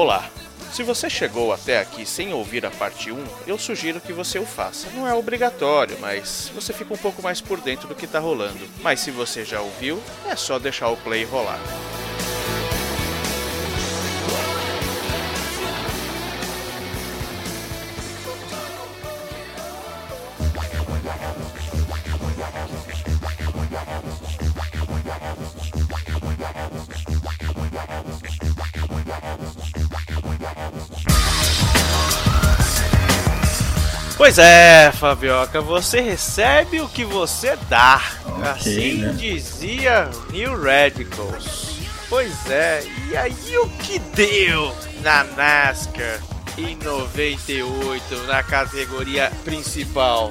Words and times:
Olá! 0.00 0.30
Se 0.72 0.82
você 0.82 1.10
chegou 1.10 1.52
até 1.52 1.78
aqui 1.78 2.06
sem 2.06 2.32
ouvir 2.32 2.64
a 2.64 2.70
parte 2.70 3.12
1, 3.12 3.22
eu 3.46 3.58
sugiro 3.58 4.00
que 4.00 4.14
você 4.14 4.38
o 4.38 4.46
faça. 4.46 4.88
Não 4.94 5.06
é 5.06 5.12
obrigatório, 5.12 5.98
mas 6.00 6.50
você 6.54 6.72
fica 6.72 6.94
um 6.94 6.96
pouco 6.96 7.22
mais 7.22 7.42
por 7.42 7.60
dentro 7.60 7.86
do 7.86 7.94
que 7.94 8.06
tá 8.06 8.18
rolando. 8.18 8.66
Mas 8.80 9.00
se 9.00 9.10
você 9.10 9.44
já 9.44 9.60
ouviu, 9.60 10.02
é 10.26 10.34
só 10.34 10.58
deixar 10.58 10.88
o 10.88 10.96
play 10.96 11.24
rolar. 11.24 11.60
Pois 34.30 34.38
é, 34.38 34.92
Fabioca, 34.92 35.60
você 35.60 36.00
recebe 36.00 36.80
o 36.80 36.88
que 36.88 37.04
você 37.04 37.58
dá. 37.68 38.00
Ok, 38.24 38.44
assim 38.44 38.94
né? 38.98 39.12
dizia 39.18 40.08
New 40.30 40.62
Radicals. 40.62 41.80
Pois 42.08 42.48
é, 42.48 42.84
e 43.08 43.16
aí 43.16 43.58
o 43.58 43.68
que 43.68 43.98
deu 43.98 44.72
na 45.02 45.24
NASCAR 45.24 46.20
em 46.56 46.76
98 46.76 48.18
na 48.28 48.40
categoria 48.44 49.32
principal? 49.42 50.30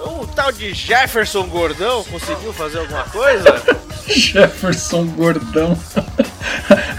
O 0.00 0.26
tal 0.28 0.50
de 0.50 0.72
Jefferson 0.72 1.46
Gordão 1.46 2.04
conseguiu 2.04 2.54
fazer 2.54 2.78
alguma 2.78 3.04
coisa? 3.04 3.62
Jefferson 4.08 5.08
Gordão. 5.08 5.78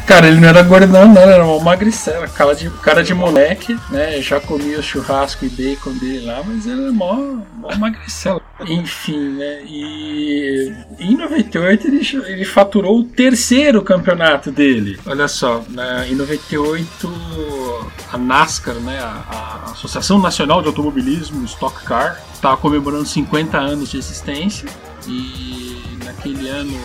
Cara, 0.07 0.27
ele 0.27 0.39
não 0.39 0.47
era 0.47 0.63
gordão, 0.63 1.13
não, 1.13 1.21
era 1.21 1.45
uma 1.45 1.63
magricela, 1.63 2.27
cara 2.27 2.55
de, 2.55 2.69
cara 2.69 3.03
de 3.03 3.13
moleque, 3.13 3.77
né? 3.89 4.21
Já 4.21 4.39
comia 4.39 4.79
o 4.79 4.83
churrasco 4.83 5.45
e 5.45 5.49
bacon 5.49 5.91
dele 5.91 6.25
lá, 6.25 6.41
mas 6.45 6.65
ele 6.65 6.83
era 6.83 6.91
mó, 6.93 7.13
mó 7.55 7.75
magricela. 7.77 8.41
Enfim, 8.67 9.31
né? 9.31 9.61
E 9.65 10.73
em 10.99 11.15
98 11.15 11.87
ele, 11.87 12.07
ele 12.25 12.45
faturou 12.45 12.99
o 12.99 13.03
terceiro 13.03 13.81
campeonato 13.81 14.49
dele. 14.49 14.97
Olha 15.05 15.27
só, 15.27 15.63
né, 15.69 16.07
em 16.09 16.15
98 16.15 17.91
a 18.11 18.17
NASCAR, 18.17 18.75
né? 18.75 18.99
A, 18.99 19.67
a 19.67 19.71
Associação 19.71 20.19
Nacional 20.19 20.61
de 20.61 20.67
Automobilismo 20.67 21.43
Stock 21.45 21.83
Car, 21.83 22.21
estava 22.33 22.55
comemorando 22.57 23.05
50 23.05 23.57
anos 23.57 23.89
de 23.89 23.97
existência 23.97 24.69
e 25.07 25.97
naquele 26.03 26.47
ano 26.47 26.79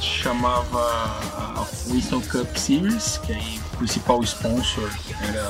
chamava 0.00 0.80
a 1.36 1.66
Winston 1.86 2.20
Cup 2.22 2.56
Series, 2.56 3.18
que 3.18 3.32
aí 3.32 3.60
o 3.72 3.76
principal 3.76 4.22
sponsor 4.22 4.90
era 5.28 5.46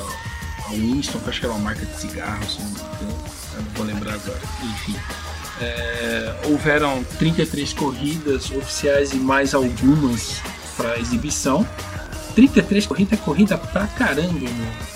a 0.67 0.69
Winston, 0.71 1.19
que 1.19 1.29
acho 1.29 1.39
que 1.39 1.45
era 1.45 1.55
uma 1.55 1.63
marca 1.63 1.85
de 1.85 1.99
cigarros, 1.99 2.59
não 2.59 3.31
não 3.55 3.63
vou 3.75 3.85
lembrar 3.85 4.13
agora. 4.13 4.41
Enfim. 4.63 4.95
É, 5.59 6.35
houveram 6.45 7.03
33 7.19 7.73
corridas 7.73 8.49
oficiais 8.51 9.13
e 9.13 9.17
mais 9.17 9.53
algumas 9.53 10.41
para 10.75 10.97
exibição. 10.99 11.67
33 12.35 12.87
corridas 12.87 13.19
é 13.19 13.21
corrida 13.21 13.57
pra 13.57 13.87
caramba, 13.87 14.33
meu. 14.33 14.90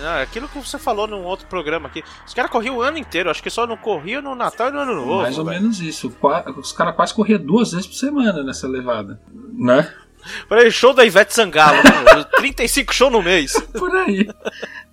Não, 0.00 0.10
é 0.16 0.22
aquilo 0.22 0.48
que 0.48 0.58
você 0.58 0.78
falou 0.78 1.06
num 1.06 1.24
outro 1.24 1.46
programa 1.46 1.88
aqui. 1.88 2.02
Os 2.26 2.34
caras 2.34 2.50
corriam 2.50 2.76
o 2.76 2.82
ano 2.82 2.98
inteiro, 2.98 3.30
acho 3.30 3.42
que 3.42 3.50
só 3.50 3.66
não 3.66 3.76
corriam 3.76 4.22
no 4.22 4.34
Natal 4.34 4.68
e 4.68 4.72
no 4.72 4.80
Ano 4.80 4.94
Novo. 4.94 5.22
Mais 5.22 5.38
ou 5.38 5.44
velho. 5.44 5.60
menos 5.60 5.80
isso. 5.80 6.14
Os 6.56 6.72
caras 6.72 6.94
quase 6.94 7.14
corriam 7.14 7.40
duas 7.40 7.72
vezes 7.72 7.86
por 7.86 7.94
semana 7.94 8.42
nessa 8.42 8.68
levada. 8.68 9.20
Né? 9.54 9.92
Peraí, 10.48 10.70
show 10.70 10.92
da 10.92 11.04
Ivete 11.04 11.34
Sangalo, 11.34 11.76
né? 11.76 12.24
35 12.36 12.92
shows 12.94 13.12
no 13.12 13.22
mês. 13.22 13.52
Por 13.72 13.94
aí. 13.96 14.28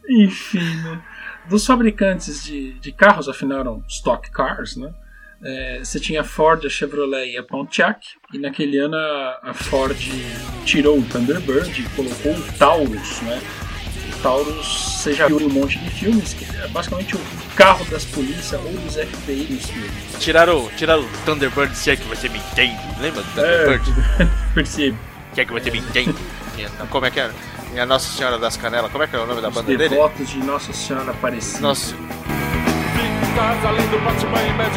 Enfim, 0.09 0.75
né? 0.84 1.01
Dos 1.47 1.66
fabricantes 1.66 2.44
de, 2.44 2.73
de 2.79 2.91
carros, 2.91 3.29
afinal 3.29 3.59
eram 3.59 3.84
stock 3.88 4.29
cars, 4.31 4.75
né? 4.75 4.94
É, 5.44 5.79
você 5.84 6.00
tinha 6.00 6.22
a 6.22 6.23
Ford, 6.23 6.66
a 6.66 6.69
Chevrolet 6.69 7.34
e 7.34 7.38
a 7.38 7.44
Pontiac. 7.44 8.07
E 8.34 8.39
naquele 8.39 8.79
ano 8.79 8.95
a, 8.95 9.39
a 9.44 9.53
Ford 9.53 9.97
tirou 10.66 10.97
o 10.97 11.06
Thunderbird 11.06 11.81
e 11.81 11.89
colocou 11.95 12.34
o 12.34 12.57
Taurus, 12.57 13.22
né? 13.22 13.39
O 14.25 14.28
Taurus, 14.28 14.97
você 15.03 15.13
já 15.13 15.28
viu 15.28 15.38
um 15.38 15.50
monte 15.50 15.78
de 15.78 15.88
filmes, 15.91 16.34
que 16.34 16.46
é 16.58 16.68
basicamente 16.69 17.16
o 17.16 17.19
carro 17.56 17.86
das 17.86 18.06
polícias 18.06 18.59
ou 18.59 18.72
dos 18.72 18.96
FBI 18.96 19.47
nos 19.52 19.66
filmes. 19.68 19.91
Tiraram, 20.19 20.68
tiraram 20.75 21.03
o 21.03 21.09
Thunderbird, 21.25 21.78
se 21.78 21.91
é 21.91 21.96
que 21.96 22.02
você 22.08 22.28
me 22.28 22.40
entende. 22.40 22.75
Lembra 23.00 23.22
do 23.22 23.40
É, 23.40 23.78
Thunderbird? 23.78 23.94
percebe. 24.56 24.97
Se 25.31 25.41
é 25.41 25.46
que 25.46 25.53
você 25.53 25.69
me 25.69 25.78
entende. 25.78 26.16
Como 26.90 27.06
é 27.06 27.12
que 27.12 27.19
era? 27.19 27.36
E 27.75 27.80
a 27.80 27.86
Nossa 27.86 28.18
Senhora 28.18 28.40
das 28.40 28.58
Canelas, 28.58 28.91
como 28.91 29.03
é 29.03 29.08
que 29.08 29.16
é 29.16 29.19
o 29.19 29.28
nome 29.28 29.41
da 29.41 29.50
Os 29.50 29.53
banda 29.53 29.68
dele? 29.68 29.90
devotos 29.90 30.28
de 30.28 30.40
Nossa 30.40 30.74
Senhora 30.74 31.12
Aparecida. 31.12 31.59
Nossa, 31.62 31.94
além 33.63 33.88
do 33.90 34.00
Batman 34.00 34.42
e 34.42 34.53
Mad 34.53 34.74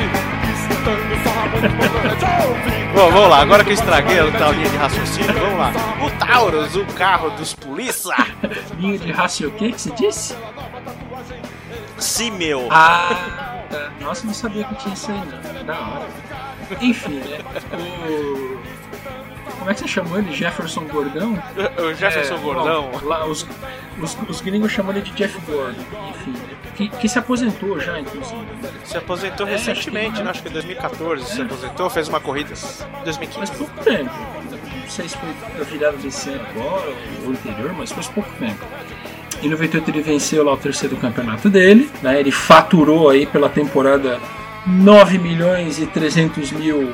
Bom, 2.95 3.11
vamos 3.11 3.29
lá, 3.31 3.43
agora 3.43 3.63
que 3.65 3.71
eu 3.71 3.75
estraguei 3.75 4.19
a 4.19 4.25
linha 4.25 4.69
de 4.69 4.77
raciocínio, 4.77 5.33
vamos 5.35 5.59
lá. 5.59 5.73
O 6.05 6.11
Taurus, 6.19 6.75
o 6.77 6.85
carro 6.87 7.31
dos 7.31 7.55
polícia. 7.55 8.15
Linha 8.79 8.99
de 8.99 9.13
raciocínio, 9.13 9.55
o 9.55 9.59
que 9.59 9.73
que 9.73 9.81
você 9.81 9.91
disse? 9.91 10.37
Sim, 11.99 12.31
meu. 12.33 12.69
Ah, 12.71 13.65
tá. 13.71 13.91
Nossa, 14.01 14.27
não 14.27 14.35
sabia 14.35 14.65
que 14.65 14.75
tinha 14.77 14.95
isso 14.95 15.11
aí, 15.11 15.19
não. 15.19 15.65
Da 15.65 15.75
hora. 15.79 16.07
Enfim, 16.81 17.21
né? 17.21 17.39
O... 18.09 18.59
Como 19.59 19.71
é 19.71 19.75
que 19.75 19.81
você 19.81 19.89
chamou 19.89 20.19
ele? 20.19 20.33
Jefferson 20.33 20.85
Gordão? 20.85 21.43
O 21.79 21.95
Jefferson 21.95 22.35
É, 22.35 22.39
Gordão. 22.39 22.91
bom, 22.93 23.09
lá, 23.09 23.27
os, 23.27 23.47
os, 24.01 24.17
os 24.29 24.41
gringos 24.41 24.71
chamam 24.73 24.93
ele 24.93 25.03
de 25.03 25.11
Jeff 25.13 25.39
Gordon. 25.41 25.81
Enfim, 26.11 26.31
né? 26.33 26.57
Que, 26.79 26.89
que 26.89 27.09
se 27.09 27.19
aposentou 27.19 27.79
já, 27.81 27.99
inclusive. 27.99 28.41
Se 28.85 28.97
aposentou 28.97 29.47
É, 29.49 29.51
recentemente, 29.51 30.07
acho 30.09 30.17
que- 30.19 30.23
né? 30.25 30.31
acho 30.31 30.43
que 30.43 30.49
em 30.49 30.53
2014 30.53 31.25
se 31.25 31.43
aposentou, 31.43 31.91
fez 31.91 32.09
uma 32.09 32.21
corrida. 32.21 32.53
em 33.01 33.05
2015. 33.05 33.39
Mas 33.41 33.51
pouco 33.51 33.85
tempo. 33.85 34.11
Não 34.81 34.89
sei 34.89 35.09
se 35.09 35.19
foi 35.19 35.29
a 35.61 35.65
virada 35.65 35.97
desse 35.99 36.31
ano 36.31 36.41
agora 36.57 36.93
ou 37.25 37.31
anterior, 37.33 37.73
mas 37.77 37.91
faz 37.93 38.07
pouco 38.09 38.31
tempo. 38.39 38.65
Em 39.43 39.49
98 39.49 39.91
ele 39.91 40.03
venceu 40.03 40.45
lá 40.45 40.53
o 40.53 40.57
terceiro 40.57 40.97
campeonato 40.97 41.51
dele, 41.51 41.91
né? 42.03 42.19
Ele 42.19 42.31
faturou 42.31 43.11
aí 43.11 43.27
pela 43.27 43.49
temporada 43.49 44.19
9 44.67 45.19
milhões 45.19 45.79
e 45.81 45.87
300 45.87 46.53
mil 46.53 46.93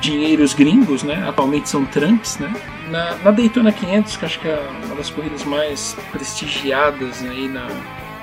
dinheiros 0.00 0.52
gringos, 0.54 1.02
né? 1.02 1.24
Atualmente 1.28 1.68
são 1.68 1.84
Trumps, 1.86 2.38
né? 2.38 2.52
Na, 2.90 3.14
na 3.16 3.30
Daytona 3.30 3.72
500, 3.72 4.16
que 4.16 4.24
acho 4.24 4.38
que 4.40 4.48
é 4.48 4.62
uma 4.86 4.94
das 4.94 5.08
corridas 5.10 5.42
mais 5.44 5.96
prestigiadas 6.12 7.22
aí 7.22 7.48
na, 7.48 7.66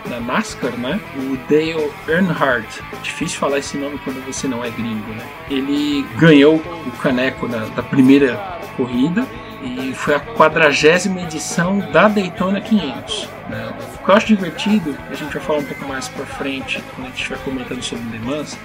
na 0.08 0.20
NASCAR, 0.20 0.72
né? 0.78 1.00
O 1.16 1.38
Dale 1.50 1.92
Earnhardt, 2.08 2.82
difícil 3.02 3.40
falar 3.40 3.60
esse 3.60 3.78
nome 3.78 4.00
quando 4.04 4.24
você 4.26 4.48
não 4.48 4.64
é 4.64 4.70
gringo, 4.70 5.12
né? 5.14 5.26
Ele 5.50 6.06
ganhou 6.18 6.56
o 6.56 6.92
caneco 7.02 7.48
da, 7.48 7.66
da 7.66 7.84
primeira 7.84 8.60
corrida 8.76 9.28
e 9.62 9.94
foi 9.94 10.16
a 10.16 10.20
quadragésima 10.20 11.22
edição 11.22 11.80
da 11.92 12.08
Daytona 12.08 12.62
500. 12.62 13.30
Né? 13.50 13.74
O 13.96 14.06
que 14.06 14.10
eu 14.10 14.16
acho 14.16 14.28
divertido, 14.28 14.96
a 15.10 15.14
gente 15.14 15.34
vai 15.34 15.44
falar 15.44 15.60
um 15.60 15.66
pouco 15.66 15.86
mais 15.86 16.08
pra 16.08 16.26
frente 16.26 16.82
quando 16.96 17.08
a 17.08 17.10
gente 17.10 17.18
estiver 17.18 17.40
comentando 17.44 17.82
sobre 17.82 18.06
Le 18.18 18.20
Mans, 18.20 18.58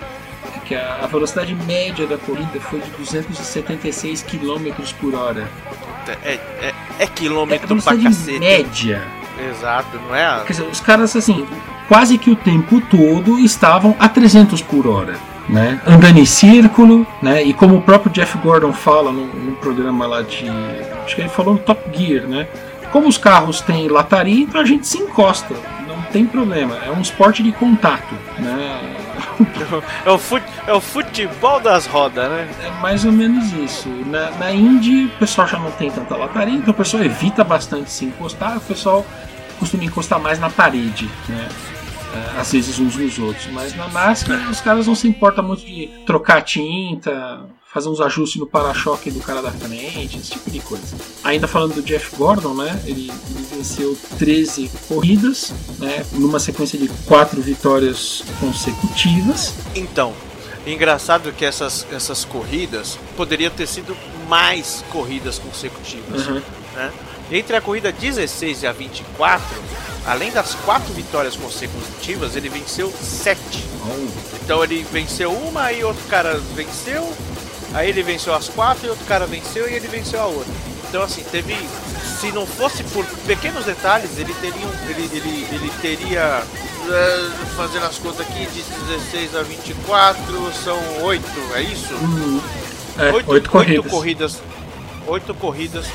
é 0.55 0.59
que 0.61 0.75
a, 0.75 1.07
velocidade 1.07 1.55
média 1.55 2.07
da 2.07 2.19
corrida 2.19 2.61
foi 2.61 2.81
de 2.81 2.91
276 2.91 4.23
km 4.23 4.73
por 5.01 5.15
hora. 5.15 5.49
É, 6.23 6.35
é, 6.35 6.41
é 6.61 6.75
É 6.99 7.05
a 7.05 7.07
quilômetro 7.07 7.67
pra 7.67 7.77
velocidade 7.77 8.03
cacete. 8.05 8.39
média. 8.39 9.03
Exato, 9.39 9.99
não 10.09 10.15
é? 10.15 10.43
Quer 10.47 10.53
dizer, 10.53 10.69
os 10.69 10.81
caras, 10.81 11.15
assim, 11.17 11.47
quase 11.89 12.19
que 12.19 12.31
o 12.31 12.37
tempo 12.37 12.81
todo 12.81 13.39
estavam 13.39 13.95
a 13.99 14.09
300 14.09 14.63
por 14.63 14.87
hora. 14.87 15.15
Né? 15.49 15.79
Andando 15.87 16.19
em 16.19 16.25
círculo, 16.25 17.07
né? 17.21 17.43
E 17.43 17.53
como 17.53 17.77
o 17.77 17.83
próprio 17.83 18.11
Jeff 18.11 18.39
Gordon 18.39 18.73
fala 18.73 19.13
no, 19.13 19.27
no 19.27 19.53
programa 19.57 20.07
lá 20.07 20.23
de. 20.23 20.47
Acho 21.05 21.15
que 21.15 21.21
ele 21.21 21.29
falou 21.29 21.55
no 21.55 21.61
Top 21.61 21.83
Gear, 21.93 22.27
né? 22.27 22.49
Como 22.91 23.09
os 23.09 23.19
carros 23.19 23.61
têm 23.61 23.89
lataria, 23.89 24.43
então 24.43 24.59
a 24.59 24.65
gente 24.65 24.87
se 24.87 24.97
encosta. 24.97 25.55
Não 25.87 26.01
tem 26.11 26.25
problema. 26.25 26.79
É 26.87 26.91
um 26.91 27.01
esporte 27.01 27.43
de 27.43 27.53
contato. 27.53 28.15
Né? 28.39 28.94
É 30.05 30.11
o, 30.11 30.19
fut, 30.19 30.45
é 30.67 30.73
o 30.73 30.81
futebol 30.81 31.61
das 31.61 31.87
rodas, 31.87 32.29
né? 32.31 32.49
É 32.65 32.71
mais 32.81 33.05
ou 33.05 33.13
menos 33.13 33.53
isso. 33.53 33.89
Na, 34.07 34.31
na 34.33 34.53
Indy, 34.53 35.07
o 35.07 35.19
pessoal 35.19 35.47
já 35.47 35.59
não 35.59 35.71
tem 35.73 35.91
tanta 35.91 36.17
lataria, 36.17 36.55
então 36.55 36.73
o 36.73 36.77
pessoal 36.77 37.03
evita 37.03 37.43
bastante 37.45 37.91
se 37.91 38.05
encostar, 38.05 38.57
o 38.57 38.61
pessoal 38.61 39.05
costuma 39.59 39.85
encostar 39.85 40.21
mais 40.21 40.39
na 40.39 40.51
parede, 40.51 41.09
né? 41.29 41.49
É, 42.15 42.41
Às 42.41 42.53
vezes 42.53 42.79
uns 42.79 42.97
nos 42.97 43.19
outros. 43.19 43.47
Mas 43.53 43.75
na 43.75 43.89
NASCAR, 43.89 44.49
os 44.49 44.61
caras 44.61 44.87
não 44.87 44.95
se 44.95 45.09
importam 45.09 45.43
muito 45.43 45.65
de 45.65 45.89
trocar 46.07 46.43
tinta, 46.43 47.41
fazer 47.75 47.89
uns 47.89 48.01
ajustes 48.01 48.39
no 48.39 48.47
para-choque 48.47 49.11
do 49.11 49.19
cara 49.19 49.43
da 49.43 49.51
frente, 49.51 50.17
esse 50.17 50.31
tipo 50.31 50.49
de 50.49 50.61
coisa. 50.61 50.97
Ainda 51.25 51.49
falando 51.49 51.75
do 51.75 51.83
Jeff 51.83 52.15
Gordon, 52.15 52.55
né? 52.55 52.81
Ele, 52.87 53.11
ele 53.11 53.47
venceu 53.51 53.99
13 54.17 54.71
corridas, 54.87 55.53
né? 55.81 56.07
Numa 56.13 56.39
sequência 56.39 56.79
de 56.79 56.87
quatro 57.05 57.43
vitórias 57.43 58.23
consecutivas. 58.39 59.55
Então, 59.75 60.15
engraçado 60.65 61.33
que 61.33 61.45
essas, 61.45 61.85
essas 61.91 62.25
corridas 62.25 62.97
poderiam 63.17 63.51
ter 63.51 63.67
sido 63.67 63.97
mais 64.29 64.85
corridas 64.93 65.41
consecutivas. 65.41 66.29
Uhum. 66.29 66.41
Né? 66.77 66.93
Entre 67.33 67.57
a 67.57 67.61
corrida 67.61 67.91
16 67.91 68.63
e 68.63 68.67
a 68.69 68.73
24, 68.73 69.45
além 70.07 70.31
das 70.31 70.55
quatro 70.55 70.95
vitórias 70.95 71.35
consecutivas, 71.35 72.37
ele 72.37 72.49
venceu 72.49 72.93
sete. 72.93 73.65
Então 74.45 74.63
ele 74.63 74.87
venceu 74.93 75.33
uma 75.33 75.73
e 75.73 75.83
outro 75.83 76.05
cara 76.09 76.39
venceu, 76.55 77.13
aí 77.75 77.89
ele 77.91 78.03
venceu 78.03 78.35
as 78.35 78.49
quatro 78.49 78.87
e 78.87 78.91
outro 78.91 79.05
cara 79.05 79.27
venceu 79.27 79.69
e 79.69 79.75
ele 79.75 79.89
venceu 79.89 80.21
a 80.21 80.27
outra. 80.27 80.53
Então 80.89 81.03
assim, 81.03 81.23
teve. 81.25 81.55
Se 82.21 82.31
não 82.33 82.47
fosse 82.47 82.83
por 82.85 83.05
pequenos 83.27 83.65
detalhes, 83.67 84.17
ele 84.19 84.33
teria. 84.35 84.67
um- 84.67 84.89
Ele, 84.91 85.11
ele, 85.13 85.47
ele 85.53 85.73
teria. 85.83 86.43
eh, 86.89 87.31
Fazendo 87.57 87.85
as 87.87 87.99
contas 87.99 88.21
aqui, 88.21 88.47
de 88.47 88.63
16 88.63 89.35
a 89.37 89.43
24 89.43 90.53
são 90.65 90.79
8, 91.03 91.25
é 91.55 91.63
isso? 91.63 91.95
Hum, 91.95 92.41
é, 92.99 93.11
oito, 93.13 93.51
corridas. 93.51 93.91
corridas. 93.91 94.43
Oito 95.07 95.35
corridas 95.35 95.87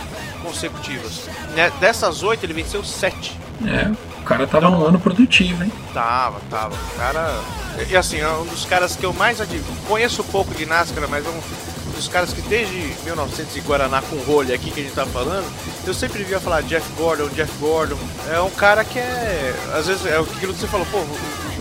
consecutivas. 0.44 1.22
Né, 1.56 1.72
Dessas 1.80 2.22
oito, 2.24 2.46
ele 2.46 2.54
venceu 2.54 2.84
sete. 2.84 3.38
É, 3.66 3.90
o 3.92 4.09
cara 4.30 4.46
tava 4.46 4.70
um 4.70 4.86
ano 4.86 5.00
produtivo, 5.00 5.64
hein? 5.64 5.72
Tava, 5.92 6.40
tava. 6.52 6.76
O 6.76 6.98
cara. 7.00 7.42
E 7.90 7.98
assim, 7.98 8.20
é 8.20 8.30
um 8.30 8.46
dos 8.46 8.64
caras 8.64 8.96
que 8.96 9.04
eu 9.04 9.12
mais 9.12 9.42
admiro. 9.42 9.66
Conheço 9.88 10.24
pouco 10.26 10.54
de 10.54 10.68
NASCAR, 10.68 11.10
mas 11.10 11.26
é 11.26 11.30
um 11.30 11.92
dos 11.96 12.08
caras 12.08 12.32
que 12.32 12.42
desde 12.44 12.76
1900 13.04 13.56
e 13.56 13.62
Guaraná 13.62 14.04
com 14.04 14.18
rolha 14.18 14.54
aqui 14.54 14.70
que 14.70 14.82
a 14.82 14.84
gente 14.84 14.94
tá 14.94 15.06
falando, 15.08 15.46
eu 15.86 15.94
sempre 15.94 16.24
via 16.24 16.40
falar 16.40 16.62
Jeff 16.62 16.88
Gordon, 16.94 17.28
Jeff 17.30 17.52
Gordon. 17.60 17.98
É 18.32 18.40
um 18.40 18.52
cara 18.52 18.86
que 18.86 19.00
é. 19.00 19.56
Às 19.74 19.88
vezes 19.88 20.06
é 20.06 20.20
aquilo 20.20 20.54
que 20.54 20.60
você 20.60 20.68
falou, 20.68 20.86
pô, 20.92 21.00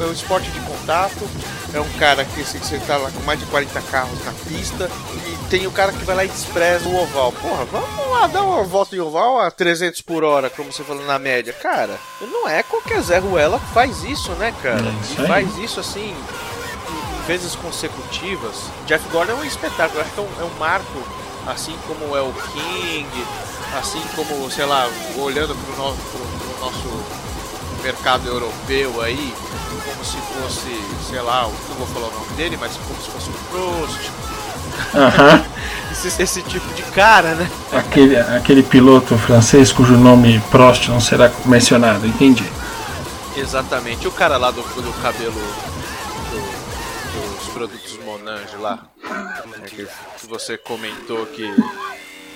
é 0.02 0.06
um 0.06 0.12
esporte 0.12 0.50
de 0.50 0.60
contato. 0.60 1.26
É 1.72 1.80
um 1.80 1.88
cara 1.98 2.24
que 2.24 2.42
assim, 2.42 2.58
você 2.58 2.78
tá 2.80 2.98
lá 2.98 3.10
com 3.10 3.22
mais 3.22 3.40
de 3.40 3.46
40 3.46 3.80
carros 3.82 4.24
na 4.24 4.32
pista 4.46 4.90
e 5.26 5.37
tem 5.48 5.66
o 5.66 5.72
cara 5.72 5.92
que 5.92 6.04
vai 6.04 6.14
lá 6.14 6.24
e 6.24 6.28
despreza 6.28 6.88
o 6.88 7.02
oval. 7.02 7.32
Porra, 7.32 7.64
vamos 7.64 8.10
lá 8.10 8.26
dar 8.26 8.42
uma 8.42 8.62
volta 8.62 8.94
em 8.94 9.00
oval 9.00 9.40
a 9.40 9.50
300 9.50 10.02
por 10.02 10.22
hora, 10.24 10.50
como 10.50 10.72
você 10.72 10.84
falou 10.84 11.04
na 11.04 11.18
média. 11.18 11.52
Cara, 11.52 11.98
não 12.20 12.48
é 12.48 12.62
qualquer 12.62 13.00
Zé 13.02 13.18
Ruela 13.18 13.58
que 13.58 13.72
faz 13.72 14.04
isso, 14.04 14.32
né, 14.32 14.54
cara? 14.62 14.84
É 15.18 15.26
faz 15.26 15.56
isso 15.58 15.80
assim 15.80 16.14
vezes 17.26 17.54
consecutivas. 17.54 18.56
Jeff 18.86 19.06
Gordon 19.10 19.32
é 19.32 19.34
um 19.36 19.44
espetáculo, 19.44 20.00
eu 20.00 20.02
acho 20.02 20.14
que 20.14 20.20
é 20.20 20.22
um, 20.22 20.40
é 20.40 20.44
um 20.44 20.58
marco, 20.58 21.02
assim 21.46 21.76
como 21.86 22.16
é 22.16 22.22
o 22.22 22.32
King, 22.32 23.26
assim 23.78 24.02
como, 24.16 24.50
sei 24.50 24.64
lá, 24.64 24.88
olhando 25.18 25.54
pro 25.54 25.76
nosso, 25.76 25.98
pro, 26.10 26.20
pro 26.20 26.60
nosso 26.64 27.04
mercado 27.82 28.26
europeu 28.26 29.02
aí, 29.02 29.34
como 29.84 30.04
se 30.04 30.16
fosse, 30.16 31.10
sei 31.10 31.20
lá, 31.20 31.42
não 31.42 31.76
vou 31.76 31.86
falar 31.88 32.08
o 32.08 32.12
nome 32.12 32.32
dele, 32.34 32.56
mas 32.56 32.74
como 32.78 32.98
se 33.02 33.10
fosse 33.10 33.28
um 33.28 33.32
Prost, 33.50 34.10
Aham. 34.94 35.44
esse, 35.92 36.22
esse 36.22 36.42
tipo 36.42 36.66
de 36.74 36.82
cara, 36.92 37.34
né? 37.34 37.48
Aquele, 37.72 38.16
aquele 38.16 38.62
piloto 38.62 39.16
francês 39.18 39.72
cujo 39.72 39.96
nome 39.96 40.40
Prost 40.50 40.88
não 40.88 41.00
será 41.00 41.30
mencionado, 41.44 42.06
entendi. 42.06 42.44
Exatamente, 43.36 44.06
o 44.08 44.10
cara 44.10 44.36
lá 44.36 44.50
do, 44.50 44.62
do 44.62 44.92
cabelo 45.02 45.32
do- 45.32 46.48
dos 47.38 47.48
produtos 47.52 47.98
Monange 48.04 48.56
lá, 48.58 48.78
que, 49.66 49.86
que 50.18 50.26
você 50.28 50.56
comentou 50.58 51.24
que 51.26 51.44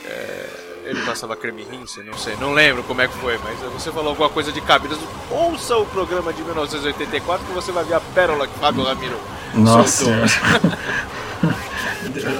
é, 0.05 0.47
ele 0.85 1.01
passava 1.03 1.35
creme 1.37 1.65
rinse, 1.71 2.03
não 2.03 2.17
sei, 2.17 2.37
não 2.41 2.53
lembro 2.53 2.83
como 2.85 3.01
é 3.01 3.09
que 3.09 3.17
foi, 3.19 3.39
mas 3.43 3.59
você 3.73 3.91
falou 3.91 4.11
alguma 4.11 4.29
coisa 4.29 4.53
de 4.53 4.61
cabelos. 4.61 4.99
Ouça 5.31 5.77
o 5.77 5.87
programa 5.87 6.33
de 6.33 6.43
1984 6.43 7.47
que 7.47 7.53
você 7.53 7.73
vai 7.73 7.85
ver 7.85 7.95
a 7.95 8.01
pérola 8.01 8.47
que 8.47 8.59
Fábio 8.59 8.85
Ramiro 8.85 9.19
Nossa, 9.55 10.05
soltou. 10.05 10.23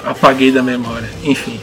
apaguei 0.05 0.51
da 0.51 0.61
memória. 0.61 1.09
Enfim. 1.23 1.59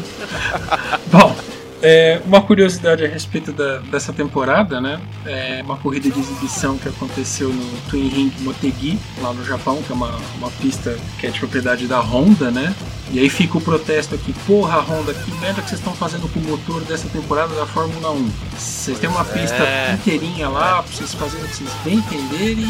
Bom, 1.10 1.34
é, 1.82 2.20
uma 2.24 2.40
curiosidade 2.40 3.04
a 3.04 3.08
respeito 3.08 3.52
da- 3.52 3.78
dessa 3.78 4.12
temporada, 4.12 4.80
né? 4.80 5.00
É 5.24 5.60
uma 5.64 5.76
corrida 5.76 6.10
de 6.10 6.18
exibição 6.18 6.76
que 6.76 6.88
aconteceu 6.88 7.48
no 7.48 7.80
Twin 7.88 8.08
Ring 8.08 8.32
Motegi, 8.40 8.98
lá 9.20 9.32
no 9.32 9.44
Japão, 9.44 9.82
que 9.82 9.92
é 9.92 9.94
uma, 9.94 10.14
uma 10.38 10.50
pista 10.50 10.96
que 11.18 11.26
é 11.26 11.30
de 11.30 11.38
propriedade 11.38 11.86
da 11.86 12.00
Honda, 12.00 12.50
né? 12.50 12.74
E 13.12 13.18
aí 13.18 13.28
fica 13.28 13.58
o 13.58 13.60
protesto 13.60 14.14
aqui, 14.14 14.32
porra 14.46 14.78
Honda, 14.80 15.12
que 15.12 15.30
merda 15.40 15.62
que 15.62 15.68
vocês 15.68 15.80
estão 15.80 15.94
fazendo 15.94 16.28
com 16.28 16.38
o 16.38 16.44
motor 16.44 16.80
dessa 16.82 17.08
temporada 17.08 17.54
da 17.54 17.66
Fórmula 17.66 18.12
1? 18.12 18.30
Vocês 18.56 18.98
têm 18.98 19.10
uma 19.10 19.24
pista 19.24 19.56
é. 19.56 19.94
inteirinha 19.94 20.48
lá 20.48 20.82
pra 20.82 20.92
vocês 20.92 21.12
fazerem 21.14 21.44
o 21.44 21.48
que 21.48 21.56
vocês 21.56 21.70
bem 21.84 21.94
entenderem 21.96 22.68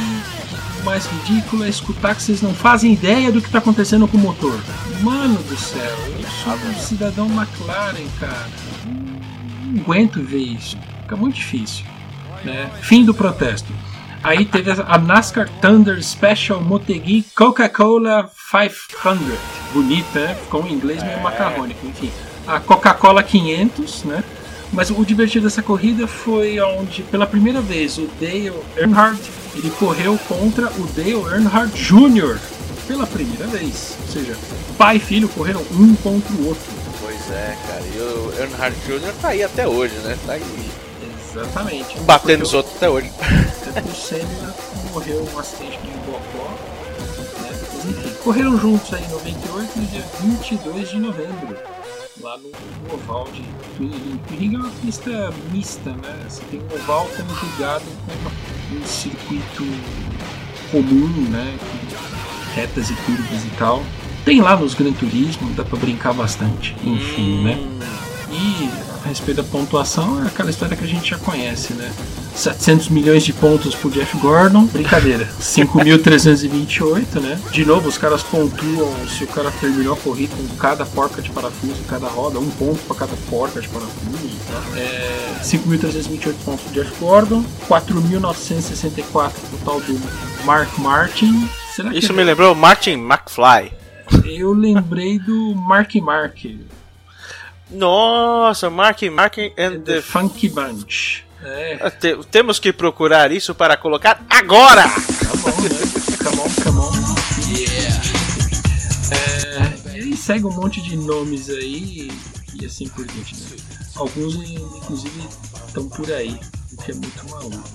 o 0.81 0.85
mais 0.85 1.07
ridículo 1.07 1.63
é 1.65 1.69
escutar 1.69 2.15
que 2.15 2.23
vocês 2.23 2.41
não 2.41 2.55
fazem 2.55 2.95
ideia 2.95 3.31
do 3.31 3.41
que 3.41 3.49
está 3.49 3.59
acontecendo 3.59 4.09
com 4.09 4.17
o 4.17 4.21
motor. 4.21 4.59
Mano 5.03 5.39
do 5.43 5.57
céu, 5.57 5.97
eu 6.19 6.27
sou 6.43 6.55
um 6.55 6.75
cidadão 6.79 7.27
McLaren, 7.27 8.07
cara. 8.19 8.49
Não 9.71 9.83
aguento 9.83 10.23
ver 10.23 10.39
isso. 10.39 10.77
Fica 11.03 11.17
muito 11.17 11.37
difícil. 11.37 11.85
Né? 12.45 12.71
Fim 12.81 13.05
do 13.05 13.15
protesto. 13.15 13.73
Aí 14.23 14.45
teve 14.45 14.71
a 14.71 14.99
NASCAR 14.99 15.49
Thunder 15.63 16.03
Special 16.03 16.61
Motegi 16.61 17.25
Coca-Cola 17.35 18.31
500. 18.51 19.39
Bonita, 19.73 20.21
né? 20.21 20.35
Ficou 20.35 20.67
em 20.67 20.73
inglês 20.73 21.03
meio 21.03 21.21
macarrônico, 21.23 21.87
enfim. 21.87 22.11
A 22.47 22.61
Coca-Cola 22.61 23.23
500, 23.23 24.05
né? 24.05 24.23
Mas 24.73 24.91
o 24.91 25.05
divertido 25.05 25.45
dessa 25.45 25.63
corrida 25.63 26.07
foi 26.07 26.61
onde, 26.61 27.03
pela 27.05 27.27
primeira 27.27 27.61
vez, 27.61 27.99
o 27.99 28.09
Dale 28.21 28.53
Earnhardt 28.77 29.21
ele 29.55 29.71
correu 29.71 30.19
contra 30.29 30.67
o 30.67 30.87
Dale 30.95 31.13
Earnhardt 31.13 31.77
Jr. 31.83 32.39
Pela 32.87 33.07
primeira 33.07 33.47
vez. 33.47 33.97
Ou 34.03 34.09
seja, 34.09 34.37
pai 34.77 34.97
e 34.97 35.01
filho 35.01 35.29
correram 35.29 35.63
um 35.73 35.95
contra 35.97 36.33
o 36.35 36.49
outro. 36.49 36.80
É, 37.33 37.57
cara, 37.67 37.83
e 37.83 37.99
o 37.99 38.33
Earnhardt 38.39 38.79
Jr. 38.87 39.13
tá 39.21 39.29
aí 39.29 39.43
até 39.43 39.67
hoje, 39.69 39.95
né? 39.99 40.19
Tá 40.27 40.33
aí 40.33 40.71
Exatamente. 41.33 41.99
batendo 42.01 42.43
os 42.43 42.55
outros 42.55 42.75
até 42.77 42.89
hoje. 42.89 43.11
o- 43.11 43.95
Senna 43.95 44.55
morreu 44.93 45.25
num 45.33 45.39
acidente 45.39 45.79
de 45.79 45.91
bocó. 46.07 46.49
Né? 46.49 47.51
Mas 47.75 47.85
enfim, 47.87 48.15
correram 48.25 48.59
juntos 48.59 48.93
aí 48.93 49.05
em 49.05 49.09
98 49.09 49.79
no 49.79 49.87
dia 49.87 50.05
22 50.21 50.91
de 50.91 50.99
novembro. 50.99 51.57
Lá 52.21 52.37
no, 52.37 52.51
no 52.51 52.95
oval 52.95 53.25
de 53.33 53.43
Twin 53.77 53.91
Ring. 53.91 54.21
Twin 54.29 54.37
Ring 54.39 54.55
é 54.55 54.59
uma 54.59 54.71
pista 54.83 55.11
mista, 55.53 55.91
né? 55.91 56.27
Você 56.29 56.43
tem 56.51 56.61
um 56.61 56.75
oval 56.75 57.07
conjugado 57.17 57.85
com 57.95 58.75
um 58.77 58.85
circuito 58.87 59.65
comum, 60.71 61.31
né? 61.31 61.57
Com 61.59 62.55
retas 62.61 62.91
e 62.91 62.95
curvas 62.95 63.45
e 63.45 63.51
tal. 63.59 63.83
Tem 64.25 64.41
lá 64.41 64.57
nos 64.57 64.75
Gran 64.75 64.93
Turismo, 64.93 65.51
dá 65.55 65.65
pra 65.65 65.79
brincar 65.79 66.13
bastante. 66.13 66.77
Enfim, 66.85 67.43
né? 67.43 67.59
E 68.31 68.71
a 69.05 69.09
respeito 69.09 69.39
da 69.39 69.49
pontuação, 69.49 70.23
é 70.23 70.27
aquela 70.27 70.51
história 70.51 70.77
que 70.77 70.85
a 70.85 70.87
gente 70.87 71.11
já 71.11 71.19
conhece, 71.19 71.73
né? 71.73 71.91
700 72.35 72.89
milhões 72.91 73.25
de 73.25 73.33
pontos 73.33 73.75
pro 73.75 73.91
Jeff 73.91 74.17
Gordon, 74.19 74.67
brincadeira. 74.67 75.29
5.328, 75.41 77.21
né? 77.21 77.41
De 77.51 77.65
novo, 77.65 77.89
os 77.89 77.99
caras 77.99 78.23
pontuam 78.23 78.95
se 79.09 79.25
o 79.25 79.27
cara 79.27 79.51
terminou 79.51 79.95
a 79.95 79.97
corrida 79.97 80.35
com 80.37 80.57
cada 80.57 80.87
porca 80.87 81.21
de 81.21 81.31
parafuso 81.31 81.81
em 81.81 81.85
cada 81.85 82.07
roda, 82.09 82.39
um 82.39 82.49
ponto 82.51 82.79
para 82.87 82.97
cada 82.97 83.17
porca 83.29 83.61
de 83.61 83.69
parafuso. 83.69 84.31
Tá? 84.49 84.79
É, 84.79 85.41
5.328 85.43 86.35
pontos 86.45 86.65
pro 86.65 86.73
Jeff 86.75 86.93
Gordon, 87.01 87.45
4.964 87.69 89.33
pro 89.33 89.59
tal 89.65 89.81
do 89.81 90.01
Mark 90.45 90.79
Martin. 90.79 91.49
Será 91.75 91.91
que 91.91 91.99
Isso 91.99 92.13
me 92.13 92.23
lembrou 92.23 92.55
Martin 92.55 92.93
McFly. 92.93 93.80
Eu 94.25 94.53
lembrei 94.53 95.19
do 95.19 95.55
Mark 95.55 95.95
Mark, 95.97 96.39
Nossa, 97.71 98.69
Mark 98.71 99.03
Mark 99.13 99.39
and 99.39 99.81
The 99.83 99.95
the 99.97 100.03
Funky 100.03 100.49
Bunch. 100.49 101.25
É, 101.43 101.89
Te- 101.91 102.19
Temos 102.31 102.59
que 102.59 102.73
procurar 102.73 103.31
isso 103.33 103.55
para 103.55 103.77
colocar 103.77 104.23
agora! 104.29 104.83
Tá 104.83 105.37
bom, 105.37 105.61
né? 105.63 105.69
Come 106.23 106.41
on, 106.41 106.51
come 106.63 106.79
on. 106.79 106.91
É, 109.13 109.97
e 109.97 110.01
aí 110.03 110.17
segue 110.17 110.45
um 110.47 110.53
monte 110.53 110.81
de 110.83 110.97
nomes 110.97 111.49
aí 111.49 112.11
e 112.61 112.67
assim 112.67 112.89
por 112.89 113.07
diante. 113.07 113.35
Né? 113.37 113.57
Alguns, 113.97 114.35
inclusive, 114.35 115.29
estão 115.67 115.89
por 115.89 116.11
aí, 116.13 116.39
o 116.73 116.77
que 116.83 116.91
é 116.91 116.95
muito 116.95 117.31
maluco. 117.31 117.71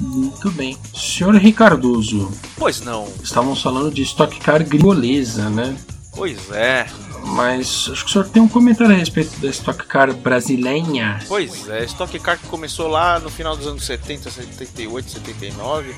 Muito 0.00 0.50
bem. 0.50 0.76
Senhor 0.94 1.34
Ricardoso, 1.36 2.30
Pois 2.56 2.80
não, 2.80 3.08
estávamos 3.22 3.62
falando 3.62 3.90
de 3.92 4.02
Stock 4.02 4.38
Car 4.40 4.62
gringolesa, 4.64 5.48
né? 5.50 5.76
pois 6.14 6.50
é, 6.50 6.86
Mas 7.24 7.88
acho 7.90 8.04
que 8.04 8.10
o 8.10 8.12
senhor 8.12 8.28
tem 8.28 8.42
um 8.42 8.48
comentário 8.48 8.94
a 8.94 8.98
respeito 8.98 9.38
da 9.40 9.48
Stock 9.48 9.84
Car 9.86 10.12
brasileira. 10.14 11.18
pois 11.28 11.68
é. 11.68 11.84
Stock 11.84 12.18
Car 12.20 12.38
que 12.38 12.46
começou 12.46 12.88
lá 12.88 13.18
no 13.18 13.28
final 13.30 13.56
dos 13.56 13.66
anos 13.66 13.84
70, 13.84 14.30
78, 14.30 15.10
79. 15.10 15.94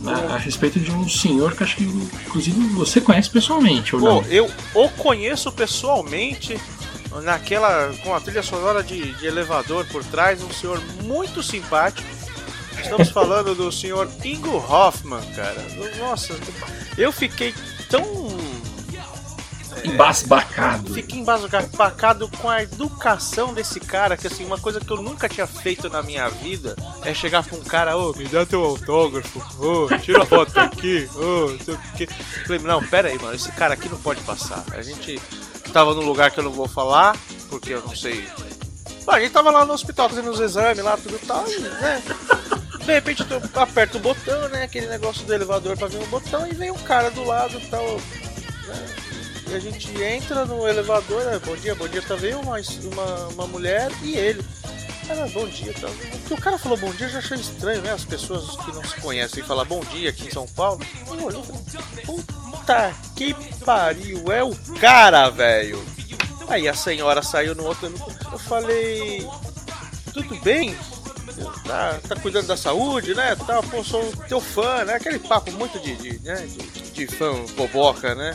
né? 0.00 0.12
A 0.30 0.36
respeito 0.36 0.78
de 0.78 0.90
um 0.92 1.08
senhor 1.08 1.56
que 1.56 1.62
acho 1.64 1.76
que, 1.76 1.84
inclusive, 1.84 2.58
você 2.74 3.00
conhece 3.00 3.30
pessoalmente, 3.30 3.94
ou 3.96 4.00
Pô, 4.00 4.06
não? 4.06 4.22
eu 4.30 4.48
o 4.74 4.88
conheço 4.90 5.50
pessoalmente 5.50 6.60
naquela 7.22 7.92
com 8.04 8.14
a 8.14 8.20
trilha 8.20 8.42
sonora 8.42 8.82
de, 8.82 9.12
de 9.14 9.26
elevador 9.26 9.84
por 9.86 10.04
trás, 10.04 10.42
um 10.42 10.50
senhor 10.52 10.80
muito 11.04 11.42
simpático. 11.42 12.06
Estamos 12.82 13.10
falando 13.10 13.54
do 13.54 13.70
senhor 13.70 14.08
Ingo 14.24 14.56
Hoffman, 14.56 15.20
cara. 15.34 15.64
Nossa, 15.98 16.34
eu 16.96 17.12
fiquei 17.12 17.54
tão 17.88 18.28
embasbacado. 19.84 20.92
Fiquei 20.94 21.20
embasbacado 21.20 22.28
com 22.28 22.48
a 22.48 22.62
educação 22.62 23.54
desse 23.54 23.80
cara, 23.80 24.16
que 24.16 24.26
assim, 24.26 24.44
uma 24.44 24.58
coisa 24.58 24.80
que 24.80 24.90
eu 24.90 25.02
nunca 25.02 25.28
tinha 25.28 25.46
feito 25.46 25.88
na 25.88 26.02
minha 26.02 26.28
vida 26.28 26.74
é 27.04 27.14
chegar 27.14 27.42
pra 27.42 27.56
um 27.56 27.62
cara, 27.62 27.96
ô, 27.96 28.12
me 28.12 28.26
dá 28.26 28.44
teu 28.44 28.64
autógrafo, 28.64 29.40
ô, 29.58 29.88
tira 29.98 30.22
a 30.22 30.26
foto 30.26 30.58
aqui, 30.58 31.08
ô, 31.14 31.50
não 31.50 31.60
sei 31.60 31.74
o 31.74 31.78
que. 31.96 32.06
Falei, 32.06 32.58
não, 32.60 32.82
pera 32.84 33.08
aí, 33.08 33.18
mano, 33.18 33.34
esse 33.34 33.50
cara 33.52 33.74
aqui 33.74 33.88
não 33.88 33.98
pode 33.98 34.20
passar. 34.22 34.64
A 34.72 34.82
gente 34.82 35.20
tava 35.72 35.94
num 35.94 36.02
lugar 36.02 36.30
que 36.30 36.40
eu 36.40 36.44
não 36.44 36.52
vou 36.52 36.68
falar, 36.68 37.16
porque 37.48 37.74
eu 37.74 37.82
não 37.82 37.94
sei. 37.94 38.26
Bom, 39.04 39.12
a 39.12 39.20
gente 39.20 39.32
tava 39.32 39.50
lá 39.50 39.64
no 39.64 39.72
hospital 39.72 40.08
fazendo 40.08 40.30
os 40.30 40.40
exames 40.40 40.84
lá, 40.84 40.96
tudo 40.96 41.18
tal, 41.26 41.44
né? 41.46 42.02
De 42.88 42.94
repente 42.94 43.22
eu 43.30 43.42
aperto 43.60 43.98
o 43.98 44.00
botão, 44.00 44.48
né? 44.48 44.62
Aquele 44.62 44.86
negócio 44.86 45.22
do 45.26 45.34
elevador 45.34 45.76
pra 45.76 45.88
ver 45.88 45.98
um 45.98 46.06
botão 46.06 46.46
e 46.46 46.54
vem 46.54 46.70
um 46.70 46.78
cara 46.78 47.10
do 47.10 47.22
lado 47.22 47.60
tal. 47.68 47.84
Né? 47.84 48.86
E 49.50 49.54
a 49.54 49.58
gente 49.58 50.02
entra 50.02 50.46
no 50.46 50.66
elevador, 50.66 51.22
né? 51.26 51.38
bom 51.44 51.54
dia, 51.54 51.74
bom 51.74 51.86
dia, 51.86 52.00
tá 52.00 52.14
vendo 52.14 52.40
uma, 52.40 52.56
uma, 52.56 53.28
uma 53.28 53.46
mulher 53.46 53.92
e 54.02 54.16
ele. 54.16 54.42
Cara, 55.06 55.26
bom 55.28 55.46
dia, 55.48 55.74
tá 55.74 55.86
Porque 56.20 56.32
o 56.32 56.40
cara 56.40 56.56
falou 56.56 56.78
bom 56.78 56.90
dia, 56.92 57.08
eu 57.08 57.10
já 57.10 57.18
achei 57.18 57.36
estranho, 57.36 57.82
né? 57.82 57.92
As 57.92 58.06
pessoas 58.06 58.56
que 58.56 58.72
não 58.72 58.82
se 58.82 58.98
conhecem 59.02 59.44
falar 59.44 59.66
bom 59.66 59.80
dia 59.80 60.08
aqui 60.08 60.26
em 60.26 60.30
São 60.30 60.46
Paulo. 60.46 60.80
Eu 61.08 61.24
olhei 61.24 61.42
e 61.42 62.06
puta 62.06 62.94
que 63.14 63.34
pariu, 63.66 64.32
é 64.32 64.42
o 64.42 64.56
cara, 64.80 65.28
velho. 65.28 65.84
Aí 66.48 66.66
a 66.66 66.72
senhora 66.72 67.20
saiu 67.20 67.54
no 67.54 67.66
outro. 67.66 67.92
Eu 68.32 68.38
falei, 68.38 69.28
tudo 70.14 70.34
bem? 70.36 70.74
Tá, 71.66 72.00
tá 72.08 72.16
cuidando 72.16 72.46
da 72.46 72.56
saúde, 72.56 73.14
né? 73.14 73.36
Tá, 73.36 73.62
pô, 73.62 73.82
sou 73.82 74.04
teu 74.28 74.40
fã, 74.40 74.84
né? 74.84 74.94
Aquele 74.94 75.18
papo 75.18 75.50
muito 75.52 75.78
de, 75.80 75.96
de, 75.96 76.18
né? 76.20 76.34
de, 76.46 76.87
de 76.98 77.06
fã 77.06 77.32
boboca, 77.56 78.14
né? 78.14 78.34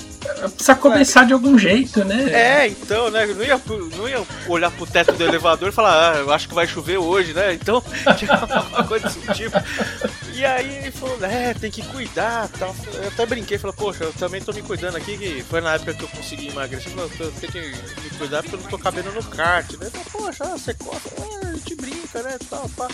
Precisa 0.55 0.75
começar 0.75 1.23
é. 1.23 1.25
de 1.25 1.33
algum 1.33 1.57
jeito, 1.57 2.03
né? 2.05 2.31
É, 2.31 2.67
então, 2.67 3.11
né? 3.11 3.25
Não 3.25 3.43
ia, 3.43 3.61
não 3.97 4.07
ia 4.07 4.23
olhar 4.47 4.71
pro 4.71 4.85
teto 4.85 5.11
do 5.13 5.23
elevador 5.23 5.69
e 5.69 5.71
falar, 5.71 6.13
ah, 6.13 6.19
eu 6.19 6.31
acho 6.31 6.47
que 6.47 6.55
vai 6.55 6.65
chover 6.65 6.97
hoje, 6.97 7.33
né? 7.33 7.53
Então, 7.53 7.83
tinha 8.17 8.33
uma 8.71 8.83
coisa 8.85 9.09
desse 9.09 9.33
tipo. 9.33 9.57
E 10.33 10.45
aí 10.45 10.77
ele 10.77 10.91
falou, 10.91 11.17
é, 11.25 11.53
tem 11.53 11.69
que 11.69 11.81
cuidar 11.87 12.47
tal. 12.57 12.73
Eu 12.93 13.07
até 13.09 13.25
brinquei, 13.25 13.57
falei, 13.57 13.75
poxa, 13.75 14.05
eu 14.05 14.13
também 14.13 14.41
tô 14.41 14.53
me 14.53 14.61
cuidando 14.61 14.95
aqui, 14.95 15.17
que 15.17 15.43
foi 15.43 15.59
na 15.59 15.73
época 15.73 15.93
que 15.93 16.03
eu 16.03 16.09
consegui 16.09 16.47
emagrecer. 16.47 16.91
Eu 16.97 17.09
falei, 17.09 17.33
eu 17.33 17.39
tenho 17.39 17.51
que 17.51 18.01
me 18.01 18.09
cuidar 18.17 18.41
porque 18.43 18.55
eu 18.55 18.61
não 18.61 18.69
tô 18.69 18.79
cabendo 18.79 19.11
no 19.11 19.23
kart, 19.23 19.69
né? 19.73 19.87
Eu 19.87 19.91
falei, 19.91 20.07
poxa, 20.11 20.45
você 20.45 20.73
corta, 20.73 21.09
é, 21.21 21.47
a 21.47 21.53
gente 21.53 21.75
brinca, 21.75 22.23
né? 22.23 22.37
Tal, 22.49 22.69
pá. 22.69 22.87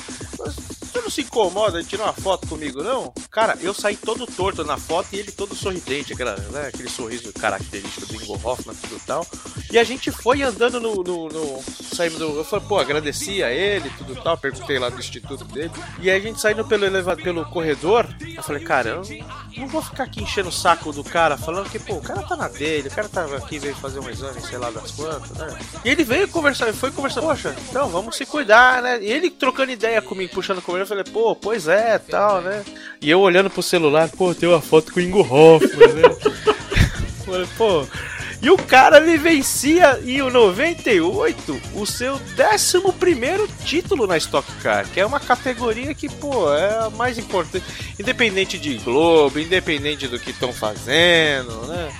Você 0.90 1.02
não 1.02 1.10
se 1.10 1.22
incomoda 1.22 1.82
de 1.82 1.88
tirar 1.88 2.06
uma 2.06 2.14
foto 2.14 2.48
comigo, 2.48 2.82
não? 2.82 3.14
Cara, 3.30 3.58
eu 3.62 3.74
saí 3.74 3.96
todo 3.96 4.26
torto 4.26 4.64
na 4.64 4.78
foto 4.78 5.10
e 5.14 5.20
ele 5.20 5.32
todo 5.32 5.56
sorridente, 5.60 6.14
aquela, 6.14 6.36
né, 6.36 6.68
aquele 6.74 6.90
sorriso 6.90 7.32
característico 7.34 8.08
do 8.08 8.16
Ingo 8.16 8.40
Hoffman 8.44 8.76
e 8.92 9.00
tal. 9.02 9.26
E 9.72 9.78
a 9.78 9.84
gente 9.84 10.12
foi 10.12 10.42
andando 10.42 10.80
no. 10.80 11.04
no, 11.04 11.30
no 11.30 11.64
saímos 11.94 12.18
do. 12.20 12.38
Eu 12.38 12.46
falei, 12.46 12.66
pô, 12.68 12.80
agradeci 12.80 13.44
a 13.44 13.52
ele 13.52 13.90
tudo 13.98 14.16
tal, 14.22 14.38
perguntei 14.38 14.80
lá 14.80 14.90
do 14.90 15.00
instituto 15.00 15.44
dele. 15.46 15.72
E 16.00 16.10
aí 16.10 16.18
a 16.18 16.22
gente 16.22 16.40
saindo 16.40 16.66
pelo 16.66 16.86
elevador, 16.86 17.24
pelo 17.24 17.46
corredor, 17.46 18.08
eu 18.36 18.42
falei, 18.42 18.64
cara, 18.64 18.90
eu 18.90 19.02
não 19.58 19.68
vou 19.68 19.82
ficar 19.82 20.04
aqui 20.04 20.24
enchendo 20.24 20.50
o 20.50 20.52
saco 20.52 20.92
do 20.92 21.04
cara, 21.04 21.38
falando 21.38 21.70
que, 21.70 21.78
pô, 21.78 21.96
o 21.96 22.02
cara 22.02 22.24
tá 22.24 22.36
na 22.36 22.48
dele, 22.48 22.88
o 22.88 22.92
cara 22.92 23.10
tá 23.10 23.26
aqui, 23.36 23.60
veio 23.60 23.76
fazer 23.76 24.00
um 24.00 24.10
exame, 24.10 24.42
sei 24.42 24.58
lá 24.58 24.72
das 24.72 24.92
quantas, 24.92 25.32
né? 25.32 25.58
E 25.84 25.90
ele 25.90 26.04
veio 26.04 26.28
conversar, 26.28 26.72
foi 26.74 26.92
conversar, 26.92 27.22
poxa, 27.22 27.56
então 27.70 27.90
vamos 27.90 28.16
se 28.16 28.26
cuidar, 28.26 28.82
né? 28.82 29.00
E 29.02 29.12
ele 29.12 29.30
trocando 29.30 29.72
ideia 29.72 30.02
comigo, 30.02 30.34
puxando 30.34 30.62
comigo, 30.62 30.84
eu 30.84 30.88
falei, 30.88 31.04
pô, 31.04 31.36
pois 31.36 31.68
é, 31.68 31.98
tal, 32.00 32.42
né? 32.42 32.64
E 33.02 33.10
eu 33.10 33.20
olhando 33.20 33.50
pro 33.50 33.62
celular, 33.62 34.10
pô, 34.10 34.34
tem 34.34 34.48
uma 34.48 34.62
foto 34.62 34.92
com 34.94 35.00
o 35.00 35.04
Ingo 35.04 35.22
Hoffman, 35.22 35.49
né? 35.58 36.40
falei, 37.30 37.48
pô. 37.58 37.86
E 38.42 38.50
o 38.50 38.58
cara 38.58 38.98
ele 38.98 39.18
vencia 39.18 40.00
em 40.04 40.22
98 40.22 41.62
o 41.74 41.86
seu 41.86 42.14
11 42.16 43.54
título 43.66 44.08
na 44.08 44.16
Stock 44.18 44.50
Car, 44.64 44.88
que 44.88 45.00
é 45.00 45.06
uma 45.06 45.20
categoria 45.20 45.94
que, 45.94 46.08
pô, 46.08 46.54
é 46.54 46.86
a 46.86 46.90
mais 46.90 47.18
importante. 47.18 47.66
Independente 48.00 48.58
de 48.58 48.78
Globo, 48.78 49.40
independente 49.40 50.08
do 50.08 50.18
que 50.18 50.32
estão 50.32 50.54
fazendo, 50.54 51.68
né? 51.68 51.92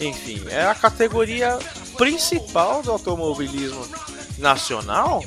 Enfim, 0.00 0.42
é 0.48 0.62
a 0.66 0.74
categoria 0.74 1.58
principal 1.96 2.82
do 2.82 2.90
automobilismo 2.90 3.86
nacional. 4.36 5.24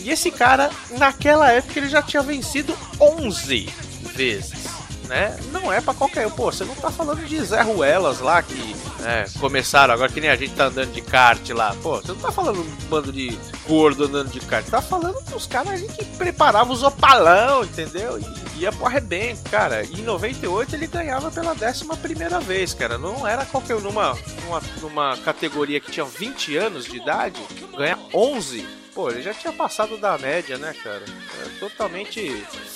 E 0.00 0.10
esse 0.10 0.30
cara, 0.30 0.70
naquela 0.98 1.50
época, 1.50 1.78
ele 1.78 1.88
já 1.88 2.02
tinha 2.02 2.22
vencido 2.22 2.76
11 3.00 3.70
vezes 4.14 4.75
né? 5.06 5.36
Não 5.52 5.72
é 5.72 5.80
para 5.80 5.94
qualquer 5.94 6.26
um. 6.26 6.30
Pô, 6.30 6.52
você 6.52 6.64
não 6.64 6.74
tá 6.74 6.90
falando 6.90 7.24
de 7.24 7.42
Zé 7.42 7.62
Ruelas 7.62 8.20
lá 8.20 8.42
que 8.42 8.76
né, 9.00 9.26
começaram, 9.40 9.94
agora 9.94 10.10
que 10.10 10.20
nem 10.20 10.30
a 10.30 10.36
gente 10.36 10.54
tá 10.54 10.66
andando 10.66 10.92
de 10.92 11.00
kart 11.00 11.48
lá. 11.50 11.74
Pô, 11.82 11.96
você 11.96 12.08
não 12.08 12.18
tá 12.18 12.32
falando 12.32 12.60
um 12.60 12.88
bando 12.88 13.12
de 13.12 13.38
gordo 13.66 14.04
andando 14.04 14.30
de 14.30 14.40
kart. 14.40 14.66
Tá 14.66 14.82
falando 14.82 15.20
dos 15.30 15.46
caras 15.46 15.80
que 15.80 16.04
preparavam 16.16 16.74
os 16.74 16.82
opalão, 16.82 17.64
entendeu? 17.64 18.18
E 18.18 18.60
ia 18.60 18.72
pro 18.72 18.86
arrebento, 18.86 19.48
cara. 19.50 19.84
E 19.84 20.00
em 20.00 20.02
98 20.02 20.74
ele 20.74 20.86
ganhava 20.86 21.30
pela 21.30 21.54
décima 21.54 21.96
primeira 21.96 22.40
vez, 22.40 22.74
cara. 22.74 22.98
Não 22.98 23.26
era 23.26 23.44
qualquer 23.44 23.80
numa, 23.80 24.16
numa, 24.44 24.62
numa 24.80 25.16
categoria 25.18 25.80
que 25.80 25.90
tinha 25.90 26.06
20 26.06 26.56
anos 26.56 26.84
de 26.84 26.96
idade, 26.96 27.40
ganhar 27.76 27.98
11 28.12 28.86
pô, 28.96 29.10
ele 29.10 29.20
já 29.20 29.34
tinha 29.34 29.52
passado 29.52 29.98
da 29.98 30.16
média, 30.16 30.56
né, 30.56 30.74
cara? 30.82 31.04
É 31.44 31.58
totalmente 31.60 32.30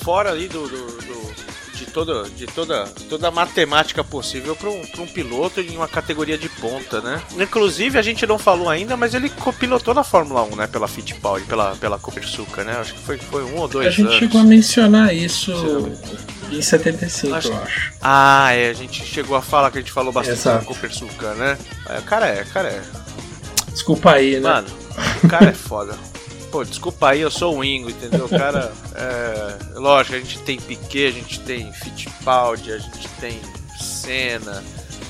fora 0.05 0.31
ali 0.31 0.49
do, 0.49 0.69
do, 0.69 0.87
do 1.01 1.50
de 1.81 1.87
toda, 1.87 2.25
de 2.29 2.47
toda, 2.47 2.85
toda 3.09 3.29
a 3.29 3.31
matemática 3.31 4.05
possível 4.05 4.55
para 4.55 4.69
um, 4.69 4.83
um 4.99 5.07
piloto 5.07 5.61
em 5.61 5.77
uma 5.77 5.89
categoria 5.89 6.37
de 6.37 6.49
ponta, 6.49 7.01
né? 7.01 7.23
Inclusive, 7.39 7.99
a 7.99 8.03
gente 8.03 8.27
não 8.27 8.39
falou 8.39 8.69
ainda, 8.69 8.97
mas 8.97 9.15
ele 9.15 9.33
pilotou 9.59 9.95
na 9.95 10.05
Fórmula 10.05 10.43
1, 10.43 10.57
né? 10.57 10.67
Pela 10.67 10.87
Fittipaldi, 10.87 11.47
pela, 11.47 11.75
pela 11.77 11.99
Copersuca, 11.99 12.63
né? 12.63 12.77
Acho 12.79 12.93
que 12.95 13.01
foi, 13.01 13.17
foi 13.17 13.45
um 13.45 13.57
ou 13.57 13.67
dois 13.67 13.87
anos. 13.87 13.87
A 13.87 13.97
gente 13.97 14.07
anos. 14.09 14.19
chegou 14.19 14.41
a 14.41 14.45
mencionar 14.45 15.15
isso 15.15 15.53
em 16.53 16.61
75, 16.61 17.35
acho... 17.35 17.49
eu 17.49 17.63
acho. 17.63 17.93
Ah, 18.03 18.53
é, 18.53 18.69
a 18.69 18.75
gente 18.75 19.05
chegou 19.05 19.37
a 19.37 19.43
falar 19.43 19.71
que 19.71 19.79
a 19.79 19.81
gente 19.81 19.93
falou 19.93 20.13
bastante 20.13 20.39
Exato. 20.39 20.59
da 20.59 20.65
Copersuca, 20.65 21.35
né? 21.35 21.57
É, 21.89 22.01
cara 22.03 22.27
é, 22.27 22.45
cara 22.45 22.69
é. 22.69 22.83
Desculpa 23.73 24.13
aí, 24.13 24.35
né? 24.35 24.41
Mano, 24.41 24.69
o 25.25 25.29
cara 25.29 25.49
é 25.49 25.55
foda. 25.55 26.10
Pô, 26.50 26.64
desculpa 26.64 27.11
aí, 27.11 27.21
eu 27.21 27.30
sou 27.30 27.59
o 27.59 27.64
Ingo, 27.64 27.90
entendeu? 27.90 28.26
O 28.26 28.28
cara. 28.28 28.73
É, 28.95 29.78
lógico, 29.78 30.16
a 30.16 30.19
gente 30.19 30.40
tem 30.40 30.61
Piquet, 30.61 31.07
a 31.07 31.12
gente 31.12 31.40
tem 31.40 31.73
Fittipaldi, 31.73 32.73
a 32.73 32.78
gente 32.78 33.09
tem 33.21 33.40
Senna, 33.80 34.62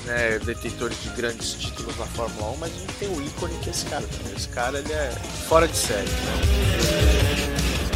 né? 0.04 0.38
Detentores 0.44 1.02
de 1.02 1.08
grandes 1.10 1.54
títulos 1.54 1.96
na 1.96 2.04
Fórmula 2.06 2.50
1, 2.52 2.56
mas 2.58 2.70
a 2.70 2.78
gente 2.78 2.92
tem 2.94 3.08
o 3.08 3.22
ícone 3.22 3.54
que 3.62 3.68
é 3.68 3.72
esse 3.72 3.86
cara. 3.86 4.02
Né? 4.02 4.32
Esse 4.36 4.48
cara 4.48 4.78
ele 4.78 4.92
é 4.92 5.10
fora 5.48 5.66
de 5.66 5.76
série. 5.76 6.08
Né? 6.08 6.42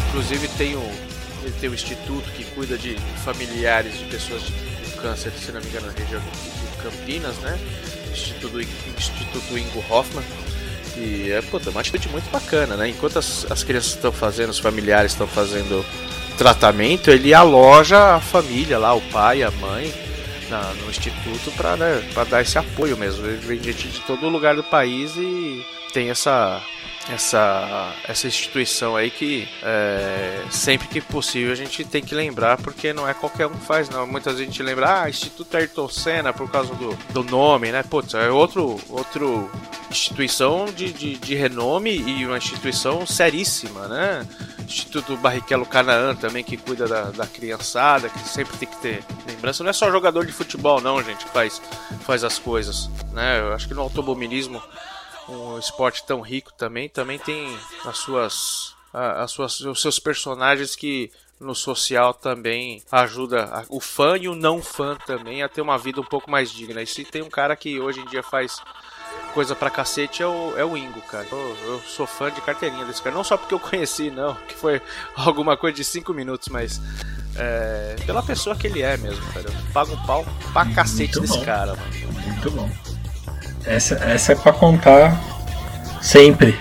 Inclusive 0.08 0.48
tem 0.56 0.74
o. 0.74 1.14
Ele 1.42 1.54
tem 1.60 1.68
o 1.68 1.74
instituto 1.74 2.30
que 2.32 2.44
cuida 2.54 2.78
de 2.78 2.96
familiares 3.22 3.98
de 3.98 4.04
pessoas 4.06 4.42
com 4.42 5.02
câncer, 5.02 5.30
se 5.32 5.52
não 5.52 5.60
me 5.60 5.66
engano, 5.66 5.88
na 5.88 5.92
região 5.92 6.20
de 6.20 6.82
Campinas, 6.82 7.36
né? 7.36 7.58
Instituto, 8.10 8.58
Instituto 8.60 9.58
Ingo 9.58 9.84
Hoffman 9.90 10.24
e 10.96 11.30
é, 11.30 11.42
puta, 11.42 11.70
uma 11.70 11.80
atitude 11.80 12.08
muito 12.08 12.30
bacana, 12.30 12.76
né? 12.76 12.88
Enquanto 12.88 13.18
as, 13.18 13.50
as 13.50 13.62
crianças 13.62 13.94
estão 13.94 14.12
fazendo, 14.12 14.50
os 14.50 14.58
familiares 14.58 15.12
estão 15.12 15.26
fazendo 15.26 15.84
tratamento, 16.36 17.10
ele 17.10 17.32
aloja 17.32 18.16
a 18.16 18.20
família 18.20 18.78
lá, 18.78 18.94
o 18.94 19.00
pai, 19.00 19.42
a 19.42 19.50
mãe, 19.50 19.92
na, 20.50 20.72
no 20.74 20.90
instituto 20.90 21.50
para 21.56 21.76
né, 21.76 22.02
dar 22.28 22.42
esse 22.42 22.58
apoio 22.58 22.96
mesmo. 22.96 23.26
Ele 23.26 23.36
vem 23.36 23.62
gente 23.62 23.88
de 23.88 24.00
todo 24.00 24.28
lugar 24.28 24.54
do 24.56 24.62
país 24.62 25.16
e 25.16 25.64
tem 25.92 26.10
essa 26.10 26.60
essa, 27.11 27.94
essa 28.08 28.26
instituição 28.26 28.96
aí 28.96 29.11
que 29.11 29.49
é, 29.62 30.42
sempre 30.50 30.88
que 30.88 31.00
possível 31.00 31.52
a 31.52 31.56
gente 31.56 31.84
tem 31.84 32.02
que 32.02 32.14
lembrar, 32.14 32.56
porque 32.58 32.92
não 32.92 33.08
é 33.08 33.12
qualquer 33.12 33.46
um 33.46 33.50
que 33.50 33.64
faz, 33.64 33.88
não. 33.88 34.06
Muitas 34.06 34.34
vezes 34.34 34.49
a 34.49 34.50
gente 34.50 34.62
lembra, 34.62 35.02
ah, 35.02 35.11
Instituto 35.11 35.56
Ayrton 35.56 35.88
Senna 35.88 36.32
por 36.32 36.50
causa 36.50 36.75
do, 36.75 36.94
do 37.12 37.23
nome, 37.25 37.70
né? 37.70 37.82
Putz, 37.82 38.14
é 38.14 38.30
outro, 38.30 38.80
outro 38.88 39.50
instituição 39.90 40.66
de, 40.66 40.92
de, 40.92 41.16
de 41.16 41.34
renome 41.34 41.90
e 41.96 42.26
uma 42.26 42.38
instituição 42.38 43.06
seríssima, 43.06 43.87
né? 43.87 44.26
Instituto 44.66 45.16
Barrichello 45.16 45.66
Canaã 45.66 46.14
também, 46.14 46.42
que 46.42 46.56
cuida 46.56 46.88
da, 46.88 47.11
da 47.11 47.26
criançada, 47.26 48.08
que 48.08 48.18
sempre 48.20 48.56
tem 48.56 48.66
que 48.66 48.76
ter 48.78 49.04
lembrança. 49.28 49.62
Não 49.62 49.70
é 49.70 49.75
só 49.75 49.90
jogador 49.90 50.25
de 50.25 50.32
futebol, 50.32 50.80
não, 50.80 51.02
gente, 51.02 51.25
que 51.25 51.30
faz, 51.30 51.61
faz 52.00 52.25
as 52.25 52.38
coisas, 52.38 52.88
né? 53.12 53.40
Eu 53.40 53.52
acho 53.52 53.68
que 53.68 53.75
no 53.75 53.82
automobilismo 53.82 54.62
um 55.28 55.59
esporte 55.59 56.04
tão 56.04 56.21
rico 56.21 56.52
também, 56.52 56.88
também 56.88 57.19
tem 57.19 57.59
as 57.85 57.99
suas, 57.99 58.75
as 58.93 59.31
suas, 59.31 59.61
os 59.61 59.81
seus 59.81 59.99
personagens 59.99 60.76
que 60.76 61.11
no 61.40 61.54
social 61.54 62.14
também 62.14 62.83
ajuda 62.90 63.64
o 63.69 63.81
fã 63.81 64.16
e 64.16 64.28
o 64.28 64.35
não 64.35 64.62
fã 64.62 64.97
também 65.07 65.43
a 65.43 65.49
ter 65.49 65.61
uma 65.61 65.76
vida 65.76 66.00
um 66.00 66.04
pouco 66.04 66.31
mais 66.31 66.50
digna. 66.50 66.83
E 66.83 66.87
se 66.87 67.04
tem 67.04 67.23
um 67.23 67.31
cara 67.31 67.57
que 67.57 67.81
hoje 67.81 68.00
em 68.00 68.07
dia 68.07 68.23
faz 68.23 68.61
coisa 69.33 69.54
pra 69.54 69.69
cacete 69.69 70.23
é 70.23 70.26
o, 70.26 70.54
é 70.57 70.64
o 70.64 70.76
Ingo, 70.76 71.00
cara. 71.02 71.26
Eu, 71.31 71.57
eu 71.66 71.81
sou 71.81 72.07
fã 72.07 72.31
de 72.31 72.40
carteirinha 72.40 72.85
desse 72.85 73.02
cara. 73.02 73.14
Não 73.14 73.25
só 73.25 73.37
porque 73.37 73.52
eu 73.52 73.61
conheci, 73.61 74.11
não, 74.11 74.35
que 74.49 74.54
foi 74.54 74.81
alguma 75.14 75.57
coisa 75.57 75.76
de 75.76 75.85
5 75.85 76.14
minutos, 76.14 76.49
mas 76.49 76.81
é, 77.37 77.97
pela 78.07 78.23
pessoa 78.23 78.54
que 78.57 78.69
ele 78.69 78.81
é 78.83 78.97
mesmo, 78.97 79.25
cara. 79.33 79.47
Eu 79.49 79.73
pago 79.73 79.93
um 79.93 80.07
pau 80.07 80.25
pra 80.52 80.66
cacete 80.73 81.19
Muito 81.19 81.21
desse 81.23 81.38
bom. 81.38 81.45
cara, 81.45 81.75
mano. 81.75 82.12
Muito 82.12 82.50
bom. 82.52 82.71
Essa, 83.66 83.94
essa 83.97 84.33
é 84.33 84.35
pra 84.35 84.52
contar 84.52 85.18
sempre. 86.00 86.59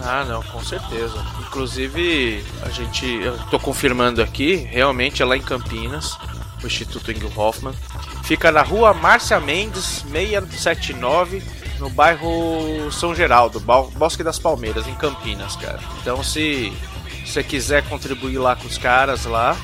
Ah, 0.00 0.24
não, 0.24 0.42
com 0.42 0.62
certeza. 0.64 1.14
Inclusive, 1.40 2.44
a 2.62 2.70
gente, 2.70 3.06
eu 3.06 3.38
tô 3.50 3.58
confirmando 3.58 4.22
aqui, 4.22 4.56
realmente 4.56 5.22
é 5.22 5.24
lá 5.24 5.36
em 5.36 5.42
Campinas, 5.42 6.16
o 6.62 6.66
Instituto 6.66 7.12
Engel 7.12 7.30
Hoffman. 7.36 7.74
Fica 8.24 8.50
na 8.50 8.62
rua 8.62 8.94
Márcia 8.94 9.38
Mendes, 9.38 10.04
679, 10.10 11.42
no 11.78 11.90
bairro 11.90 12.90
São 12.90 13.14
Geraldo, 13.14 13.60
Bosque 13.60 14.24
das 14.24 14.38
Palmeiras, 14.38 14.86
em 14.88 14.94
Campinas, 14.94 15.54
cara. 15.56 15.80
Então, 16.00 16.22
se 16.24 16.72
você 17.24 17.42
quiser 17.42 17.84
contribuir 17.84 18.38
lá 18.38 18.56
com 18.56 18.66
os 18.66 18.78
caras 18.78 19.24
lá, 19.24 19.56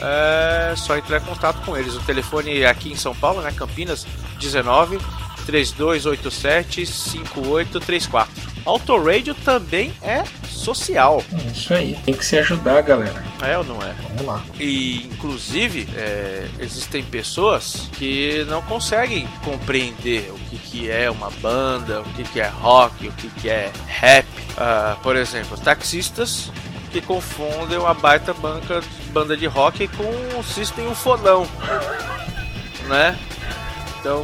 é 0.00 0.74
só 0.76 0.96
entrar 0.96 1.18
em 1.18 1.24
contato 1.24 1.64
com 1.64 1.76
eles. 1.76 1.94
O 1.94 2.00
telefone 2.00 2.60
é 2.60 2.68
aqui 2.68 2.90
em 2.90 2.96
São 2.96 3.14
Paulo, 3.14 3.40
né? 3.40 3.52
Campinas 3.52 4.06
19 4.40 4.98
3287 5.46 6.84
5834. 6.84 8.56
Autoradio 8.64 9.34
também 9.34 9.92
é 10.02 10.24
social. 10.48 11.22
É 11.32 11.52
isso 11.52 11.72
aí, 11.72 11.96
tem 12.04 12.14
que 12.14 12.26
se 12.26 12.36
ajudar, 12.38 12.82
galera. 12.82 13.24
É 13.40 13.56
ou 13.56 13.62
não 13.62 13.80
é? 13.80 13.94
Vamos 14.08 14.26
lá. 14.26 14.44
E, 14.58 15.06
inclusive, 15.06 15.88
é, 15.94 16.48
existem 16.58 17.04
pessoas 17.04 17.88
que 17.92 18.44
não 18.48 18.60
conseguem 18.62 19.28
compreender 19.44 20.32
o 20.32 20.38
que, 20.50 20.58
que 20.58 20.90
é 20.90 21.08
uma 21.08 21.30
banda, 21.30 22.00
o 22.00 22.04
que, 22.14 22.24
que 22.24 22.40
é 22.40 22.48
rock, 22.48 23.06
o 23.06 23.12
que, 23.12 23.28
que 23.28 23.48
é 23.48 23.70
rap. 23.86 24.26
Uh, 24.26 25.00
por 25.02 25.14
exemplo, 25.14 25.56
taxistas 25.58 26.50
que 26.90 27.00
confundem 27.00 27.78
uma 27.78 27.94
baita 27.94 28.34
banca, 28.34 28.82
banda 29.10 29.36
de 29.36 29.46
rock 29.46 29.86
com 29.88 30.38
um 30.38 30.42
System 30.42 30.88
um 30.88 30.94
fodão, 30.94 31.46
né? 32.88 33.16
Então, 34.06 34.22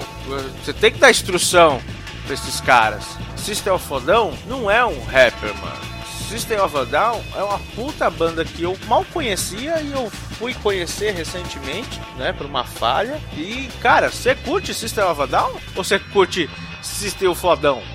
você 0.63 0.73
tem 0.73 0.93
que 0.93 0.99
dar 1.01 1.11
instrução 1.11 1.83
pra 2.25 2.35
esses 2.35 2.61
caras. 2.61 3.05
System 3.35 3.73
of 3.73 3.93
a 3.93 3.99
Down 3.99 4.33
não 4.47 4.71
é 4.71 4.87
um 4.87 5.05
rapper, 5.07 5.53
mano. 5.57 5.83
System 6.29 6.61
of 6.61 6.77
a 6.77 6.85
Down 6.85 7.21
é 7.35 7.43
uma 7.43 7.59
puta 7.75 8.09
banda 8.09 8.45
que 8.45 8.63
eu 8.63 8.79
mal 8.87 9.05
conhecia 9.13 9.83
e 9.83 9.91
eu 9.91 10.09
fui 10.39 10.55
conhecer 10.55 11.11
recentemente, 11.11 12.01
né, 12.17 12.33
por 12.33 12.47
uma 12.47 12.63
falha. 12.63 13.21
E, 13.37 13.69
cara, 13.81 14.09
você 14.09 14.37
curte 14.37 14.73
System 14.73 15.03
of 15.03 15.21
a 15.21 15.27
Down? 15.27 15.51
Ou 15.75 15.83
você 15.83 15.99
curte 15.99 16.49
System 16.81 17.27
of 17.27 17.45
a 17.45 17.57
Down? 17.57 17.83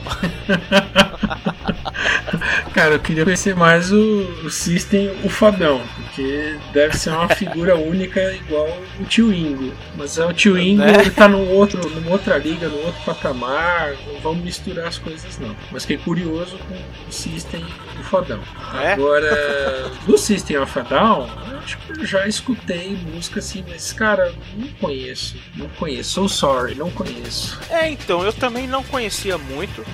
Cara, 2.73 2.95
eu 2.95 2.99
queria 2.99 3.23
conhecer 3.23 3.55
mais 3.55 3.91
o, 3.91 3.97
o 4.43 4.49
System, 4.49 5.09
o 5.23 5.29
Fadão, 5.29 5.81
porque 6.17 6.57
deve 6.73 6.97
ser 6.97 7.11
uma 7.11 7.29
figura 7.29 7.75
única 7.75 8.19
igual 8.33 8.67
o 8.99 9.05
Tio 9.05 9.31
Ingo. 9.31 9.71
Mas 9.95 10.17
é 10.17 10.25
o 10.25 10.33
Tio 10.33 10.57
Ingo, 10.57 10.81
né? 10.81 11.01
ele 11.01 11.11
tá 11.11 11.27
num 11.27 11.47
outro, 11.51 11.87
numa 11.89 12.11
outra 12.11 12.39
liga, 12.39 12.67
num 12.67 12.83
outro 12.83 12.99
patamar, 13.05 13.95
não 14.07 14.19
vamos 14.19 14.43
misturar 14.43 14.87
as 14.87 14.97
coisas 14.97 15.37
não. 15.37 15.55
Mas 15.71 15.83
fiquei 15.83 15.97
curioso 15.97 16.57
com 16.57 16.73
o 16.73 17.11
System 17.11 17.63
e 17.95 18.01
o 18.01 18.03
Fadão. 18.03 18.39
É? 18.81 18.93
Agora, 18.93 19.91
do 20.07 20.17
System 20.17 20.57
of 20.57 20.79
a 20.79 20.81
Down, 20.81 21.29
acho 21.63 21.77
que 21.77 21.91
eu 21.91 22.05
já 22.05 22.27
escutei 22.27 22.97
música 23.13 23.39
assim, 23.39 23.63
mas 23.67 23.93
cara, 23.93 24.33
não 24.55 24.67
conheço, 24.79 25.37
não 25.55 25.69
conheço, 25.69 26.09
so 26.11 26.29
sorry, 26.29 26.73
não 26.73 26.89
conheço. 26.89 27.59
É, 27.69 27.89
então, 27.89 28.23
eu 28.23 28.33
também 28.33 28.67
não 28.67 28.83
conhecia 28.83 29.37
muito. 29.37 29.85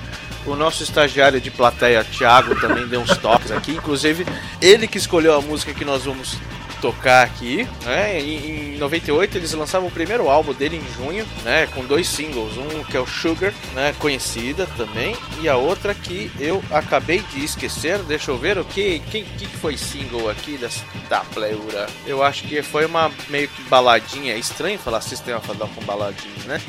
O 0.46 0.54
nosso 0.54 0.82
estagiário 0.82 1.40
de 1.40 1.50
plateia, 1.50 2.04
Thiago, 2.04 2.60
também 2.60 2.86
deu 2.86 3.00
uns 3.00 3.16
toques 3.16 3.50
aqui. 3.50 3.72
Inclusive, 3.72 4.26
ele 4.60 4.86
que 4.86 4.98
escolheu 4.98 5.34
a 5.34 5.40
música 5.40 5.72
que 5.72 5.84
nós 5.84 6.04
vamos 6.04 6.36
tocar 6.84 7.22
aqui, 7.22 7.66
né? 7.82 8.20
Em, 8.20 8.74
em 8.74 8.78
98 8.78 9.38
eles 9.38 9.54
lançavam 9.54 9.88
o 9.88 9.90
primeiro 9.90 10.28
álbum 10.28 10.52
dele 10.52 10.76
em 10.76 10.92
junho, 10.92 11.26
né? 11.42 11.66
Com 11.68 11.82
dois 11.82 12.06
singles, 12.06 12.58
um 12.58 12.84
que 12.84 12.94
é 12.94 13.00
o 13.00 13.06
Sugar, 13.06 13.54
né? 13.72 13.94
Conhecida 13.98 14.66
também, 14.76 15.16
e 15.40 15.48
a 15.48 15.56
outra 15.56 15.94
que 15.94 16.30
eu 16.38 16.62
acabei 16.70 17.20
de 17.32 17.42
esquecer. 17.42 18.00
Deixa 18.00 18.30
eu 18.30 18.36
ver 18.36 18.58
o 18.58 18.64
que, 18.66 18.98
quem 19.10 19.24
que 19.24 19.46
foi 19.46 19.78
single 19.78 20.28
aqui 20.28 20.58
dessa 20.58 20.84
da 21.08 21.20
pleura. 21.20 21.86
Eu 22.06 22.22
acho 22.22 22.44
que 22.44 22.60
foi 22.60 22.84
uma 22.84 23.10
meio 23.30 23.48
que 23.48 23.62
baladinha. 23.62 24.34
É 24.34 24.38
estranho 24.38 24.78
falar 24.78 25.00
System 25.00 25.34
of 25.36 25.50
a 25.50 25.54
Down 25.54 25.70
com 25.70 25.82
baladinha, 25.86 26.44
né? 26.44 26.60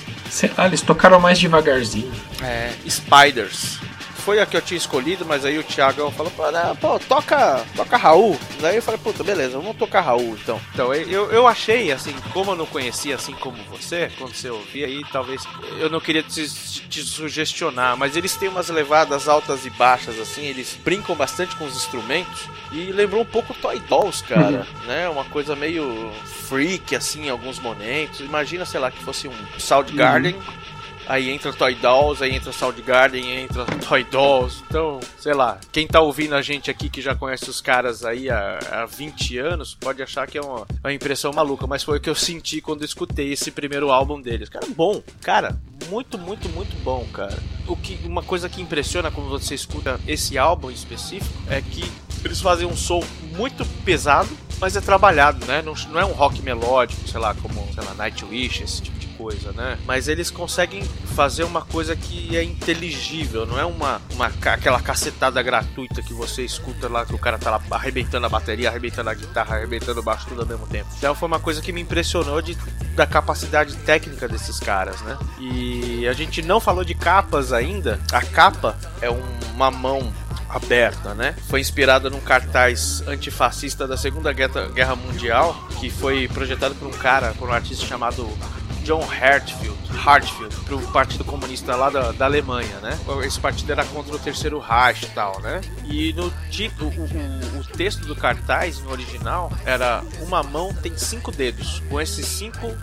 Ah, 0.55 0.67
eles 0.67 0.81
tocaram 0.81 1.19
mais 1.19 1.37
devagarzinho. 1.37 2.11
É, 2.41 2.71
Spiders 2.87 3.79
foi 4.25 4.39
a 4.39 4.45
que 4.45 4.57
eu 4.57 4.61
tinha 4.61 4.77
escolhido, 4.77 5.23
mas 5.23 5.45
aí 5.45 5.59
o 5.59 5.63
Thiago 5.63 6.09
falou, 6.09 6.31
pô, 6.31 6.49
não, 6.49 6.75
pô, 6.75 6.97
toca, 6.97 7.63
toca 7.75 7.95
Raul. 7.95 8.35
Daí 8.59 8.77
eu 8.77 8.81
falei, 8.81 8.99
puta, 8.99 9.23
beleza, 9.23 9.59
vamos 9.59 9.77
tocar 9.77 10.01
Raul 10.01 10.35
então. 10.41 10.59
Então 10.73 10.91
eu, 10.91 11.31
eu 11.31 11.47
achei, 11.47 11.91
assim, 11.91 12.13
como 12.33 12.51
eu 12.51 12.55
não 12.55 12.65
conhecia 12.65 13.13
assim 13.13 13.33
como 13.33 13.55
você, 13.65 14.11
quando 14.17 14.33
você 14.33 14.49
ouvia 14.49 14.87
aí, 14.87 15.03
talvez 15.11 15.43
eu 15.77 15.91
não 15.91 15.99
queria 15.99 16.23
te, 16.23 16.43
te 16.89 17.03
sugestionar, 17.03 17.95
mas 17.95 18.15
eles 18.15 18.35
têm 18.35 18.49
umas 18.49 18.69
levadas 18.69 19.27
altas 19.27 19.63
e 19.63 19.69
baixas, 19.69 20.19
assim, 20.19 20.45
eles 20.45 20.75
brincam 20.83 21.15
bastante 21.15 21.55
com 21.55 21.65
os 21.65 21.75
instrumentos 21.75 22.49
e 22.71 22.91
lembrou 22.91 23.21
um 23.21 23.25
pouco 23.25 23.53
Toy 23.53 23.79
Dolls, 23.81 24.23
cara, 24.23 24.65
uhum. 24.81 24.87
né? 24.87 25.07
Uma 25.07 25.25
coisa 25.25 25.55
meio 25.55 26.11
freak, 26.49 26.95
assim, 26.95 27.27
em 27.27 27.29
alguns 27.29 27.59
momentos. 27.59 28.21
Imagina, 28.21 28.65
sei 28.65 28.79
lá, 28.79 28.89
que 28.89 29.03
fosse 29.03 29.27
um 29.27 29.59
Soundgarden. 29.59 30.33
Uhum 30.33 30.65
aí 31.07 31.29
entra 31.29 31.53
Toy 31.53 31.75
Dolls, 31.75 32.23
aí 32.23 32.35
entra 32.35 32.51
Soundgarden, 32.51 33.43
entra 33.43 33.65
Toy 33.65 34.03
Dolls. 34.03 34.63
Então, 34.67 34.99
sei 35.19 35.33
lá, 35.33 35.59
quem 35.71 35.87
tá 35.87 36.01
ouvindo 36.01 36.35
a 36.35 36.41
gente 36.41 36.69
aqui 36.69 36.89
que 36.89 37.01
já 37.01 37.15
conhece 37.15 37.49
os 37.49 37.61
caras 37.61 38.03
aí 38.03 38.29
há, 38.29 38.59
há 38.71 38.85
20 38.85 39.37
anos, 39.37 39.75
pode 39.75 40.01
achar 40.01 40.27
que 40.27 40.37
é 40.37 40.41
uma, 40.41 40.65
uma 40.83 40.93
impressão 40.93 41.31
maluca, 41.31 41.67
mas 41.67 41.83
foi 41.83 41.97
o 41.97 42.01
que 42.01 42.09
eu 42.09 42.15
senti 42.15 42.61
quando 42.61 42.83
escutei 42.83 43.31
esse 43.31 43.51
primeiro 43.51 43.91
álbum 43.91 44.21
deles. 44.21 44.49
Cara, 44.49 44.65
bom, 44.75 45.01
cara, 45.21 45.57
muito, 45.89 46.17
muito, 46.17 46.49
muito 46.49 46.75
bom, 46.83 47.05
cara. 47.13 47.37
O 47.67 47.75
que, 47.75 47.99
uma 48.05 48.23
coisa 48.23 48.49
que 48.49 48.61
impressiona 48.61 49.11
quando 49.11 49.29
você 49.29 49.55
escuta 49.55 49.99
esse 50.07 50.37
álbum 50.37 50.69
específico 50.71 51.33
é 51.49 51.61
que 51.61 51.89
eles 52.23 52.41
fazem 52.41 52.65
um 52.65 52.75
som 52.75 53.03
muito 53.35 53.65
pesado, 53.83 54.29
mas 54.59 54.75
é 54.75 54.81
trabalhado, 54.81 55.45
né? 55.45 55.61
Não, 55.61 55.73
não 55.91 55.99
é 55.99 56.05
um 56.05 56.11
rock 56.13 56.41
melódico, 56.41 57.07
sei 57.07 57.19
lá, 57.19 57.35
como, 57.35 57.67
sei 57.73 57.83
lá, 57.83 57.93
Nightwish, 57.93 58.63
esse 58.63 58.81
tipo 58.81 59.04
coisa, 59.25 59.51
né? 59.53 59.79
Mas 59.87 60.07
eles 60.07 60.29
conseguem 60.29 60.83
fazer 61.15 61.43
uma 61.43 61.63
coisa 61.63 61.95
que 61.95 62.37
é 62.37 62.43
inteligível, 62.43 63.43
não 63.43 63.59
é 63.59 63.65
uma, 63.65 63.99
uma 64.13 64.27
aquela 64.27 64.79
cacetada 64.79 65.41
gratuita 65.41 66.03
que 66.03 66.13
você 66.13 66.43
escuta 66.43 66.87
lá 66.87 67.03
que 67.03 67.15
o 67.15 67.17
cara 67.17 67.39
tá 67.39 67.49
lá 67.49 67.59
arrebentando 67.71 68.27
a 68.27 68.29
bateria, 68.29 68.69
arrebentando 68.69 69.09
a 69.09 69.15
guitarra, 69.15 69.55
arrebentando 69.55 69.99
o 69.99 70.03
baixo 70.03 70.27
tudo 70.27 70.41
ao 70.41 70.47
mesmo 70.47 70.67
tempo. 70.67 70.87
Então 70.95 71.15
foi 71.15 71.27
uma 71.27 71.39
coisa 71.39 71.59
que 71.59 71.71
me 71.71 71.81
impressionou 71.81 72.39
de, 72.39 72.55
da 72.95 73.07
capacidade 73.07 73.75
técnica 73.77 74.27
desses 74.27 74.59
caras, 74.59 75.01
né? 75.01 75.17
E 75.39 76.07
a 76.07 76.13
gente 76.13 76.43
não 76.43 76.59
falou 76.59 76.83
de 76.83 76.93
capas 76.93 77.51
ainda. 77.51 77.99
A 78.11 78.21
capa 78.21 78.77
é 79.01 79.09
uma 79.09 79.71
mão 79.71 80.13
aberta, 80.47 81.15
né? 81.15 81.35
Foi 81.49 81.59
inspirada 81.59 82.11
num 82.11 82.21
cartaz 82.21 83.03
antifascista 83.07 83.87
da 83.87 83.97
Segunda 83.97 84.31
Guerra 84.31 84.95
Mundial, 84.95 85.67
que 85.79 85.89
foi 85.89 86.27
projetado 86.27 86.75
por 86.75 86.87
um 86.87 86.91
cara, 86.91 87.33
por 87.33 87.49
um 87.49 87.53
artista 87.53 87.85
chamado 87.85 88.29
John 88.85 89.01
Hartfield, 89.01 89.75
Hartfield 90.05 90.55
para 90.57 90.75
o 90.75 90.91
Partido 90.91 91.25
Comunista 91.25 91.75
lá 91.75 91.89
da, 91.89 92.11
da 92.11 92.25
Alemanha, 92.25 92.77
né? 92.81 92.95
Esse 93.23 93.39
partido 93.39 93.71
era 93.71 93.83
contra 93.83 94.15
o 94.15 94.19
Terceiro 94.19 94.59
Reich 94.59 95.05
e 95.05 95.09
tal, 95.09 95.41
né? 95.41 95.59
E 95.85 96.13
no 96.13 96.29
título, 96.51 96.91
o, 96.91 97.01
o, 97.01 97.59
o, 97.61 97.63
texto 97.63 98.05
do 98.05 98.15
cartaz 98.15 98.79
no 98.81 98.91
original 98.91 99.51
era 99.65 100.03
uma 100.21 100.43
mão 100.43 100.71
tem 100.71 100.95
cinco 100.95 101.31
dedos. 101.31 101.81
Com 101.89 101.99
esses 101.99 102.27
cinco, 102.27 102.77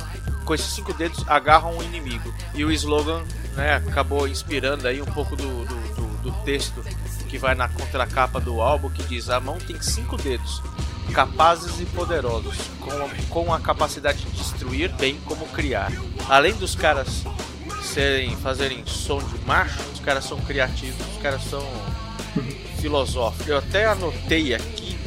com 0.44 0.52
esses 0.52 0.72
cinco 0.72 0.92
dedos 0.92 1.24
agarram 1.28 1.78
um 1.78 1.82
inimigo. 1.84 2.34
E 2.52 2.64
o 2.64 2.72
slogan, 2.72 3.22
né, 3.54 3.76
acabou 3.76 4.26
inspirando 4.26 4.88
aí 4.88 5.00
um 5.00 5.06
pouco 5.06 5.36
do, 5.36 5.64
do, 5.64 5.94
do, 5.94 6.22
do 6.22 6.32
texto 6.44 6.84
que 7.28 7.38
vai 7.38 7.54
na 7.54 7.68
contracapa 7.68 8.40
do 8.40 8.60
álbum 8.60 8.90
que 8.90 9.04
diz 9.04 9.30
a 9.30 9.38
mão 9.38 9.56
tem 9.56 9.80
cinco 9.80 10.16
dedos 10.16 10.60
capazes 11.12 11.80
e 11.80 11.86
poderosos, 11.86 12.56
com, 12.80 13.26
com 13.28 13.52
a 13.52 13.60
capacidade 13.60 14.24
de 14.24 14.30
destruir 14.30 14.92
bem 14.94 15.18
como 15.24 15.46
criar. 15.48 15.92
Além 16.28 16.54
dos 16.54 16.74
caras 16.74 17.24
serem 17.82 18.36
fazerem 18.36 18.84
som 18.86 19.18
de 19.18 19.38
macho, 19.46 19.80
os 19.92 20.00
caras 20.00 20.24
são 20.24 20.38
criativos, 20.40 21.00
os 21.14 21.22
caras 21.22 21.42
são 21.44 21.62
filosóficos. 22.80 23.48
Eu 23.48 23.58
até 23.58 23.86
anotei 23.86 24.54
aqui 24.54 24.98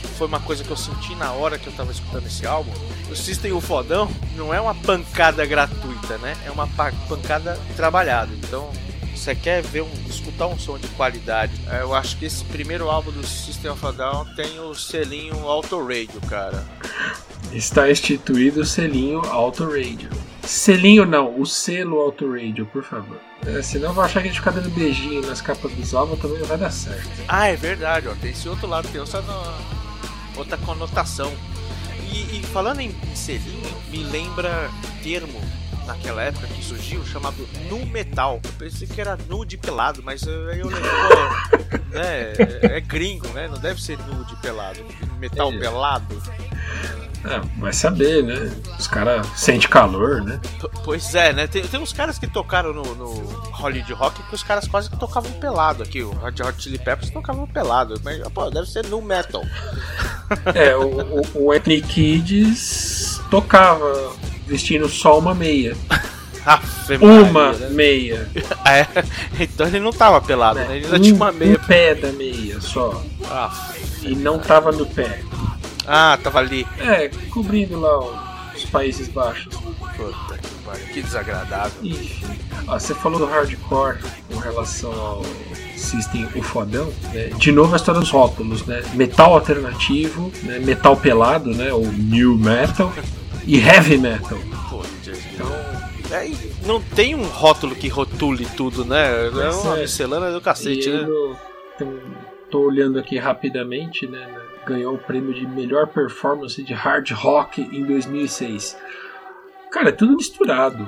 que 0.00 0.08
foi 0.16 0.26
uma 0.26 0.40
coisa 0.40 0.64
que 0.64 0.70
eu 0.70 0.76
senti 0.76 1.14
na 1.14 1.32
hora 1.32 1.58
que 1.58 1.66
eu 1.66 1.72
tava 1.72 1.92
escutando 1.92 2.26
esse 2.26 2.46
álbum. 2.46 2.72
O 3.10 3.14
System 3.14 3.52
o 3.52 3.60
Fodão 3.60 4.10
não 4.34 4.52
é 4.52 4.60
uma 4.60 4.74
pancada 4.74 5.44
gratuita, 5.44 6.18
né? 6.18 6.36
É 6.44 6.50
uma 6.50 6.66
pancada 6.66 7.58
trabalhada. 7.76 8.32
Então 8.34 8.70
você 9.16 9.34
quer 9.34 9.62
ver 9.62 9.82
um, 9.82 9.92
escutar 10.08 10.46
um 10.46 10.58
som 10.58 10.78
de 10.78 10.88
qualidade, 10.88 11.52
é, 11.70 11.82
eu 11.82 11.94
acho 11.94 12.16
que 12.16 12.24
esse 12.24 12.44
primeiro 12.44 12.90
álbum 12.90 13.10
do 13.10 13.26
System 13.26 13.70
of 13.70 13.86
a 13.86 13.90
Down 13.90 14.24
tem 14.34 14.58
o 14.60 14.74
selinho 14.74 15.46
Auto 15.46 15.80
Radio, 15.80 16.20
cara. 16.28 16.64
Está 17.52 17.90
instituído 17.90 18.60
o 18.60 18.64
selinho 18.64 19.20
Auto 19.20 19.64
Radio. 19.64 20.10
Selinho 20.42 21.04
não, 21.04 21.40
o 21.40 21.44
selo 21.44 21.98
Auto 22.00 22.30
Radio, 22.30 22.66
por 22.66 22.84
favor. 22.84 23.18
É, 23.46 23.62
senão 23.62 23.92
vou 23.92 24.04
achar 24.04 24.20
que 24.20 24.28
a 24.28 24.30
gente 24.30 24.40
ficar 24.40 24.52
dando 24.52 24.70
beijinho 24.70 25.26
nas 25.26 25.40
capas 25.40 25.72
dos 25.72 25.94
álbuns 25.94 26.20
também 26.20 26.38
não 26.38 26.46
vai 26.46 26.58
dar 26.58 26.70
certo. 26.70 27.08
Ah, 27.28 27.48
é 27.48 27.56
verdade, 27.56 28.08
ó. 28.08 28.14
Tem 28.14 28.30
esse 28.30 28.48
outro 28.48 28.66
lado, 28.66 28.88
tem 28.88 29.00
outra, 29.00 29.22
outra 30.36 30.56
conotação. 30.58 31.32
E, 32.12 32.38
e 32.38 32.42
falando 32.52 32.80
em 32.80 32.94
selinho, 33.14 33.76
me 33.90 34.04
lembra 34.04 34.70
termo 35.02 35.40
naquela 35.86 36.22
época 36.22 36.46
que 36.48 36.62
surgiu 36.64 37.04
chamado 37.06 37.48
nu 37.70 37.86
metal. 37.86 38.40
Eu 38.44 38.52
pensei 38.58 38.86
que 38.86 39.00
era 39.00 39.16
nude 39.28 39.56
pelado, 39.56 40.02
mas 40.02 40.22
eu 40.22 40.44
lembrei, 40.46 40.82
pô, 40.82 41.66
né, 41.90 42.32
é, 42.62 42.76
é 42.76 42.80
gringo, 42.80 43.28
né? 43.28 43.48
Não 43.48 43.58
deve 43.58 43.80
ser 43.80 43.98
nude 44.00 44.34
pelado. 44.36 44.84
Metal 45.18 45.50
pelado. 45.50 46.22
É, 47.24 47.40
vai 47.58 47.72
saber, 47.72 48.22
né? 48.22 48.52
Os 48.78 48.86
caras 48.86 49.26
sentem 49.34 49.68
calor, 49.68 50.22
né? 50.22 50.38
P- 50.60 50.70
Pois 50.84 51.12
é, 51.14 51.32
né? 51.32 51.48
Tem, 51.48 51.62
tem 51.66 51.80
uns 51.80 51.92
caras 51.92 52.18
que 52.20 52.26
tocaram 52.28 52.72
no, 52.72 52.94
no 52.94 53.12
Hollywood 53.50 53.92
Rock 53.94 54.22
que 54.22 54.34
os 54.34 54.44
caras 54.44 54.68
quase 54.68 54.88
que 54.88 54.96
tocavam 54.96 55.32
pelado 55.32 55.82
aqui. 55.82 56.02
O 56.02 56.10
Hot 56.24 56.40
Hot 56.40 56.62
Chili 56.62 56.78
Peppers 56.78 57.10
tocavam 57.10 57.44
pelado. 57.48 58.00
Mas, 58.04 58.20
pô, 58.28 58.48
deve 58.48 58.68
ser 58.70 58.86
nu 58.86 59.02
metal. 59.02 59.42
É, 60.54 60.76
o, 60.76 61.20
o, 61.34 61.46
o 61.46 61.52
Anthony 61.52 61.82
Kids 61.82 63.20
tocava 63.28 64.12
vestindo 64.46 64.88
só 64.88 65.18
uma 65.18 65.34
meia. 65.34 65.76
Uma 67.00 67.52
meia. 67.70 68.28
É, 68.64 68.86
então 69.40 69.66
ele 69.66 69.80
não 69.80 69.90
tava 69.92 70.20
pelado, 70.20 70.60
né? 70.60 70.76
Ele 70.76 70.84
ainda 70.84 70.96
Um, 70.96 71.00
tinha 71.00 71.14
uma 71.14 71.32
meia. 71.32 71.56
um 71.56 71.66
pé 71.66 71.94
da 71.96 72.12
meia 72.12 72.60
só. 72.60 73.02
Ah, 73.28 73.52
E 74.02 74.14
não 74.14 74.38
tava 74.38 74.70
no 74.70 74.86
pé. 74.86 75.22
ah, 75.86 76.16
tava 76.22 76.38
ali. 76.38 76.64
É, 76.78 77.08
cobrindo 77.30 77.80
lá 77.80 77.98
os 78.54 78.64
Países 78.66 79.08
Baixos. 79.08 79.54
Puta 79.56 80.38
que 80.38 80.48
pariu, 80.64 80.86
que 80.92 81.02
desagradável. 81.02 81.72
Ó, 82.68 82.78
você 82.78 82.94
falou 82.94 83.18
do 83.18 83.26
hardcore 83.26 83.98
com 84.32 84.38
relação 84.38 84.92
ao 84.92 85.22
System 85.76 86.28
o 86.36 86.42
fodão, 86.42 86.92
né? 87.12 87.30
De 87.36 87.50
novo 87.50 87.72
a 87.72 87.76
história 87.76 88.00
dos 88.00 88.10
rótulos, 88.10 88.64
né? 88.66 88.82
Metal 88.94 89.32
alternativo, 89.34 90.30
né? 90.44 90.58
metal 90.60 90.96
pelado, 90.96 91.50
né? 91.54 91.72
O 91.72 91.86
new 91.92 92.36
metal 92.38 92.92
e 93.46 93.58
heavy 93.58 93.98
metal. 93.98 94.38
Então. 95.34 95.50
É, 96.10 96.30
não 96.64 96.80
tem 96.80 97.14
um 97.14 97.24
rótulo 97.24 97.74
que 97.74 97.88
rotule 97.88 98.46
tudo, 98.56 98.84
né? 98.84 99.26
É 99.26 99.50
uma 99.50 99.78
é. 99.78 99.82
miscelânea 99.82 100.30
do 100.32 100.40
cacete, 100.40 100.88
né? 100.88 101.02
no- 101.02 101.36
tem- 101.78 102.00
tô 102.50 102.60
olhando 102.60 102.98
aqui 102.98 103.18
rapidamente, 103.18 104.06
né? 104.06 104.18
né, 104.18 104.40
Ganhou 104.66 104.94
o 104.94 104.98
prêmio 104.98 105.32
de 105.34 105.46
melhor 105.46 105.86
performance 105.86 106.60
de 106.62 106.72
hard 106.72 107.10
rock 107.12 107.60
em 107.60 107.84
2006. 107.84 108.76
Cara, 109.70 109.90
é 109.90 109.92
tudo 109.92 110.16
misturado. 110.16 110.86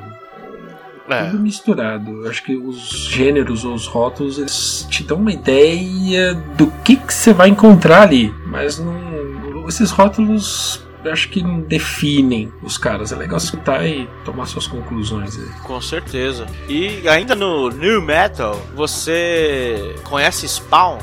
É. 1.09 1.25
Tudo 1.25 1.43
misturado. 1.43 2.25
Eu 2.25 2.31
Acho 2.31 2.43
que 2.43 2.57
os 2.57 3.09
gêneros 3.09 3.65
ou 3.65 3.75
os 3.75 3.87
rótulos 3.87 4.39
eles 4.39 4.87
te 4.91 5.03
dão 5.03 5.19
uma 5.19 5.33
ideia 5.33 6.35
do 6.57 6.67
que 6.85 6.97
que 6.97 7.13
você 7.15 7.33
vai 7.33 7.49
encontrar 7.49 8.03
ali, 8.03 8.33
mas 8.47 8.79
não, 8.79 9.67
esses 9.69 9.91
rótulos 9.91 10.87
acho 11.11 11.29
que 11.29 11.43
não 11.43 11.61
definem 11.61 12.53
os 12.63 12.79
caras. 12.79 13.13
É 13.13 13.17
legal 13.17 13.39
escutar 13.39 13.87
e 13.87 14.09
tomar 14.25 14.47
suas 14.47 14.67
conclusões. 14.67 15.39
aí. 15.39 15.49
Com 15.63 15.81
certeza. 15.81 16.47
E 16.69 17.09
ainda 17.09 17.35
no 17.35 17.71
New 17.71 18.03
Metal, 18.03 18.61
você 18.75 19.95
conhece 20.05 20.49
Spawn? 20.49 20.99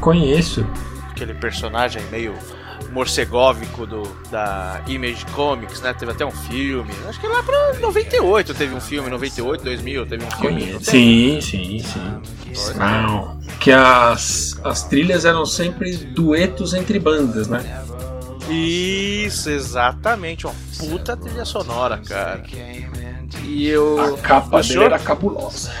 Conheço. 0.00 0.66
Aquele 1.10 1.34
personagem 1.34 2.02
meio 2.10 2.34
morcegóvico 2.92 3.86
do, 3.86 4.02
da 4.30 4.82
Image 4.86 5.24
Comics, 5.26 5.80
né? 5.80 5.94
Teve 5.94 6.12
até 6.12 6.24
um 6.24 6.30
filme. 6.30 6.92
Acho 7.08 7.20
que 7.20 7.26
lá 7.26 7.42
pra 7.42 7.74
98 7.80 8.54
teve 8.54 8.74
um 8.74 8.80
filme, 8.80 9.08
98, 9.10 9.64
2000 9.64 10.06
teve 10.06 10.24
um 10.24 10.30
filme. 10.30 10.76
Sim, 10.80 11.40
sim, 11.40 11.78
sim. 11.78 12.78
Não. 12.78 13.38
Que 13.60 13.72
as, 13.72 14.58
as 14.64 14.84
trilhas 14.84 15.24
eram 15.24 15.44
sempre 15.46 15.96
duetos 15.96 16.74
entre 16.74 16.98
bandas, 16.98 17.48
né? 17.48 17.84
Isso, 18.52 19.50
exatamente. 19.50 20.46
Uma 20.46 20.54
puta 20.78 21.16
trilha 21.16 21.44
sonora, 21.44 21.98
cara. 21.98 22.42
E 23.44 23.66
eu. 23.68 23.98
A 24.14 24.18
capa 24.18 24.46
o 24.46 24.50
dele 24.60 24.64
senhor- 24.64 24.84
era 24.86 24.98
cabulosa. 24.98 25.72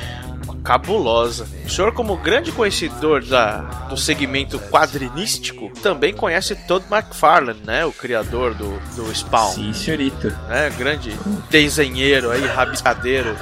cabulosa. 0.64 1.46
O 1.64 1.68
senhor, 1.70 1.92
como 1.92 2.16
grande 2.16 2.52
conhecedor 2.52 3.24
da, 3.24 3.58
do 3.88 3.96
segmento 3.96 4.58
quadrinístico, 4.58 5.70
também 5.82 6.12
conhece 6.14 6.54
Todd 6.54 6.84
McFarlane, 6.90 7.60
né? 7.64 7.84
O 7.86 7.92
criador 7.92 8.54
do, 8.54 8.78
do 8.96 9.14
Spawn, 9.14 9.52
Sim, 9.52 9.72
senhorita. 9.72 10.28
né? 10.48 10.70
Grande 10.76 11.16
desenheiro 11.50 12.30
aí, 12.30 12.46
rabiscadeiro. 12.46 13.34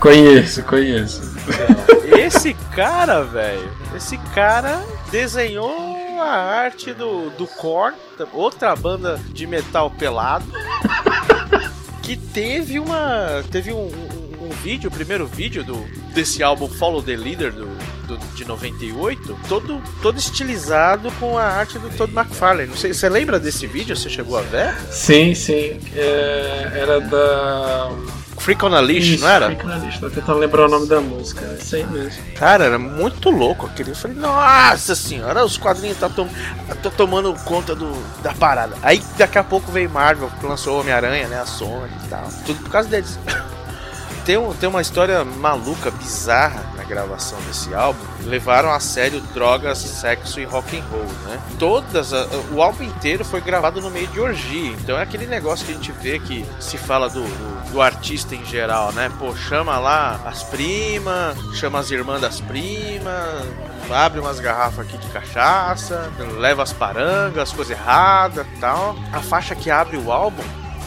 Conheço, 0.00 0.62
conheço. 0.62 1.20
Esse 2.18 2.54
cara, 2.74 3.22
velho, 3.22 3.70
esse 3.94 4.16
cara 4.34 4.82
desenhou 5.10 5.96
a 6.20 6.32
arte 6.32 6.92
do, 6.92 7.30
do 7.30 7.46
Korn, 7.46 7.96
outra 8.32 8.74
banda 8.76 9.20
de 9.32 9.46
metal 9.46 9.90
pelado, 9.90 10.46
que 12.02 12.16
teve 12.16 12.78
uma. 12.78 13.42
Teve 13.50 13.72
um, 13.72 13.86
um, 13.86 14.46
um 14.46 14.48
vídeo, 14.62 14.88
o 14.88 14.92
primeiro 14.92 15.26
vídeo 15.26 15.62
do, 15.64 15.76
desse 16.14 16.42
álbum 16.42 16.68
Follow 16.68 17.02
the 17.02 17.16
Leader 17.16 17.52
do, 17.52 17.66
do- 18.06 18.18
de 18.34 18.44
98, 18.44 19.38
todo, 19.48 19.80
todo 20.02 20.18
estilizado 20.18 21.10
com 21.20 21.36
a 21.38 21.44
arte 21.44 21.78
do 21.78 21.88
Todd 21.90 22.12
McFarlane. 22.12 22.68
Não 22.68 22.76
sei, 22.76 22.92
você 22.92 23.08
lembra 23.08 23.38
desse 23.38 23.66
vídeo? 23.66 23.96
Você 23.96 24.10
chegou 24.10 24.36
a 24.38 24.42
ver? 24.42 24.74
Sim, 24.90 25.34
sim. 25.34 25.78
É, 25.94 26.70
era 26.74 27.00
da. 27.00 27.90
Freak 28.40 28.64
on 28.64 28.74
a 28.74 28.80
Leash, 28.80 29.04
Isso, 29.04 29.22
não 29.22 29.30
era? 29.30 29.50
Fica 29.50 29.66
na 29.66 29.76
lista. 29.76 30.00
Tô 30.00 30.10
tentando 30.10 30.38
lembrar 30.38 30.64
o 30.64 30.68
nome 30.68 30.86
da 30.86 30.98
música. 30.98 31.44
É 31.44 31.62
isso 31.62 31.76
aí 31.76 31.86
mesmo. 31.86 32.22
Cara, 32.34 32.64
era 32.64 32.78
muito 32.78 33.28
louco 33.28 33.66
aquele. 33.66 33.90
Eu 33.90 33.94
falei, 33.94 34.16
nossa 34.16 34.94
senhora, 34.94 35.44
os 35.44 35.58
quadrinhos 35.58 35.98
tá, 35.98 36.08
tom... 36.08 36.26
tá 36.82 36.90
tomando 36.90 37.34
conta 37.44 37.74
do... 37.74 37.92
da 38.22 38.32
parada. 38.32 38.76
Aí 38.82 39.02
daqui 39.18 39.36
a 39.36 39.44
pouco 39.44 39.70
veio 39.70 39.90
Marvel, 39.90 40.30
que 40.40 40.46
lançou 40.46 40.80
Homem-Aranha, 40.80 41.28
né? 41.28 41.38
A 41.38 41.44
Sony 41.44 41.92
e 42.06 42.08
tal. 42.08 42.26
Tudo 42.46 42.62
por 42.62 42.70
causa 42.70 42.88
deles. 42.88 43.18
Tem, 44.24 44.36
um, 44.36 44.52
tem 44.54 44.68
uma 44.68 44.80
história 44.82 45.24
maluca, 45.24 45.90
bizarra 45.90 46.62
na 46.76 46.84
gravação 46.84 47.38
desse 47.42 47.74
álbum. 47.74 47.98
Levaram 48.24 48.70
a 48.70 48.78
sério 48.78 49.20
drogas, 49.34 49.78
sexo 49.78 50.38
e 50.38 50.44
rock 50.44 50.76
and 50.78 50.84
roll, 50.90 51.04
né? 51.24 51.40
Todas, 51.58 52.12
a- 52.12 52.26
o 52.52 52.62
álbum 52.62 52.84
inteiro 52.84 53.24
foi 53.24 53.40
gravado 53.40 53.80
no 53.80 53.90
meio 53.90 54.06
de 54.08 54.20
orgia. 54.20 54.72
Então 54.72 54.98
é 54.98 55.02
aquele 55.02 55.26
negócio 55.26 55.64
que 55.66 55.72
a 55.72 55.74
gente 55.74 55.90
vê 55.92 56.18
que 56.18 56.46
se 56.60 56.76
fala 56.78 57.08
do, 57.08 57.22
do, 57.22 57.72
do 57.72 57.82
artista 57.82 58.34
em 58.34 58.44
geral, 58.44 58.92
né? 58.92 59.10
Pô, 59.18 59.34
chama 59.34 59.78
lá 59.78 60.20
as 60.24 60.42
primas, 60.44 61.36
chama 61.54 61.78
as 61.80 61.90
irmãs 61.90 62.20
das 62.20 62.40
primas, 62.40 63.44
abre 63.90 64.20
umas 64.20 64.38
garrafas 64.38 64.86
aqui 64.86 64.96
de 64.98 65.08
cachaça, 65.08 66.12
leva 66.38 66.62
as 66.62 66.72
parangas, 66.72 67.44
as 67.50 67.52
coisas 67.52 67.76
erradas 67.76 68.46
e 68.46 68.60
tal. 68.60 68.94
A 69.12 69.20
faixa 69.20 69.54
que 69.56 69.70
abre 69.70 69.96
o 69.96 70.12
álbum 70.12 70.42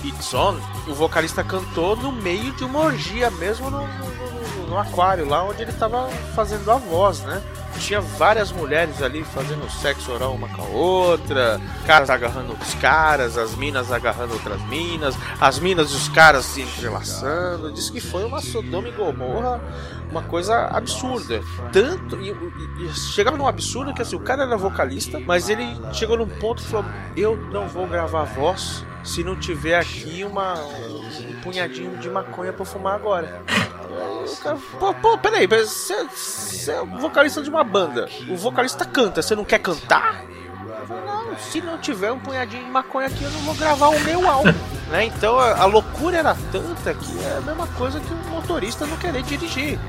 It's 0.06 0.34
On, 0.34 0.58
o 0.88 0.94
vocalista 0.94 1.44
cantou 1.44 1.96
no 1.96 2.12
meio 2.12 2.52
de 2.54 2.64
uma 2.64 2.80
orgia, 2.80 3.30
mesmo 3.32 3.70
no, 3.70 3.80
no- 3.88 4.68
no- 4.68 4.80
aquário, 4.80 5.28
lá 5.30 5.44
onde 5.44 5.62
ele 5.62 5.72
tava 5.74 6.10
fazendo 6.36 6.70
a 6.72 6.76
voz, 6.78 7.22
né? 7.22 7.42
Tinha 7.80 8.02
várias 8.02 8.52
mulheres 8.52 9.02
ali 9.04 9.24
fazendo 9.24 9.70
sexo 9.70 10.12
oral 10.12 10.34
uma 10.34 10.48
com 10.48 10.62
a 10.64 10.66
outra, 10.66 11.60
caras 11.86 12.10
agarrando 12.10 12.52
outros 12.52 12.74
caras, 12.76 13.38
as 13.38 13.56
minas 13.56 13.92
agarrando 13.92 14.34
outras 14.34 14.62
minas, 14.64 15.16
as 15.40 15.60
minas 15.60 15.92
e 15.92 15.96
os 15.96 16.08
caras 16.08 16.46
se 16.46 16.62
entrelaçando. 16.62 17.72
Diz 17.72 17.90
que 17.90 18.00
foi 18.00 18.24
uma 18.26 18.42
Sodoma 18.42 18.88
e 18.88 18.92
Gomorra, 18.92 19.62
uma 20.10 20.22
coisa 20.24 20.68
absurda. 20.68 21.42
Tanto. 21.72 22.16
E, 22.22 22.30
e- 22.30 22.86
e 22.86 22.94
chegava 22.94 23.38
num 23.38 23.48
absurdo 23.48 23.94
que 23.94 24.02
assim, 24.02 24.16
o 24.16 24.20
cara 24.20 24.44
era 24.44 24.58
vocalista, 24.58 25.20
mas 25.20 25.50
ele 25.50 25.68
chegou 25.94 26.18
num 26.18 26.28
ponto 26.28 26.62
e 26.62 26.66
falou: 26.66 26.86
Eu 27.18 27.36
não 27.52 27.68
vou 27.68 27.88
gravar 27.88 28.24
voz 28.24 28.86
se 29.04 29.24
não 29.24 29.36
tiver 29.36 29.78
aqui 29.78 30.24
uma, 30.24 30.56
um 30.56 31.40
punhadinho 31.42 31.98
de 31.98 32.10
maconha 32.10 32.54
pra 32.54 32.66
fumar 32.66 32.96
agora. 32.96 33.42
Pô, 34.80 34.94
pô, 34.94 35.18
peraí, 35.18 35.46
você, 35.48 35.94
é 36.72 36.82
o 36.82 36.86
vocalista 37.00 37.42
de 37.42 37.50
uma 37.50 37.64
banda. 37.64 38.10
O 38.30 38.36
vocalista 38.36 38.86
canta, 38.86 39.22
você 39.22 39.36
não 39.36 39.46
quer 39.46 39.60
cantar? 39.60 40.24
Não, 40.90 41.38
se 41.38 41.62
não 41.62 41.78
tiver 41.78 42.12
um 42.12 42.20
punhadinho 42.20 42.64
de 42.66 42.72
maconha 42.72 43.08
aqui, 43.08 43.24
eu 43.24 43.32
não 43.32 43.40
vou 43.42 43.56
gravar 43.56 43.90
o 43.90 44.00
meu 44.02 44.30
álbum. 44.30 44.54
né? 44.90 45.06
Então 45.06 45.38
a, 45.38 45.62
a 45.62 45.66
loucura 45.66 46.18
era 46.18 46.36
tanta 46.52 46.94
que 46.94 47.24
é 47.24 47.38
a 47.38 47.42
mesma 47.42 47.68
coisa 47.68 48.00
que 48.00 48.14
um 48.14 48.30
motorista 48.30 48.86
não 48.86 48.98
querer 48.98 49.24
dirigir. 49.24 49.80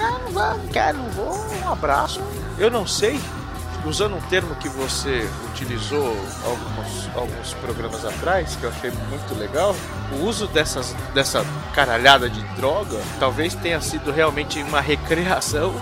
Ah, 0.00 0.18
não 0.30 0.58
não 0.58 0.68
quero, 0.68 0.98
não 0.98 1.10
vou, 1.10 1.34
um 1.64 1.72
abraço. 1.72 2.20
Eu 2.58 2.70
não 2.70 2.86
sei, 2.86 3.18
usando 3.84 4.14
um 4.16 4.20
termo 4.22 4.54
que 4.56 4.68
você 4.68 5.28
utilizou 5.50 6.16
alguns, 6.44 7.10
alguns 7.16 7.54
programas 7.54 8.04
atrás, 8.04 8.56
que 8.56 8.64
eu 8.64 8.70
achei 8.70 8.90
muito 9.08 9.34
legal, 9.38 9.74
o 10.12 10.24
uso 10.24 10.46
dessas, 10.48 10.94
dessa 11.14 11.44
caralhada 11.74 12.28
de 12.28 12.42
droga 12.54 13.00
talvez 13.18 13.54
tenha 13.54 13.80
sido 13.80 14.12
realmente 14.12 14.62
uma 14.62 14.80
recreação 14.80 15.74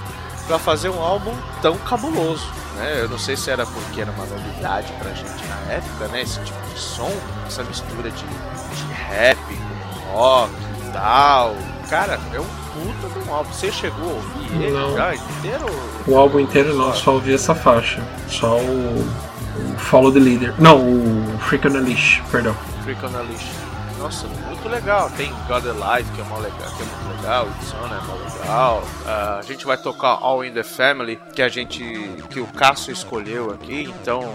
para 0.47 0.59
fazer 0.59 0.89
um 0.89 1.01
álbum 1.01 1.35
tão 1.63 1.77
cabuloso. 1.79 2.47
Né? 2.77 3.01
Eu 3.01 3.09
não 3.09 3.19
sei 3.19 3.37
se 3.37 3.51
era 3.51 3.67
porque 3.67 4.01
era 4.01 4.11
uma 4.11 4.27
novidade 4.27 4.93
pra 4.99 5.13
gente 5.13 5.45
na 5.47 5.73
época, 5.73 6.09
né? 6.09 6.23
Esse 6.23 6.41
tipo 6.41 6.59
de 6.73 6.79
som, 6.79 7.13
essa 7.47 7.63
mistura 7.63 8.11
de, 8.11 8.25
de 8.25 8.93
rap 8.93 9.39
com 9.39 10.13
rock 10.13 10.53
e 10.53 10.93
tal. 10.93 11.55
Cara, 11.91 12.21
é 12.33 12.39
um 12.39 12.45
puta 12.45 13.09
de 13.21 13.29
um 13.29 13.35
álbum. 13.35 13.53
Você 13.53 13.73
chegou 13.73 14.11
a 14.11 14.13
ouvir 14.13 14.63
ele 14.63 14.71
Não. 14.71 14.97
já 14.97 15.13
inteiro? 15.13 15.67
O 16.07 16.17
álbum 16.17 16.39
inteiro 16.39 16.73
não, 16.77 16.95
só 16.95 17.15
ouvi 17.15 17.35
essa 17.35 17.53
faixa. 17.53 18.01
Só 18.29 18.59
o, 18.59 19.01
o 19.01 19.77
Follow 19.77 20.13
the 20.13 20.21
Leader. 20.21 20.55
Não, 20.57 20.79
o 20.79 21.39
Freak 21.41 21.67
on 21.67 21.77
a 21.77 21.81
Leash, 21.81 22.23
perdão. 22.31 22.55
Freak 22.85 23.05
on 23.05 23.19
a 23.19 23.23
Leash. 23.23 23.51
Nossa, 23.99 24.29
muito 24.47 24.69
legal. 24.69 25.11
Tem 25.11 25.33
God 25.49 25.67
Alive, 25.67 26.11
que 26.13 26.21
é, 26.21 26.25
mó 26.25 26.39
legal, 26.39 26.71
que 26.77 26.83
é 26.83 26.87
muito 26.87 27.17
legal, 27.17 27.49
é 27.49 28.07
mó 28.07 28.15
legal. 28.39 28.83
Uh, 29.05 29.39
a 29.41 29.43
gente 29.43 29.67
vai 29.67 29.77
tocar 29.77 30.17
All 30.23 30.45
in 30.45 30.53
the 30.53 30.63
Family, 30.63 31.21
que 31.35 31.43
a 31.43 31.49
gente. 31.49 31.83
que 32.31 32.41
o 32.41 32.47
Cássio 32.47 32.93
escolheu 32.93 33.51
aqui, 33.51 33.93
então 34.01 34.33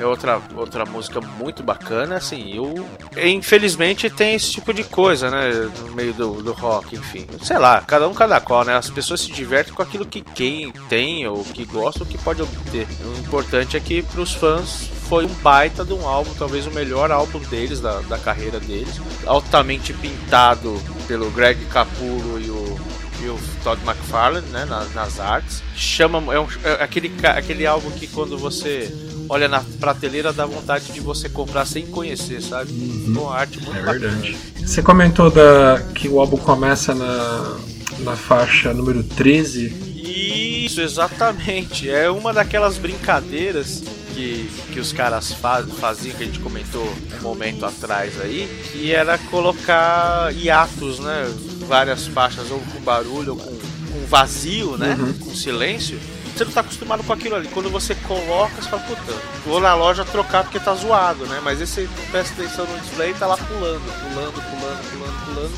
é 0.00 0.06
outra, 0.06 0.40
outra 0.56 0.84
música 0.86 1.20
muito 1.20 1.62
bacana, 1.62 2.16
assim, 2.16 2.56
eu 2.56 2.74
infelizmente 3.22 4.08
tem 4.08 4.34
esse 4.34 4.50
tipo 4.52 4.72
de 4.72 4.82
coisa, 4.82 5.30
né, 5.30 5.50
no 5.80 5.92
meio 5.92 6.14
do, 6.14 6.42
do 6.42 6.52
rock, 6.52 6.96
enfim, 6.96 7.26
sei 7.42 7.58
lá, 7.58 7.82
cada 7.82 8.08
um 8.08 8.14
cada 8.14 8.40
qual, 8.40 8.64
né, 8.64 8.76
as 8.76 8.88
pessoas 8.88 9.20
se 9.20 9.30
divertem 9.30 9.74
com 9.74 9.82
aquilo 9.82 10.06
que 10.06 10.22
quem 10.22 10.72
tem, 10.88 11.26
ou 11.26 11.44
que 11.44 11.64
gosta, 11.64 12.00
ou 12.00 12.06
que 12.06 12.16
pode 12.16 12.40
obter, 12.40 12.86
o 13.04 13.18
importante 13.20 13.76
é 13.76 13.80
que 13.80 14.02
pros 14.02 14.32
fãs 14.32 14.88
foi 15.08 15.26
um 15.26 15.34
baita 15.42 15.84
de 15.84 15.92
um 15.92 16.06
álbum, 16.08 16.32
talvez 16.34 16.66
o 16.66 16.70
melhor 16.70 17.10
álbum 17.10 17.40
deles, 17.40 17.80
da, 17.80 18.00
da 18.00 18.16
carreira 18.16 18.58
deles, 18.58 19.00
altamente 19.26 19.92
pintado 19.92 20.80
pelo 21.06 21.30
Greg 21.30 21.64
Capullo 21.66 22.40
e 22.40 22.48
o 22.48 22.80
e 23.22 23.28
o 23.28 23.38
Todd 23.62 23.80
McFarlane, 23.84 24.46
né, 24.48 24.64
nas, 24.64 24.92
nas 24.94 25.20
artes. 25.20 25.62
Chama 25.74 26.18
é, 26.34 26.40
um, 26.40 26.46
é 26.64 26.82
aquele 26.82 27.12
aquele 27.22 27.66
álbum 27.66 27.90
que 27.90 28.06
quando 28.06 28.38
você 28.38 28.92
olha 29.28 29.48
na 29.48 29.62
prateleira 29.78 30.32
dá 30.32 30.44
vontade 30.44 30.92
de 30.92 31.00
você 31.00 31.28
comprar 31.28 31.64
sem 31.64 31.86
conhecer, 31.86 32.42
sabe? 32.42 32.72
Uhum. 32.72 33.22
Uma 33.22 33.34
arte 33.36 33.60
muito 33.60 33.78
é 33.78 33.82
bacana. 33.82 34.08
verdade. 34.08 34.36
Você 34.58 34.82
comentou 34.82 35.30
da, 35.30 35.80
que 35.94 36.08
o 36.08 36.20
álbum 36.20 36.36
começa 36.36 36.94
na, 36.94 37.56
na 38.00 38.16
faixa 38.16 38.74
número 38.74 39.02
13. 39.02 39.90
Isso, 39.94 40.80
exatamente. 40.80 41.88
É 41.88 42.10
uma 42.10 42.32
daquelas 42.32 42.76
brincadeiras 42.76 43.82
que, 44.14 44.50
que 44.72 44.80
os 44.80 44.92
caras 44.92 45.32
faz, 45.32 45.66
faziam, 45.78 46.16
que 46.16 46.24
a 46.24 46.26
gente 46.26 46.40
comentou 46.40 46.86
um 47.18 47.22
momento 47.22 47.64
atrás 47.64 48.20
aí, 48.20 48.48
que 48.72 48.92
era 48.92 49.16
colocar 49.16 50.34
hiatos, 50.34 50.98
né? 50.98 51.24
Várias 51.70 52.06
faixas, 52.06 52.50
ou 52.50 52.58
com 52.58 52.80
barulho, 52.80 53.32
ou 53.32 53.38
com, 53.38 53.50
com 53.56 54.06
vazio, 54.08 54.76
né? 54.76 54.96
Uhum. 54.98 55.12
Com 55.14 55.34
silêncio 55.34 55.98
você 56.40 56.44
não 56.44 56.52
tá 56.52 56.60
acostumado 56.60 57.04
com 57.04 57.12
aquilo 57.12 57.34
ali. 57.36 57.48
Quando 57.48 57.70
você 57.70 57.94
coloca, 57.94 58.54
você 58.60 58.68
fala, 58.68 58.82
puta, 58.82 59.12
vou 59.44 59.60
na 59.60 59.74
loja 59.74 60.04
trocar 60.04 60.44
porque 60.44 60.58
tá 60.58 60.74
zoado, 60.74 61.26
né? 61.26 61.40
Mas 61.42 61.60
esse 61.60 61.88
presta 62.10 62.40
atenção 62.40 62.66
no 62.66 62.78
display 62.80 63.12
tá 63.14 63.26
lá 63.26 63.36
pulando, 63.36 63.82
pulando, 64.00 64.32
pulando, 64.32 64.90
pulando, 64.90 65.24
pulando. 65.26 65.52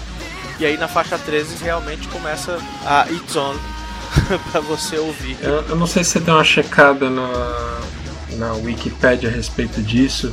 E 0.58 0.66
aí 0.66 0.76
na 0.76 0.88
faixa 0.88 1.18
13 1.18 1.62
realmente 1.62 2.08
começa 2.08 2.58
a 2.84 3.06
It's 3.10 3.36
On 3.36 3.54
pra 4.50 4.60
você 4.60 4.98
ouvir. 4.98 5.36
Eu, 5.40 5.64
eu, 5.68 5.76
não 5.76 5.86
sei 5.86 6.02
se 6.04 6.10
você 6.10 6.20
deu 6.20 6.34
uma 6.34 6.44
checada 6.44 7.08
na, 7.08 7.80
na 8.32 8.52
Wikipedia 8.54 9.28
a 9.28 9.32
respeito 9.32 9.80
disso. 9.82 10.32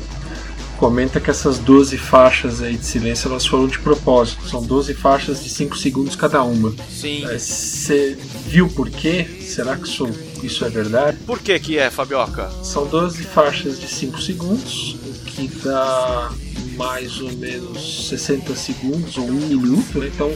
Comenta 0.80 1.20
que 1.20 1.30
essas 1.30 1.60
12 1.60 1.98
faixas 1.98 2.62
aí 2.62 2.78
de 2.78 2.86
silêncio 2.86 3.30
elas 3.30 3.46
foram 3.46 3.68
de 3.68 3.78
propósito. 3.80 4.48
São 4.48 4.64
12 4.64 4.94
faixas 4.94 5.44
de 5.44 5.50
5 5.50 5.78
segundos 5.78 6.16
cada 6.16 6.42
uma. 6.42 6.74
Sim. 6.90 7.26
Você 7.28 8.18
viu 8.48 8.70
por 8.70 8.90
quê? 8.90 9.28
Será 9.42 9.76
que 9.76 9.86
isso 9.86 10.08
isso 10.44 10.64
é 10.64 10.70
verdade. 10.70 11.18
Por 11.26 11.40
que 11.40 11.60
que 11.60 11.78
é, 11.78 11.90
Fabioca? 11.90 12.50
São 12.64 12.88
12 12.88 13.24
faixas 13.24 13.80
de 13.80 13.88
5 13.88 14.22
segundos, 14.22 14.96
o 15.06 15.26
que 15.26 15.48
dá 15.64 16.32
mais 16.78 17.20
ou 17.20 17.32
menos 17.34 18.08
60 18.08 18.56
segundos 18.56 19.18
ou 19.18 19.26
1 19.26 19.32
minuto, 19.32 20.00
né? 20.00 20.10
então 20.14 20.32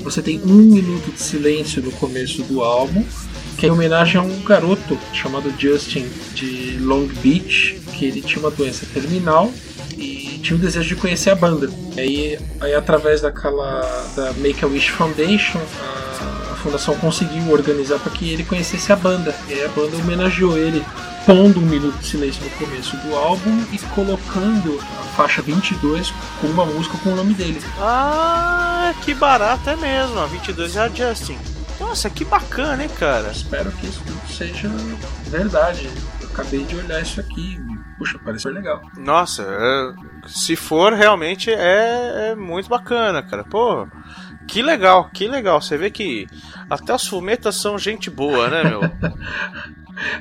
você 0.00 0.20
tem 0.20 0.40
um 0.42 0.54
minuto 0.54 1.10
de 1.10 1.20
silêncio 1.20 1.82
no 1.82 1.90
começo 1.92 2.42
do 2.42 2.62
álbum, 2.62 3.02
que 3.56 3.64
é 3.64 3.68
em 3.70 3.72
homenagem 3.72 4.20
a 4.20 4.22
um 4.22 4.42
garoto 4.42 4.98
chamado 5.12 5.52
Justin 5.58 6.06
de 6.34 6.76
Long 6.80 7.06
Beach, 7.22 7.80
que 7.96 8.04
ele 8.04 8.20
tinha 8.20 8.40
uma 8.40 8.50
doença 8.50 8.86
terminal 8.92 9.50
tinha 10.38 10.56
o 10.56 10.60
desejo 10.60 10.88
de 10.88 10.96
conhecer 10.96 11.30
a 11.30 11.34
banda. 11.34 11.68
E 11.96 12.00
aí, 12.00 12.38
aí 12.60 12.74
através 12.74 13.20
daquela 13.20 13.80
da 14.14 14.32
Make 14.34 14.64
a 14.64 14.68
Wish 14.68 14.90
Foundation, 14.90 15.60
a 16.52 16.56
fundação 16.56 16.96
conseguiu 16.96 17.52
organizar 17.52 17.98
para 17.98 18.12
que 18.12 18.30
ele 18.30 18.44
conhecesse 18.44 18.92
a 18.92 18.96
banda. 18.96 19.34
E 19.48 19.54
aí 19.54 19.64
a 19.64 19.68
banda 19.68 19.96
homenageou 19.96 20.56
ele, 20.56 20.84
pondo 21.24 21.60
um 21.60 21.64
minuto 21.66 21.98
de 21.98 22.06
silêncio 22.06 22.42
no 22.44 22.50
começo 22.50 22.96
do 22.98 23.14
álbum 23.14 23.64
e 23.72 23.78
colocando 23.94 24.80
a 24.80 25.02
faixa 25.16 25.42
22 25.42 26.12
com 26.40 26.46
uma 26.48 26.64
música 26.64 26.96
com 26.98 27.10
o 27.10 27.16
nome 27.16 27.34
dele. 27.34 27.60
Ah, 27.80 28.94
que 29.04 29.14
barato 29.14 29.70
é 29.70 29.76
mesmo. 29.76 30.18
A 30.18 30.26
22 30.26 30.76
é 30.76 30.80
a 30.80 30.88
Justin. 30.88 31.38
Nossa, 31.78 32.08
que 32.08 32.24
bacana, 32.24 32.82
hein, 32.82 32.90
cara? 32.98 33.30
Espero 33.30 33.70
que 33.72 33.86
isso 33.86 34.02
seja 34.28 34.68
verdade. 35.26 35.90
Eu 36.20 36.28
acabei 36.28 36.64
de 36.64 36.76
olhar 36.76 37.00
isso 37.02 37.20
aqui. 37.20 37.58
Puxa, 37.98 38.18
pareceu 38.18 38.52
legal. 38.52 38.80
Nossa, 38.96 39.94
se 40.26 40.56
for, 40.56 40.92
realmente 40.92 41.50
é, 41.50 42.30
é 42.30 42.34
muito 42.34 42.68
bacana, 42.68 43.22
cara. 43.22 43.44
Pô, 43.44 43.86
que 44.46 44.62
legal, 44.62 45.10
que 45.12 45.26
legal. 45.26 45.60
Você 45.60 45.76
vê 45.76 45.90
que 45.90 46.26
até 46.70 46.94
os 46.94 47.06
fumetas 47.06 47.56
são 47.56 47.78
gente 47.78 48.10
boa, 48.10 48.48
né, 48.48 48.64
meu? 48.64 48.80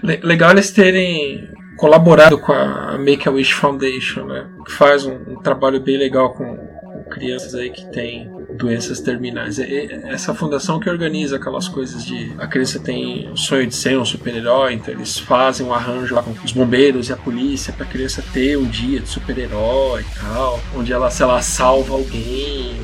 legal 0.23 0.51
eles 0.51 0.71
terem 0.71 1.49
colaborado 1.77 2.37
com 2.39 2.53
a 2.53 2.97
Make 2.97 3.27
a 3.27 3.31
Wish 3.31 3.53
Foundation, 3.53 4.25
né? 4.25 4.47
Que 4.65 4.71
faz 4.71 5.05
um, 5.05 5.15
um 5.27 5.41
trabalho 5.41 5.79
bem 5.81 5.97
legal 5.97 6.33
com, 6.33 6.55
com, 6.55 7.03
crianças 7.09 7.53
aí 7.53 7.69
que 7.69 7.85
têm 7.91 8.31
doenças 8.55 8.99
terminais. 8.99 9.59
É, 9.59 10.01
essa 10.05 10.33
fundação 10.33 10.79
que 10.79 10.89
organiza 10.89 11.35
aquelas 11.35 11.67
coisas 11.67 12.05
de 12.05 12.33
a 12.37 12.47
criança 12.47 12.79
tem 12.79 13.29
o 13.29 13.37
sonho 13.37 13.67
de 13.67 13.75
ser 13.75 13.97
um 13.97 14.05
super-herói, 14.05 14.73
então 14.73 14.93
eles 14.93 15.17
fazem 15.17 15.65
um 15.65 15.73
arranjo 15.73 16.15
lá 16.15 16.23
com 16.23 16.31
os 16.31 16.51
bombeiros 16.51 17.09
e 17.09 17.13
a 17.13 17.17
polícia 17.17 17.73
para 17.73 17.85
a 17.85 17.89
criança 17.89 18.23
ter 18.33 18.57
um 18.57 18.65
dia 18.65 18.99
de 18.99 19.09
super-herói 19.09 20.01
e 20.01 20.19
tal, 20.19 20.59
onde 20.75 20.91
ela, 20.91 21.09
sei 21.11 21.25
lá, 21.25 21.41
salva 21.41 21.93
alguém 21.93 22.75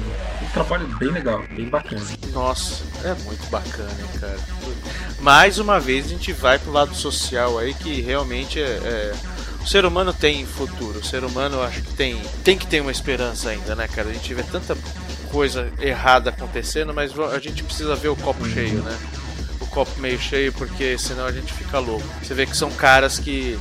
trabalho 0.52 0.88
bem 1.00 1.10
legal, 1.10 1.44
bem 1.56 1.68
bacana. 1.68 2.02
Nossa, 2.34 2.84
é 3.04 3.14
muito 3.24 3.46
bacana, 3.50 3.90
cara. 4.20 4.38
Mais 5.20 5.60
uma 5.60 5.80
vez 5.80 6.06
a 6.06 6.10
gente 6.10 6.34
vai 6.34 6.60
pro 6.60 6.72
lado 6.72 6.94
social 6.94 7.58
aí 7.58 7.74
que 7.74 8.02
realmente 8.02 8.60
é, 8.60 8.64
é... 8.64 9.14
O 9.62 9.68
ser 9.68 9.86
humano 9.86 10.12
tem 10.12 10.44
futuro, 10.44 11.00
o 11.00 11.06
ser 11.06 11.24
humano 11.24 11.62
acho 11.62 11.84
que 11.84 11.94
tem, 11.94 12.20
tem 12.44 12.58
que 12.58 12.66
ter 12.66 12.82
uma 12.82 12.92
esperança 12.92 13.50
ainda, 13.50 13.76
né, 13.76 13.88
cara? 13.88 14.10
A 14.10 14.14
gente 14.14 14.34
vê 14.34 14.42
tanta 14.42 14.76
coisa 15.32 15.72
errada 15.80 16.30
acontecendo, 16.30 16.94
mas 16.94 17.18
a 17.18 17.40
gente 17.40 17.64
precisa 17.64 17.96
ver 17.96 18.10
o 18.10 18.16
copo 18.16 18.48
cheio, 18.48 18.82
né? 18.82 18.98
O 19.60 19.66
copo 19.68 20.00
meio 20.00 20.20
cheio, 20.20 20.52
porque 20.54 20.98
senão 20.98 21.26
a 21.26 21.32
gente 21.32 21.54
fica 21.54 21.80
louco. 21.80 22.06
Você 22.22 22.34
vê 22.34 22.46
que 22.46 22.56
são 22.56 22.70
caras 22.72 23.18
que 23.18 23.58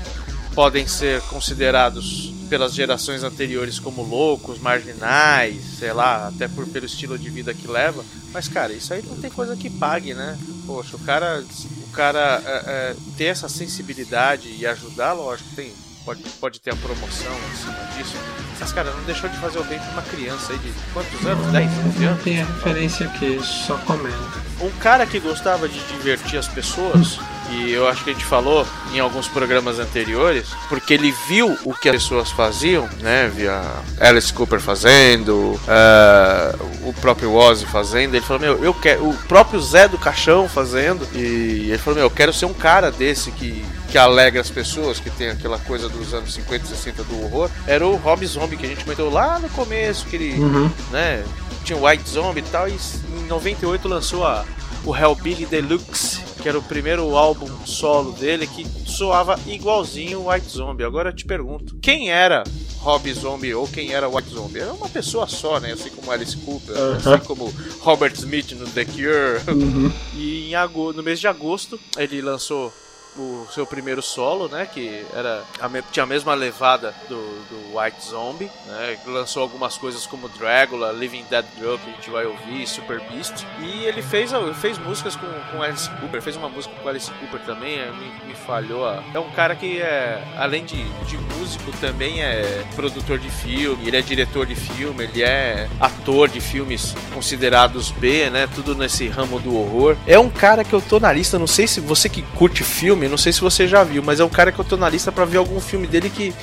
podem 0.54 0.86
ser 0.86 1.22
considerados 1.22 2.32
pelas 2.50 2.74
gerações 2.74 3.22
anteriores 3.22 3.78
como 3.78 4.02
loucos, 4.02 4.58
marginais, 4.58 5.62
sei 5.78 5.92
lá, 5.92 6.26
até 6.26 6.48
por 6.48 6.66
pelo 6.66 6.84
estilo 6.84 7.16
de 7.16 7.30
vida 7.30 7.54
que 7.54 7.68
leva. 7.68 8.04
Mas 8.32 8.48
cara, 8.48 8.72
isso 8.72 8.92
aí 8.92 9.02
não 9.06 9.16
tem 9.16 9.30
coisa 9.30 9.56
que 9.56 9.70
pague, 9.70 10.12
né? 10.12 10.36
Poxa, 10.66 10.96
o 10.96 11.00
cara, 11.00 11.44
o 11.84 11.90
cara 11.92 12.42
é, 12.44 12.50
é, 12.66 12.96
ter 13.16 13.26
essa 13.26 13.48
sensibilidade 13.48 14.48
e 14.58 14.66
ajudar, 14.66 15.12
lógico, 15.12 15.48
tem 15.54 15.72
pode, 16.04 16.22
pode 16.40 16.60
ter 16.60 16.72
a 16.72 16.76
promoção 16.76 17.32
em 17.32 17.56
cima 17.56 17.78
disso. 17.96 18.16
Mas, 18.58 18.72
cara, 18.72 18.90
não 18.90 19.02
deixou 19.04 19.28
de 19.28 19.36
fazer 19.38 19.58
o 19.58 19.64
bem 19.64 19.78
pra 19.78 19.90
uma 19.92 20.02
criança 20.02 20.52
aí 20.52 20.58
de 20.58 20.72
quantos 20.92 21.26
anos? 21.26 21.46
10, 21.46 21.70
11 21.70 21.78
anos? 21.80 22.00
Não 22.00 22.16
tem 22.18 22.42
a 22.42 22.44
referência 22.44 23.06
aqui, 23.06 23.40
só 23.42 23.76
comenta. 23.78 24.16
Um 24.60 24.70
cara 24.78 25.06
que 25.06 25.18
gostava 25.18 25.68
de 25.68 25.78
divertir 25.88 26.38
as 26.38 26.46
pessoas 26.46 27.18
e 27.50 27.72
eu 27.72 27.88
acho 27.88 28.04
que 28.04 28.10
a 28.10 28.12
gente 28.12 28.24
falou 28.24 28.64
em 28.92 29.00
alguns 29.00 29.26
programas 29.26 29.80
anteriores, 29.80 30.48
porque 30.68 30.94
ele 30.94 31.12
viu 31.26 31.58
o 31.64 31.74
que 31.74 31.88
as 31.88 31.96
pessoas 31.96 32.30
faziam, 32.30 32.88
né? 33.00 33.28
Via 33.34 33.60
Alice 33.98 34.32
Cooper 34.32 34.60
fazendo, 34.60 35.54
uh, 35.54 36.88
o 36.88 36.92
próprio 37.00 37.34
Ozzy 37.34 37.66
fazendo. 37.66 38.14
Ele 38.14 38.24
falou: 38.24 38.40
Meu, 38.40 38.64
eu 38.64 38.72
quero. 38.72 39.08
O 39.08 39.14
próprio 39.26 39.60
Zé 39.60 39.88
do 39.88 39.98
Caixão 39.98 40.48
fazendo. 40.48 41.06
E 41.12 41.70
ele 41.70 41.78
falou: 41.78 41.96
Meu, 41.96 42.06
eu 42.06 42.10
quero 42.10 42.32
ser 42.32 42.46
um 42.46 42.54
cara 42.54 42.90
desse 42.90 43.32
que 43.32 43.64
que 43.90 43.98
alegra 43.98 44.40
as 44.40 44.50
pessoas, 44.50 45.00
que 45.00 45.10
tem 45.10 45.30
aquela 45.30 45.58
coisa 45.58 45.88
dos 45.88 46.14
anos 46.14 46.32
50 46.34 46.64
e 46.64 46.68
60 46.68 47.04
do 47.04 47.24
horror, 47.24 47.50
era 47.66 47.86
o 47.86 47.96
Rob 47.96 48.24
Zombie, 48.24 48.56
que 48.56 48.64
a 48.64 48.68
gente 48.68 48.84
comentou 48.84 49.10
lá 49.10 49.38
no 49.38 49.48
começo, 49.50 50.06
que 50.06 50.16
ele, 50.16 50.40
uhum. 50.40 50.70
né, 50.92 51.24
tinha 51.64 51.76
o 51.76 51.86
White 51.86 52.08
Zombie 52.08 52.40
e 52.40 52.44
tal, 52.44 52.68
e 52.68 52.72
em 52.72 53.26
98 53.26 53.88
lançou 53.88 54.24
a, 54.24 54.44
o 54.84 54.96
Hellbilly 54.96 55.44
Deluxe, 55.44 56.20
que 56.40 56.48
era 56.48 56.58
o 56.58 56.62
primeiro 56.62 57.16
álbum 57.16 57.48
solo 57.66 58.12
dele, 58.12 58.46
que 58.46 58.64
soava 58.86 59.38
igualzinho 59.46 60.20
o 60.20 60.30
White 60.30 60.48
Zombie. 60.48 60.84
Agora 60.84 61.10
eu 61.10 61.14
te 61.14 61.24
pergunto, 61.24 61.76
quem 61.82 62.10
era 62.10 62.44
Rob 62.78 63.12
Zombie 63.12 63.54
ou 63.54 63.68
quem 63.68 63.92
era 63.92 64.08
White 64.08 64.30
Zombie? 64.30 64.60
Era 64.60 64.72
uma 64.72 64.88
pessoa 64.88 65.26
só, 65.26 65.60
né? 65.60 65.72
Assim 65.72 65.90
como 65.90 66.10
Alice 66.10 66.36
Cooper, 66.38 66.74
uh 66.74 66.78
-huh. 66.78 67.14
assim 67.14 67.24
como 67.26 67.52
Robert 67.80 68.12
Smith 68.14 68.52
no 68.52 68.66
The 68.66 68.84
Cure. 68.86 69.42
Uh 69.46 69.50
uhum. 69.50 69.88
-huh. 69.88 69.92
E 70.14 70.48
em 70.48 70.54
agosto, 70.54 70.96
no 70.96 71.02
mês 71.02 71.20
de 71.20 71.28
agosto 71.28 71.78
ele 71.98 72.22
lançou 72.22 72.72
o 73.16 73.46
seu 73.52 73.66
primeiro 73.66 74.00
solo, 74.02 74.48
né? 74.48 74.66
Que 74.72 75.04
era 75.14 75.42
a 75.60 75.68
me- 75.68 75.82
tinha 75.90 76.04
a 76.04 76.06
mesma 76.06 76.34
levada 76.34 76.94
do, 77.08 77.16
do 77.16 77.78
White 77.78 78.04
Zombie, 78.04 78.50
né? 78.66 78.96
Lançou 79.06 79.42
algumas 79.42 79.76
coisas 79.76 80.06
como 80.06 80.28
Dragula, 80.28 80.92
Living 80.92 81.24
Dead 81.28 81.44
Girl, 81.58 81.76
que 81.76 81.90
a 81.90 81.92
gente 81.94 82.10
vai 82.10 82.26
ouvir, 82.26 82.66
Super 82.66 83.00
Beast. 83.10 83.44
E 83.60 83.84
ele 83.84 84.02
fez, 84.02 84.30
fez 84.60 84.78
músicas 84.78 85.16
com, 85.16 85.26
com 85.50 85.62
Alice 85.62 85.90
Cooper, 86.00 86.22
fez 86.22 86.36
uma 86.36 86.48
música 86.48 86.74
com 86.82 86.88
Alice 86.88 87.10
Cooper 87.10 87.40
também, 87.40 87.78
eh, 87.78 87.90
me, 87.92 88.28
me 88.28 88.34
falhou. 88.34 88.86
a- 88.86 89.02
É 89.14 89.18
um 89.18 89.30
cara 89.30 89.54
que 89.56 89.80
é, 89.80 90.22
além 90.36 90.64
de, 90.64 90.82
de 91.04 91.16
músico, 91.36 91.72
também 91.80 92.22
é 92.22 92.64
produtor 92.74 93.18
de 93.18 93.30
filme, 93.30 93.86
ele 93.88 93.96
é 93.96 94.02
diretor 94.02 94.46
de 94.46 94.54
filme, 94.54 95.04
ele 95.04 95.22
é 95.22 95.68
ator 95.80 96.28
de 96.28 96.40
filmes 96.40 96.94
considerados 97.12 97.90
B, 97.90 98.30
né? 98.30 98.48
Tudo 98.54 98.74
nesse 98.74 99.08
ramo 99.08 99.38
do 99.40 99.56
horror. 99.56 99.96
É 100.06 100.18
um 100.18 100.30
cara 100.30 100.64
que 100.64 100.72
eu 100.72 100.80
tô 100.80 100.98
na 100.98 101.12
lista, 101.12 101.38
não 101.38 101.46
sei 101.46 101.66
se 101.66 101.80
você 101.80 102.08
que 102.08 102.22
curte 102.22 102.62
filme, 102.64 102.99
não 103.08 103.16
sei 103.16 103.32
se 103.32 103.40
você 103.40 103.66
já 103.66 103.82
viu, 103.84 104.02
mas 104.02 104.20
é 104.20 104.24
um 104.24 104.28
cara 104.28 104.50
que 104.52 104.58
eu 104.58 104.64
tô 104.64 104.76
na 104.76 104.88
lista 104.88 105.10
pra 105.12 105.24
ver 105.24 105.38
algum 105.38 105.60
filme 105.60 105.86
dele 105.86 106.10
que 106.10 106.34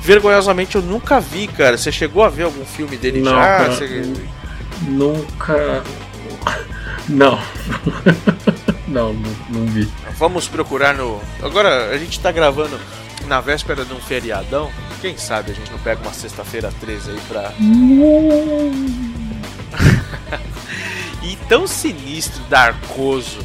vergonhosamente 0.00 0.76
eu 0.76 0.82
nunca 0.82 1.20
vi, 1.20 1.46
cara. 1.48 1.76
Você 1.78 1.90
chegou 1.92 2.22
a 2.22 2.28
ver 2.28 2.44
algum 2.44 2.64
filme 2.64 2.96
dele 2.96 3.20
Não, 3.20 3.32
já? 3.34 3.64
Você- 3.68 4.12
Nunca. 4.82 5.82
Não. 7.08 7.38
não, 8.88 9.12
não, 9.12 9.30
não 9.50 9.66
vi. 9.66 9.86
Vamos 10.16 10.48
procurar 10.48 10.94
no. 10.94 11.20
Agora 11.42 11.90
a 11.90 11.98
gente 11.98 12.18
tá 12.18 12.32
gravando 12.32 12.80
na 13.26 13.42
véspera 13.42 13.84
de 13.84 13.92
um 13.92 14.00
feriadão. 14.00 14.70
Quem 15.02 15.14
sabe 15.18 15.52
a 15.52 15.54
gente 15.54 15.70
não 15.70 15.78
pega 15.80 16.00
uma 16.00 16.14
sexta-feira 16.14 16.72
13 16.80 17.10
aí 17.10 17.20
pra. 17.28 17.52
E 21.22 21.36
tão 21.48 21.66
sinistro, 21.66 22.40
darkoso 22.50 23.38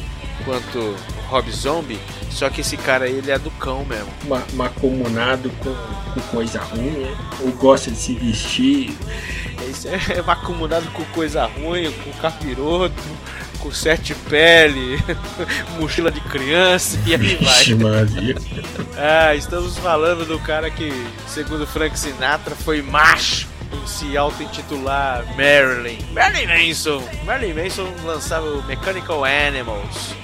quanto 0.44 0.94
Rob 1.28 1.50
Zombie, 1.50 1.98
só 2.30 2.48
que 2.48 2.60
esse 2.60 2.76
cara 2.76 3.08
ele 3.08 3.30
é 3.30 3.38
do 3.38 3.50
cão 3.52 3.84
mesmo. 3.84 4.08
Ma- 4.26 4.42
Macomunado 4.54 5.50
com, 5.58 5.74
com 6.14 6.20
coisa 6.30 6.60
ruim, 6.60 6.90
né? 6.90 7.16
Ou 7.40 7.50
gosta 7.52 7.90
de 7.90 7.96
se 7.96 8.14
vestir. 8.14 8.96
Esse 9.68 9.88
é 9.88 10.00
acumulado 10.26 10.90
com 10.92 11.04
coisa 11.06 11.44
ruim, 11.46 11.92
com 12.04 12.10
capiroto, 12.20 12.94
com 13.58 13.70
sete 13.70 14.14
pele, 14.14 14.98
mochila 15.78 16.10
de 16.10 16.20
criança 16.22 16.98
e 17.06 17.14
aí 17.14 17.36
vai. 17.36 17.74
Maria. 17.74 18.34
Ah, 19.02 19.34
estamos 19.34 19.78
falando 19.78 20.26
do 20.26 20.38
cara 20.40 20.70
que, 20.70 20.92
segundo 21.26 21.66
Frank 21.66 21.98
Sinatra, 21.98 22.54
foi 22.54 22.82
macho 22.82 23.46
em 23.72 23.86
se 23.86 24.14
auto-intitular 24.16 25.24
Marilyn. 25.36 25.98
Marilyn 26.12 26.68
Manson. 26.68 27.02
Marilyn 27.24 27.54
Manson 27.62 27.88
lançava 28.04 28.46
o 28.46 28.62
Mechanical 28.64 29.24
Animals. 29.24 30.14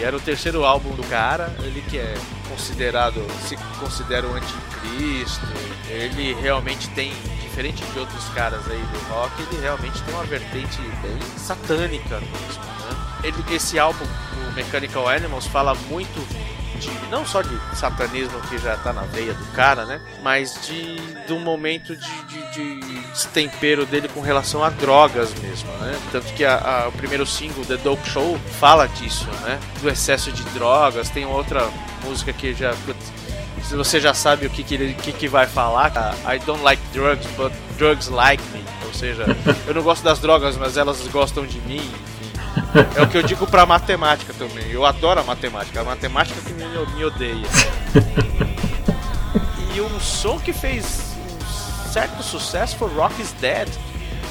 E 0.00 0.02
era 0.02 0.16
o 0.16 0.20
terceiro 0.20 0.64
álbum 0.64 0.94
do 0.94 1.02
cara. 1.08 1.54
Ele 1.62 1.82
que 1.82 1.98
é 1.98 2.14
considerado, 2.48 3.22
se 3.46 3.54
considera 3.78 4.26
o 4.26 4.34
anticristo. 4.34 5.46
Ele 5.90 6.32
realmente 6.40 6.88
tem, 6.90 7.12
diferente 7.42 7.84
de 7.84 7.98
outros 7.98 8.24
caras 8.30 8.66
aí 8.70 8.80
do 8.80 9.12
rock, 9.12 9.42
ele 9.42 9.60
realmente 9.60 10.00
tem 10.02 10.14
uma 10.14 10.24
vertente 10.24 10.80
bem 11.02 11.18
satânica 11.36 12.18
mesmo, 12.18 12.64
né? 12.64 13.20
Ele, 13.24 13.54
esse 13.54 13.78
álbum, 13.78 14.06
o 14.48 14.52
Mechanical 14.52 15.06
Animals, 15.06 15.46
fala 15.46 15.74
muito 15.90 16.18
de 16.80 16.90
não 17.10 17.24
só 17.26 17.42
de 17.42 17.56
satanismo 17.74 18.40
que 18.48 18.58
já 18.58 18.76
tá 18.78 18.92
na 18.92 19.02
veia 19.02 19.34
do 19.34 19.44
cara, 19.52 19.84
né? 19.84 20.00
Mas 20.22 20.58
de 20.66 20.96
do 21.28 21.38
momento 21.38 21.94
de, 21.94 22.22
de, 22.24 22.80
de 22.80 23.00
destempero 23.10 23.86
dele 23.86 24.08
com 24.08 24.20
relação 24.20 24.64
a 24.64 24.70
drogas 24.70 25.32
mesmo, 25.34 25.70
né? 25.80 25.96
Tanto 26.10 26.32
que 26.34 26.44
a, 26.44 26.56
a- 26.84 26.88
o 26.88 26.92
primeiro 26.92 27.24
single, 27.26 27.64
The 27.64 27.76
Dope 27.76 28.08
Show, 28.08 28.38
fala 28.58 28.86
disso, 28.88 29.26
né? 29.42 29.58
Do 29.80 29.88
excesso 29.88 30.32
de 30.32 30.42
drogas. 30.50 31.08
Tem 31.10 31.24
outra 31.26 31.68
música 32.04 32.32
que 32.32 32.52
já 32.54 32.74
se 33.62 33.76
você 33.76 34.00
já 34.00 34.14
sabe 34.14 34.46
o 34.46 34.50
que 34.50 34.64
que, 34.64 34.74
ele, 34.74 34.94
que 34.94 35.12
que 35.12 35.28
vai 35.28 35.46
falar, 35.46 35.92
I 36.26 36.38
don't 36.40 36.62
like 36.62 36.82
drugs, 36.92 37.26
but 37.36 37.52
drugs 37.76 38.08
like 38.08 38.42
me. 38.52 38.64
Ou 38.86 38.94
seja, 38.94 39.24
eu 39.68 39.74
não 39.74 39.82
gosto 39.82 40.02
das 40.02 40.18
drogas, 40.18 40.56
mas 40.56 40.76
elas 40.76 41.06
gostam 41.08 41.44
de 41.46 41.58
mim. 41.60 41.88
É 42.96 43.02
o 43.02 43.08
que 43.08 43.16
eu 43.18 43.22
digo 43.22 43.46
pra 43.46 43.66
matemática 43.66 44.32
também. 44.32 44.70
Eu 44.70 44.84
adoro 44.84 45.20
a 45.20 45.24
matemática. 45.24 45.80
A 45.80 45.84
matemática 45.84 46.40
que 46.40 46.52
me, 46.52 46.64
me 46.94 47.04
odeia. 47.04 47.46
E 49.72 49.80
um 49.80 50.00
som 50.00 50.38
que 50.40 50.52
fez 50.52 51.14
um 51.86 51.92
certo 51.92 52.22
sucesso 52.24 52.76
foi 52.76 52.92
Rock 52.92 53.22
is 53.22 53.32
Dead. 53.40 53.68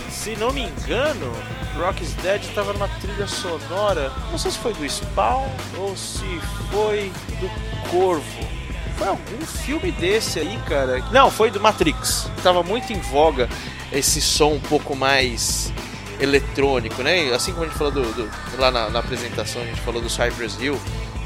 Se 0.09 0.35
não 0.35 0.51
me 0.51 0.63
engano, 0.63 1.31
Rock 1.77 2.03
is 2.03 2.13
Dead 2.15 2.41
estava 2.43 2.73
numa 2.73 2.89
trilha 2.99 3.25
sonora. 3.25 4.11
Não 4.31 4.37
sei 4.37 4.51
se 4.51 4.57
foi 4.57 4.73
do 4.73 4.87
Spawn 4.87 5.47
ou 5.77 5.95
se 5.95 6.41
foi 6.71 7.09
do 7.39 7.89
Corvo. 7.89 8.59
Foi 8.97 9.07
algum 9.07 9.45
filme 9.45 9.93
desse 9.93 10.39
aí, 10.39 10.59
cara. 10.67 11.01
Não, 11.09 11.31
foi 11.31 11.49
do 11.49 11.59
Matrix. 11.61 12.29
Tava 12.43 12.61
muito 12.61 12.91
em 12.91 12.99
voga 12.99 13.47
esse 13.93 14.19
som 14.19 14.51
um 14.55 14.59
pouco 14.59 14.93
mais 14.93 15.71
eletrônico, 16.19 17.01
né? 17.03 17.31
Assim 17.33 17.51
como 17.51 17.63
a 17.65 17.67
gente 17.67 17.77
falou 17.77 17.93
do, 17.93 18.01
do- 18.13 18.29
lá 18.57 18.69
na, 18.71 18.89
na 18.89 18.99
apresentação, 18.99 19.61
a 19.61 19.65
gente 19.65 19.81
falou 19.81 20.01
do 20.01 20.09
Cypress 20.09 20.57
Hill, 20.59 20.79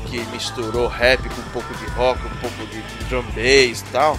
que 0.10 0.20
misturou 0.32 0.88
rap 0.88 1.22
com 1.30 1.42
um 1.42 1.46
pouco 1.52 1.74
de 1.76 1.86
rock, 1.92 2.20
um 2.26 2.38
pouco 2.40 2.66
de 2.68 2.82
drum 3.10 3.24
bass 3.24 3.82
e 3.82 3.86
tal. 3.92 4.18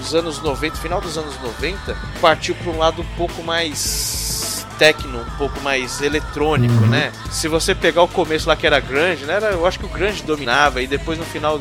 Os 0.00 0.14
anos 0.14 0.42
90, 0.42 0.76
final 0.76 1.00
dos 1.00 1.16
anos 1.16 1.38
90, 1.40 1.96
partiu 2.20 2.54
para 2.56 2.70
um 2.72 2.78
lado 2.78 3.02
um 3.02 3.16
pouco 3.16 3.42
mais 3.42 4.66
techno, 4.78 5.20
um 5.20 5.30
pouco 5.38 5.60
mais 5.60 6.00
eletrônico, 6.02 6.74
Uhum. 6.74 6.88
né? 6.88 7.12
Se 7.30 7.46
você 7.46 7.74
pegar 7.74 8.02
o 8.02 8.08
começo 8.08 8.48
lá 8.48 8.56
que 8.56 8.66
era 8.66 8.80
grunge, 8.80 9.24
né? 9.24 9.34
Era, 9.34 9.46
eu 9.52 9.64
acho 9.66 9.78
que 9.78 9.86
o 9.86 9.88
grunge 9.88 10.22
dominava 10.24 10.82
e 10.82 10.86
depois 10.86 11.18
no 11.18 11.24
final 11.24 11.60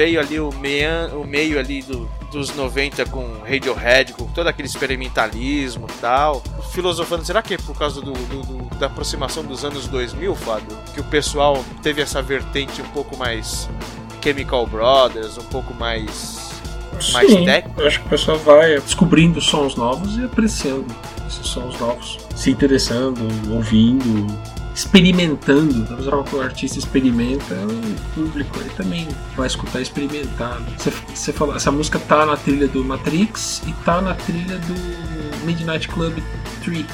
veio 0.00 0.18
ali 0.18 0.40
o, 0.40 0.50
meia, 0.50 1.10
o 1.12 1.26
meio 1.26 1.58
ali 1.58 1.82
do, 1.82 2.08
dos 2.32 2.54
90 2.56 3.04
com 3.06 3.22
Radiohead, 3.46 4.14
com 4.14 4.24
todo 4.28 4.46
aquele 4.46 4.66
experimentalismo 4.66 5.86
e 5.90 6.00
tal. 6.00 6.42
Filosofando, 6.72 7.22
será 7.22 7.42
que 7.42 7.52
é 7.52 7.58
por 7.58 7.76
causa 7.76 8.00
do, 8.00 8.12
do- 8.14 8.42
do- 8.42 8.74
da 8.78 8.86
aproximação 8.86 9.44
dos 9.44 9.62
anos 9.62 9.86
2000, 9.88 10.34
Fábio? 10.36 10.74
Que 10.94 11.00
o 11.00 11.04
pessoal 11.04 11.62
teve 11.82 12.00
essa 12.00 12.22
vertente 12.22 12.80
um 12.80 12.88
pouco 12.88 13.14
mais 13.14 13.68
Chemical 14.24 14.66
Brothers, 14.66 15.36
um 15.36 15.44
pouco 15.44 15.74
mais. 15.74 16.50
mais 17.12 17.30
Sim, 17.30 17.44
técnico? 17.44 17.78
eu 17.82 17.86
acho 17.86 18.00
que 18.00 18.06
o 18.06 18.08
pessoal 18.08 18.38
vai 18.38 18.80
descobrindo 18.80 19.38
sons 19.38 19.74
novos 19.76 20.16
e 20.16 20.24
apreciando 20.24 20.86
esses 21.28 21.46
sons 21.46 21.78
novos. 21.78 22.18
Se 22.34 22.50
interessando, 22.50 23.20
ouvindo, 23.54 24.26
experimentando. 24.80 25.84
Talvez 25.86 26.08
a 26.08 26.16
hora 26.16 26.24
que 26.24 26.36
o 26.36 26.40
artista 26.40 26.78
experimenta, 26.78 27.54
o 27.54 28.14
público 28.14 28.58
ele 28.60 28.70
também 28.70 29.08
vai 29.36 29.46
escutar 29.46 29.80
experimentando. 29.80 30.64
Você, 30.78 30.90
você 30.90 31.32
falou, 31.32 31.54
essa 31.54 31.70
música 31.70 31.98
tá 31.98 32.24
na 32.26 32.36
trilha 32.36 32.66
do 32.66 32.84
Matrix 32.84 33.62
e 33.66 33.72
tá 33.84 34.00
na 34.00 34.14
trilha 34.14 34.58
do 34.58 35.44
Midnight 35.44 35.88
Club 35.88 36.18
3, 36.64 36.84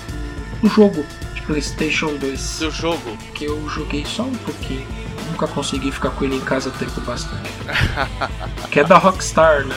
o 0.63 0.69
jogo 0.69 1.05
de 1.35 1.43
PlayStation 1.43 2.15
2 2.17 2.59
Do 2.61 2.71
jogo. 2.71 3.17
que 3.35 3.45
eu 3.45 3.69
joguei 3.69 4.05
só 4.05 4.23
um 4.25 4.35
pouquinho. 4.35 4.87
Nunca 5.31 5.47
consegui 5.49 5.91
ficar 5.93 6.11
com 6.11 6.25
ele 6.25 6.37
em 6.37 6.41
casa 6.41 6.71
tempo 6.71 7.01
bastante. 7.03 7.51
que 8.71 8.81
é 8.81 8.85
da 8.85 8.97
Rockstar, 8.99 9.65
né? 9.65 9.77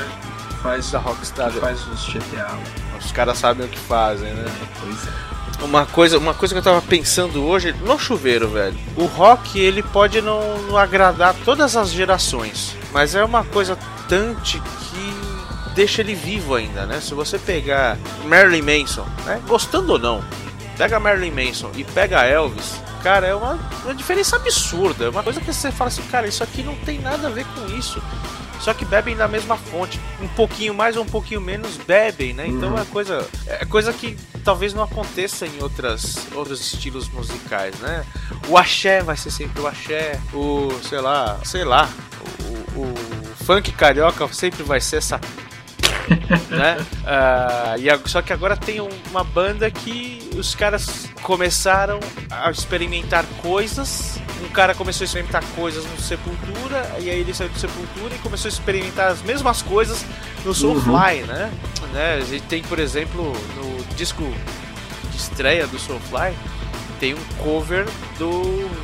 Faz, 0.62 0.92
Da 0.92 1.00
Rockstar. 1.00 1.52
faz 1.52 1.86
os 1.88 2.08
GTA. 2.10 2.58
Os 3.00 3.12
caras 3.12 3.38
sabem 3.38 3.66
o 3.66 3.70
que 3.70 3.80
fazem, 3.80 4.32
né? 4.34 4.46
Pois 4.80 5.08
é. 5.08 5.39
Uma 5.62 5.86
coisa, 5.86 6.18
uma 6.18 6.34
coisa 6.34 6.54
que 6.54 6.60
eu 6.60 6.64
tava 6.64 6.82
pensando 6.82 7.46
hoje, 7.46 7.74
no 7.86 8.00
chuveiro, 8.00 8.48
velho. 8.48 8.78
O 8.96 9.06
rock, 9.06 9.60
ele 9.60 9.84
pode 9.84 10.22
não, 10.22 10.58
não 10.64 10.78
agradar 10.78 11.36
todas 11.46 11.76
as 11.76 11.92
gerações, 11.92 12.76
mas 12.92 13.14
é 13.14 13.24
uma 13.24 13.44
coisa 13.44 13.78
tante 14.08 14.60
que 14.60 15.74
deixa 15.76 16.02
ele 16.02 16.16
vivo 16.16 16.56
ainda, 16.56 16.86
né? 16.86 17.00
Se 17.02 17.14
você 17.14 17.38
pegar 17.38 17.98
Marilyn 18.26 18.62
Manson, 18.62 19.06
né? 19.26 19.42
Gostando 19.48 19.94
ou 19.94 20.00
não, 20.00 20.24
pega 20.78 21.00
Marilyn 21.00 21.32
Manson 21.32 21.72
e 21.76 21.84
pega 21.84 22.26
Elvis, 22.26 22.82
cara, 23.04 23.28
é 23.28 23.36
uma, 23.36 23.60
uma 23.84 23.94
diferença 23.94 24.36
absurda. 24.36 25.06
É 25.06 25.10
uma 25.10 25.24
coisa 25.24 25.40
que 25.40 25.54
você 25.54 25.72
fala 25.72 25.90
assim, 25.90 26.02
cara, 26.04 26.28
isso 26.28 26.44
aqui 26.44 26.64
não 26.64 26.76
tem 26.78 27.00
nada 27.00 27.28
a 27.28 27.32
ver 27.32 27.46
com 27.46 27.66
isso. 27.78 28.02
Só 28.60 28.74
que 28.74 28.84
bebem 28.86 29.16
da 29.16 29.28
mesma 29.28 29.56
fonte. 29.58 30.00
Um 30.22 30.28
pouquinho 30.30 30.74
mais 30.74 30.98
ou 30.98 31.04
um 31.04 31.08
pouquinho 31.08 31.40
menos 31.40 31.78
bebem, 31.78 32.34
né? 32.34 32.46
Então 32.48 32.72
Uhum. 32.74 32.80
é 32.80 32.86
coisa. 32.86 33.28
É 33.48 33.66
coisa 33.66 33.94
que 33.94 34.18
talvez 34.44 34.74
não 34.74 34.84
aconteça 34.84 35.46
em 35.48 35.62
outras, 35.62 36.18
outros 36.36 36.60
estilos 36.62 37.08
musicais, 37.10 37.76
né? 37.80 38.06
O 38.48 38.58
axé 38.58 39.02
vai 39.02 39.16
ser 39.16 39.32
sempre 39.32 39.62
o 39.62 39.68
axé. 39.68 40.20
O, 40.34 40.70
sei 40.84 41.00
lá, 41.00 41.40
sei 41.46 41.64
lá. 41.64 41.90
O, 42.76 42.82
o 42.82 42.96
funk 43.46 43.72
carioca 43.72 44.28
sempre 44.34 44.62
vai 44.64 44.82
ser 44.82 44.98
essa. 44.98 45.20
Né? 46.50 46.78
Ah, 47.06 47.76
e 47.78 48.10
só 48.10 48.22
que 48.22 48.34
agora 48.34 48.56
tem 48.58 48.82
um- 48.82 48.90
uma 49.10 49.24
banda 49.24 49.70
que 49.72 50.30
os 50.38 50.56
caras 50.56 51.08
começaram 51.22 52.00
a 52.30 52.50
experimentar 52.52 53.26
coisas. 53.42 54.20
Um 54.44 54.50
cara 54.50 54.74
começou 54.74 55.04
a 55.04 55.06
experimentar 55.06 55.44
coisas 55.56 55.84
no 55.86 56.00
Sepultura, 56.00 56.90
e 57.00 57.10
aí 57.10 57.20
ele 57.20 57.34
saiu 57.34 57.50
do 57.50 57.60
Sepultura 57.60 58.16
e 58.16 58.18
começou 58.20 58.48
a 58.48 58.52
experimentar 58.54 59.12
as 59.12 59.22
mesmas 59.22 59.62
coisas 59.62 60.06
no 60.46 60.54
Soulfly, 60.54 61.24
né? 61.28 61.52
né? 61.94 62.16
A 62.22 62.26
gente 62.26 62.44
tem, 62.44 62.62
por 62.64 62.80
exemplo, 62.80 63.34
no 63.56 63.96
disco 63.96 64.24
de 65.12 65.18
estreia 65.18 65.68
do 65.68 65.78
Soulfly, 65.78 66.34
tem 67.00 67.14
um 67.14 67.24
cover 67.38 67.86
do, 68.18 68.42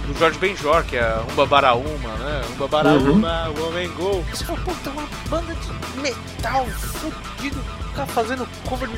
do 0.07 0.17
Jorge 0.17 0.39
Benjor, 0.39 0.83
que 0.85 0.95
é 0.95 1.19
Umba 1.31 1.45
Baraúma, 1.45 2.15
né? 2.17 2.41
Umba 2.53 2.67
Baraúma, 2.67 3.49
uhum. 3.49 3.65
Woman 3.65 3.89
Go. 3.89 4.25
Você 4.31 4.45
fala, 4.45 4.59
pô, 4.61 4.71
tem 4.83 4.93
uma 4.93 5.07
banda 5.29 5.53
de 5.53 5.99
metal 5.99 6.65
fudido, 6.65 7.61
cara 7.93 8.07
fazendo 8.07 8.47
cover 8.65 8.89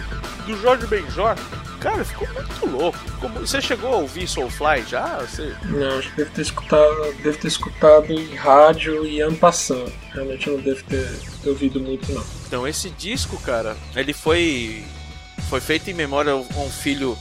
do 0.46 0.62
Jorge 0.62 0.86
Benjor. 0.86 1.36
Cara, 1.80 2.04
ficou 2.04 2.28
muito 2.34 2.66
louco. 2.66 2.98
Você 3.40 3.62
chegou 3.62 3.94
a 3.94 3.98
ouvir 3.98 4.28
Soulfly 4.28 4.84
já? 4.88 5.20
Você... 5.20 5.56
Não, 5.66 6.00
acho 6.00 6.10
que 6.10 6.18
deve 6.18 6.32
ter 6.32 6.42
escutado, 6.42 7.14
deve 7.24 7.38
ter 7.38 7.48
escutado 7.48 8.12
em 8.12 8.36
rádio 8.36 9.06
e 9.06 9.22
ano 9.22 9.38
passando. 9.38 9.92
Realmente 10.12 10.50
não 10.50 10.60
deve 10.60 10.82
ter, 10.84 11.08
ter 11.44 11.50
ouvido 11.50 11.80
muito, 11.80 12.12
não. 12.12 12.24
Então, 12.48 12.68
esse 12.68 12.90
disco, 12.92 13.40
cara, 13.42 13.78
ele 13.96 14.12
foi, 14.12 14.84
foi 15.50 15.62
feito 15.62 15.90
em 15.90 15.94
memória 15.94 16.32
a 16.32 16.36
um 16.36 16.70
filho 16.70 17.18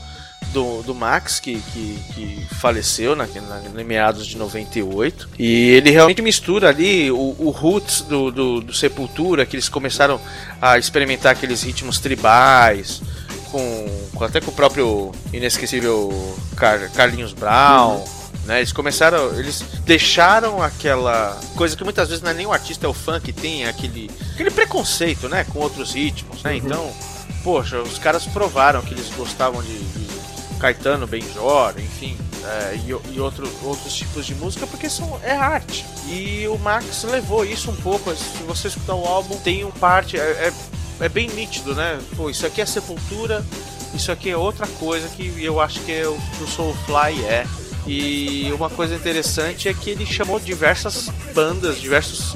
do, 0.51 0.81
do 0.83 0.95
Max, 0.95 1.39
que, 1.39 1.59
que, 1.59 1.99
que 2.13 2.47
faleceu 2.55 3.15
na, 3.15 3.27
na, 3.27 3.81
em 3.81 3.83
meados 3.83 4.25
de 4.25 4.37
98. 4.37 5.29
E 5.37 5.69
ele 5.71 5.91
realmente 5.91 6.21
mistura 6.21 6.69
ali 6.69 7.11
o, 7.11 7.35
o 7.37 7.49
roots 7.49 8.01
do, 8.01 8.31
do, 8.31 8.61
do 8.61 8.73
Sepultura, 8.73 9.45
que 9.45 9.55
eles 9.55 9.69
começaram 9.69 10.19
a 10.61 10.77
experimentar 10.77 11.33
aqueles 11.33 11.61
ritmos 11.61 11.99
tribais, 11.99 13.01
com, 13.51 14.09
com 14.15 14.23
até 14.23 14.41
com 14.41 14.51
o 14.51 14.53
próprio 14.53 15.11
inesquecível 15.33 16.37
Car, 16.55 16.91
Carlinhos 16.91 17.33
Brown. 17.33 17.97
Uhum. 17.97 18.17
Né, 18.45 18.59
eles 18.59 18.71
começaram, 18.71 19.37
eles 19.37 19.61
deixaram 19.83 20.63
aquela 20.63 21.37
coisa 21.57 21.75
que 21.75 21.83
muitas 21.83 22.07
vezes 22.07 22.23
não 22.23 22.31
é 22.31 22.33
nem 22.33 22.45
o 22.45 22.53
artista, 22.53 22.85
é 22.85 22.89
o 22.89 22.93
fã 22.93 23.19
que 23.19 23.33
tem 23.33 23.65
aquele, 23.65 24.09
aquele 24.33 24.49
preconceito, 24.49 25.27
né, 25.27 25.43
com 25.43 25.59
outros 25.59 25.91
ritmos, 25.93 26.41
né? 26.43 26.51
Uhum. 26.51 26.57
Então, 26.57 26.93
poxa, 27.43 27.81
os 27.81 27.99
caras 27.99 28.25
provaram 28.25 28.81
que 28.81 28.93
eles 28.93 29.09
gostavam 29.17 29.61
de, 29.61 29.77
de 29.77 30.16
Caetano, 30.57 31.07
Benjor, 31.07 31.73
enfim, 31.77 32.17
é, 32.43 32.75
e, 32.75 33.15
e 33.15 33.19
outro, 33.19 33.49
outros 33.63 33.93
tipos 33.93 34.25
de 34.25 34.33
música, 34.35 34.65
porque 34.67 34.89
são, 34.89 35.19
é 35.23 35.35
arte. 35.35 35.85
E 36.07 36.47
o 36.47 36.57
Max 36.57 37.03
levou 37.03 37.45
isso 37.45 37.69
um 37.69 37.75
pouco. 37.75 38.13
Se 38.15 38.43
você 38.43 38.67
escutar 38.69 38.95
o 38.95 39.05
álbum, 39.05 39.37
tem 39.37 39.65
um 39.65 39.71
parte. 39.71 40.17
É, 40.17 40.21
é, 40.21 40.53
é, 40.99 41.09
bem 41.09 41.29
nítido, 41.29 41.75
né? 41.75 41.99
Pô, 42.15 42.29
isso 42.29 42.45
aqui 42.45 42.61
é 42.61 42.65
Sepultura, 42.65 43.45
isso 43.93 44.11
aqui 44.11 44.29
é 44.29 44.37
outra 44.37 44.65
coisa 44.65 45.07
que 45.09 45.43
eu 45.43 45.59
acho 45.59 45.79
que 45.81 45.91
é 45.91 46.07
o, 46.07 46.13
o 46.15 46.47
Soulfly 46.47 47.25
é. 47.25 47.45
E 47.85 48.51
uma 48.51 48.69
coisa 48.69 48.95
interessante 48.95 49.69
é 49.69 49.73
que 49.73 49.89
ele 49.89 50.05
chamou 50.05 50.39
diversas 50.39 51.09
bandas, 51.33 51.79
diversos 51.79 52.35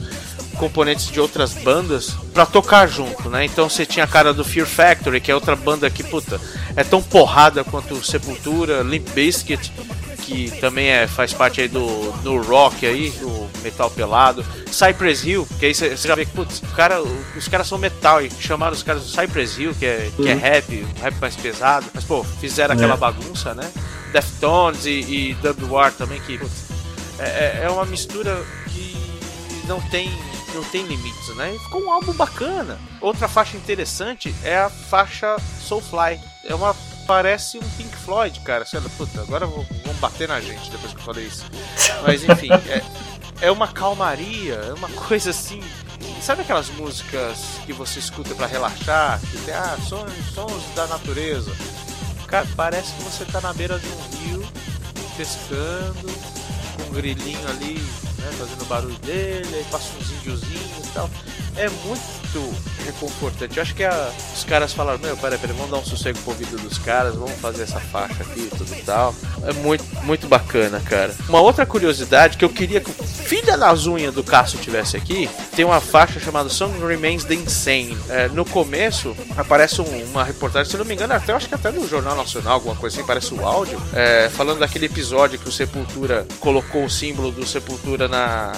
componentes 0.57 1.07
de 1.07 1.19
outras 1.19 1.53
bandas 1.53 2.15
para 2.33 2.45
tocar 2.45 2.87
junto, 2.87 3.29
né? 3.29 3.45
Então 3.45 3.69
você 3.69 3.85
tinha 3.85 4.05
a 4.05 4.07
cara 4.07 4.33
do 4.33 4.43
Fear 4.43 4.67
Factory, 4.67 5.19
que 5.19 5.31
é 5.31 5.35
outra 5.35 5.55
banda 5.55 5.89
que, 5.89 6.03
puta, 6.03 6.39
é 6.75 6.83
tão 6.83 7.01
porrada 7.01 7.63
quanto 7.63 8.03
Sepultura, 8.03 8.81
Limp 8.81 9.09
Bizkit, 9.09 9.71
que 10.21 10.51
também 10.59 10.87
é, 10.87 11.07
faz 11.07 11.33
parte 11.33 11.61
aí 11.61 11.67
do, 11.67 12.11
do 12.23 12.41
rock 12.41 12.85
aí, 12.85 13.09
do 13.11 13.49
metal 13.61 13.89
pelado. 13.89 14.45
Cypress 14.71 15.27
Hill, 15.27 15.47
que 15.59 15.65
aí 15.65 15.73
você 15.73 15.95
já 15.95 16.15
vê 16.15 16.25
que, 16.25 16.31
putz, 16.31 16.61
cara, 16.75 17.01
os 17.35 17.47
caras 17.47 17.67
são 17.67 17.77
metal 17.77 18.21
e 18.21 18.31
chamaram 18.39 18.73
os 18.73 18.83
caras 18.83 19.03
do 19.03 19.09
Cypress 19.09 19.59
Hill, 19.59 19.75
que 19.75 19.85
é, 19.85 20.09
uhum. 20.17 20.23
que 20.23 20.29
é 20.29 20.33
uhum. 20.33 20.39
rap, 20.39 20.87
rap 21.01 21.15
mais 21.19 21.35
pesado. 21.35 21.85
Mas, 21.93 22.03
pô, 22.05 22.23
fizeram 22.23 22.73
aquela 22.73 22.93
é. 22.93 22.97
bagunça, 22.97 23.53
né? 23.53 23.69
Deftones 24.13 24.85
e, 24.85 24.99
e 24.99 25.37
Dub 25.41 25.69
War 25.69 25.91
também, 25.91 26.21
que, 26.21 26.37
putz, 26.37 26.65
é, 27.19 27.23
é, 27.23 27.61
é 27.63 27.69
uma 27.69 27.85
mistura 27.85 28.41
que 28.69 28.95
não 29.67 29.81
tem 29.81 30.09
não 30.53 30.63
tem 30.63 30.83
limites, 30.83 31.35
né? 31.35 31.57
Ficou 31.63 31.83
um 31.83 31.91
álbum 31.91 32.13
bacana. 32.13 32.79
Outra 32.99 33.27
faixa 33.27 33.57
interessante 33.57 34.33
é 34.43 34.57
a 34.57 34.69
faixa 34.69 35.37
Soulfly. 35.59 36.19
É 36.45 36.55
uma 36.55 36.75
parece 37.07 37.57
um 37.57 37.69
Pink 37.71 37.95
Floyd, 37.97 38.39
cara. 38.41 38.65
Sei 38.65 38.79
lá, 38.79 38.89
puta, 38.97 39.21
agora 39.21 39.45
vão 39.45 39.65
bater 39.99 40.27
na 40.27 40.39
gente 40.39 40.69
depois 40.69 40.93
que 40.93 40.99
eu 40.99 41.03
falei 41.03 41.25
isso. 41.25 41.45
Mas 42.03 42.23
enfim, 42.23 42.49
é, 42.69 43.47
é 43.47 43.51
uma 43.51 43.67
calmaria, 43.67 44.55
é 44.55 44.73
uma 44.73 44.89
coisa 44.89 45.31
assim. 45.31 45.61
Sabe 46.21 46.41
aquelas 46.43 46.69
músicas 46.69 47.37
que 47.65 47.73
você 47.73 47.99
escuta 47.99 48.35
para 48.35 48.47
relaxar? 48.47 49.19
Que 49.19 49.37
tem 49.39 49.53
ah, 49.53 49.77
sons, 49.87 50.11
sons 50.33 50.63
da 50.75 50.87
natureza. 50.87 51.51
Cara, 52.27 52.47
parece 52.55 52.93
que 52.93 53.03
você 53.03 53.25
tá 53.25 53.41
na 53.41 53.51
beira 53.53 53.77
de 53.77 53.87
um 53.87 54.17
rio, 54.17 54.47
pescando, 55.17 56.07
com 56.77 56.83
um 56.83 56.93
grilinho 56.93 57.49
ali 57.49 57.83
né, 58.21 58.31
fazendo 58.37 58.61
o 58.61 58.65
barulho 58.65 58.97
dele, 58.99 59.55
aí 59.55 59.65
passa 59.71 59.97
uns 59.97 60.11
índiozinhos 60.11 60.87
e 60.87 60.91
tal. 60.93 61.09
É 61.55 61.69
muito 61.85 62.71
reconfortante. 62.85 63.57
Eu 63.57 63.63
acho 63.63 63.75
que 63.75 63.83
a, 63.83 64.11
os 64.33 64.43
caras 64.43 64.73
falaram, 64.73 64.99
meu, 64.99 65.15
peraí, 65.17 65.37
peraí, 65.37 65.55
vamos 65.55 65.71
dar 65.71 65.77
um 65.77 65.85
sossego 65.85 66.17
pro 66.19 66.31
ouvido 66.31 66.57
dos 66.57 66.77
caras, 66.77 67.15
vamos 67.15 67.39
fazer 67.39 67.63
essa 67.63 67.79
faixa 67.79 68.23
aqui 68.23 68.49
e 68.51 68.57
tudo 68.57 68.73
e 68.73 68.81
tal. 68.81 69.13
É 69.43 69.53
muito, 69.53 69.83
muito 70.03 70.27
bacana, 70.27 70.79
cara. 70.79 71.13
Uma 71.27 71.41
outra 71.41 71.65
curiosidade 71.65 72.37
que 72.37 72.45
eu 72.45 72.49
queria 72.49 72.79
que 72.79 72.89
o 72.89 72.93
filho 72.93 73.57
das 73.57 73.85
unhas 73.85 74.13
do 74.13 74.23
Cássio 74.23 74.59
tivesse 74.59 74.97
aqui, 74.97 75.29
tem 75.55 75.65
uma 75.65 75.81
faixa 75.81 76.19
chamada 76.19 76.49
Song 76.49 76.77
Remains 76.85 77.23
the 77.23 77.35
Insane. 77.35 77.97
É, 78.09 78.27
no 78.29 78.45
começo 78.45 79.15
aparece 79.37 79.81
um, 79.81 80.03
uma 80.05 80.23
reportagem, 80.23 80.71
se 80.71 80.77
não 80.77 80.85
me 80.85 80.93
engano, 80.93 81.13
até 81.13 81.33
acho 81.33 81.47
que 81.47 81.55
até 81.55 81.71
no 81.71 81.87
Jornal 81.87 82.15
Nacional, 82.15 82.53
alguma 82.53 82.75
coisa 82.75 82.97
assim, 82.97 83.05
parece 83.05 83.33
o 83.33 83.45
áudio, 83.45 83.81
é, 83.93 84.29
falando 84.29 84.59
daquele 84.59 84.85
episódio 84.85 85.39
que 85.39 85.47
o 85.47 85.51
Sepultura 85.51 86.25
colocou 86.39 86.85
o 86.85 86.89
símbolo 86.89 87.31
do 87.31 87.45
Sepultura 87.45 88.07
na, 88.07 88.51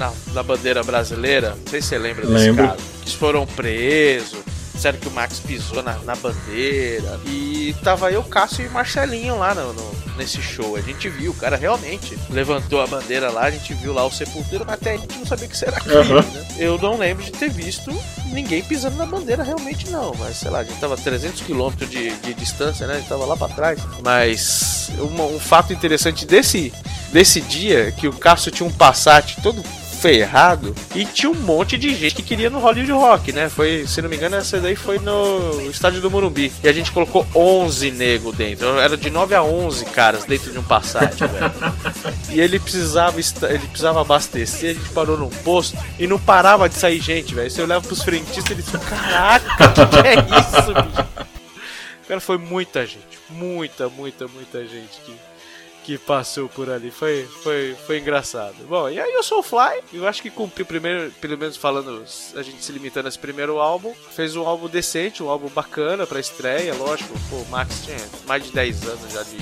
na, 0.00 0.10
na 0.32 0.42
bandeira 0.42 0.82
brasileira. 0.82 1.50
Não 1.50 1.66
sei 1.66 1.82
se 1.82 1.88
você 1.88 1.98
lembra 1.98 2.26
desse 2.26 2.46
Lembro. 2.46 2.66
caso. 2.66 2.82
Eles 3.02 3.14
foram 3.14 3.46
presos. 3.46 4.40
Disseram 4.74 4.98
que 4.98 5.08
o 5.08 5.10
Max 5.10 5.38
pisou 5.40 5.82
na, 5.82 5.98
na 5.98 6.16
bandeira. 6.16 7.20
E 7.26 7.76
tava 7.84 8.10
eu, 8.10 8.22
Cássio 8.22 8.64
e 8.64 8.68
Marcelinho 8.70 9.38
lá 9.38 9.54
no, 9.54 9.74
no, 9.74 9.92
nesse 10.16 10.40
show. 10.40 10.74
A 10.74 10.80
gente 10.80 11.06
viu, 11.10 11.32
o 11.32 11.34
cara 11.34 11.54
realmente 11.54 12.18
levantou 12.30 12.80
a 12.80 12.86
bandeira 12.86 13.30
lá, 13.30 13.42
a 13.42 13.50
gente 13.50 13.74
viu 13.74 13.92
lá 13.92 14.06
o 14.06 14.10
Sepultura, 14.10 14.64
mas 14.64 14.76
até 14.76 14.94
a 14.94 14.96
gente 14.96 15.18
não 15.18 15.26
sabia 15.26 15.48
que 15.48 15.56
será 15.56 15.76
uhum. 15.84 16.22
né? 16.32 16.46
Eu 16.58 16.78
não 16.78 16.96
lembro 16.96 17.22
de 17.22 17.30
ter 17.30 17.50
visto 17.50 17.92
ninguém 18.32 18.62
pisando 18.62 18.96
na 18.96 19.04
bandeira 19.04 19.42
realmente 19.42 19.90
não, 19.90 20.14
mas 20.14 20.38
sei 20.38 20.50
lá, 20.50 20.60
a 20.60 20.64
gente 20.64 20.80
tava 20.80 20.94
a 20.94 20.96
300 20.96 21.42
km 21.42 21.72
de, 21.86 22.10
de 22.16 22.32
distância, 22.32 22.86
né? 22.86 22.94
A 22.94 22.98
gente 23.00 23.08
tava 23.08 23.26
lá 23.26 23.36
para 23.36 23.52
trás. 23.52 23.78
Mas 24.02 24.90
um, 24.98 25.36
um 25.36 25.38
fato 25.38 25.74
interessante 25.74 26.24
desse 26.24 26.72
desse 27.12 27.40
dia 27.40 27.92
que 27.92 28.08
o 28.08 28.12
Cássio 28.12 28.50
tinha 28.50 28.66
um 28.66 28.72
Passat 28.72 29.36
todo 29.42 29.62
ferrado 30.00 30.74
e 30.94 31.04
tinha 31.04 31.30
um 31.30 31.34
monte 31.34 31.76
de 31.76 31.94
gente 31.94 32.14
que 32.14 32.22
queria 32.22 32.48
no 32.48 32.58
Hollywood 32.58 32.92
Rock, 32.92 33.32
né? 33.32 33.48
Foi, 33.48 33.84
se 33.86 34.00
não 34.00 34.08
me 34.08 34.16
engano, 34.16 34.36
essa 34.36 34.58
daí 34.58 34.74
foi 34.74 34.98
no 34.98 35.70
estádio 35.70 36.00
do 36.00 36.10
Morumbi. 36.10 36.50
E 36.62 36.68
a 36.68 36.72
gente 36.72 36.90
colocou 36.90 37.26
11 37.34 37.90
nego 37.90 38.32
dentro. 38.32 38.78
Era 38.78 38.96
de 38.96 39.10
9 39.10 39.34
a 39.34 39.42
11 39.42 39.84
caras 39.86 40.24
dentro 40.24 40.50
de 40.52 40.58
um 40.58 40.62
Passat, 40.62 41.18
velho. 41.18 41.52
E 42.30 42.40
ele 42.40 42.58
precisava, 42.60 43.18
ele 43.18 43.66
precisava 43.66 44.00
abastecer, 44.00 44.70
a 44.70 44.74
gente 44.74 44.88
parou 44.90 45.18
num 45.18 45.28
posto 45.28 45.76
e 45.98 46.06
não 46.06 46.18
parava 46.18 46.68
de 46.68 46.76
sair 46.76 47.00
gente, 47.00 47.34
velho. 47.34 47.50
Você 47.50 47.60
olhava 47.60 47.84
pros 47.86 48.02
frentistas 48.02 48.50
eles 48.50 48.68
falavam, 48.68 48.88
caraca, 48.88 49.68
que, 49.68 49.86
que 49.86 50.08
é 50.08 50.14
isso, 50.14 50.74
bicho? 50.74 51.30
Cara, 52.06 52.20
foi 52.20 52.38
muita 52.38 52.86
gente. 52.86 53.18
Muita, 53.28 53.88
muita, 53.88 54.26
muita 54.26 54.60
gente 54.66 55.00
que 55.04 55.14
que 55.84 55.98
passou 55.98 56.48
por 56.48 56.70
ali. 56.70 56.90
Foi, 56.90 57.24
foi, 57.42 57.76
foi 57.86 57.98
engraçado. 57.98 58.54
Bom, 58.68 58.88
e 58.88 58.98
aí 58.98 59.16
o 59.16 59.22
Soulfly, 59.22 59.82
eu 59.92 60.06
acho 60.06 60.22
que 60.22 60.30
cumpriu 60.30 60.66
primeiro, 60.66 61.10
pelo 61.20 61.38
menos 61.38 61.56
falando, 61.56 62.04
a 62.34 62.42
gente 62.42 62.62
se 62.62 62.72
limitando 62.72 63.06
a 63.06 63.08
esse 63.08 63.18
primeiro 63.18 63.58
álbum, 63.58 63.92
fez 64.12 64.36
um 64.36 64.46
álbum 64.46 64.68
decente, 64.68 65.22
um 65.22 65.28
álbum 65.28 65.48
bacana 65.48 66.06
pra 66.06 66.20
estreia, 66.20 66.74
lógico. 66.74 67.14
Pô, 67.28 67.36
o 67.36 67.48
Max 67.50 67.84
tinha 67.84 67.98
mais 68.26 68.44
de 68.44 68.52
10 68.52 68.86
anos 68.86 69.12
já 69.12 69.22
de 69.22 69.40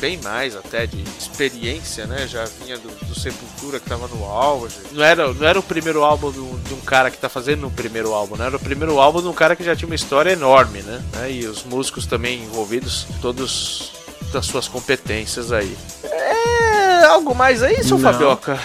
bem 0.00 0.16
mais 0.18 0.56
até 0.56 0.86
de 0.86 1.02
experiência, 1.18 2.06
né? 2.06 2.26
Já 2.26 2.44
vinha 2.44 2.78
do, 2.78 2.88
do 3.06 3.14
Sepultura 3.18 3.78
que 3.78 3.88
tava 3.88 4.08
no 4.08 4.24
auge. 4.24 4.76
Não 4.92 5.04
era, 5.04 5.32
não 5.32 5.46
era 5.46 5.58
o 5.58 5.62
primeiro 5.62 6.02
álbum 6.02 6.30
do, 6.32 6.58
de 6.66 6.74
um 6.74 6.80
cara 6.80 7.10
que 7.10 7.18
tá 7.18 7.28
fazendo 7.28 7.66
o 7.66 7.70
primeiro 7.70 8.12
álbum, 8.14 8.36
né? 8.36 8.46
Era 8.46 8.56
o 8.56 8.60
primeiro 8.60 8.98
álbum 8.98 9.20
de 9.20 9.28
um 9.28 9.32
cara 9.34 9.54
que 9.54 9.62
já 9.62 9.76
tinha 9.76 9.86
uma 9.86 9.94
história 9.94 10.30
enorme, 10.30 10.80
né? 10.82 11.02
E 11.30 11.46
os 11.46 11.62
músicos 11.64 12.06
também 12.06 12.42
envolvidos, 12.42 13.06
todos 13.20 13.92
das 14.32 14.46
suas 14.46 14.68
competências 14.68 15.52
aí. 15.52 15.76
É 16.04 17.04
algo 17.06 17.34
mais 17.34 17.62
aí, 17.62 17.82
seu 17.82 17.98
Não. 17.98 18.12
Fabioca? 18.12 18.58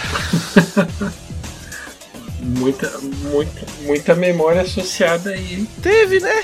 muita, 2.39 2.97
muita, 2.99 3.65
muita 3.81 4.15
memória 4.15 4.61
associada 4.61 5.31
aí. 5.31 5.65
Teve, 5.81 6.19
né? 6.19 6.43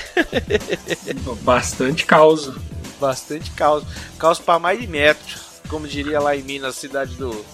Bastante 1.42 2.04
causa. 2.04 2.54
Bastante 3.00 3.50
causa. 3.52 3.86
Causa 4.18 4.42
para 4.42 4.58
mais 4.58 4.80
de 4.80 4.86
metros. 4.86 5.60
Como 5.68 5.88
diria 5.88 6.20
lá 6.20 6.36
em 6.36 6.42
Minas, 6.42 6.76
cidade 6.76 7.14
do. 7.14 7.44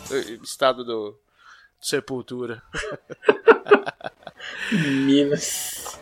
estado 0.42 0.84
do, 0.84 1.10
do 1.10 1.16
Sepultura. 1.80 2.62
Minas. 4.72 5.98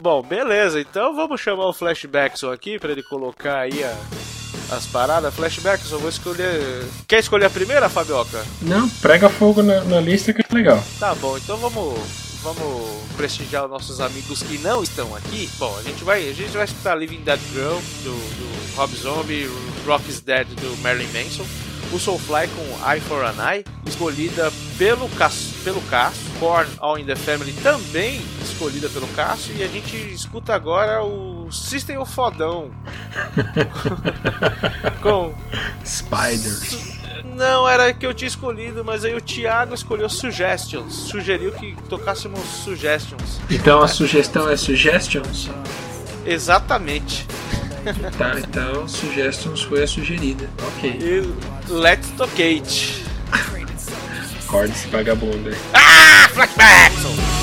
Bom, 0.00 0.22
beleza. 0.22 0.80
Então 0.80 1.14
vamos 1.14 1.40
chamar 1.40 1.66
o 1.66 1.72
Flashbackson 1.72 2.50
aqui 2.50 2.78
para 2.78 2.92
ele 2.92 3.02
colocar 3.02 3.60
aí 3.60 3.84
a, 3.84 3.96
as 4.70 4.86
paradas, 4.86 5.34
flashbacks, 5.34 5.90
eu 5.90 5.98
vou 5.98 6.08
escolher. 6.08 6.84
Quer 7.06 7.18
escolher 7.18 7.46
a 7.46 7.50
primeira, 7.50 7.88
Fabioca? 7.88 8.44
Não, 8.62 8.88
prega 8.88 9.28
fogo 9.28 9.62
na, 9.62 9.82
na 9.84 10.00
lista 10.00 10.32
que 10.32 10.42
é 10.42 10.54
legal. 10.54 10.82
Tá 10.98 11.14
bom, 11.14 11.36
então 11.36 11.56
vamos 11.56 11.98
vamos 12.42 13.02
prestigiar 13.16 13.64
os 13.64 13.70
nossos 13.70 14.00
amigos 14.00 14.42
que 14.42 14.58
não 14.58 14.82
estão 14.82 15.14
aqui. 15.14 15.48
Bom, 15.58 15.76
a 15.78 15.82
gente 15.82 16.02
vai, 16.02 16.28
a 16.28 16.32
gente 16.32 16.50
vai 16.50 16.64
escutar 16.64 16.94
Living 16.94 17.20
Dead 17.20 17.40
Girl 17.52 17.78
do, 18.02 18.12
do 18.12 18.76
Rob 18.76 18.94
Zombie, 18.96 19.50
Rock's 19.86 20.20
Dead 20.20 20.46
do 20.46 20.76
Marilyn 20.82 21.08
Manson, 21.12 21.44
o 21.92 21.98
Soulfly 21.98 22.48
com 22.48 22.90
Eye 22.90 23.00
for 23.00 23.24
an 23.24 23.34
Eye, 23.52 23.64
escolhida 23.86 24.50
pelo 24.78 25.08
Cássio, 25.10 25.52
pelo 25.64 25.82
Cássio, 25.82 26.22
Korn 26.38 26.70
All 26.78 26.98
in 26.98 27.04
the 27.04 27.16
Family 27.16 27.52
também 27.62 28.22
escolhida 28.60 28.90
pelo 28.90 29.08
Cássio, 29.08 29.56
e 29.56 29.62
a 29.62 29.66
gente 29.66 29.96
escuta 30.12 30.54
agora 30.54 31.02
o 31.02 31.50
System 31.50 31.96
of 31.96 32.12
Fodão 32.12 32.70
com 35.00 35.34
Spiders. 35.82 36.98
não 37.24 37.66
era 37.66 37.94
que 37.94 38.04
eu 38.04 38.12
tinha 38.12 38.28
escolhido, 38.28 38.84
mas 38.84 39.02
aí 39.02 39.14
o 39.14 39.20
Thiago 39.20 39.74
escolheu 39.74 40.10
Suggestions. 40.10 40.92
Sugeriu 40.92 41.52
que 41.52 41.74
tocássemos 41.88 42.40
Suggestions. 42.40 43.40
Então 43.48 43.80
a 43.80 43.88
sugestão 43.88 44.46
é 44.46 44.58
Suggestions? 44.58 45.48
Exatamente. 46.26 47.26
Tá, 48.18 48.38
então 48.38 48.86
Suggestions 48.86 49.62
foi 49.62 49.84
a 49.84 49.86
sugerida. 49.86 50.50
Ok. 50.76 50.98
E 51.00 51.72
Let's 51.72 52.10
Tocate. 52.10 53.06
Vagabundo 54.90 55.48
aí. 55.48 55.56
Ah, 55.72 56.28
flashback! 56.28 57.39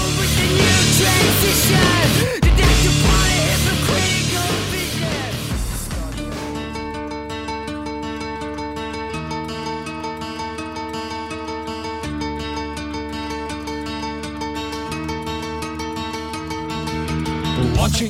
Watching 17.78 18.10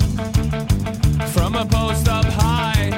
from 1.27 1.55
a 1.55 1.65
post 1.65 2.07
up 2.07 2.25
high, 2.25 2.89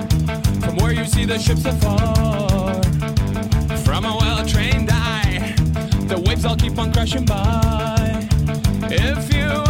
from 0.62 0.76
where 0.78 0.94
you 0.94 1.06
see 1.06 1.26
the 1.26 1.40
ships 1.40 1.66
afar. 1.66 2.76
From 3.84 4.06
a 4.06 4.16
well 4.16 4.46
trained 4.46 4.90
eye, 4.92 5.56
the 6.08 6.24
waves 6.28 6.46
all 6.46 6.56
keep 6.56 6.78
on 6.78 6.94
crashing 6.94 7.26
by. 7.26 8.28
If 8.92 9.34
you 9.34 9.69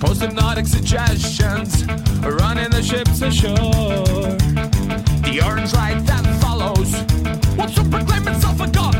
Post-hypnotic 0.00 0.66
suggestions 0.66 1.84
running 2.24 2.70
the 2.70 2.82
ships 2.82 3.22
ashore. 3.22 3.56
The 5.22 5.40
orange 5.46 5.72
light 5.74 6.04
that 6.06 6.26
follows 6.40 6.92
will 7.56 7.68
soon 7.68 7.90
proclaim 7.90 8.26
itself 8.26 8.60
a 8.60 8.68
god. 8.68 8.96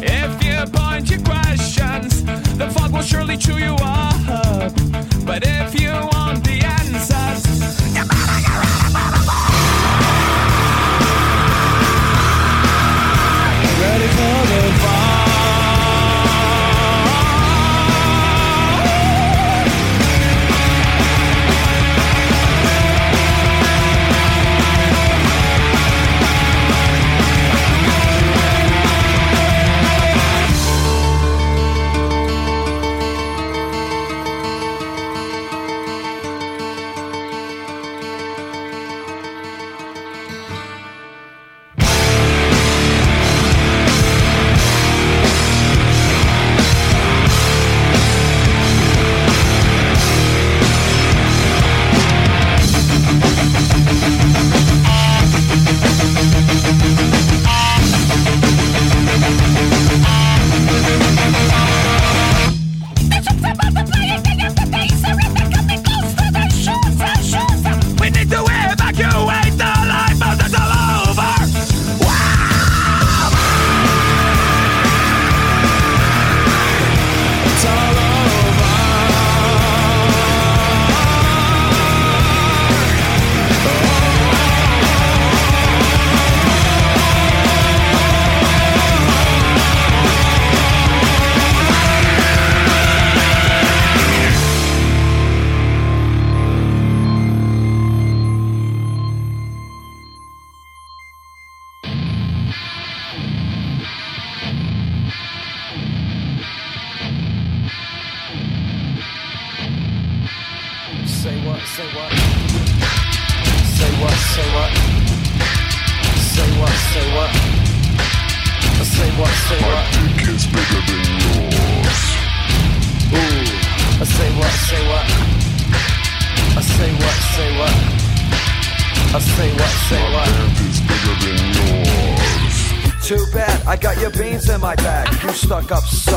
If 0.00 0.44
you 0.44 0.64
your 1.10 1.20
questions, 1.24 2.24
the 2.56 2.70
fog 2.70 2.92
will 2.92 3.02
surely 3.02 3.36
chew 3.36 3.58
you 3.58 3.74
up. 3.80 4.05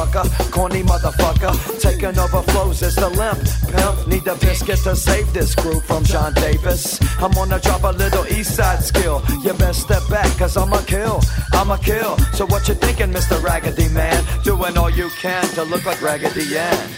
Sucker, 0.10 0.51
corny 0.51 0.84
motherfucker. 0.84 1.53
Taking 1.80 2.18
over 2.20 2.41
flows 2.51 2.82
is 2.82 2.95
the 2.95 3.10
limp. 3.10 3.39
Pimp, 3.72 4.07
need 4.07 4.28
a 4.28 4.36
biscuit 4.36 4.80
to 4.80 4.95
save 4.95 5.32
this 5.34 5.55
group 5.55 5.84
from 5.84 6.03
John 6.03 6.34
Davis. 6.34 6.99
I'm 7.20 7.32
gonna 7.32 7.60
drop 7.60 7.84
a 7.84 7.91
little 7.91 8.26
east 8.28 8.55
side 8.55 8.84
skill. 8.84 9.24
You 9.43 9.53
best 9.53 9.82
step 9.82 10.03
back, 10.10 10.30
cause 10.38 10.57
I'm 10.57 10.74
a 10.74 10.82
kill. 10.84 11.22
I'm 11.53 11.72
a 11.72 11.78
kill. 11.78 12.18
So 12.34 12.45
what 12.45 12.68
you 12.68 12.76
thinking, 12.76 13.12
Mr. 13.12 13.41
Raggedy 13.43 13.89
Man? 13.89 14.24
Doing 14.43 14.78
all 14.78 14.89
you 14.89 15.10
can 15.22 15.43
to 15.55 15.64
look 15.64 15.86
like 15.86 16.01
Raggedy 16.01 16.57
Ann. 16.57 16.89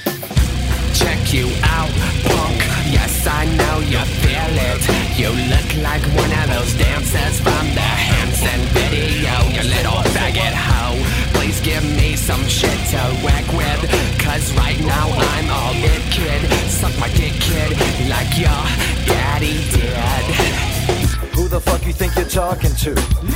check 0.94 1.34
you 1.34 1.48
out, 1.64 1.92
punk. 2.28 2.60
Yes, 2.92 3.26
I 3.26 3.46
know 3.60 3.80
you 3.80 4.02
feel 4.22 4.56
it. 4.70 4.82
You 5.18 5.30
look 5.52 5.70
like 5.84 6.04
one 6.16 6.32
of 6.42 6.48
those 6.54 6.74
dancers 6.78 7.40
from 7.40 7.66
the 7.74 7.90
Hanson 8.10 8.62
video. 8.76 9.34
You 9.56 9.64
little 9.70 10.02
faggot 10.14 10.54
hoe. 10.54 11.21
Please 11.42 11.60
give 11.62 11.84
me 11.98 12.16
some 12.16 12.44
shit 12.46 12.70
to 12.92 12.98
whack 13.26 13.48
with. 13.54 14.22
Cause 14.22 14.54
right 14.54 14.80
now 14.82 15.08
I'm 15.10 15.50
all 15.50 15.74
it, 15.74 16.04
kid. 16.12 16.48
Suck 16.70 16.96
my 17.00 17.10
dick, 17.10 17.34
kid, 17.34 17.72
like 18.08 18.38
your 18.38 18.62
daddy 19.08 19.58
did. 19.72 21.34
Who 21.34 21.48
the 21.48 21.60
fuck 21.60 21.84
you 21.88 21.94
think 21.94 22.16
you're 22.16 22.26
talking 22.26 22.76
to? 22.76 22.94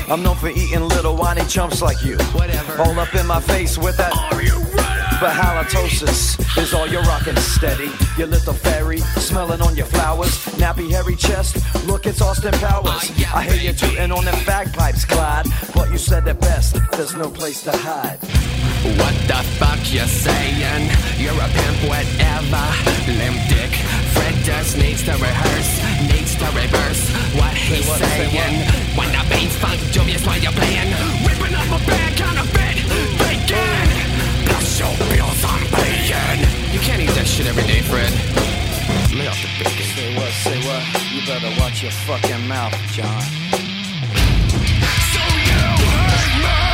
I'm 0.07 0.21
known 0.21 0.35
for 0.35 0.49
eating 0.49 0.87
little 0.87 1.15
whiny 1.15 1.45
chumps 1.47 1.81
like 1.81 2.03
you. 2.03 2.15
Whatever. 2.37 2.79
All 2.83 2.99
up 2.99 3.15
in 3.15 3.25
my 3.25 3.41
face 3.41 3.75
with 3.75 3.97
that. 3.97 4.13
Are 4.31 4.43
you 4.43 4.59
ready? 4.75 4.94
But 5.22 5.32
halitosis 5.32 6.36
is 6.57 6.74
all 6.74 6.88
you're 6.88 7.01
rocking 7.03 7.38
steady. 7.38 7.89
Your 8.18 8.28
little 8.28 8.53
fairy, 8.53 8.99
smelling 9.18 9.61
on 9.61 9.76
your 9.76 9.86
flowers. 9.86 10.36
Nappy 10.59 10.91
hairy 10.91 11.16
chest, 11.16 11.57
look, 11.88 12.05
it's 12.05 12.22
Austin 12.22 12.53
Powers. 12.53 13.11
Ah, 13.26 13.38
I 13.38 13.43
hear 13.43 13.72
you 13.72 13.74
tooting 13.74 14.11
on 14.11 14.26
them 14.26 14.36
bagpipes, 14.45 15.05
Clyde. 15.05 15.47
But 15.74 15.89
you 15.91 15.97
said 15.97 16.28
it 16.28 16.39
best, 16.41 16.78
there's 16.91 17.16
no 17.16 17.30
place 17.30 17.63
to 17.63 17.72
hide. 17.72 18.20
What 18.99 19.16
the 19.28 19.41
fuck 19.57 19.80
you 19.91 20.05
saying? 20.05 20.91
You're 21.18 21.34
a 21.34 21.47
pimp, 21.47 21.78
whatever. 21.89 22.66
Limp 23.07 23.39
dick. 23.47 23.72
Fred 24.13 24.36
just 24.43 24.78
needs 24.78 25.03
to 25.05 25.13
rehearse, 25.13 25.72
needs 26.11 26.36
to 26.36 26.45
reverse 26.51 27.09
what 27.39 27.55
he's 27.55 27.88
what, 27.88 27.99
say 27.99 28.30
saying. 28.30 28.68
When 28.97 29.09
the 29.16 29.24
beat's 29.32 29.55
funk, 29.57 29.80
dubious 29.91 30.26
while 30.28 30.39
you're 30.39 30.51
playing. 30.51 30.91
Ripping 31.26 31.55
up 31.55 31.68
a 31.72 31.80
bad 31.88 32.18
kind 32.18 32.39
of. 32.39 32.44
Your 34.86 35.09
bills 35.09 35.43
I'm. 35.43 35.65
You 36.71 36.79
can't 36.79 37.01
eat 37.01 37.09
that 37.15 37.25
shit 37.25 37.47
every 37.47 37.63
day, 37.63 37.81
Fred. 37.81 38.11
Lay 39.17 39.27
off 39.27 39.41
the 39.41 39.47
bacon. 39.57 39.86
Say 39.95 40.15
what, 40.15 40.31
say 40.31 40.59
what? 40.67 40.83
You 41.09 41.25
better 41.25 41.49
watch 41.59 41.81
your 41.81 41.91
fucking 41.91 42.47
mouth, 42.47 42.75
John. 42.93 43.21
So 45.09 45.23
you 45.49 45.65
hurt 45.89 46.33
me, 46.43 46.64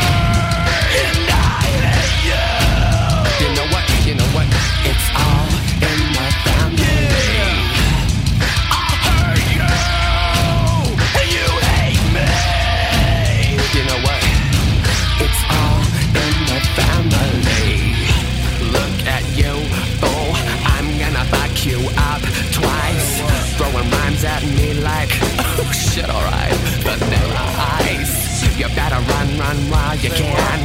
Rhymes 24.21 24.43
at 24.43 24.43
me 24.55 24.73
like, 24.81 25.09
oh 25.57 25.71
shit, 25.71 26.09
alright. 26.09 26.51
but 26.83 26.97
Vanilla 26.99 27.45
ice. 27.81 28.57
You 28.57 28.67
better 28.75 28.95
run, 28.95 29.39
run 29.39 29.57
while 29.71 29.95
you 29.97 30.09
can. 30.09 30.59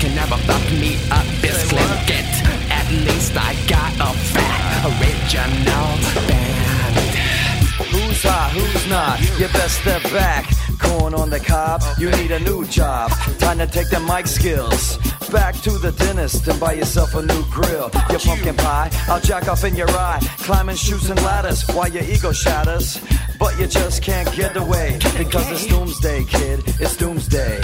Can 0.00 0.14
never 0.14 0.36
fuck 0.36 0.64
me 0.72 0.96
up, 1.10 1.26
this 1.40 1.70
It. 1.72 2.24
At 2.70 2.90
least 2.90 3.36
I 3.36 3.54
got 3.68 3.92
a 4.00 4.16
fat 4.16 4.84
original 4.86 5.88
band. 6.28 6.96
Who's 7.90 8.22
hot, 8.22 8.50
who's 8.52 8.88
not? 8.88 9.20
You 9.38 9.48
best 9.48 9.80
step 9.80 10.02
back. 10.04 10.50
Corn 10.78 11.14
on 11.14 11.30
the 11.30 11.40
cob, 11.40 11.82
you 11.98 12.10
need 12.10 12.30
a 12.30 12.40
new 12.40 12.64
job. 12.66 13.10
Time 13.38 13.58
to 13.58 13.66
take 13.66 13.90
the 13.90 14.00
mic 14.00 14.26
skills. 14.26 14.98
Back 15.34 15.56
to 15.62 15.70
the 15.72 15.90
dentist 15.90 16.46
and 16.46 16.60
buy 16.60 16.74
yourself 16.74 17.12
a 17.16 17.20
new 17.20 17.44
grill. 17.50 17.90
Your 18.08 18.20
pumpkin 18.20 18.54
pie, 18.54 18.88
I'll 19.08 19.20
jack 19.20 19.48
off 19.48 19.64
in 19.64 19.74
your 19.74 19.90
eye. 19.90 20.20
Climbing 20.38 20.76
chutes 20.76 21.10
and 21.10 21.20
ladders 21.22 21.66
while 21.74 21.88
your 21.88 22.04
ego 22.04 22.30
shatters. 22.30 23.00
But 23.36 23.58
you 23.58 23.66
just 23.66 24.00
can't 24.00 24.32
get 24.36 24.56
away 24.56 24.96
because 25.18 25.50
it's 25.50 25.66
doomsday, 25.66 26.24
kid. 26.26 26.62
It's 26.78 26.96
doomsday. 26.96 27.60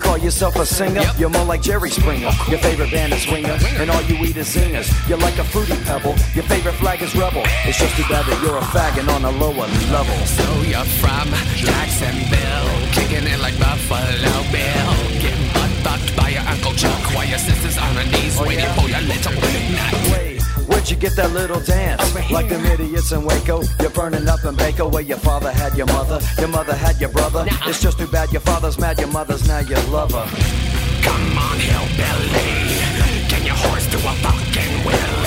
Call 0.00 0.18
yourself 0.18 0.56
a 0.56 0.66
singer? 0.66 1.00
Yep. 1.00 1.18
You're 1.18 1.30
more 1.30 1.44
like 1.44 1.62
Jerry 1.62 1.90
Springer. 1.90 2.30
Your 2.48 2.58
favorite 2.58 2.90
band 2.90 3.12
is 3.12 3.26
Winger, 3.26 3.58
and 3.78 3.90
all 3.90 4.02
you 4.02 4.16
eat 4.24 4.36
is 4.36 4.48
zingers. 4.54 4.88
You're 5.08 5.18
like 5.18 5.38
a 5.38 5.44
fruity 5.44 5.76
pebble. 5.84 6.16
Your 6.34 6.44
favorite 6.44 6.74
flag 6.74 7.02
is 7.02 7.14
Rebel. 7.14 7.42
It's 7.64 7.78
just 7.78 7.94
too 7.96 8.04
bad 8.08 8.24
that 8.26 8.42
you're 8.42 8.56
a 8.56 8.66
faggot 8.74 9.08
on 9.14 9.24
a 9.24 9.30
lower 9.30 9.68
level. 9.92 10.16
So 10.26 10.46
you're 10.62 10.90
from 10.98 11.28
Jacksonville, 11.54 12.70
kicking 12.92 13.26
it 13.28 13.38
like 13.40 13.58
Buffalo 13.58 14.34
Bill, 14.50 14.92
getting 15.20 15.46
butt 15.54 15.70
fucked 15.84 16.16
by 16.16 16.28
your 16.30 16.42
Uncle 16.42 16.72
Chuck 16.74 17.02
while 17.14 17.26
your 17.26 17.38
sister's 17.38 17.78
on 17.78 17.94
her 17.96 18.06
knees 18.10 18.38
oh, 18.38 18.44
waiting 18.44 18.64
yeah? 18.64 18.74
for 18.74 18.88
your 18.88 19.00
little 19.00 19.32
nut. 19.76 19.94
Wait, 20.12 20.29
where'd 20.70 20.90
you 20.90 20.96
get 20.96 21.14
that 21.16 21.32
little 21.32 21.60
dance? 21.60 22.00
Like 22.30 22.48
them 22.48 22.64
idiots 22.64 23.12
in 23.12 23.24
Waco. 23.24 23.62
You're 23.80 23.90
burning 23.90 24.28
up 24.28 24.44
in 24.44 24.54
Baco 24.54 24.90
where 24.90 25.02
your 25.02 25.18
father 25.18 25.50
had 25.52 25.76
your 25.76 25.86
mother. 25.86 26.20
Your 26.38 26.48
mother 26.48 26.74
had 26.74 27.00
your 27.00 27.10
brother. 27.10 27.44
It's 27.66 27.82
just 27.82 27.98
too 27.98 28.06
bad 28.06 28.32
your 28.32 28.40
father's 28.40 28.78
mad, 28.78 28.98
your 28.98 29.08
mother's 29.08 29.46
now 29.46 29.58
your 29.60 29.82
lover. 29.90 30.24
Come 31.02 31.38
on, 31.38 31.58
hillbilly, 31.58 33.28
can 33.28 33.44
your 33.44 33.56
horse 33.56 33.86
do 33.90 33.98
a 33.98 34.12
fucking 34.22 34.84
willy? 34.84 35.19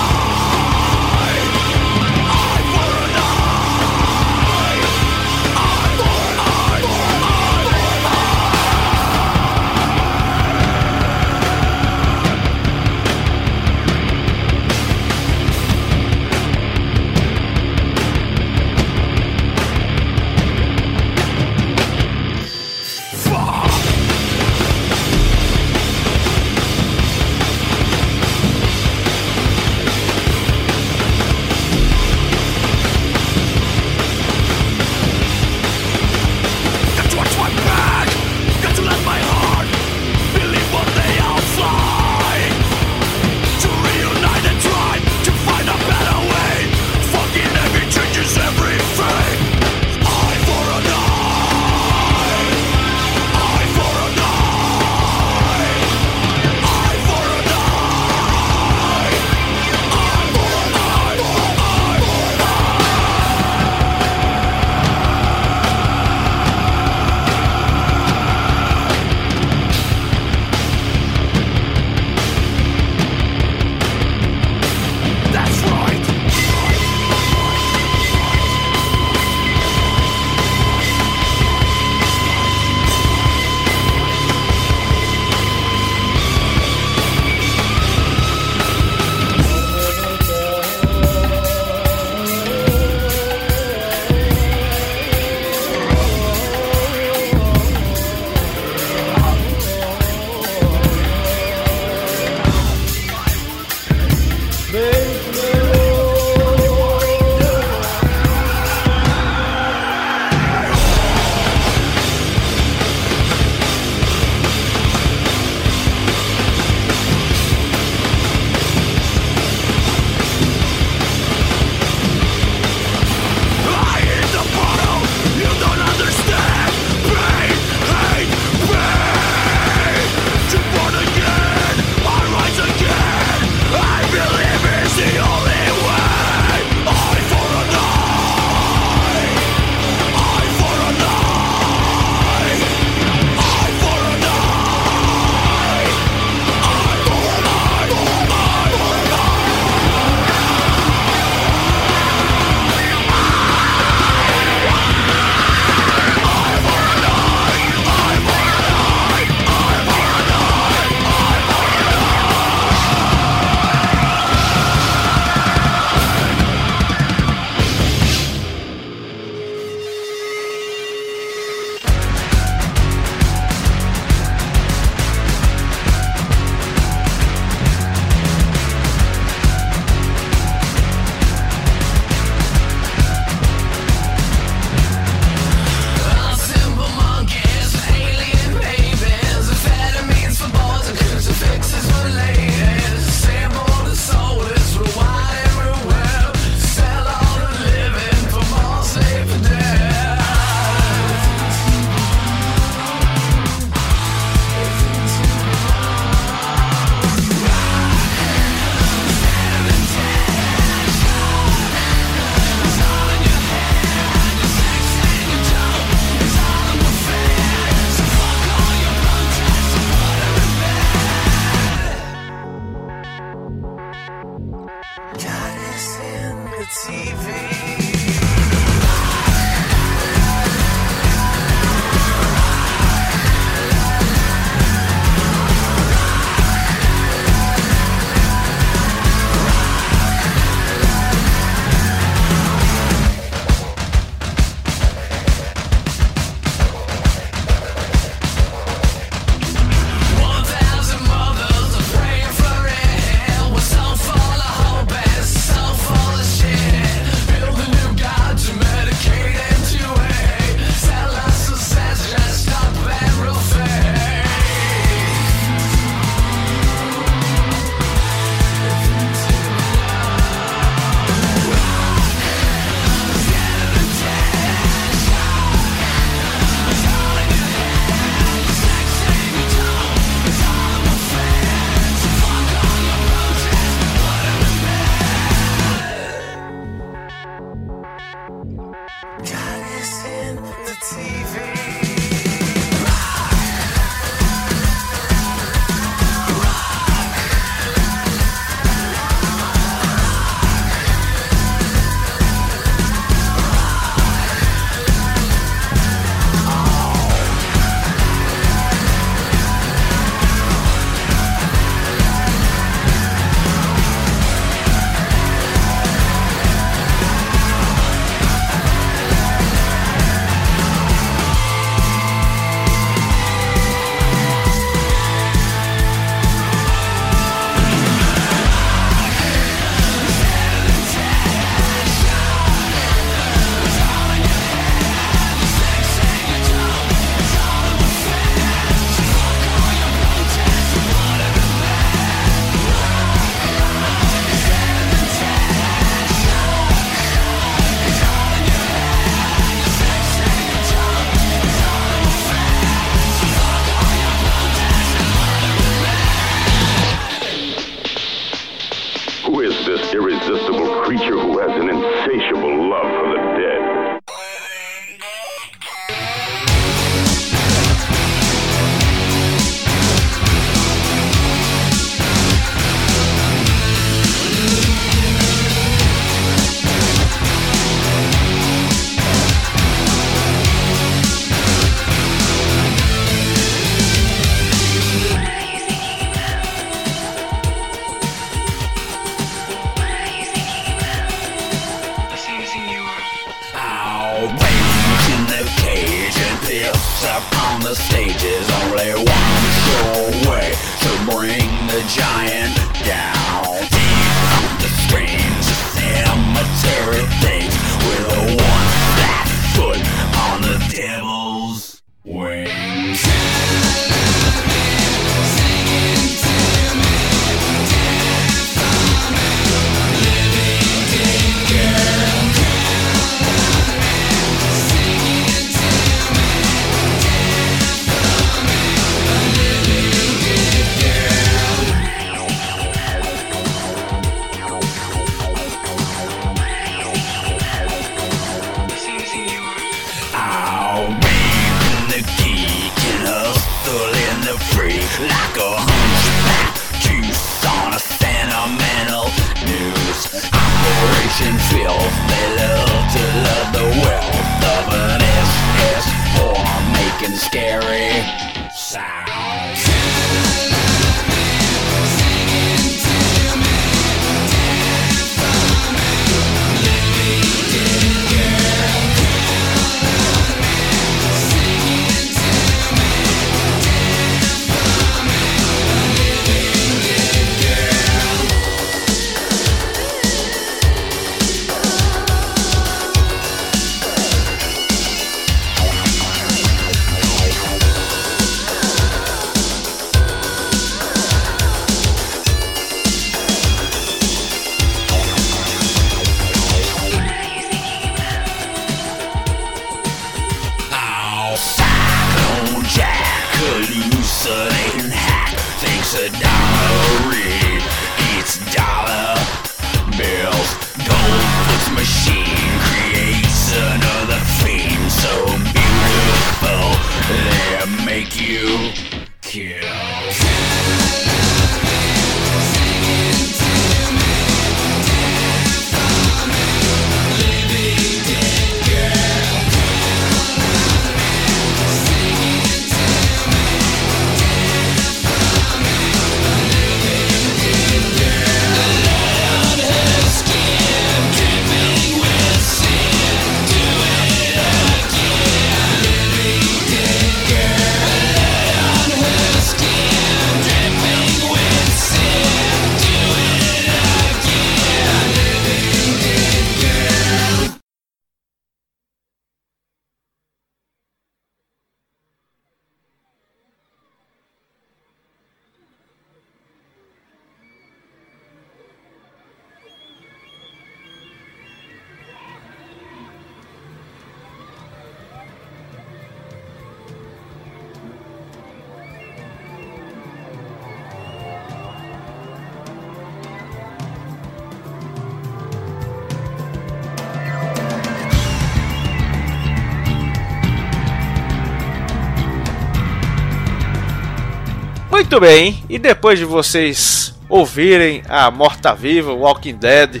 Muito 595.10 595.22
bem, 595.22 595.64
e 595.68 595.76
depois 595.76 596.20
de 596.20 596.24
vocês 596.24 597.18
ouvirem 597.28 598.00
a 598.08 598.30
Morta-Viva, 598.30 599.12
Walking 599.12 599.56
Dead, 599.56 600.00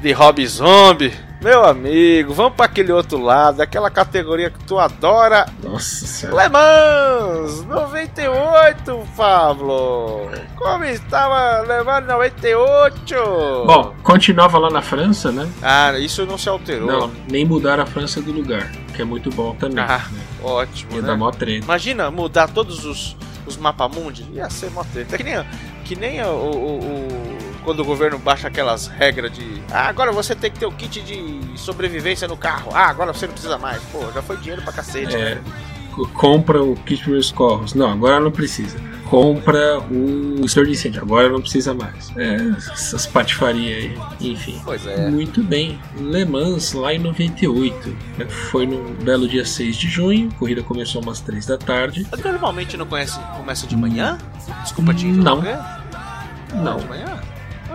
de 0.00 0.12
Rob 0.12 0.46
Zombie, 0.46 1.12
meu 1.42 1.62
amigo, 1.62 2.32
vamos 2.32 2.54
para 2.54 2.64
aquele 2.64 2.90
outro 2.90 3.20
lado, 3.20 3.60
aquela 3.60 3.90
categoria 3.90 4.48
que 4.48 4.58
tu 4.64 4.78
adora, 4.78 5.44
Nossa 5.62 6.06
senhora. 6.06 6.44
Le 6.44 6.48
Mans 6.48 7.66
98, 7.66 9.06
Pablo. 9.14 10.30
Como 10.56 10.84
estava 10.84 11.60
Le 11.60 11.84
Mans 11.84 12.06
98? 12.06 13.14
Bom, 13.66 13.94
continuava 14.02 14.56
lá 14.58 14.70
na 14.70 14.80
França, 14.80 15.30
né? 15.30 15.46
ah, 15.62 15.98
isso 15.98 16.24
não 16.24 16.38
se 16.38 16.48
alterou. 16.48 16.86
Não, 16.86 17.12
nem 17.30 17.44
mudaram 17.44 17.82
a 17.82 17.86
França 17.86 18.22
do 18.22 18.32
lugar, 18.32 18.72
que 18.94 19.02
é 19.02 19.04
muito 19.04 19.28
bom 19.28 19.54
também. 19.54 19.84
Ah, 19.86 20.06
né? 20.10 20.20
ótimo, 20.42 20.92
Ia 20.94 21.02
né? 21.02 21.08
dar 21.08 21.16
mó 21.18 21.30
treta. 21.30 21.62
Imagina 21.62 22.10
mudar 22.10 22.48
todos 22.48 22.86
os, 22.86 23.14
os 23.46 23.56
mapamundi, 23.56 24.26
ia 24.32 24.48
ser 24.50 24.70
mó 24.70 24.84
treta. 24.92 25.14
É 25.14 25.18
que 25.18 25.24
nem, 25.24 25.44
que 25.84 25.96
nem 25.96 26.22
o, 26.22 26.28
o- 26.28 26.78
o- 26.80 27.36
quando 27.64 27.80
o 27.80 27.84
governo 27.84 28.18
baixa 28.18 28.46
aquelas 28.48 28.86
regras 28.86 29.32
de 29.32 29.60
ah, 29.72 29.88
agora 29.88 30.12
você 30.12 30.34
tem 30.36 30.50
que 30.50 30.58
ter 30.58 30.66
o 30.66 30.72
kit 30.72 31.00
de 31.02 31.40
sobrevivência 31.58 32.28
no 32.28 32.36
carro. 32.36 32.70
Ah, 32.74 32.86
agora 32.88 33.12
você 33.12 33.26
não 33.26 33.32
precisa 33.32 33.58
mais. 33.58 33.82
Pô, 33.90 34.10
já 34.12 34.22
foi 34.22 34.36
dinheiro 34.36 34.62
pra 34.62 34.72
cacete. 34.72 35.16
É, 35.16 35.34
né? 35.36 35.42
Co- 35.96 36.06
compra 36.08 36.62
o 36.62 36.76
kit 36.76 37.00
primeiros 37.00 37.32
corros. 37.32 37.74
Não, 37.74 37.90
agora 37.90 38.20
não 38.20 38.30
precisa. 38.30 38.78
Compra 39.06 39.78
o 39.90 40.40
extintor 40.44 40.66
de 40.66 40.72
incêndio. 40.72 41.00
Agora 41.02 41.28
não 41.28 41.40
precisa 41.40 41.72
mais. 41.72 42.12
É, 42.16 42.34
essas 42.72 43.06
patifarias 43.06 43.84
aí. 43.84 43.98
Enfim. 44.32 44.60
Pois 44.64 44.86
é. 44.86 45.08
Muito 45.08 45.42
bem. 45.42 45.78
Le 45.98 46.24
Mans 46.24 46.72
lá 46.72 46.92
em 46.92 46.98
98. 46.98 47.88
né? 48.18 48.26
Foi 48.28 48.66
no 48.66 48.82
belo 49.04 49.26
dia 49.28 49.44
6 49.44 49.76
de 49.76 49.88
junho. 49.88 50.28
A 50.34 50.38
corrida 50.38 50.62
começou 50.62 51.00
umas 51.02 51.20
3 51.20 51.46
da 51.46 51.56
tarde. 51.56 52.06
Normalmente 52.24 52.76
não 52.76 52.86
conhece, 52.86 53.18
começa 53.36 53.66
de 53.66 53.76
manhã? 53.76 54.18
Desculpa 54.62 54.92
te 54.92 55.06
Não. 55.06 55.38
interromper. 55.38 55.58
Não. 56.54 56.76
De 56.78 56.86
manhã? 56.86 57.20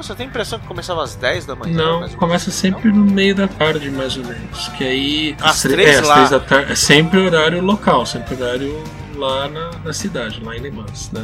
Nossa, 0.02 0.14
eu 0.14 0.16
tenho 0.16 0.30
a 0.30 0.32
impressão 0.32 0.58
que 0.58 0.66
começava 0.66 1.04
às 1.04 1.14
10 1.14 1.46
da 1.46 1.56
manhã. 1.56 1.78
Não, 1.78 2.00
menos. 2.00 2.16
começa 2.16 2.50
sempre 2.50 2.92
no 2.92 3.06
meio 3.06 3.36
da 3.36 3.48
tarde, 3.48 3.92
mais 3.92 4.18
ou 4.18 4.26
menos. 4.26 4.68
Que 4.70 4.84
aí. 4.84 5.36
Às 5.40 5.62
tre- 5.62 5.74
três 5.74 5.98
é, 5.98 6.00
às 6.00 6.08
lá. 6.08 6.28
da 6.28 6.40
tarde. 6.40 6.72
É 6.72 6.76
sempre 6.76 7.20
horário 7.20 7.62
local, 7.62 8.04
sempre 8.08 8.34
horário 8.34 8.84
lá 9.16 9.48
na, 9.48 9.70
na 9.86 9.94
cidade, 9.94 10.42
lá 10.44 10.58
em 10.58 10.60
Le 10.60 10.72
Mans, 10.72 11.12
né? 11.12 11.24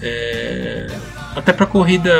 É, 0.00 0.88
até 1.36 1.52
pra 1.52 1.64
corrida, 1.64 2.12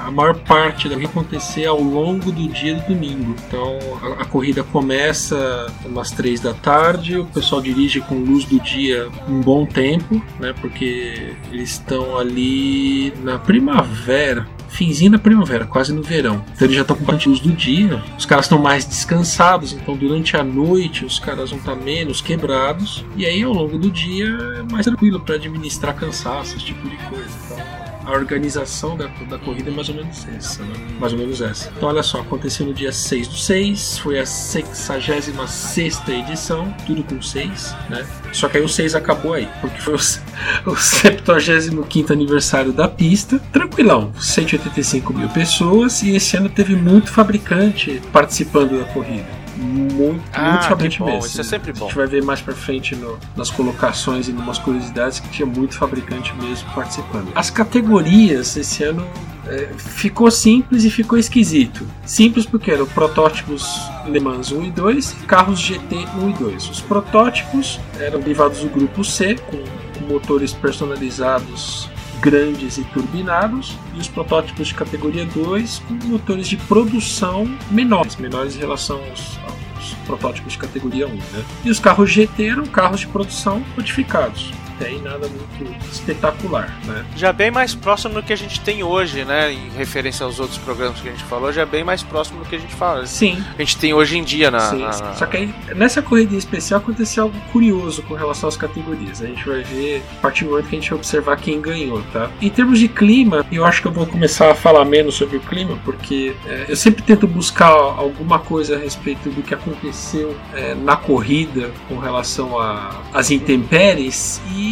a 0.00 0.10
maior 0.10 0.34
parte 0.34 0.88
corrida 0.88 1.06
acontecer 1.06 1.64
ao 1.64 1.80
longo 1.80 2.32
do 2.32 2.48
dia 2.48 2.74
do 2.74 2.88
domingo. 2.92 3.36
Então 3.46 3.78
a, 4.02 4.22
a 4.22 4.24
corrida 4.24 4.64
começa 4.64 5.72
umas 5.84 6.10
três 6.10 6.40
da 6.40 6.52
tarde, 6.52 7.18
o 7.18 7.26
pessoal 7.26 7.62
dirige 7.62 8.00
com 8.00 8.16
luz 8.16 8.44
do 8.46 8.58
dia 8.58 9.08
um 9.28 9.40
bom 9.40 9.64
tempo, 9.64 10.20
né? 10.40 10.52
Porque 10.60 11.36
eles 11.52 11.70
estão 11.70 12.18
ali 12.18 13.14
na 13.22 13.38
primavera. 13.38 14.44
Finzinho 14.70 15.12
da 15.12 15.18
primavera, 15.18 15.66
quase 15.66 15.92
no 15.92 16.02
verão. 16.02 16.44
Então 16.54 16.66
eles 16.66 16.76
já 16.76 16.82
estão 16.82 16.96
com 16.96 17.04
bastante 17.04 17.28
luz 17.28 17.40
do 17.40 17.52
dia. 17.52 18.02
Os 18.16 18.24
caras 18.24 18.46
estão 18.46 18.58
mais 18.58 18.84
descansados, 18.84 19.72
então 19.72 19.96
durante 19.96 20.36
a 20.36 20.44
noite 20.44 21.04
os 21.04 21.18
caras 21.18 21.50
vão 21.50 21.58
estar 21.58 21.74
menos 21.74 22.20
quebrados. 22.20 23.04
E 23.16 23.26
aí 23.26 23.42
ao 23.42 23.52
longo 23.52 23.78
do 23.78 23.90
dia 23.90 24.28
é 24.58 24.72
mais 24.72 24.86
tranquilo 24.86 25.20
para 25.20 25.34
administrar 25.34 25.94
cansaço, 25.94 26.56
esse 26.56 26.66
tipo 26.66 26.88
de 26.88 26.96
coisa. 26.96 27.30
Então 27.46 27.89
a 28.04 28.12
organização 28.12 28.96
da, 28.96 29.06
da 29.28 29.38
corrida 29.38 29.70
é 29.70 29.72
mais 29.72 29.88
ou 29.88 29.94
menos 29.94 30.26
essa, 30.36 30.62
né? 30.62 30.74
Mais 30.98 31.12
ou 31.12 31.18
menos 31.18 31.40
essa. 31.40 31.70
Então 31.76 31.88
olha 31.88 32.02
só, 32.02 32.20
aconteceu 32.20 32.66
no 32.66 32.74
dia 32.74 32.92
6 32.92 33.28
do 33.28 33.34
6, 33.34 33.98
foi 33.98 34.18
a 34.18 34.26
66 34.26 36.08
edição, 36.08 36.74
tudo 36.86 37.02
com 37.04 37.20
6, 37.20 37.74
né? 37.88 38.06
Só 38.32 38.48
que 38.48 38.58
aí 38.58 38.64
o 38.64 38.68
6 38.68 38.94
acabou 38.94 39.34
aí, 39.34 39.48
porque 39.60 39.80
foi 39.80 39.94
o, 39.94 39.96
o 40.70 40.76
75 40.76 42.12
aniversário 42.12 42.72
da 42.72 42.88
pista, 42.88 43.38
tranquilão, 43.52 44.12
185 44.18 45.12
mil 45.12 45.28
pessoas, 45.28 46.02
e 46.02 46.14
esse 46.16 46.36
ano 46.36 46.48
teve 46.48 46.74
muito 46.74 47.10
fabricante 47.10 48.00
participando 48.12 48.78
da 48.78 48.84
corrida. 48.92 49.39
Muito, 49.56 50.22
Ah, 50.32 50.52
muito 50.52 50.64
fabricante 50.66 51.26
isso 51.26 51.40
é 51.40 51.44
sempre 51.44 51.70
A 51.70 51.74
bom. 51.74 51.86
gente 51.86 51.96
vai 51.96 52.06
ver 52.06 52.22
mais 52.22 52.40
pra 52.40 52.54
frente 52.54 52.94
no- 52.96 53.18
nas 53.36 53.50
colocações 53.50 54.28
e 54.28 54.32
numas 54.32 54.58
curiosidades 54.58 55.20
que 55.20 55.28
tinha 55.28 55.46
muito 55.46 55.74
fabricante 55.76 56.32
mesmo 56.34 56.68
participando. 56.74 57.28
As 57.34 57.50
categorias 57.50 58.56
esse 58.56 58.82
ano 58.84 59.06
é, 59.46 59.68
ficou 59.76 60.30
simples 60.30 60.84
e 60.84 60.90
ficou 60.90 61.18
esquisito. 61.18 61.86
Simples 62.04 62.46
porque 62.46 62.70
eram 62.70 62.86
protótipos 62.86 63.64
Le 64.06 64.20
Mans 64.20 64.52
1 64.52 64.64
e 64.64 64.70
2 64.70 65.12
e 65.12 65.26
carros 65.26 65.58
GT 65.58 65.96
1 66.22 66.30
e 66.30 66.32
2. 66.34 66.70
Os 66.70 66.80
protótipos 66.80 67.80
eram 67.98 68.20
derivados 68.20 68.60
do 68.60 68.68
grupo 68.68 69.02
C, 69.04 69.34
com 69.34 70.04
motores 70.12 70.52
personalizados 70.52 71.88
grandes 72.20 72.78
e 72.78 72.84
turbinados, 72.84 73.76
e 73.94 73.98
os 73.98 74.08
protótipos 74.08 74.68
de 74.68 74.74
categoria 74.74 75.24
2 75.26 75.78
com 75.80 75.94
motores 76.06 76.48
de 76.48 76.56
produção 76.56 77.50
menores, 77.70 78.16
menores 78.16 78.56
em 78.56 78.58
relação 78.58 79.00
aos, 79.10 79.38
aos 79.44 79.94
protótipos 80.06 80.52
de 80.52 80.58
categoria 80.58 81.06
1. 81.06 81.10
Né? 81.10 81.44
E 81.64 81.70
os 81.70 81.78
carros 81.78 82.10
GT 82.10 82.44
eram 82.44 82.66
carros 82.66 83.00
de 83.00 83.06
produção 83.06 83.64
modificados 83.76 84.52
tem 84.80 85.00
nada 85.02 85.28
muito 85.28 85.92
espetacular, 85.92 86.74
né? 86.86 87.04
Já 87.14 87.32
bem 87.32 87.50
mais 87.50 87.74
próximo 87.74 88.14
do 88.14 88.22
que 88.22 88.32
a 88.32 88.36
gente 88.36 88.60
tem 88.60 88.82
hoje, 88.82 89.24
né? 89.24 89.52
Em 89.52 89.68
referência 89.76 90.24
aos 90.24 90.40
outros 90.40 90.58
programas 90.58 90.98
que 91.00 91.08
a 91.08 91.12
gente 91.12 91.24
falou, 91.24 91.52
já 91.52 91.62
é 91.62 91.66
bem 91.66 91.84
mais 91.84 92.02
próximo 92.02 92.40
do 92.42 92.48
que 92.48 92.56
a 92.56 92.58
gente 92.58 92.74
fala. 92.74 93.06
Sim. 93.06 93.42
A 93.56 93.62
gente 93.62 93.76
tem 93.76 93.92
hoje 93.92 94.16
em 94.16 94.24
dia 94.24 94.50
na. 94.50 94.60
Sim, 94.60 94.78
na- 94.82 94.92
sim. 94.92 95.04
Só 95.16 95.26
que 95.26 95.36
aí, 95.36 95.54
nessa 95.76 96.00
corrida 96.00 96.34
especial 96.34 96.80
aconteceu 96.80 97.24
algo 97.24 97.38
curioso 97.52 98.02
com 98.04 98.14
relação 98.14 98.48
às 98.48 98.56
categorias. 98.56 99.20
A 99.22 99.26
gente 99.26 99.46
vai 99.46 99.62
ver 99.62 100.02
a 100.18 100.20
partir 100.22 100.44
do 100.44 100.50
momento 100.50 100.68
que 100.68 100.76
a 100.76 100.80
gente 100.80 100.94
observar 100.94 101.36
quem 101.36 101.60
ganhou, 101.60 102.02
tá? 102.12 102.30
Em 102.40 102.48
termos 102.48 102.78
de 102.78 102.88
clima, 102.88 103.44
eu 103.52 103.64
acho 103.66 103.82
que 103.82 103.88
eu 103.88 103.92
vou 103.92 104.06
começar 104.06 104.50
a 104.50 104.54
falar 104.54 104.84
menos 104.86 105.14
sobre 105.14 105.36
o 105.36 105.40
clima, 105.40 105.78
porque 105.84 106.34
é, 106.46 106.64
eu 106.68 106.76
sempre 106.76 107.02
tento 107.02 107.26
buscar 107.26 107.68
alguma 107.70 108.38
coisa 108.38 108.76
a 108.76 108.78
respeito 108.78 109.28
do 109.30 109.42
que 109.42 109.52
aconteceu 109.52 110.34
é, 110.54 110.74
na 110.74 110.96
corrida 110.96 111.70
com 111.88 111.98
relação 111.98 112.58
a- 112.58 113.02
às 113.12 113.30
intempéries 113.30 114.40
e 114.54 114.69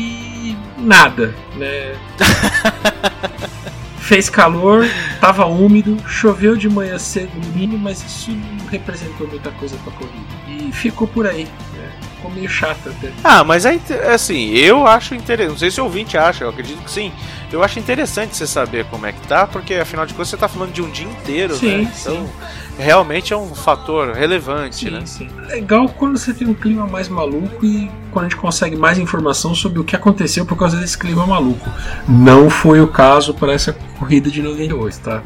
nada, 0.79 1.35
né? 1.57 1.95
Fez 4.01 4.31
calor, 4.31 4.87
tava 5.21 5.45
úmido, 5.45 5.97
choveu 6.09 6.57
de 6.57 6.67
manhã 6.69 6.99
cedo 6.99 7.31
no 7.35 7.47
mínimo, 7.55 7.79
mas 7.79 8.03
isso 8.03 8.31
não 8.31 8.67
representou 8.69 9.29
muita 9.29 9.51
coisa 9.53 9.77
pra 9.85 9.93
corrida. 9.93 10.17
E 10.49 10.73
ficou 10.73 11.07
por 11.07 11.27
aí, 11.27 11.45
né? 11.75 11.91
Ficou 12.17 12.31
meio 12.31 12.49
chato 12.49 12.89
até. 12.89 13.11
Ah, 13.23 13.45
mas 13.45 13.67
é 13.67 13.75
inte- 13.75 13.93
assim, 13.93 14.49
eu 14.55 14.87
acho 14.87 15.15
interessante. 15.15 15.51
Não 15.51 15.59
sei 15.59 15.71
se 15.71 15.79
o 15.81 15.85
ouvinte 15.85 16.17
acha, 16.17 16.45
eu 16.45 16.49
acredito 16.49 16.83
que 16.83 16.91
sim. 16.91 17.13
Eu 17.53 17.63
acho 17.63 17.79
interessante 17.79 18.35
você 18.35 18.47
saber 18.47 18.87
como 18.87 19.05
é 19.05 19.13
que 19.13 19.21
tá, 19.27 19.47
porque 19.47 19.75
afinal 19.75 20.07
de 20.07 20.15
contas 20.15 20.29
você 20.29 20.37
tá 20.39 20.49
falando 20.49 20.73
de 20.73 20.81
um 20.81 20.91
dia 20.91 21.07
inteiro, 21.07 21.55
Sim, 21.57 21.83
né? 21.83 21.93
Então, 22.01 22.31
realmente 22.79 23.33
é 23.33 23.37
um 23.37 23.55
fator 23.55 24.13
relevante, 24.13 24.91
né? 24.91 25.05
sim. 25.05 25.29
Legal 25.49 25.89
quando 25.89 26.17
você 26.17 26.33
tem 26.33 26.47
um 26.47 26.55
clima 26.55 26.87
mais 26.87 27.09
maluco 27.09 27.65
e 27.65 27.91
quando 28.13 28.27
a 28.27 28.29
gente 28.29 28.39
consegue 28.39 28.77
mais 28.77 28.99
informação 28.99 29.55
sobre 29.55 29.81
o 29.81 29.85
que 29.85 29.97
aconteceu 29.97 30.47
por 30.47 30.57
causa 30.57 30.77
desse 30.77 30.97
clima 30.97 31.27
maluco. 31.27 31.69
Não 32.09 32.49
foi 32.49 32.81
o 32.81 32.89
caso 32.89 33.35
para 33.35 33.53
essa 33.53 33.73
corrida 33.99 34.31
de 34.31 34.41
98, 34.41 35.01
tá? 35.01 35.23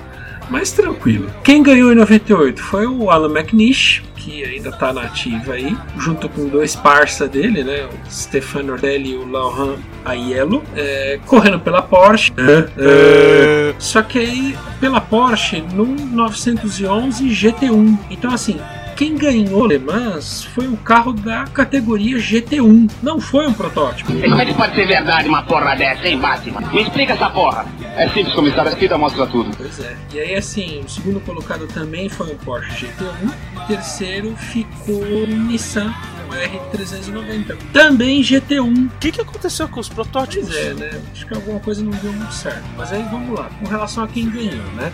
Mas 0.51 0.73
tranquilo. 0.73 1.31
Quem 1.45 1.63
ganhou 1.63 1.93
em 1.93 1.95
98 1.95 2.63
foi 2.63 2.87
o 2.87 3.11
Alan 3.11 3.31
McNish, 3.31 4.03
que 4.23 4.45
ainda 4.45 4.71
tá 4.71 4.93
na 4.93 5.03
ativa 5.03 5.55
aí, 5.55 5.77
junto 5.99 6.29
com 6.29 6.49
dois 6.49 6.77
parça 6.77 7.27
dele, 7.27 7.65
né? 7.65 7.87
O 7.87 8.11
Stefano 8.11 8.75
Ortelli 8.75 9.11
e 9.11 9.17
o 9.17 9.29
Laurent 9.29 9.79
Aiello, 10.05 10.63
é, 10.77 11.19
correndo 11.27 11.59
pela 11.59 11.83
Porsche. 11.83 12.33
É, 12.39 13.75
Só 13.79 14.03
que 14.03 14.19
aí, 14.19 14.57
pela 14.81 15.01
Porsche, 15.01 15.61
no 15.75 15.85
911 15.87 17.25
GT1. 17.29 17.99
Então, 18.11 18.33
assim, 18.33 18.61
quem 18.97 19.17
ganhou 19.17 19.67
Le 19.67 19.79
Mans 19.79 20.45
foi 20.45 20.67
um 20.69 20.77
carro 20.77 21.13
da 21.13 21.45
categoria 21.45 22.17
GT1, 22.19 22.91
não 23.03 23.21
foi 23.21 23.47
um 23.47 23.53
protótipo. 23.53 24.13
Como 24.13 24.41
é 24.41 24.47
que 24.47 24.55
pode 24.55 24.75
ser 24.75 24.87
verdade 24.87 25.29
uma 25.29 25.43
porra 25.43 25.75
dessa, 25.75 26.07
hein, 26.07 26.19
Batman? 26.19 26.61
Me 26.73 26.83
explica 26.83 27.13
essa 27.15 27.31
porra. 27.31 27.67
É 27.97 28.09
simples, 28.09 28.35
comissário. 28.35 28.71
A 28.71 28.73
escrita 28.73 28.99
mostra 28.99 29.27
tudo. 29.27 29.57
Pois 29.57 29.81
é. 29.81 29.97
E 30.13 30.21
aí, 30.21 30.35
assim, 30.35 30.81
o 30.85 30.89
segundo 30.89 31.21
colocado 31.21 31.67
também 31.69 32.09
foi 32.09 32.33
um 32.33 32.37
Porsche 32.37 32.87
GT1. 32.87 33.33
O 33.57 33.67
terceiro 33.67 34.35
ficou 34.37 35.03
um 35.03 35.27
Nissan 35.27 35.93
um 36.29 36.73
R390. 36.73 37.57
Também 37.73 38.23
GT1. 38.23 38.87
O 38.87 38.99
que, 38.99 39.13
que 39.13 39.21
aconteceu 39.21 39.69
com 39.69 39.81
os 39.81 39.89
protótipos? 39.89 40.49
Pois 40.49 40.67
é, 40.67 40.75
né? 40.75 41.03
Acho 41.13 41.27
que 41.27 41.35
alguma 41.35 41.61
coisa 41.61 41.83
não 41.83 41.91
deu 41.91 42.13
muito 42.13 42.35
certo. 42.35 42.65
Mas 42.77 42.93
aí 42.93 43.03
vamos 43.11 43.39
lá. 43.39 43.51
Com 43.61 43.67
relação 43.67 44.05
a 44.05 44.09
quem 44.09 44.31
ganhou, 44.31 44.65
né? 44.73 44.93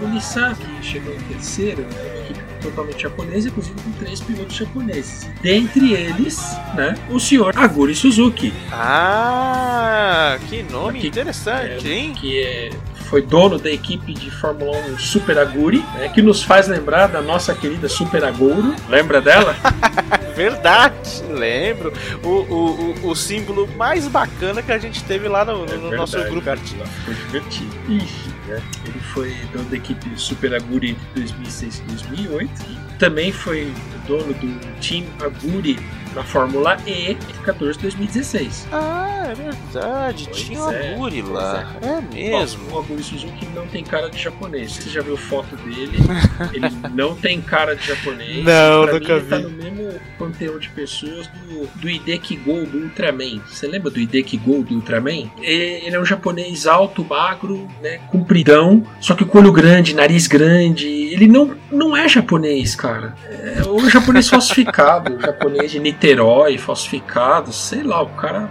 O, 0.00 0.04
o 0.04 0.08
Nissan, 0.08 0.54
que 0.54 0.86
chegou 0.86 1.14
em 1.14 1.20
terceiro, 1.20 1.86
é 1.96 2.18
equipe 2.30 2.47
totalmente 2.58 3.02
japonesa, 3.02 3.48
inclusive 3.48 3.74
com 3.82 3.90
três 3.92 4.20
pilotos 4.20 4.56
japoneses. 4.56 5.28
Dentre 5.42 5.92
eles, 5.92 6.38
né? 6.74 6.94
O 7.10 7.18
senhor 7.18 7.56
Aguri 7.56 7.94
Suzuki. 7.94 8.52
Ah, 8.72 10.38
que 10.48 10.62
nome 10.64 10.98
Aqui- 10.98 11.08
interessante, 11.08 11.86
É, 11.88 11.92
hein? 11.92 12.12
que 12.14 12.40
é- 12.42 12.70
foi 13.08 13.22
dono 13.22 13.58
da 13.58 13.70
equipe 13.70 14.12
de 14.12 14.30
Fórmula 14.30 14.76
1 14.90 14.98
Super 14.98 15.38
Aguri, 15.38 15.78
né, 15.94 16.08
que 16.10 16.20
nos 16.20 16.42
faz 16.42 16.68
lembrar 16.68 17.06
da 17.06 17.22
nossa 17.22 17.54
querida 17.54 17.88
Super 17.88 18.22
Agouro. 18.24 18.74
Lembra 18.88 19.20
dela? 19.22 19.56
Verdade, 20.36 21.22
lembro. 21.30 21.92
O, 22.22 22.28
o, 22.28 22.94
o, 23.04 23.08
o 23.10 23.16
símbolo 23.16 23.66
mais 23.76 24.06
bacana 24.06 24.62
que 24.62 24.70
a 24.70 24.78
gente 24.78 25.02
teve 25.04 25.26
lá 25.26 25.44
no, 25.44 25.64
no 25.66 25.92
É 25.92 25.96
nosso 25.96 26.12
verdade, 26.12 26.30
grupo. 26.34 26.44
cara, 26.44 26.60
Foi 27.04 27.14
divertido. 27.14 27.70
Enfim, 27.88 28.27
né? 28.48 28.62
Ele 28.84 29.00
foi 29.12 29.34
dono 29.52 29.68
da 29.68 29.76
equipe 29.76 30.10
Super 30.16 30.54
Aguri 30.54 30.90
entre 30.90 31.06
2006 31.14 31.78
e 31.78 31.82
2008. 31.82 32.50
E 32.62 32.98
também 32.98 33.30
foi 33.30 33.72
dono 34.06 34.32
do 34.34 34.80
Team 34.80 35.06
Aguri 35.20 35.78
na 36.18 36.24
Fórmula 36.24 36.76
E 36.84 37.12
entre 37.12 37.32
14 37.44 37.78
e 37.78 37.82
2016. 37.82 38.68
Ah, 38.72 39.28
é 39.30 39.34
verdade. 39.34 40.24
Pois 40.24 40.36
Tinha 40.36 40.60
o 40.60 40.72
é, 40.72 40.94
Aguri 40.94 41.22
lá. 41.22 41.76
É 41.80 42.00
mesmo. 42.14 42.64
Bom, 42.64 42.76
o 42.76 42.78
Aguri 42.80 43.02
Suzuki 43.04 43.46
não 43.54 43.66
tem 43.68 43.84
cara 43.84 44.10
de 44.10 44.18
japonês. 44.18 44.72
Você 44.72 44.90
já 44.90 45.00
viu 45.00 45.16
foto 45.16 45.54
dele? 45.56 45.96
ele 46.52 46.66
não 46.92 47.14
tem 47.14 47.40
cara 47.40 47.76
de 47.76 47.86
japonês. 47.86 48.44
Não, 48.44 48.84
pra 48.84 48.94
nunca 48.94 49.14
mim, 49.14 49.20
ele 49.20 49.28
tá 49.28 49.36
vi. 49.36 49.42
no 49.44 49.50
mesmo 49.50 50.00
panteão 50.18 50.58
de 50.58 50.68
pessoas 50.70 51.28
do, 51.28 51.66
do 51.80 51.88
Hideki 51.88 52.36
Go 52.36 52.66
do 52.66 52.78
Ultraman. 52.78 53.40
Você 53.46 53.68
lembra 53.68 53.90
do 53.90 54.00
Hideki 54.00 54.36
Go 54.38 54.64
do 54.64 54.74
Ultraman? 54.74 55.30
Ele 55.40 55.94
é 55.94 56.00
um 56.00 56.04
japonês 56.04 56.66
alto, 56.66 57.04
magro, 57.04 57.68
né, 57.80 58.00
compridão, 58.08 58.84
só 59.00 59.14
que 59.14 59.24
com 59.24 59.38
olho 59.38 59.52
grande, 59.52 59.94
nariz 59.94 60.26
grande. 60.26 60.88
Ele 60.88 61.28
não, 61.28 61.54
não 61.70 61.96
é 61.96 62.08
japonês, 62.08 62.74
cara. 62.74 63.14
É 63.24 63.62
o 63.68 63.88
japonês 63.88 64.28
falsificado, 64.28 65.14
o 65.14 65.20
japonês 65.20 65.70
de 65.70 65.78
Niterói 66.08 66.56
falsificado, 66.56 67.52
sei 67.52 67.82
lá, 67.82 68.02
o 68.02 68.08
cara 68.08 68.50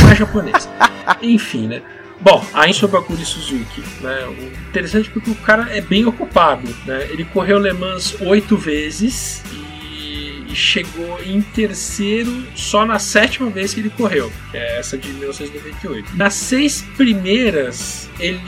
não 0.00 0.10
é 0.10 0.14
japonês. 0.14 0.68
Enfim, 1.20 1.66
né? 1.66 1.82
Bom, 2.20 2.44
aí 2.54 2.72
sobre 2.72 2.96
a 2.96 3.00
Aguri 3.00 3.24
Suzuki, 3.24 3.82
né? 4.00 4.24
O 4.26 4.68
interessante 4.68 5.10
porque 5.10 5.30
o 5.30 5.34
cara 5.34 5.68
é 5.76 5.80
bem 5.80 6.06
ocupado, 6.06 6.68
né? 6.86 7.08
Ele 7.10 7.24
correu 7.24 7.58
Le 7.58 7.72
Mans 7.72 8.16
oito 8.20 8.56
vezes 8.56 9.42
e, 9.52 10.52
e 10.52 10.54
chegou 10.54 11.20
em 11.24 11.42
terceiro 11.42 12.44
só 12.54 12.86
na 12.86 13.00
sétima 13.00 13.50
vez 13.50 13.74
que 13.74 13.80
ele 13.80 13.90
correu, 13.90 14.30
que 14.52 14.56
é 14.56 14.78
essa 14.78 14.96
de 14.96 15.08
1998. 15.08 16.16
Nas 16.16 16.34
seis 16.34 16.82
primeiras, 16.96 18.08
ele 18.20 18.40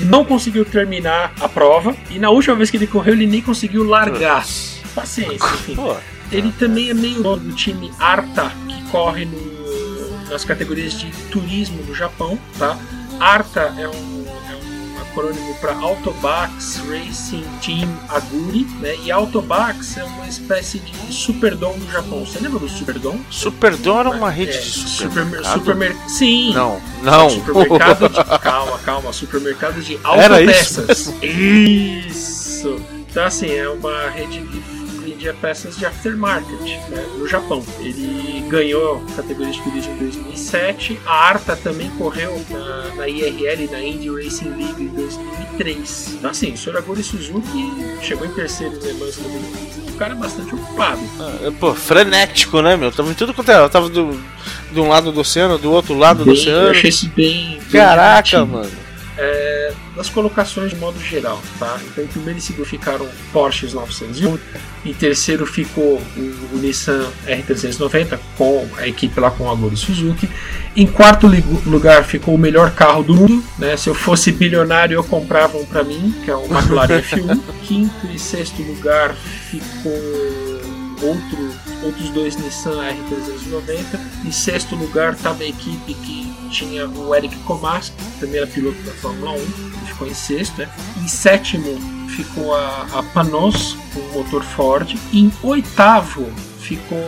não 0.00 0.24
conseguiu 0.24 0.64
terminar 0.64 1.32
a 1.40 1.48
prova 1.48 1.96
e 2.10 2.18
na 2.18 2.30
última 2.30 2.56
vez 2.56 2.68
que 2.68 2.76
ele 2.76 2.88
correu, 2.88 3.14
ele 3.14 3.26
nem 3.28 3.40
conseguiu 3.40 3.84
largar. 3.84 4.44
Paciência, 4.92 5.46
enfim. 5.54 5.76
Pô, 5.76 5.96
Ele 6.30 6.52
também 6.52 6.90
é 6.90 6.94
meio 6.94 7.22
dono 7.22 7.42
do 7.42 7.52
time 7.54 7.90
Arta, 7.98 8.52
que 8.68 8.82
corre 8.90 9.24
no- 9.24 10.28
nas 10.30 10.44
categorias 10.44 10.92
de 10.92 11.10
turismo 11.30 11.82
no 11.84 11.94
Japão, 11.94 12.38
tá? 12.58 12.76
Arta 13.18 13.74
é 13.78 13.88
um, 13.88 13.92
é 14.50 14.54
um 14.54 15.00
acrônimo 15.00 15.54
para 15.54 15.74
Autobax 15.74 16.82
Racing 16.88 17.44
Team 17.64 17.88
Aguri, 18.10 18.64
né? 18.80 18.94
E 19.02 19.10
Autobax 19.10 19.96
é 19.96 20.04
uma 20.04 20.26
espécie 20.28 20.78
de 20.80 20.92
Superdome 21.12 21.78
do 21.80 21.90
Japão. 21.90 22.24
Você 22.26 22.38
lembra 22.40 22.58
do 22.58 22.68
Superdome? 22.68 23.24
Superdome 23.30 24.00
era 24.00 24.10
uma 24.10 24.30
rede 24.30 24.52
É, 24.52 24.60
de 24.60 24.68
supermer- 24.68 25.42
supermercado? 25.42 25.54
supermer- 25.54 25.96
Sim. 26.08 26.52
Não, 26.52 26.80
não. 27.02 27.30
Supermercado 27.30 28.08
de. 28.10 28.24
calma, 28.40 28.78
calma. 28.80 29.12
Supermercado 29.14 29.80
de 29.82 29.98
Era 30.04 30.42
isso 30.42 30.80
autopeças. 30.80 31.14
Isso. 31.22 32.76
Então, 33.10 33.24
assim, 33.24 33.50
é 33.50 33.68
uma 33.68 34.10
rede 34.10 34.40
que 34.40 34.77
vendia 35.10 35.34
peças 35.34 35.76
de 35.76 35.84
aftermarket 35.86 36.60
né, 36.88 37.04
no 37.18 37.26
Japão. 37.28 37.64
Ele 37.80 38.44
ganhou 38.48 39.02
a 39.12 39.16
categoria 39.16 39.52
de 39.52 39.60
turismo 39.62 39.92
em 39.94 39.98
2007. 39.98 40.98
A 41.06 41.12
Arta 41.28 41.56
também 41.56 41.90
correu 41.90 42.40
na, 42.50 42.94
na 42.96 43.08
IRL, 43.08 43.68
na 43.70 43.80
Indy 43.82 44.08
Racing 44.10 44.50
League 44.50 44.82
em 44.82 44.88
2003. 44.88 46.14
Então, 46.14 46.30
assim, 46.30 46.52
o 46.52 46.56
Soragori 46.58 47.02
Suzuki 47.02 47.72
chegou 48.02 48.26
em 48.26 48.30
terceiro 48.32 48.74
em 48.76 48.78
Le 48.80 48.92
Mans 48.94 49.18
em 49.18 49.22
2015. 49.22 49.80
O 49.90 49.98
cara 49.98 50.12
é 50.12 50.16
bastante 50.16 50.54
ocupado. 50.54 51.00
Ah, 51.18 51.52
Pô, 51.58 51.74
frenético, 51.74 52.60
né, 52.62 52.76
meu? 52.76 52.92
Tava 52.92 53.10
em 53.10 53.14
tudo 53.14 53.34
quanto 53.34 53.50
era. 53.50 53.68
Tava 53.68 53.88
do, 53.88 54.18
de 54.72 54.80
um 54.80 54.88
lado 54.88 55.10
do 55.10 55.20
oceano, 55.20 55.58
do 55.58 55.72
outro 55.72 55.96
lado 55.98 56.18
do 56.18 56.24
Bem- 56.26 56.34
eu 56.34 56.40
oceano. 56.40 56.70
achei 56.70 56.90
isso 56.90 57.08
bem. 57.16 57.58
bem 57.70 57.80
Caraca, 57.80 58.22
divertido. 58.22 58.46
mano. 58.46 58.70
é, 59.16 59.72
das 59.98 60.08
colocações 60.08 60.70
de 60.70 60.76
modo 60.76 60.98
geral, 61.00 61.42
tá? 61.58 61.76
Então, 61.84 62.04
em 62.04 62.06
primeiro 62.06 62.38
e 62.38 62.40
segundo 62.40 62.64
ficaram 62.64 63.06
Porsches 63.32 63.74
901, 63.74 64.38
em 64.86 64.94
terceiro 64.94 65.44
ficou 65.44 66.00
o, 66.16 66.54
o 66.54 66.58
Nissan 66.58 67.04
R390 67.26 68.16
com 68.36 68.64
a 68.78 68.86
equipe 68.86 69.18
lá 69.18 69.28
com 69.32 69.50
a 69.50 69.54
Goro 69.56 69.76
Suzuki. 69.76 70.30
Em 70.76 70.86
quarto 70.86 71.26
lugar 71.66 72.04
ficou 72.04 72.36
o 72.36 72.38
melhor 72.38 72.70
carro 72.70 73.02
do 73.02 73.14
mundo, 73.14 73.44
né? 73.58 73.76
Se 73.76 73.88
eu 73.88 73.94
fosse 73.94 74.30
bilionário 74.30 74.94
eu 74.94 75.02
comprava 75.02 75.58
um 75.58 75.66
para 75.66 75.82
mim, 75.82 76.14
que 76.24 76.30
é 76.30 76.36
o 76.36 76.44
McLaren 76.44 77.02
F1. 77.02 77.40
Quinto 77.64 78.06
e 78.06 78.18
sexto 78.20 78.62
lugar 78.62 79.16
ficou 79.16 79.92
outro, 81.02 81.54
outros 81.82 82.08
dois 82.10 82.36
Nissan 82.36 82.80
R390. 82.80 83.98
Em 84.24 84.30
sexto 84.30 84.76
lugar 84.76 85.14
estava 85.14 85.42
a 85.42 85.46
equipe 85.46 85.94
que 85.94 86.28
tinha 86.50 86.88
o 86.88 87.14
Eric 87.14 87.36
Komaski, 87.40 87.96
primeiro 88.18 88.46
piloto 88.46 88.80
da 88.82 88.92
Fórmula 88.92 89.32
1, 89.32 89.34
ele 89.36 89.87
ficou 89.98 90.06
em 90.08 90.14
sexto. 90.14 90.58
Né? 90.58 90.68
Em 91.02 91.08
sétimo 91.08 91.78
ficou 92.08 92.54
a, 92.54 92.86
a 92.94 93.02
Panos, 93.02 93.76
com 93.92 94.00
o 94.00 94.12
motor 94.22 94.42
Ford. 94.44 94.94
Em 95.12 95.32
oitavo 95.42 96.26
ficou 96.60 96.98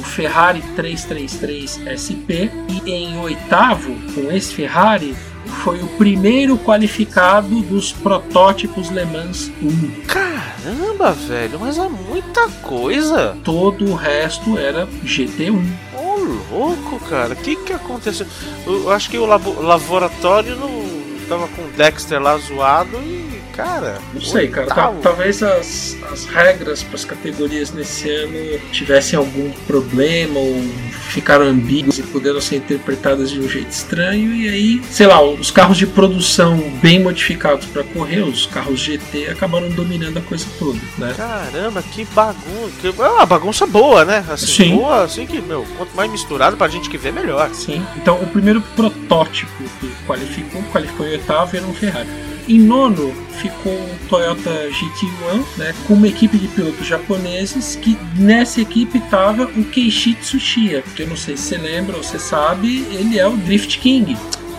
o 0.00 0.02
Ferrari 0.04 0.62
333 0.76 1.80
SP. 1.90 2.50
E 2.68 2.90
em 2.90 3.18
oitavo, 3.18 3.94
com 4.14 4.30
esse 4.32 4.54
Ferrari, 4.54 5.14
foi 5.62 5.80
o 5.82 5.86
primeiro 5.98 6.56
qualificado 6.58 7.60
dos 7.62 7.92
protótipos 7.92 8.90
Le 8.90 9.04
Mans 9.04 9.50
1. 9.62 10.04
Caramba, 10.06 11.12
velho, 11.12 11.58
mas 11.60 11.78
é 11.78 11.88
muita 11.88 12.48
coisa. 12.62 13.36
Todo 13.44 13.84
o 13.90 13.94
resto 13.94 14.56
era 14.58 14.86
GT1. 15.04 15.62
Ô, 15.96 16.54
louco, 16.54 16.98
cara. 17.08 17.34
O 17.34 17.36
que 17.36 17.56
que 17.56 17.72
aconteceu? 17.72 18.26
Eu, 18.66 18.84
eu 18.84 18.90
acho 18.90 19.10
que 19.10 19.18
o 19.18 19.26
labo- 19.26 19.60
laboratório 19.60 20.56
não 20.56 21.03
tava 21.24 21.48
com 21.48 21.62
o 21.62 21.68
Dexter 21.68 22.20
lá 22.20 22.36
zoado 22.36 22.98
e, 22.98 23.33
cara. 23.56 23.98
Não 24.12 24.20
sei, 24.20 24.48
cara. 24.48 24.66
oitavo. 24.66 25.00
talvez 25.02 25.42
as, 25.42 25.96
as 26.10 26.24
regras 26.26 26.82
para 26.82 26.94
as 26.94 27.04
categorias 27.04 27.72
nesse 27.72 28.10
ano 28.10 28.60
tivessem 28.72 29.18
algum 29.18 29.50
problema 29.66 30.38
ou 30.38 30.62
ficaram 31.08 31.46
ambíguas 31.46 31.98
e 31.98 32.02
puderam 32.02 32.40
ser 32.40 32.56
interpretadas 32.56 33.30
de 33.30 33.38
um 33.38 33.48
jeito 33.48 33.70
estranho. 33.70 34.34
E 34.34 34.48
aí, 34.48 34.82
sei 34.90 35.06
lá, 35.06 35.22
os 35.22 35.50
carros 35.50 35.76
de 35.76 35.86
produção 35.86 36.58
bem 36.82 37.00
modificados 37.00 37.66
para 37.66 37.84
correr, 37.84 38.22
os 38.22 38.46
carros 38.46 38.80
GT, 38.80 39.28
acabaram 39.28 39.68
dominando 39.70 40.18
a 40.18 40.22
coisa 40.22 40.46
toda, 40.58 40.78
né? 40.98 41.14
Caramba, 41.16 41.82
que 41.82 42.04
bagunça. 42.06 42.72
Que... 42.80 42.88
É 42.88 43.08
uma 43.08 43.26
bagunça 43.26 43.66
boa, 43.66 44.04
né? 44.04 44.24
Assim, 44.28 44.46
Sim. 44.46 44.76
boa, 44.76 45.04
assim 45.04 45.26
que, 45.26 45.40
meu, 45.40 45.64
quanto 45.76 45.94
mais 45.94 46.10
misturado 46.10 46.56
pra 46.56 46.68
gente 46.68 46.90
que 46.90 46.98
vê, 46.98 47.12
melhor. 47.12 47.48
Sim. 47.54 47.84
Então, 47.96 48.16
o 48.20 48.26
primeiro 48.26 48.60
protótipo 48.74 49.52
que 49.80 49.92
qualificou, 50.06 50.62
qualificou 50.72 51.06
em 51.06 51.10
oitavo 51.10 51.56
era 51.56 51.66
um 51.66 51.74
Ferrari. 51.74 52.33
Em 52.46 52.58
nono 52.58 53.14
ficou 53.40 53.72
o 53.72 53.98
Toyota 54.08 54.68
GT1, 54.68 55.56
né, 55.56 55.74
com 55.86 55.94
uma 55.94 56.08
equipe 56.08 56.36
de 56.36 56.46
pilotos 56.48 56.86
japoneses 56.86 57.76
que 57.76 57.96
nessa 58.18 58.60
equipe 58.60 58.98
estava 58.98 59.44
o 59.44 59.64
Keiichi 59.64 60.14
Tsuchiya, 60.14 60.82
que 60.94 61.02
eu 61.02 61.08
não 61.08 61.16
sei 61.16 61.36
se 61.36 61.44
você 61.44 61.56
lembra 61.56 61.96
ou 61.96 62.02
você 62.02 62.18
sabe, 62.18 62.86
ele 62.90 63.18
é 63.18 63.26
o 63.26 63.36
Drift 63.36 63.78
King. 63.78 64.14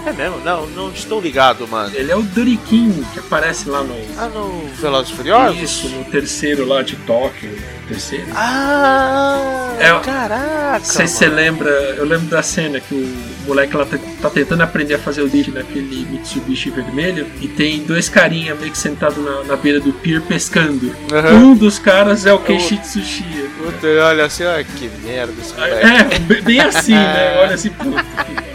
É 0.05 0.13
mesmo? 0.13 0.39
Não, 0.43 0.67
não 0.67 0.91
estou 0.91 1.19
ligado, 1.19 1.67
mano. 1.67 1.91
Ele 1.95 2.11
é 2.11 2.15
o 2.15 2.23
King, 2.23 3.03
que 3.13 3.19
aparece 3.19 3.67
lá 3.67 3.81
no 3.83 3.95
Ah, 4.17 4.27
no 4.27 4.67
Velozes 4.75 5.11
Furiosos? 5.11 5.59
isso, 5.61 5.89
no 5.89 6.03
terceiro 6.05 6.65
lá 6.67 6.81
de 6.83 6.95
Tóquio, 6.97 7.57
terceiro. 7.87 8.25
Ah, 8.35 9.73
É, 9.79 9.99
caraca. 10.03 10.79
Não 10.79 10.85
sei 10.85 11.07
se 11.07 11.15
você 11.17 11.27
lembra, 11.27 11.69
eu 11.69 12.05
lembro 12.05 12.27
da 12.27 12.43
cena 12.43 12.79
que 12.79 12.93
o 12.93 13.47
moleque 13.47 13.75
lá 13.75 13.85
tá, 13.85 13.97
tá 14.21 14.29
tentando 14.29 14.61
aprender 14.61 14.95
a 14.95 14.99
fazer 14.99 15.21
o 15.21 15.27
drift 15.29 15.51
naquele 15.51 16.05
Mitsubishi 16.05 16.69
vermelho 16.69 17.27
e 17.41 17.47
tem 17.47 17.79
dois 17.79 18.07
carinha 18.09 18.53
meio 18.55 18.71
que 18.71 18.77
sentado 18.77 19.21
na, 19.21 19.43
na 19.43 19.55
beira 19.55 19.79
do 19.79 19.91
pier 19.91 20.21
pescando. 20.21 20.95
Aham. 21.11 21.33
Um 21.35 21.55
dos 21.55 21.79
caras 21.79 22.25
é 22.25 22.33
o 22.33 22.39
Keiichi 22.39 22.77
Tsuchiya. 22.77 23.45
Puta, 23.57 23.87
olha 24.07 24.25
assim, 24.25 24.43
olha 24.43 24.63
que 24.63 24.89
merda 25.03 25.33
esse 25.41 25.53
moleque. 25.53 25.85
É, 26.15 26.19
be- 26.19 26.41
bem 26.41 26.59
assim, 26.61 26.93
né? 26.93 27.37
Olha 27.41 27.55
assim, 27.55 27.69
puta 27.69 28.03
que 28.03 28.54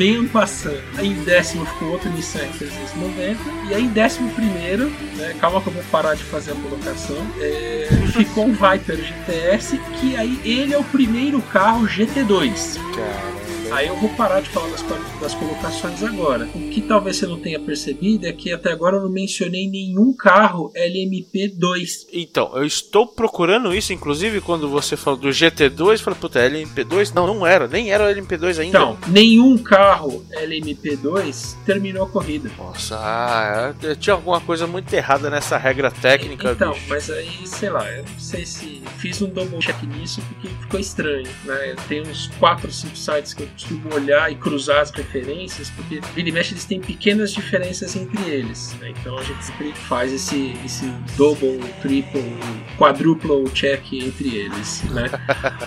bem 0.00 0.16
ano 0.16 0.28
passando. 0.30 0.82
Aí 0.96 1.08
em 1.08 1.24
décimo 1.24 1.66
ficou 1.66 1.90
outro 1.90 2.08
Nissan 2.08 2.48
390. 2.58 3.38
E 3.68 3.74
aí 3.74 3.84
em 3.84 3.88
décimo 3.88 4.30
primeiro, 4.32 4.88
né, 5.14 5.36
calma 5.38 5.60
que 5.60 5.66
eu 5.66 5.74
vou 5.74 5.82
parar 5.90 6.14
de 6.14 6.24
fazer 6.24 6.52
a 6.52 6.54
colocação, 6.54 7.18
é, 7.38 7.86
ficou 8.10 8.46
um 8.46 8.52
Viper 8.52 8.96
GTS, 8.96 9.78
que 10.00 10.16
aí 10.16 10.40
ele 10.42 10.72
é 10.72 10.78
o 10.78 10.84
primeiro 10.84 11.42
carro 11.42 11.86
GT2. 11.86 12.78
Caramba. 12.94 13.39
Aí 13.72 13.86
eu 13.86 13.96
vou 13.96 14.10
parar 14.10 14.40
de 14.40 14.48
falar 14.48 14.68
das, 14.70 14.82
das 15.20 15.34
colocações 15.34 16.02
agora. 16.02 16.44
O 16.54 16.68
que 16.70 16.80
talvez 16.80 17.16
você 17.16 17.26
não 17.26 17.38
tenha 17.38 17.58
percebido 17.60 18.26
é 18.26 18.32
que 18.32 18.52
até 18.52 18.72
agora 18.72 18.96
eu 18.96 19.02
não 19.02 19.08
mencionei 19.10 19.68
nenhum 19.68 20.12
carro 20.12 20.72
LMP2. 20.74 22.06
Então, 22.12 22.50
eu 22.56 22.64
estou 22.64 23.06
procurando 23.06 23.74
isso, 23.74 23.92
inclusive 23.92 24.40
quando 24.40 24.68
você 24.68 24.96
falou 24.96 25.18
do 25.20 25.28
GT2, 25.28 25.92
eu 25.92 25.98
falei, 25.98 26.18
puta, 26.18 26.40
é 26.40 26.48
LMP2? 26.50 27.12
Não, 27.14 27.26
não 27.26 27.46
era, 27.46 27.68
nem 27.68 27.90
era 27.92 28.04
o 28.04 28.12
LMP2 28.14 28.58
ainda. 28.60 28.64
Então, 28.78 28.98
nenhum 29.08 29.56
carro 29.58 30.24
LMP2 30.32 31.56
terminou 31.64 32.04
a 32.04 32.08
corrida. 32.08 32.50
Nossa, 32.58 32.96
ah, 32.98 33.74
tinha 33.98 34.14
alguma 34.14 34.40
coisa 34.40 34.66
muito 34.66 34.92
errada 34.92 35.30
nessa 35.30 35.56
regra 35.56 35.90
técnica, 35.90 36.52
Então, 36.52 36.72
bicho. 36.72 36.86
mas 36.88 37.10
aí, 37.10 37.46
sei 37.46 37.70
lá, 37.70 37.88
eu 37.90 38.04
não 38.04 38.18
sei 38.18 38.44
se 38.44 38.82
fiz 38.98 39.20
um 39.22 39.28
double 39.28 39.58
check 39.60 39.80
nisso 39.84 40.20
porque 40.28 40.48
ficou 40.48 40.80
estranho, 40.80 41.28
né? 41.44 41.76
Tem 41.88 42.02
uns 42.02 42.28
4 42.38 42.66
ou 42.66 42.72
5 42.72 42.96
sites 42.96 43.34
que 43.34 43.42
eu 43.42 43.48
costumo 43.60 43.94
olhar 43.94 44.32
e 44.32 44.34
cruzar 44.36 44.80
as 44.80 44.90
referências, 44.90 45.70
porque 45.70 46.00
vira 46.14 46.28
e 46.28 46.32
mexe 46.32 46.54
eles 46.54 46.64
têm 46.64 46.80
pequenas 46.80 47.32
diferenças 47.32 47.94
entre 47.94 48.22
eles, 48.30 48.74
né? 48.80 48.90
Então 48.90 49.18
a 49.18 49.22
gente 49.22 49.44
sempre 49.44 49.72
faz 49.72 50.12
esse, 50.12 50.56
esse 50.64 50.86
double, 51.16 51.60
triple, 51.82 52.36
quadruple 52.78 53.48
check 53.52 53.92
entre 53.92 54.36
eles, 54.36 54.82
né? 54.90 55.04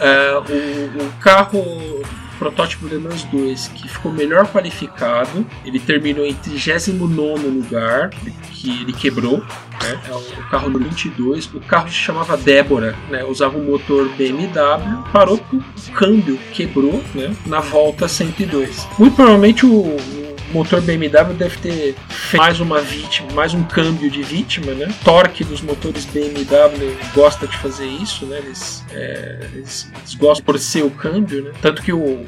Ah, 0.04 0.44
o, 0.50 1.04
o 1.04 1.12
carro 1.20 2.02
protótipo 2.34 2.88
Le 2.88 2.98
Mans 2.98 3.24
2 3.26 3.68
que 3.70 3.88
ficou 3.88 4.12
melhor 4.12 4.48
qualificado, 4.48 5.46
ele 5.66 5.80
terminou 5.80 6.26
em 6.26 6.34
39 6.34 7.48
lugar, 7.48 8.10
que 8.52 8.82
ele 8.82 8.94
quebrou, 8.94 9.40
né? 9.40 10.02
É 10.08 10.14
o 10.14 10.50
carro 10.50 10.70
no 10.70 10.80
22, 10.80 11.54
o 11.54 11.60
carro 11.62 11.90
se 11.90 11.96
chamava 11.96 12.38
Débora, 12.38 12.96
né? 13.10 13.24
Usava 13.24 13.58
um 13.58 13.64
motor 13.64 14.10
BMW, 14.10 15.04
parou 15.12 15.40
o 15.52 15.92
câmbio, 15.94 16.38
quebrou, 16.54 17.04
né? 17.14 17.36
Na 17.46 17.60
volta 17.60 18.08
102. 18.08 18.88
Muito 18.98 19.16
provavelmente 19.16 19.66
o 19.66 19.98
motor 20.54 20.82
BMW 20.82 21.34
deve 21.34 21.58
ter 21.58 21.96
mais 22.36 22.60
uma 22.60 22.80
vítima, 22.80 23.32
mais 23.34 23.54
um 23.54 23.64
câmbio 23.64 24.10
de 24.10 24.22
vítima, 24.22 24.74
né? 24.74 24.94
Torque 25.04 25.44
dos 25.44 25.62
motores 25.62 26.06
BMW 26.06 26.96
gosta 27.14 27.48
de 27.48 27.58
fazer 27.58 27.86
isso, 27.86 28.26
né? 28.26 28.38
Eles, 28.38 28.84
é, 28.92 29.48
eles, 29.54 29.92
eles 29.98 30.16
gostam 30.16 30.46
por 30.46 30.60
ser 30.60 30.84
o 30.84 30.92
câmbio, 30.92 31.44
né? 31.44 31.52
Tanto 31.62 31.82
que 31.82 31.92
o, 31.92 32.00
o 32.00 32.28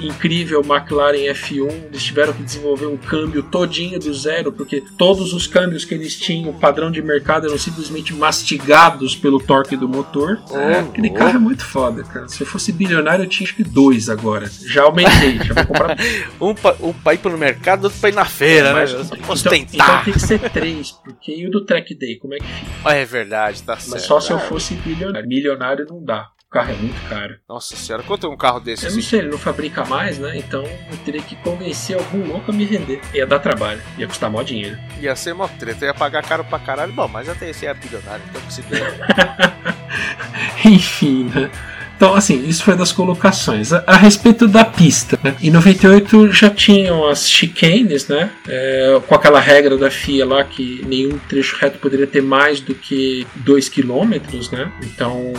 incrível 0.00 0.60
McLaren 0.60 1.32
F1 1.32 1.70
eles 1.90 2.02
tiveram 2.02 2.32
que 2.32 2.42
desenvolver 2.42 2.86
um 2.86 2.96
câmbio 2.96 3.42
todinho 3.42 3.98
do 3.98 4.12
zero, 4.12 4.52
porque 4.52 4.82
todos 4.96 5.32
os 5.32 5.46
câmbios 5.46 5.84
que 5.84 5.94
eles 5.94 6.16
tinham, 6.16 6.52
padrão 6.52 6.90
de 6.90 7.02
mercado, 7.02 7.46
eram 7.46 7.58
simplesmente 7.58 8.14
mastigados 8.14 9.14
pelo 9.14 9.38
torque 9.38 9.76
do 9.76 9.88
motor. 9.88 10.40
É, 10.52 10.80
aquele 10.80 11.10
carro 11.10 11.36
é 11.36 11.40
muito 11.40 11.64
foda, 11.64 12.02
cara. 12.04 12.28
Se 12.28 12.42
eu 12.42 12.46
fosse 12.46 12.72
bilionário, 12.72 13.24
eu 13.24 13.28
tinha 13.28 13.46
acho 13.46 13.54
que 13.54 13.64
dois 13.64 14.08
agora. 14.08 14.50
Já 14.66 14.82
aumentei, 14.82 15.38
já 15.42 15.54
vou 15.54 15.66
comprar 15.66 15.96
Um, 16.40 16.54
pra, 16.54 16.76
um 16.80 16.92
pra 16.92 17.14
ir 17.14 17.18
pro 17.66 17.70
mercado, 17.72 17.84
outro 17.84 17.98
pra 18.00 18.08
ir 18.08 18.14
na 18.14 18.24
feira, 18.24 18.72
mas- 18.72 18.92
né? 18.92 19.00
então, 19.18 19.30
Ostentar. 19.30 19.74
então 19.74 20.04
tem 20.04 20.12
que 20.14 20.20
ser 20.20 20.38
três, 20.50 20.92
porque 20.92 21.32
e 21.34 21.46
o 21.46 21.50
do 21.50 21.64
Track 21.64 21.94
Day, 21.94 22.16
como 22.16 22.34
é 22.34 22.38
que 22.38 22.46
fica? 22.46 22.70
Ah, 22.84 22.94
é 22.94 23.04
verdade, 23.04 23.62
tá 23.62 23.74
Mas 23.74 23.84
certo. 23.84 24.04
só 24.06 24.20
se 24.20 24.32
eu 24.32 24.38
fosse 24.38 24.74
bilionário. 24.74 25.28
Milionário 25.28 25.86
não 25.88 26.02
dá. 26.04 26.28
O 26.46 26.48
carro 26.48 26.70
é 26.70 26.76
muito 26.76 27.08
caro. 27.08 27.34
Nossa 27.48 27.74
senhora, 27.76 28.04
quanto 28.04 28.24
é 28.26 28.30
um 28.30 28.36
carro 28.36 28.60
desse 28.60 28.86
Eu 28.86 28.92
não 28.92 28.98
assim? 29.00 29.08
sei, 29.08 29.18
ele 29.18 29.28
não 29.30 29.38
fabrica 29.38 29.84
mais, 29.84 30.16
né? 30.18 30.38
Então 30.38 30.62
eu 30.62 30.96
teria 31.04 31.20
que 31.20 31.34
convencer 31.36 31.96
algum 31.98 32.24
louco 32.24 32.52
a 32.52 32.54
me 32.54 32.64
render. 32.64 33.00
Ia 33.12 33.26
dar 33.26 33.40
trabalho, 33.40 33.82
ia 33.98 34.06
custar 34.06 34.30
mó 34.30 34.42
dinheiro. 34.44 34.78
Ia 35.00 35.16
ser 35.16 35.34
mó 35.34 35.48
treta, 35.48 35.84
ia 35.84 35.92
pagar 35.92 36.22
caro 36.22 36.44
pra 36.44 36.60
caralho. 36.60 36.92
Bom, 36.92 37.08
mas 37.08 37.28
até 37.28 37.50
esse 37.50 37.66
é 37.66 37.74
bilionário, 37.74 38.22
então 38.30 38.40
que 38.42 38.52
se. 38.54 38.62
Enfim, 40.64 41.24
né? 41.34 41.50
Então, 41.96 42.14
assim, 42.14 42.46
isso 42.46 42.62
foi 42.62 42.76
das 42.76 42.92
colocações. 42.92 43.72
A, 43.72 43.82
a 43.86 43.96
respeito 43.96 44.46
da 44.46 44.64
pista, 44.64 45.18
né? 45.22 45.34
em 45.42 45.50
98 45.50 46.30
já 46.30 46.50
tinham 46.50 47.08
as 47.08 47.28
chicanes, 47.28 48.06
né? 48.06 48.30
É, 48.46 49.00
com 49.06 49.14
aquela 49.14 49.40
regra 49.40 49.76
da 49.76 49.90
FIA 49.90 50.26
lá 50.26 50.44
que 50.44 50.84
nenhum 50.86 51.18
trecho 51.28 51.56
reto 51.56 51.78
poderia 51.78 52.06
ter 52.06 52.22
mais 52.22 52.60
do 52.60 52.74
que 52.74 53.26
2 53.36 53.68
km, 53.68 54.10
né? 54.52 54.70
Então, 54.82 55.32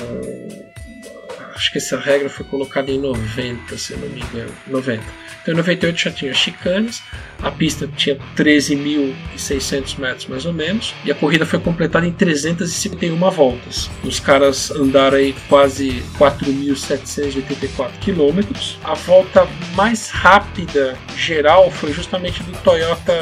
acho 1.57 1.71
que 1.71 1.79
essa 1.79 1.99
regra 1.99 2.29
foi 2.29 2.45
colocada 2.45 2.91
em 2.91 2.99
90, 2.99 3.77
se 3.77 3.93
não 3.95 4.07
me 4.07 4.21
engano. 4.21 4.51
90. 4.67 5.03
Então, 5.41 5.53
em 5.53 5.57
98 5.57 5.99
já 5.99 6.11
tinha 6.11 6.33
chicanes, 6.33 7.01
a 7.41 7.49
pista 7.49 7.89
tinha 7.95 8.17
13.600 8.35 9.99
metros 9.99 10.27
mais 10.27 10.45
ou 10.45 10.53
menos, 10.53 10.93
e 11.03 11.11
a 11.11 11.15
corrida 11.15 11.45
foi 11.45 11.59
completada 11.59 12.05
em 12.05 12.11
351 12.11 13.17
voltas. 13.31 13.89
Os 14.03 14.19
caras 14.19 14.71
andaram 14.71 15.17
aí 15.17 15.35
quase 15.49 16.03
4.784 16.17 17.91
quilômetros. 17.99 18.77
A 18.83 18.93
volta 18.93 19.47
mais 19.73 20.09
rápida 20.09 20.97
geral 21.15 21.71
foi 21.71 21.91
justamente 21.91 22.43
do 22.43 22.51
Toyota 22.59 23.13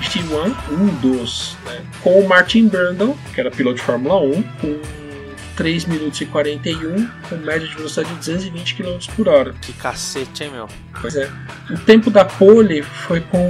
GT1, 0.00 0.54
um 0.70 0.86
dos, 1.00 1.56
né, 1.64 1.82
com 2.02 2.20
o 2.20 2.28
Martin 2.28 2.68
Brundle, 2.68 3.16
que 3.34 3.40
era 3.40 3.50
piloto 3.50 3.76
de 3.76 3.82
Fórmula 3.82 4.20
1, 4.20 4.42
com 4.60 4.80
3 5.56 5.86
minutos 5.86 6.20
e 6.20 6.26
41, 6.26 7.08
com 7.28 7.36
média 7.36 7.66
de 7.66 7.74
velocidade 7.74 8.08
de 8.10 8.16
220 8.16 8.74
km 8.74 8.98
por 9.16 9.28
hora. 9.28 9.54
que 9.60 9.72
cacete, 9.72 10.44
hein, 10.44 10.50
meu? 10.50 10.68
Pois 11.00 11.16
é. 11.16 11.28
O 11.70 11.78
tempo 11.78 12.10
da 12.10 12.24
pole 12.24 12.82
foi 12.82 13.20
com 13.20 13.40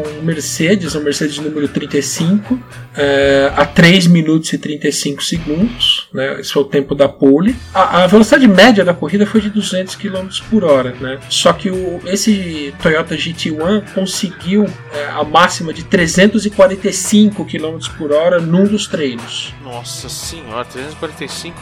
com 0.00 0.02
o 0.02 0.22
Mercedes, 0.22 0.94
o 0.94 1.00
Mercedes 1.00 1.38
número 1.38 1.68
35, 1.68 2.58
é, 2.96 3.52
a 3.54 3.64
3 3.66 4.06
minutos 4.06 4.52
e 4.52 4.58
35 4.58 5.22
segundos. 5.22 6.08
Né? 6.12 6.40
Esse 6.40 6.52
foi 6.52 6.62
o 6.62 6.66
tempo 6.66 6.94
da 6.94 7.08
pole. 7.08 7.54
A, 7.74 8.04
a 8.04 8.06
velocidade 8.06 8.46
média 8.48 8.84
da 8.84 8.94
corrida 8.94 9.26
foi 9.26 9.40
de 9.40 9.50
200 9.50 9.94
km 9.96 10.28
por 10.48 10.64
hora. 10.64 10.94
Né? 11.00 11.18
Só 11.28 11.52
que 11.52 11.70
o, 11.70 12.00
esse 12.06 12.74
Toyota 12.82 13.16
GT1 13.16 13.92
conseguiu 13.94 14.66
é, 14.92 15.08
a 15.10 15.24
máxima 15.24 15.72
de 15.72 15.84
345 15.84 17.44
km 17.44 17.78
por 17.98 18.12
hora 18.12 18.40
num 18.40 18.64
dos 18.64 18.86
treinos. 18.86 19.52
Nossa 19.62 20.08
senhora, 20.08 20.64
345 20.64 21.09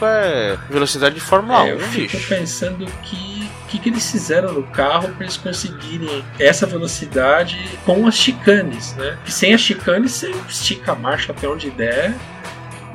é 0.05 0.57
velocidade 0.69 1.15
de 1.15 1.21
Fórmula 1.21 1.67
É, 1.67 1.75
1, 1.75 1.77
eu 1.77 1.79
fico 1.79 2.17
pensando 2.27 2.85
que 3.03 3.49
o 3.63 3.67
que, 3.71 3.79
que 3.79 3.89
eles 3.89 4.09
fizeram 4.09 4.51
no 4.51 4.63
carro 4.63 5.09
para 5.09 5.23
eles 5.23 5.37
conseguirem 5.37 6.25
essa 6.39 6.65
velocidade 6.65 7.77
com 7.85 8.07
as 8.07 8.15
chicanes, 8.15 8.95
né? 8.95 9.17
Que 9.23 9.31
sem 9.31 9.53
as 9.53 9.61
chicanes 9.61 10.13
você 10.13 10.31
estica 10.47 10.93
a 10.93 10.95
marcha 10.95 11.31
até 11.31 11.47
onde 11.47 11.69
der 11.69 12.15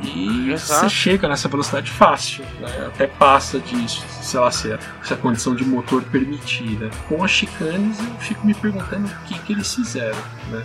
e 0.03 0.51
Exato. 0.53 0.81
você 0.81 0.89
chega 0.91 1.29
nessa 1.29 1.49
velocidade 1.49 1.91
fácil, 1.91 2.45
né? 2.61 2.87
até 2.89 3.07
passa 3.07 3.59
disso, 3.59 4.05
sei 4.21 4.39
lá 4.41 4.51
se 4.51 4.73
a, 4.73 4.79
se 5.03 5.15
a 5.15 5.17
condição 5.17 5.55
de 5.55 5.65
motor 5.65 6.03
permitir. 6.03 6.79
né? 6.79 6.91
Com 7.09 7.23
as 7.25 7.31
chicanes 7.31 7.99
eu 7.99 8.17
fico 8.19 8.47
me 8.47 8.55
perguntando 8.55 9.07
o 9.07 9.27
que, 9.27 9.39
que 9.39 9.53
eles 9.53 9.75
fizeram, 9.75 10.19
né? 10.51 10.65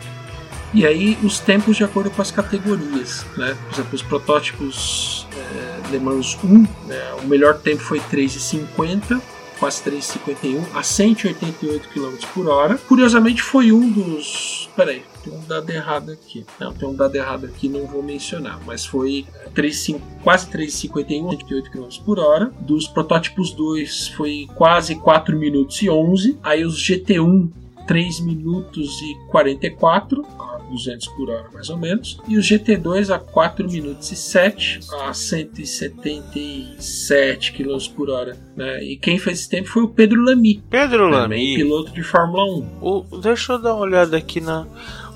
E 0.73 0.85
aí 0.85 1.17
os 1.23 1.39
tempos 1.39 1.77
de 1.77 1.83
acordo 1.83 2.11
com 2.11 2.21
as 2.21 2.31
categorias, 2.31 3.25
né? 3.37 3.55
Por 3.65 3.73
exemplo, 3.73 3.95
os 3.95 4.01
protótipos 4.03 5.27
é, 5.35 5.68
Le 5.89 5.99
Mans 5.99 6.37
1, 6.43 6.47
né? 6.87 7.13
o 7.21 7.27
melhor 7.27 7.59
tempo 7.59 7.81
foi 7.81 7.99
3,50, 7.99 9.21
quase 9.59 9.83
3,51 9.83 10.63
a 10.73 10.81
188 10.81 11.89
km 11.89 12.15
por 12.33 12.47
hora. 12.47 12.77
Curiosamente 12.77 13.41
foi 13.41 13.71
um 13.71 13.89
dos. 13.89 14.69
Peraí, 14.75 15.03
tem 15.23 15.33
um 15.33 15.43
dado 15.45 15.69
errado 15.69 16.11
aqui. 16.11 16.45
Não, 16.59 16.73
tem 16.73 16.87
um 16.87 16.95
dado 16.95 17.15
errado 17.15 17.45
aqui, 17.45 17.67
não 17.67 17.85
vou 17.85 18.01
mencionar, 18.01 18.59
mas 18.65 18.85
foi 18.85 19.25
3,5 19.53 19.99
quase 20.23 20.47
3,51 20.47 21.29
188 21.29 21.71
km 21.71 21.87
por 22.05 22.19
hora. 22.19 22.51
Dos 22.61 22.87
protótipos 22.87 23.51
2 23.51 24.07
foi 24.09 24.47
quase 24.55 24.95
4 24.95 25.37
minutos 25.37 25.81
e 25.81 25.89
11. 25.89 26.39
Aí 26.41 26.63
os 26.63 26.77
GT1 26.81 27.51
3 27.89 28.19
minutos 28.19 29.01
e 29.01 29.15
44, 29.31 30.23
a 30.39 30.59
200 30.69 31.07
por 31.07 31.27
hora 31.31 31.49
mais 31.51 31.71
ou 31.71 31.77
menos, 31.77 32.19
e 32.27 32.37
o 32.37 32.39
GT2 32.39 33.09
a 33.09 33.17
4 33.17 33.67
minutos 33.67 34.11
e 34.11 34.15
7, 34.15 34.79
a 35.01 35.11
177 35.11 37.51
km 37.53 37.77
por 37.95 38.11
hora. 38.11 38.37
Né? 38.55 38.83
E 38.83 38.95
quem 38.95 39.17
fez 39.17 39.39
esse 39.39 39.49
tempo 39.49 39.69
foi 39.69 39.81
o 39.81 39.87
Pedro 39.87 40.21
Lamy, 40.23 40.61
Pedro 40.69 41.09
Lamy, 41.09 41.55
piloto 41.55 41.91
de 41.91 42.03
Fórmula 42.03 42.43
1. 42.45 42.67
o- 42.79 43.03
deixa 43.21 43.53
eu 43.53 43.59
dar 43.61 43.73
uma 43.73 43.81
olhada 43.85 44.15
aqui 44.17 44.39
na. 44.39 44.67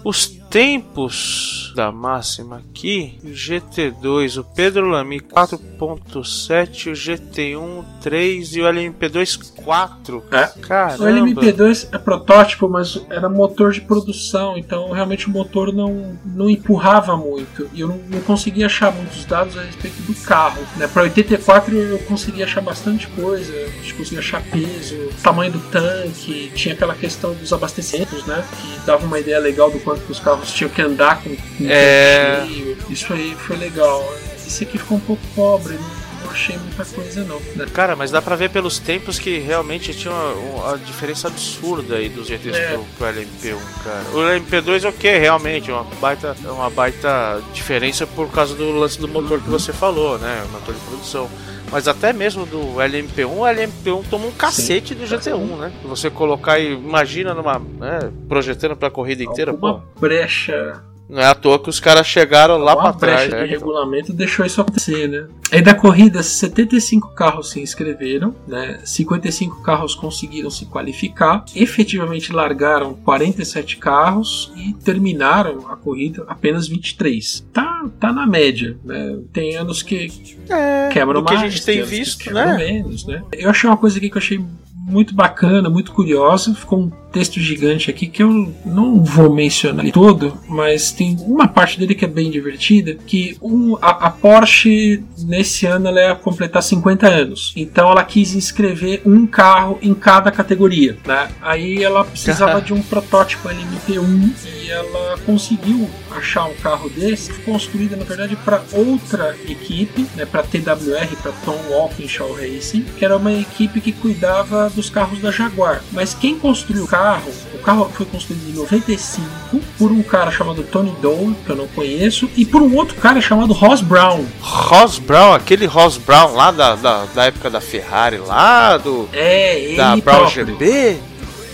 Os 0.03 0.35
tempos 0.53 1.73
da 1.75 1.91
máxima 1.91 2.57
aqui, 2.57 3.17
o 3.23 3.29
GT2, 3.29 4.39
o 4.39 4.43
Pedro 4.43 4.87
Lamy 4.87 5.19
4.7, 5.19 6.91
o 6.91 6.93
GT1 6.93 7.83
3 7.99 8.55
e 8.57 8.61
o 8.61 8.65
LMP2 8.65 9.51
4. 9.55 10.23
É. 10.31 10.47
Caramba. 10.61 11.03
O 11.03 11.07
LMP2 11.07 11.87
é 11.91 11.97
protótipo, 11.97 12.69
mas 12.69 13.03
era 13.09 13.27
motor 13.27 13.71
de 13.71 13.81
produção, 13.81 14.55
então 14.55 14.91
realmente 14.91 15.25
o 15.27 15.31
motor 15.31 15.73
não, 15.73 16.15
não 16.23 16.47
empurrava 16.47 17.17
muito. 17.17 17.67
E 17.73 17.81
eu 17.81 17.87
não, 17.87 17.97
não 18.09 18.21
conseguia 18.21 18.67
achar 18.67 18.91
muitos 18.91 19.25
dados 19.25 19.57
a 19.57 19.63
respeito 19.63 20.03
do 20.03 20.13
carro. 20.21 20.61
Né? 20.77 20.87
Para 20.87 21.01
84 21.01 21.75
eu 21.75 21.97
consegui 21.99 22.43
achar 22.43 22.61
bastante 22.61 23.07
coisa, 23.07 23.51
a 23.51 23.81
gente 23.81 23.95
conseguia 23.95 24.19
achar 24.19 24.43
peso, 24.43 25.09
tamanho 25.23 25.53
do 25.53 25.59
tanque, 25.71 26.51
tinha 26.53 26.75
aquela 26.75 26.93
questão 26.93 27.33
dos 27.33 27.51
abastecimentos, 27.51 28.23
né? 28.27 28.45
Que 28.61 28.85
dava 28.85 29.03
uma 29.03 29.19
ideia 29.19 29.39
legal 29.39 29.71
do 29.71 29.79
quanto 29.79 30.01
que 30.01 30.11
os 30.11 30.19
carros 30.19 30.42
tinham 30.51 30.69
que 30.69 30.81
andar 30.81 31.21
com, 31.21 31.29
com 31.35 31.65
É. 31.69 32.45
cheio. 32.47 32.77
Isso 32.89 33.13
aí 33.13 33.35
foi 33.35 33.57
legal. 33.57 34.03
Esse 34.35 34.63
aqui 34.63 34.77
ficou 34.77 34.97
um 34.97 35.01
pouco 35.01 35.21
pobre, 35.35 35.73
não 35.75 36.02
achei 36.33 36.57
muita 36.57 36.83
coisa 36.85 37.23
não. 37.23 37.39
né? 37.55 37.65
Cara, 37.73 37.95
mas 37.95 38.11
dá 38.11 38.21
pra 38.21 38.35
ver 38.35 38.49
pelos 38.49 38.79
tempos 38.79 39.17
que 39.19 39.39
realmente 39.39 39.93
tinha 39.93 40.13
uma, 40.13 40.33
uma 40.33 40.77
diferença 40.77 41.27
absurda 41.27 41.95
aí 41.95 42.09
dos 42.09 42.27
GTs 42.27 42.57
É. 42.57 42.67
pro, 42.73 42.83
pro 42.97 43.07
LMP1, 43.07 43.57
cara. 43.83 44.03
O 44.13 44.17
LMP2 44.17 44.83
é 44.83 44.89
o 44.89 44.93
que? 44.93 45.17
Realmente, 45.17 45.71
uma 45.71 45.83
baita, 46.01 46.35
uma 46.43 46.69
baita 46.69 47.41
diferença 47.53 48.05
por 48.07 48.29
causa 48.31 48.53
do 48.55 48.71
lance 48.71 48.99
do 48.99 49.07
motor 49.07 49.39
que 49.41 49.49
você 49.49 49.71
falou, 49.71 50.17
né? 50.19 50.43
O 50.47 50.51
motor 50.51 50.73
de 50.73 50.79
produção. 50.81 51.29
Mas 51.71 51.87
até 51.87 52.13
mesmo 52.13 52.45
do 52.45 52.59
LMP1, 52.75 53.25
o 53.25 53.39
LMP1 53.41 54.03
toma 54.07 54.27
um 54.27 54.31
cacete 54.31 54.93
do 54.93 55.05
GT1, 55.05 55.57
né? 55.57 55.71
Você 55.85 56.07
colocar 56.09 56.59
e 56.59 56.73
imagina 56.73 57.33
numa. 57.33 57.57
Né, 57.59 58.11
projetando 58.29 58.75
pra 58.75 58.91
corrida 58.91 59.23
inteira, 59.23 59.51
Alguma 59.51 59.79
pô. 59.79 59.99
brecha 59.99 60.83
Não 61.09 61.21
é 61.21 61.25
à 61.27 61.35
toa 61.35 61.59
que 61.59 61.69
os 61.69 61.79
caras 61.79 62.07
chegaram 62.07 62.57
lá 62.57 62.73
uma 62.73 62.83
pra 62.83 62.93
trás, 62.93 63.21
brecha 63.29 63.35
né? 63.35 63.43
de 63.43 63.49
regulamento 63.49 64.13
deixou 64.13 64.45
isso 64.45 64.61
acontecer, 64.61 65.07
né? 65.07 65.27
Aí 65.51 65.61
da 65.61 65.75
corrida, 65.75 66.23
75 66.23 67.13
carros 67.13 67.51
se 67.51 67.59
inscreveram, 67.59 68.33
né? 68.47 68.79
55 68.83 69.61
carros 69.61 69.93
conseguiram 69.93 70.49
se 70.49 70.65
qualificar, 70.65 71.45
efetivamente 71.55 72.31
largaram 72.33 72.93
47 72.95 73.77
carros 73.77 74.51
e 74.55 74.73
terminaram 74.73 75.67
a 75.69 75.75
corrida 75.75 76.23
apenas 76.27 76.67
23. 76.67 77.45
Tá, 77.53 77.85
tá 77.99 78.11
na 78.11 78.25
média, 78.25 78.77
né? 78.83 79.19
Tem 79.31 79.55
anos 79.55 79.83
que 79.83 80.09
É, 80.49 80.89
quebram 80.91 81.21
do 81.21 81.27
que 81.27 81.33
a 81.35 81.37
mais, 81.39 81.53
gente 81.53 81.65
tem 81.65 81.79
anos 81.79 81.89
que 81.91 81.95
visto, 81.97 82.33
né? 82.33 82.57
menos, 82.57 83.05
né? 83.05 83.21
Eu 83.33 83.49
achei 83.49 83.69
uma 83.69 83.77
coisa 83.77 83.97
aqui 83.97 84.09
que 84.09 84.17
eu 84.17 84.21
achei 84.21 84.43
muito 84.85 85.15
bacana, 85.15 85.69
muito 85.69 85.91
curiosa. 85.91 86.53
Ficou 86.53 86.79
um 86.79 86.91
texto 87.13 87.39
gigante 87.39 87.91
aqui 87.91 88.07
que 88.07 88.23
eu 88.23 88.53
não 88.65 89.03
vou 89.03 89.31
mencionar 89.31 89.89
todo, 89.91 90.37
mas 90.49 90.91
tem 90.91 91.15
uma 91.21 91.47
parte 91.47 91.79
dele 91.79 91.93
que 91.93 92.03
é 92.03 92.07
bem 92.07 92.31
divertida, 92.31 92.95
que 93.05 93.37
um, 93.41 93.77
a, 93.79 94.07
a 94.07 94.09
Porsche 94.09 95.03
nesse 95.19 95.67
ano 95.67 95.87
ela 95.87 96.01
ia 96.01 96.15
completar 96.15 96.63
50 96.63 97.07
anos. 97.07 97.53
Então 97.55 97.91
ela 97.91 98.03
quis 98.03 98.33
inscrever 98.33 99.01
um 99.05 99.27
carro 99.27 99.77
em 99.81 99.93
cada 99.93 100.31
categoria, 100.31 100.97
né? 101.05 101.29
Aí 101.41 101.83
ela 101.83 102.03
precisava 102.03 102.59
de 102.61 102.73
um 102.73 102.81
protótipo 102.81 103.47
LMP1 103.47 104.31
e 104.45 104.71
ela 104.71 105.17
conseguiu 105.25 105.87
achar 106.09 106.45
um 106.45 106.55
carro 106.55 106.89
desse 106.89 107.31
construído 107.41 107.95
na 107.95 108.03
verdade 108.03 108.35
para 108.35 108.63
outra 108.71 109.35
equipe, 109.47 110.07
né, 110.15 110.25
para 110.25 110.41
TWR, 110.41 111.15
para 111.21 111.31
Tom 111.45 111.59
Walkinshaw 111.69 112.33
Racing, 112.33 112.85
que 112.97 113.05
era 113.05 113.17
uma 113.17 113.31
equipe 113.31 113.79
que 113.79 113.91
cuidava 113.91 114.71
dos 114.73 114.89
carros 114.89 115.19
da 115.19 115.31
Jaguar. 115.31 115.81
Mas 115.91 116.13
quem 116.13 116.37
construiu 116.37 116.83
o 116.83 116.87
carro, 116.87 117.31
o 117.53 117.59
carro 117.59 117.89
foi 117.93 118.05
construído 118.05 118.49
em 118.49 118.53
95 118.53 119.59
por 119.77 119.91
um 119.91 120.03
cara 120.03 120.31
chamado 120.31 120.63
Tony 120.63 120.93
Doe, 121.01 121.35
que 121.45 121.49
eu 121.49 121.55
não 121.55 121.67
conheço, 121.67 122.29
e 122.35 122.45
por 122.45 122.61
um 122.61 122.75
outro 122.75 122.95
cara 122.95 123.21
chamado 123.21 123.53
Ross 123.53 123.81
Brown. 123.81 124.25
Ross 124.41 124.99
Brown, 124.99 125.33
aquele 125.33 125.65
Ross 125.65 125.97
Brown 125.97 126.33
lá 126.33 126.51
da, 126.51 126.75
da, 126.75 127.05
da 127.05 127.25
época 127.25 127.49
da 127.49 127.61
Ferrari, 127.61 128.17
lá 128.17 128.77
do. 128.77 129.07
É, 129.13 129.59
ele 129.59 129.77
da 129.77 129.95
Brown 129.95 130.01
próprio. 130.01 130.45
GP? 130.47 130.97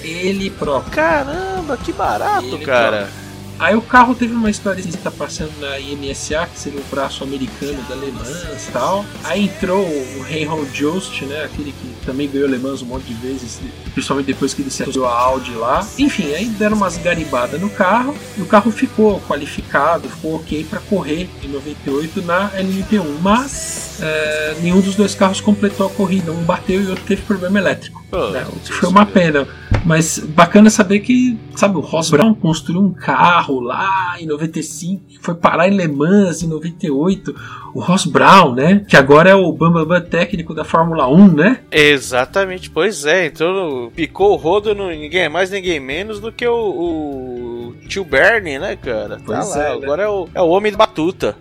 Ele 0.03 0.49
próprio. 0.49 0.91
Caramba, 0.91 1.77
que 1.77 1.91
barato, 1.91 2.45
Ele 2.45 2.65
cara. 2.65 3.09
Aí 3.59 3.75
o 3.75 3.81
carro 3.81 4.15
teve 4.15 4.33
uma 4.33 4.49
história 4.49 4.81
que 4.81 4.97
tá 4.97 5.11
passando 5.11 5.51
na 5.59 5.77
IMSA, 5.77 6.47
que 6.47 6.57
seria 6.57 6.79
o 6.79 6.83
braço 6.89 7.25
americano 7.25 7.77
da 7.89 7.95
Le 7.95 8.09
Mans 8.11 8.67
e 8.67 8.71
tal. 8.71 9.05
Aí 9.25 9.45
entrou 9.45 9.85
o 9.85 10.23
Reinhold 10.23 10.71
Jost, 10.71 11.25
né? 11.25 11.43
Aquele 11.43 11.73
que 11.73 12.05
também 12.05 12.29
ganhou 12.29 12.47
Le 12.47 12.57
Mans 12.57 12.81
um 12.81 12.85
monte 12.85 13.03
de 13.03 13.13
vezes, 13.15 13.59
principalmente 13.93 14.27
depois 14.27 14.53
que 14.53 14.61
ele 14.61 14.71
se 14.71 14.83
associou 14.83 15.05
a 15.05 15.13
Audi 15.13 15.51
lá. 15.51 15.85
Enfim, 15.97 16.33
aí 16.33 16.45
deram 16.45 16.77
umas 16.77 16.97
garibadas 16.97 17.59
no 17.59 17.69
carro 17.69 18.15
e 18.37 18.41
o 18.41 18.45
carro 18.45 18.71
ficou 18.71 19.19
qualificado, 19.21 20.07
ficou 20.07 20.35
ok 20.35 20.63
para 20.63 20.79
correr 20.79 21.29
em 21.43 21.49
98 21.49 22.21
na 22.21 22.49
LMP1. 22.51 23.19
Mas 23.21 23.99
é, 24.01 24.55
nenhum 24.61 24.79
dos 24.79 24.95
dois 24.95 25.13
carros 25.13 25.41
completou 25.41 25.87
a 25.87 25.89
corrida, 25.89 26.31
um 26.31 26.43
bateu 26.43 26.81
e 26.81 26.85
o 26.85 26.89
outro 26.91 27.03
teve 27.05 27.23
problema 27.23 27.59
elétrico. 27.59 28.01
Pô, 28.09 28.29
né? 28.29 28.45
Foi 28.63 28.89
uma 28.89 29.05
pena. 29.05 29.45
Mas 29.85 30.19
bacana 30.19 30.69
saber 30.69 30.99
que, 30.99 31.37
sabe, 31.55 31.77
o 31.77 31.81
Ross 31.81 32.09
Brown 32.09 32.33
construiu 32.33 32.81
um 32.81 32.93
carro 32.93 33.59
lá 33.59 34.15
em 34.19 34.25
95, 34.25 35.03
que 35.07 35.19
foi 35.19 35.35
parar 35.35 35.67
em 35.67 35.75
Le 35.75 35.87
Mans 35.87 36.43
em 36.43 36.47
98. 36.47 37.35
O 37.73 37.79
Ross 37.79 38.05
Brown, 38.05 38.53
né? 38.53 38.85
Que 38.87 38.97
agora 38.97 39.29
é 39.29 39.35
o 39.35 39.51
Bambam 39.51 40.01
técnico 40.01 40.53
da 40.53 40.63
Fórmula 40.63 41.07
1, 41.07 41.27
né? 41.33 41.59
Exatamente, 41.71 42.69
pois 42.69 43.05
é. 43.05 43.27
Então 43.27 43.91
picou 43.95 44.33
o 44.33 44.35
rodo 44.35 44.73
no 44.73 44.89
ninguém 44.89 45.29
mais, 45.29 45.51
ninguém 45.51 45.79
menos 45.79 46.19
do 46.19 46.31
que 46.31 46.47
o, 46.47 46.55
o 46.55 47.48
tio 47.87 48.03
Bernie, 48.03 48.59
né, 48.59 48.75
cara? 48.75 49.17
Tá 49.17 49.23
pois 49.25 49.55
lá, 49.55 49.63
é, 49.63 49.71
agora 49.71 50.03
né? 50.03 50.03
é, 50.03 50.09
o, 50.09 50.29
é 50.35 50.41
o 50.41 50.49
homem 50.49 50.71
de 50.71 50.77
batuta. 50.77 51.35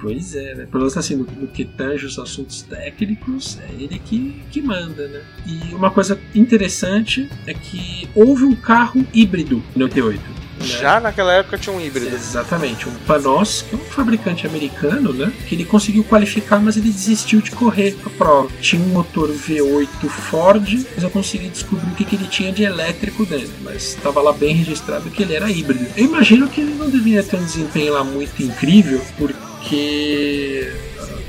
Pois 0.00 0.34
é, 0.34 0.54
né? 0.56 0.66
Pelo 0.66 0.80
menos 0.80 0.96
assim, 0.96 1.14
no, 1.14 1.24
no, 1.24 1.46
que 1.46 1.64
tange 1.64 2.06
os 2.06 2.18
assuntos 2.18 2.62
técnicos, 2.62 3.58
é 3.60 3.82
ele 3.82 4.00
que, 4.00 4.42
que 4.50 4.60
manda, 4.60 5.06
né? 5.06 5.22
E 5.46 5.72
uma 5.74 5.92
coisa 5.92 6.18
interessante 6.34 7.30
é 7.46 7.54
que 7.54 8.08
houve 8.14 8.44
um 8.44 8.54
carro 8.54 9.06
híbrido 9.14 9.62
no 9.76 9.88
T8. 9.88 10.18
Né? 10.62 10.78
Já 10.80 11.00
naquela 11.00 11.32
época 11.32 11.58
tinha 11.58 11.74
um 11.74 11.80
híbrido. 11.80 12.14
Exatamente, 12.14 12.88
um 12.88 12.94
Panos, 13.06 13.62
que 13.62 13.74
é 13.74 13.78
um 13.78 13.84
fabricante 13.84 14.46
americano, 14.46 15.12
né? 15.12 15.32
Que 15.48 15.54
ele 15.54 15.64
conseguiu 15.64 16.04
qualificar, 16.04 16.60
mas 16.60 16.76
ele 16.76 16.90
desistiu 16.90 17.40
de 17.40 17.50
correr 17.50 17.96
a 18.04 18.10
prova. 18.10 18.48
Tinha 18.60 18.82
um 18.82 18.88
motor 18.88 19.28
V8 19.28 20.08
Ford, 20.08 20.86
mas 20.94 21.02
eu 21.02 21.10
consegui 21.10 21.48
descobrir 21.48 21.90
o 21.90 21.94
que, 21.94 22.04
que 22.04 22.16
ele 22.16 22.26
tinha 22.26 22.52
de 22.52 22.62
elétrico 22.62 23.26
dentro, 23.26 23.52
mas 23.62 23.90
estava 23.90 24.20
lá 24.20 24.32
bem 24.32 24.54
registrado 24.54 25.10
que 25.10 25.22
ele 25.22 25.34
era 25.34 25.50
híbrido. 25.50 25.86
Eu 25.96 26.04
imagino 26.04 26.48
que 26.48 26.60
ele 26.60 26.74
não 26.74 26.88
devia 26.88 27.22
ter 27.22 27.36
um 27.36 27.44
desempenho 27.44 27.92
lá 27.94 28.04
muito 28.04 28.42
incrível, 28.42 29.00
porque 29.18 30.72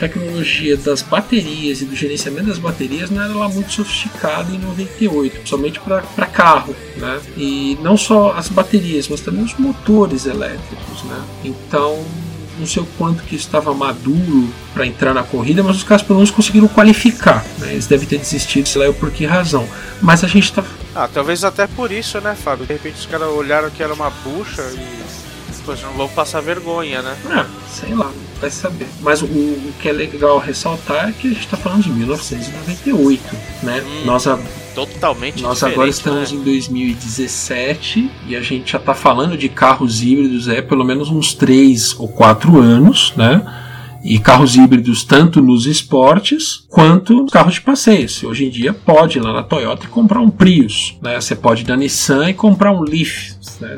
tecnologia 0.07 0.75
das 0.75 1.01
baterias 1.01 1.81
e 1.81 1.85
do 1.85 1.95
gerenciamento 1.95 2.47
das 2.47 2.59
baterias 2.59 3.09
não 3.09 3.23
era 3.23 3.33
lá 3.33 3.47
muito 3.47 3.71
sofisticada 3.71 4.53
em 4.53 4.59
98, 4.59 5.37
principalmente 5.37 5.79
para 5.79 6.25
carro, 6.25 6.75
né? 6.97 7.21
E 7.37 7.77
não 7.81 7.95
só 7.95 8.33
as 8.33 8.49
baterias, 8.49 9.07
mas 9.07 9.21
também 9.21 9.43
os 9.43 9.55
motores 9.55 10.25
elétricos, 10.25 11.03
né? 11.03 11.23
Então 11.43 12.03
não 12.59 12.67
sei 12.67 12.83
o 12.83 12.85
quanto 12.97 13.23
que 13.23 13.35
estava 13.35 13.73
maduro 13.73 14.47
para 14.73 14.85
entrar 14.85 15.13
na 15.13 15.23
corrida, 15.23 15.63
mas 15.63 15.77
os 15.77 15.83
caras 15.83 16.03
pelo 16.03 16.19
menos 16.19 16.29
conseguiram 16.31 16.67
qualificar. 16.67 17.43
Né? 17.57 17.71
Eles 17.71 17.87
devem 17.87 18.07
ter 18.07 18.19
desistido, 18.19 18.67
sei 18.67 18.85
lá 18.85 18.93
por 18.93 19.09
que 19.09 19.25
razão. 19.25 19.67
Mas 20.01 20.23
a 20.23 20.27
gente 20.27 20.43
está 20.43 20.63
Ah, 20.93 21.09
talvez 21.11 21.43
até 21.43 21.65
por 21.65 21.91
isso, 21.91 22.19
né, 22.19 22.35
Fábio? 22.35 22.65
De 22.65 22.73
repente 22.73 22.99
os 22.99 23.05
caras 23.05 23.29
olharam 23.29 23.69
que 23.69 23.81
era 23.81 23.93
uma 23.93 24.09
bucha 24.09 24.61
e. 24.61 25.22
Pois 25.65 25.81
não 25.81 25.93
vão 25.93 26.09
passar 26.09 26.41
vergonha, 26.41 27.01
né? 27.01 27.15
Ah, 27.29 27.45
sei 27.69 27.93
lá, 27.95 28.11
vai 28.41 28.49
saber. 28.49 28.87
Mas 29.01 29.21
o, 29.21 29.25
o 29.25 29.73
que 29.81 29.87
é 29.87 29.91
legal 29.93 30.37
ressaltar 30.39 31.09
é 31.09 31.11
que 31.13 31.27
a 31.27 31.29
gente 31.31 31.39
está 31.45 31.55
falando 31.55 31.83
de 31.83 31.89
1998, 31.89 33.21
né? 33.63 33.81
Hum, 33.85 34.05
Nós, 34.05 34.27
a- 34.27 34.39
Totalmente 34.75 35.43
nós 35.43 35.61
agora 35.61 35.87
estamos 35.87 36.31
né? 36.31 36.39
em 36.39 36.43
2017 36.43 38.09
e 38.27 38.35
a 38.35 38.41
gente 38.41 38.71
já 38.71 38.79
está 38.79 38.95
falando 38.95 39.37
de 39.37 39.47
carros 39.47 40.01
híbridos 40.01 40.47
é 40.47 40.63
pelo 40.63 40.83
menos 40.83 41.09
uns 41.09 41.33
3 41.35 41.95
ou 41.99 42.07
4 42.07 42.59
anos, 42.59 43.13
né? 43.15 43.41
E 44.03 44.17
carros 44.19 44.55
híbridos 44.55 45.03
tanto 45.03 45.41
nos 45.41 45.65
esportes 45.67 46.65
quanto 46.69 47.13
nos 47.21 47.31
carros 47.31 47.53
de 47.53 47.61
passeio. 47.61 48.09
Você 48.09 48.25
hoje 48.25 48.45
em 48.45 48.49
dia 48.49 48.73
pode 48.73 49.19
ir 49.19 49.21
lá 49.21 49.31
na 49.31 49.43
Toyota 49.43 49.85
e 49.85 49.89
comprar 49.89 50.19
um 50.21 50.29
Prius, 50.29 50.97
né? 51.01 51.21
Você 51.21 51.35
pode 51.35 51.61
ir 51.61 51.67
na 51.67 51.77
Nissan 51.77 52.29
e 52.29 52.33
comprar 52.33 52.71
um 52.71 52.81
Leaf, 52.81 53.33
né? 53.61 53.75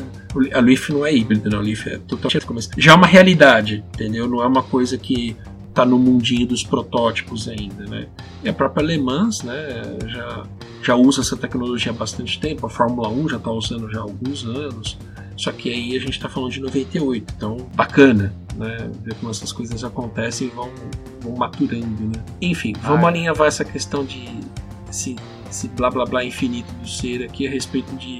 A 0.54 0.60
Leaf 0.60 0.90
não 0.92 1.06
é 1.06 1.14
híbrido, 1.16 1.50
não. 1.50 1.60
A 1.60 1.62
Leaf 1.62 1.88
é 1.88 1.98
totalmente 2.00 2.38
esse- 2.58 2.70
Já 2.78 2.92
é 2.92 2.96
uma 2.96 3.08
realidade, 3.08 3.84
entendeu? 3.94 4.28
Não 4.28 4.42
é 4.44 4.48
uma 4.48 4.64
coisa 4.64 4.98
que 4.98 5.36
tá 5.74 5.86
no 5.86 6.00
mundinho 6.00 6.48
dos 6.48 6.64
protótipos 6.64 7.48
ainda, 7.50 7.86
né? 7.86 8.08
E 8.44 8.48
a 8.50 8.54
própria 8.54 8.82
Le 8.86 8.98
Mans, 8.98 9.44
né, 9.44 9.84
já, 10.08 10.44
já 10.82 10.96
usa 10.96 11.20
essa 11.22 11.36
tecnologia 11.36 11.92
há 11.92 11.96
bastante 11.96 12.40
tempo, 12.40 12.66
a 12.66 12.70
Fórmula 12.70 13.10
1 13.10 13.28
já 13.30 13.38
está 13.38 13.52
usando 13.52 13.92
já 13.92 14.00
há 14.00 14.04
alguns 14.04 14.46
anos, 14.46 14.98
só 15.36 15.52
que 15.52 15.70
aí 15.70 15.96
a 15.98 16.00
gente 16.00 16.12
está 16.12 16.30
falando 16.30 16.52
de 16.52 16.62
98, 16.62 17.34
então 17.36 17.58
bacana, 17.76 18.34
né, 18.56 18.90
ver 19.04 19.16
como 19.16 19.30
essas 19.30 19.52
coisas 19.52 19.84
acontecem 19.84 20.48
e 20.48 20.52
vão, 20.52 20.70
vão 21.22 21.36
maturando, 21.36 22.04
né. 22.06 22.24
Enfim, 22.42 22.72
vamos 22.82 23.04
Ah, 23.04 23.08
é. 23.08 23.10
alinhavar 23.10 23.48
essa 23.50 23.66
questão 23.66 24.06
de 24.06 24.30
esse, 24.90 25.18
esse 25.52 25.68
blá 25.68 25.90
blá 25.90 26.06
blá 26.06 26.24
infinito 26.24 26.72
do 26.82 26.88
ser 26.88 27.22
aqui 27.24 27.46
a 27.48 27.50
respeito 27.52 27.94
de, 27.98 28.20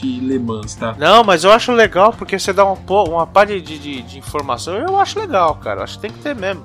de 0.00 0.20
Le 0.20 0.38
Mans, 0.38 0.74
tá? 0.74 0.94
Não, 0.98 1.22
mas 1.24 1.44
eu 1.44 1.52
acho 1.52 1.72
legal 1.72 2.12
porque 2.12 2.38
você 2.38 2.52
dá 2.52 2.64
um, 2.64 2.76
uma 3.08 3.26
pá 3.26 3.44
de, 3.44 3.60
de, 3.60 4.02
de 4.02 4.18
informação. 4.18 4.74
Eu 4.74 4.98
acho 4.98 5.18
legal, 5.18 5.54
cara. 5.56 5.80
Eu 5.80 5.84
Acho 5.84 5.94
que 5.96 6.00
tem 6.02 6.10
que 6.12 6.18
ter 6.18 6.34
mesmo. 6.34 6.64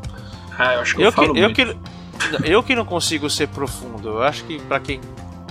Ah, 0.57 0.75
eu 0.75 0.81
acho 0.81 0.95
que 0.95 1.01
eu, 1.01 1.05
Eu 1.05 1.11
que, 1.11 1.15
falo 1.15 1.37
eu, 1.37 1.43
muito. 1.49 1.55
que, 1.55 1.77
eu 2.51 2.63
que 2.63 2.75
não 2.75 2.85
consigo 2.85 3.29
ser 3.29 3.47
profundo. 3.47 4.09
Eu 4.09 4.23
acho 4.23 4.43
que 4.43 4.59
pra 4.61 4.79
quem, 4.79 4.99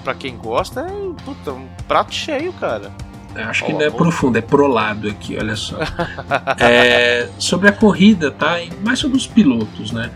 pra 0.05 0.15
quem 0.15 0.37
gosta 0.37 0.81
é 0.83 1.23
puta, 1.25 1.53
um 1.53 1.67
prato 1.89 2.15
cheio, 2.15 2.53
cara. 2.55 2.91
Eu 3.35 3.45
Acho 3.49 3.65
que 3.65 3.73
Ó, 3.73 3.75
não 3.77 3.83
é 3.83 3.89
ó. 3.89 3.93
profundo, 3.93 4.37
é 4.39 4.41
prolado 4.41 5.09
aqui, 5.09 5.37
olha 5.39 5.55
só. 5.55 5.77
É, 6.59 7.29
sobre 7.39 7.69
a 7.69 7.73
corrida, 7.73 8.31
tá? 8.31 8.61
E 8.61 8.71
mais 8.85 8.99
sobre 8.99 9.17
os 9.17 9.27
pilotos, 9.27 9.93
né? 9.93 10.11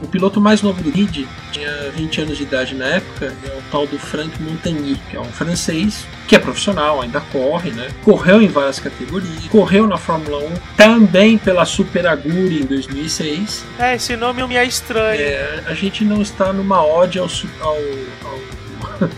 O 0.00 0.06
piloto 0.06 0.40
mais 0.40 0.62
novo 0.62 0.80
do 0.82 0.90
grid 0.92 1.26
tinha 1.52 1.90
20 1.96 2.20
anos 2.20 2.36
de 2.36 2.44
idade 2.44 2.74
na 2.74 2.84
época, 2.86 3.26
é 3.44 3.58
o 3.58 3.62
tal 3.70 3.86
do 3.86 3.98
Frank 3.98 4.40
Montagny, 4.40 4.96
que 5.10 5.16
é 5.16 5.20
um 5.20 5.24
francês 5.24 6.06
que 6.28 6.36
é 6.36 6.38
profissional, 6.38 7.00
ainda 7.02 7.20
corre, 7.20 7.70
né? 7.70 7.88
Correu 8.04 8.40
em 8.40 8.46
várias 8.48 8.78
categorias, 8.78 9.46
correu 9.50 9.86
na 9.86 9.96
Fórmula 9.96 10.38
1, 10.38 10.54
também 10.76 11.36
pela 11.38 11.64
Super 11.64 12.06
Aguri 12.06 12.60
em 12.62 12.66
2006. 12.66 13.64
É, 13.78 13.96
esse 13.96 14.14
nome 14.16 14.46
me 14.46 14.54
é 14.56 14.64
estranho. 14.64 15.20
É, 15.20 15.64
a 15.66 15.74
gente 15.74 16.04
não 16.04 16.22
está 16.22 16.52
numa 16.52 16.84
ode 16.84 17.18
ao, 17.18 17.28
ao, 17.60 17.76
ao, 18.24 19.08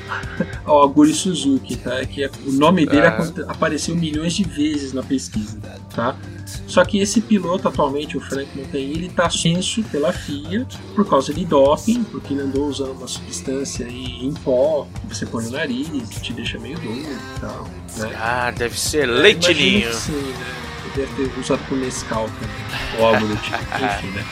ao 0.64 0.82
Aguri 0.84 1.12
Suzuki, 1.12 1.76
tá? 1.76 2.04
Que 2.06 2.24
é- 2.24 2.30
o 2.46 2.52
nome 2.52 2.86
dele 2.86 3.06
aconte- 3.06 3.42
apareceu 3.48 3.94
milhões 3.96 4.32
de 4.34 4.44
vezes 4.44 4.92
na 4.92 5.02
pesquisa, 5.02 5.58
tá? 5.94 6.14
Só 6.66 6.84
que 6.84 7.00
esse 7.00 7.20
piloto 7.20 7.68
atualmente, 7.68 8.16
o 8.16 8.20
Frank 8.20 8.48
Montagny, 8.56 8.92
ele 8.92 9.06
está 9.06 9.28
censo 9.28 9.82
pela 9.84 10.12
FIA 10.12 10.66
por 10.94 11.08
causa 11.08 11.32
de 11.32 11.44
doping, 11.44 12.04
porque 12.04 12.34
ele 12.34 12.42
andou 12.42 12.68
usando 12.68 12.92
uma 12.92 13.08
substância 13.08 13.86
aí 13.86 14.24
em 14.24 14.32
pó 14.32 14.86
que 15.08 15.16
você 15.16 15.26
põe 15.26 15.44
no 15.44 15.50
nariz, 15.50 15.88
que 16.08 16.20
te 16.20 16.32
deixa 16.32 16.58
meio 16.58 16.78
doido 16.78 17.08
e 17.08 17.40
tal, 17.40 17.68
né? 17.98 18.16
Ah, 18.16 18.50
deve 18.50 18.78
ser 18.78 19.06
leitinho. 19.06 19.92
Sim, 19.92 20.12
né? 20.12 20.46
Deve 20.94 21.28
ter 21.28 21.40
usado 21.40 21.60
com 21.68 21.76
Nescau 21.76 22.28
também, 22.28 22.98
ou 22.98 23.06
algo 23.06 23.26
do 23.26 23.36
tipo. 23.36 23.56
Enfim, 23.74 24.08
né? 24.08 24.24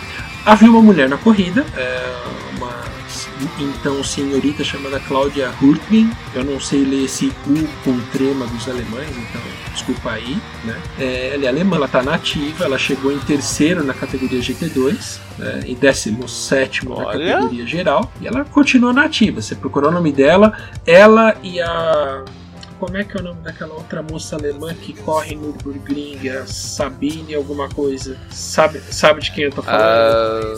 Havia 0.44 0.70
uma 0.70 0.82
mulher 0.82 1.08
na 1.08 1.18
corrida, 1.18 1.64
é, 1.76 2.56
uma 2.56 2.97
então 3.58 4.02
senhorita 4.02 4.64
chamada 4.64 5.00
Cláudia 5.00 5.52
Hurtgen. 5.62 6.10
Eu 6.34 6.44
não 6.44 6.60
sei 6.60 6.84
ler 6.84 7.04
esse 7.04 7.26
U 7.46 7.68
com 7.84 7.98
trema 8.12 8.46
dos 8.46 8.68
alemães, 8.68 9.10
então 9.10 9.40
desculpa 9.72 10.12
aí. 10.12 10.36
Né? 10.64 10.80
É, 10.98 11.34
ela 11.34 11.44
é 11.44 11.48
alemã, 11.48 11.76
ela 11.76 11.86
está 11.86 12.02
nativa, 12.02 12.64
ela 12.64 12.78
chegou 12.78 13.12
em 13.12 13.18
terceiro 13.20 13.84
na 13.84 13.94
categoria 13.94 14.40
GT2, 14.40 15.18
né, 15.38 15.60
em 15.66 15.74
17 15.74 16.88
na 16.88 16.94
Olha. 16.94 17.34
categoria 17.34 17.66
geral, 17.66 18.12
e 18.20 18.26
ela 18.26 18.44
continua 18.44 18.92
nativa. 18.92 19.40
Você 19.40 19.54
procurou 19.54 19.90
o 19.90 19.92
nome 19.92 20.12
dela, 20.12 20.56
ela 20.86 21.36
e 21.42 21.60
a 21.60 22.24
como 22.78 22.96
é 22.96 23.02
que 23.02 23.16
é 23.16 23.20
o 23.20 23.24
nome 23.24 23.40
daquela 23.42 23.74
outra 23.74 24.02
moça 24.02 24.36
alemã 24.36 24.72
que 24.72 24.92
corre 24.92 25.34
no 25.34 25.48
Nürburgring? 25.48 26.28
A 26.28 26.46
Sabine 26.46 27.34
alguma 27.34 27.68
coisa. 27.68 28.16
Sabe, 28.30 28.80
sabe 28.90 29.20
de 29.20 29.32
quem 29.32 29.44
eu 29.44 29.50
tô 29.50 29.62
falando? 29.62 29.82
Ah, 29.82 30.54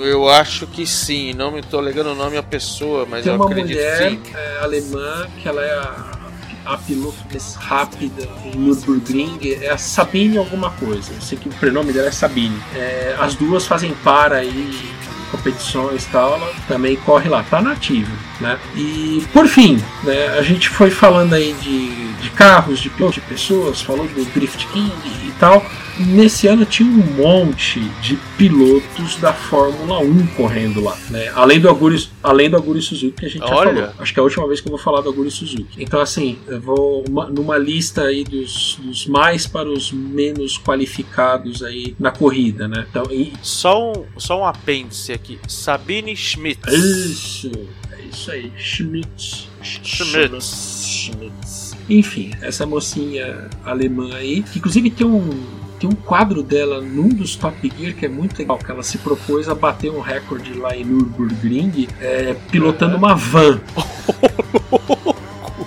eu 0.00 0.28
acho 0.28 0.66
que 0.66 0.86
sim. 0.86 1.32
Não 1.34 1.50
me 1.52 1.62
tô 1.62 1.80
ligando 1.80 2.08
o 2.08 2.14
nome 2.14 2.36
à 2.36 2.42
pessoa, 2.42 3.06
mas 3.08 3.24
Tem 3.24 3.34
eu 3.34 3.42
acredito 3.42 3.76
mulher 3.76 4.10
sim. 4.10 4.20
é, 4.34 4.58
alemã 4.62 5.26
que 5.40 5.48
ela 5.48 5.62
é 5.62 5.74
a, 5.74 6.18
a 6.66 6.76
piloto 6.76 7.16
mais 7.30 7.54
rápida 7.54 8.26
do 8.26 8.58
Nürburgring. 8.58 9.38
É 9.62 9.70
a 9.70 9.78
Sabine 9.78 10.38
alguma 10.38 10.70
coisa. 10.72 11.12
Eu 11.12 11.20
sei 11.20 11.38
que 11.38 11.48
o 11.48 11.52
prenome 11.52 11.92
dela 11.92 12.08
é 12.08 12.12
Sabine. 12.12 12.58
É, 12.74 13.16
as 13.18 13.34
duas 13.34 13.66
fazem 13.66 13.92
par 14.04 14.32
aí 14.32 14.48
em 14.48 15.30
competições 15.30 16.04
e 16.04 16.08
tal. 16.08 16.34
Ela 16.34 16.52
também 16.66 16.96
corre 16.96 17.28
lá. 17.28 17.42
Tá 17.42 17.60
nativa, 17.60 18.12
né? 18.40 18.58
E 18.74 19.26
por 19.32 19.46
fim, 19.46 19.82
né, 20.04 20.28
a 20.38 20.42
gente 20.42 20.68
foi 20.68 20.90
falando 20.90 21.34
aí 21.34 21.52
de, 21.54 22.12
de 22.22 22.30
carros, 22.30 22.78
de 22.78 22.88
de 22.88 23.20
pessoas, 23.22 23.80
falou 23.80 24.06
do 24.06 24.24
Drift 24.32 24.66
King 24.68 24.92
e 25.26 25.32
tal. 25.38 25.64
Nesse 26.00 26.46
ano 26.46 26.64
tinha 26.64 26.88
um 26.88 26.96
monte 27.16 27.80
de 28.00 28.16
pilotos 28.36 29.16
da 29.16 29.32
Fórmula 29.32 29.98
1 29.98 30.26
correndo 30.28 30.80
lá, 30.80 30.96
né? 31.10 31.28
Além 31.34 31.58
do 31.60 31.68
Aguri, 31.68 32.08
além 32.22 32.48
do 32.48 32.56
Aguri 32.56 32.80
Suzuki 32.80 33.12
que 33.12 33.26
a 33.26 33.28
gente 33.28 33.46
já 33.46 33.54
Olha. 33.54 33.74
falou. 33.74 33.94
Acho 33.98 34.12
que 34.14 34.18
é 34.18 34.22
a 34.22 34.24
última 34.24 34.46
vez 34.46 34.60
que 34.60 34.68
eu 34.68 34.70
vou 34.70 34.78
falar 34.78 35.00
do 35.00 35.08
Aguri 35.08 35.30
Suzuki. 35.30 35.66
Então 35.82 36.00
assim, 36.00 36.38
eu 36.46 36.60
vou 36.60 37.04
uma- 37.08 37.26
numa 37.28 37.58
lista 37.58 38.02
aí 38.02 38.22
dos, 38.24 38.78
dos 38.80 39.06
mais 39.06 39.46
para 39.46 39.68
os 39.68 39.90
menos 39.92 40.56
qualificados 40.58 41.62
aí 41.62 41.94
na 41.98 42.10
corrida, 42.10 42.68
né? 42.68 42.86
Então, 42.88 43.04
e- 43.10 43.32
Só 43.42 43.92
um, 43.92 44.04
só 44.16 44.40
um 44.40 44.44
apêndice 44.44 45.12
aqui. 45.12 45.38
Sabine 45.48 46.14
Schmidt. 46.16 46.60
isso, 46.70 47.50
é 47.92 48.02
isso 48.12 48.30
aí, 48.30 48.52
Schmidt. 48.56 49.48
Schmidt. 49.62 50.40
Schmitz. 50.42 51.76
Enfim, 51.90 52.30
essa 52.40 52.66
mocinha 52.66 53.48
alemã 53.64 54.14
aí, 54.14 54.42
que 54.42 54.58
inclusive 54.58 54.90
tem 54.90 55.06
um 55.06 55.30
tem 55.78 55.88
um 55.88 55.94
quadro 55.94 56.42
dela 56.42 56.80
num 56.80 57.08
dos 57.08 57.36
Top 57.36 57.56
Gear 57.76 57.94
que 57.94 58.06
é 58.06 58.08
muito 58.08 58.38
legal, 58.38 58.58
que 58.58 58.70
ela 58.70 58.82
se 58.82 58.98
propôs 58.98 59.48
a 59.48 59.54
bater 59.54 59.90
um 59.90 60.00
recorde 60.00 60.54
lá 60.54 60.76
em 60.76 60.84
Nürburgring, 60.84 61.88
é, 62.00 62.34
pilotando 62.50 62.96
uma 62.96 63.14
van. 63.14 63.60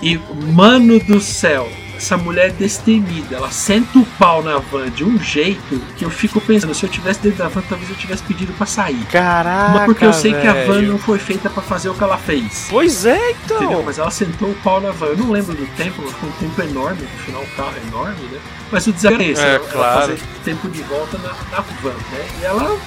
E, 0.02 0.18
mano 0.52 0.98
do 0.98 1.20
céu, 1.20 1.68
essa 2.02 2.16
mulher 2.16 2.46
é 2.48 2.50
destemida. 2.50 3.36
Ela 3.36 3.50
senta 3.50 3.96
o 3.98 4.04
pau 4.18 4.42
na 4.42 4.58
van 4.58 4.90
de 4.90 5.04
um 5.04 5.18
jeito 5.20 5.78
que 5.96 6.04
eu 6.04 6.10
fico 6.10 6.40
pensando, 6.40 6.74
se 6.74 6.84
eu 6.84 6.90
tivesse 6.90 7.20
dentro 7.20 7.38
da 7.38 7.48
van, 7.48 7.62
talvez 7.68 7.88
eu 7.88 7.96
tivesse 7.96 8.22
pedido 8.24 8.52
pra 8.54 8.66
sair. 8.66 9.04
Caraca, 9.10 9.72
Mas 9.72 9.84
porque 9.84 10.04
eu 10.04 10.12
sei 10.12 10.32
que 10.34 10.46
a 10.46 10.64
van 10.66 10.82
não 10.82 10.98
foi 10.98 11.18
feita 11.18 11.48
pra 11.48 11.62
fazer 11.62 11.88
o 11.90 11.94
que 11.94 12.02
ela 12.02 12.18
fez. 12.18 12.66
Pois 12.68 13.06
é, 13.06 13.30
então. 13.30 13.56
Entendeu? 13.58 13.82
Mas 13.84 13.98
ela 13.98 14.10
sentou 14.10 14.50
o 14.50 14.54
pau 14.56 14.80
na 14.80 14.90
van. 14.90 15.06
Eu 15.06 15.16
não 15.16 15.30
lembro 15.30 15.54
do 15.54 15.66
tempo, 15.76 16.02
mas 16.04 16.12
foi 16.14 16.28
um 16.28 16.32
tempo 16.32 16.62
enorme, 16.62 17.02
no 17.02 17.18
final 17.24 17.42
o 17.42 17.46
carro 17.56 17.72
é 17.82 17.86
enorme, 17.88 18.20
né? 18.32 18.38
Mas 18.72 18.86
o 18.86 18.92
desafio 18.92 19.20
é 19.20 19.24
esse, 19.26 19.42
É, 19.42 19.54
ela 19.54 19.68
claro. 19.68 20.00
fazer 20.00 20.18
tempo 20.44 20.68
de 20.68 20.82
volta 20.82 21.18
na, 21.18 21.28
na 21.28 21.60
van, 21.82 21.90
né? 22.10 22.26
E 22.40 22.44
ela 22.44 22.78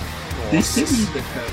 destemida, 0.52 1.22
cara. 1.34 1.46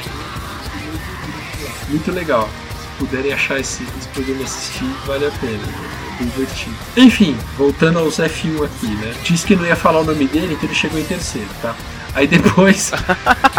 Do- 0.00 1.90
Muito 1.90 2.10
legal. 2.12 2.48
Se 2.80 2.98
puderem 3.04 3.32
achar 3.32 3.60
esse, 3.60 3.82
esse 3.98 4.08
programa 4.08 4.40
e 4.40 4.44
assistir, 4.44 4.84
vale 5.06 5.26
a 5.26 5.30
pena. 5.32 5.95
Invertido. 6.22 6.76
Enfim, 6.96 7.36
voltando 7.56 7.98
aos 7.98 8.18
F1 8.18 8.64
aqui, 8.64 8.86
né? 8.86 9.14
Disse 9.22 9.46
que 9.46 9.56
não 9.56 9.64
ia 9.64 9.76
falar 9.76 10.00
o 10.00 10.04
nome 10.04 10.26
dele, 10.26 10.54
então 10.54 10.64
ele 10.64 10.74
chegou 10.74 10.98
em 10.98 11.04
terceiro, 11.04 11.48
tá? 11.60 11.74
Aí 12.14 12.26
depois 12.26 12.92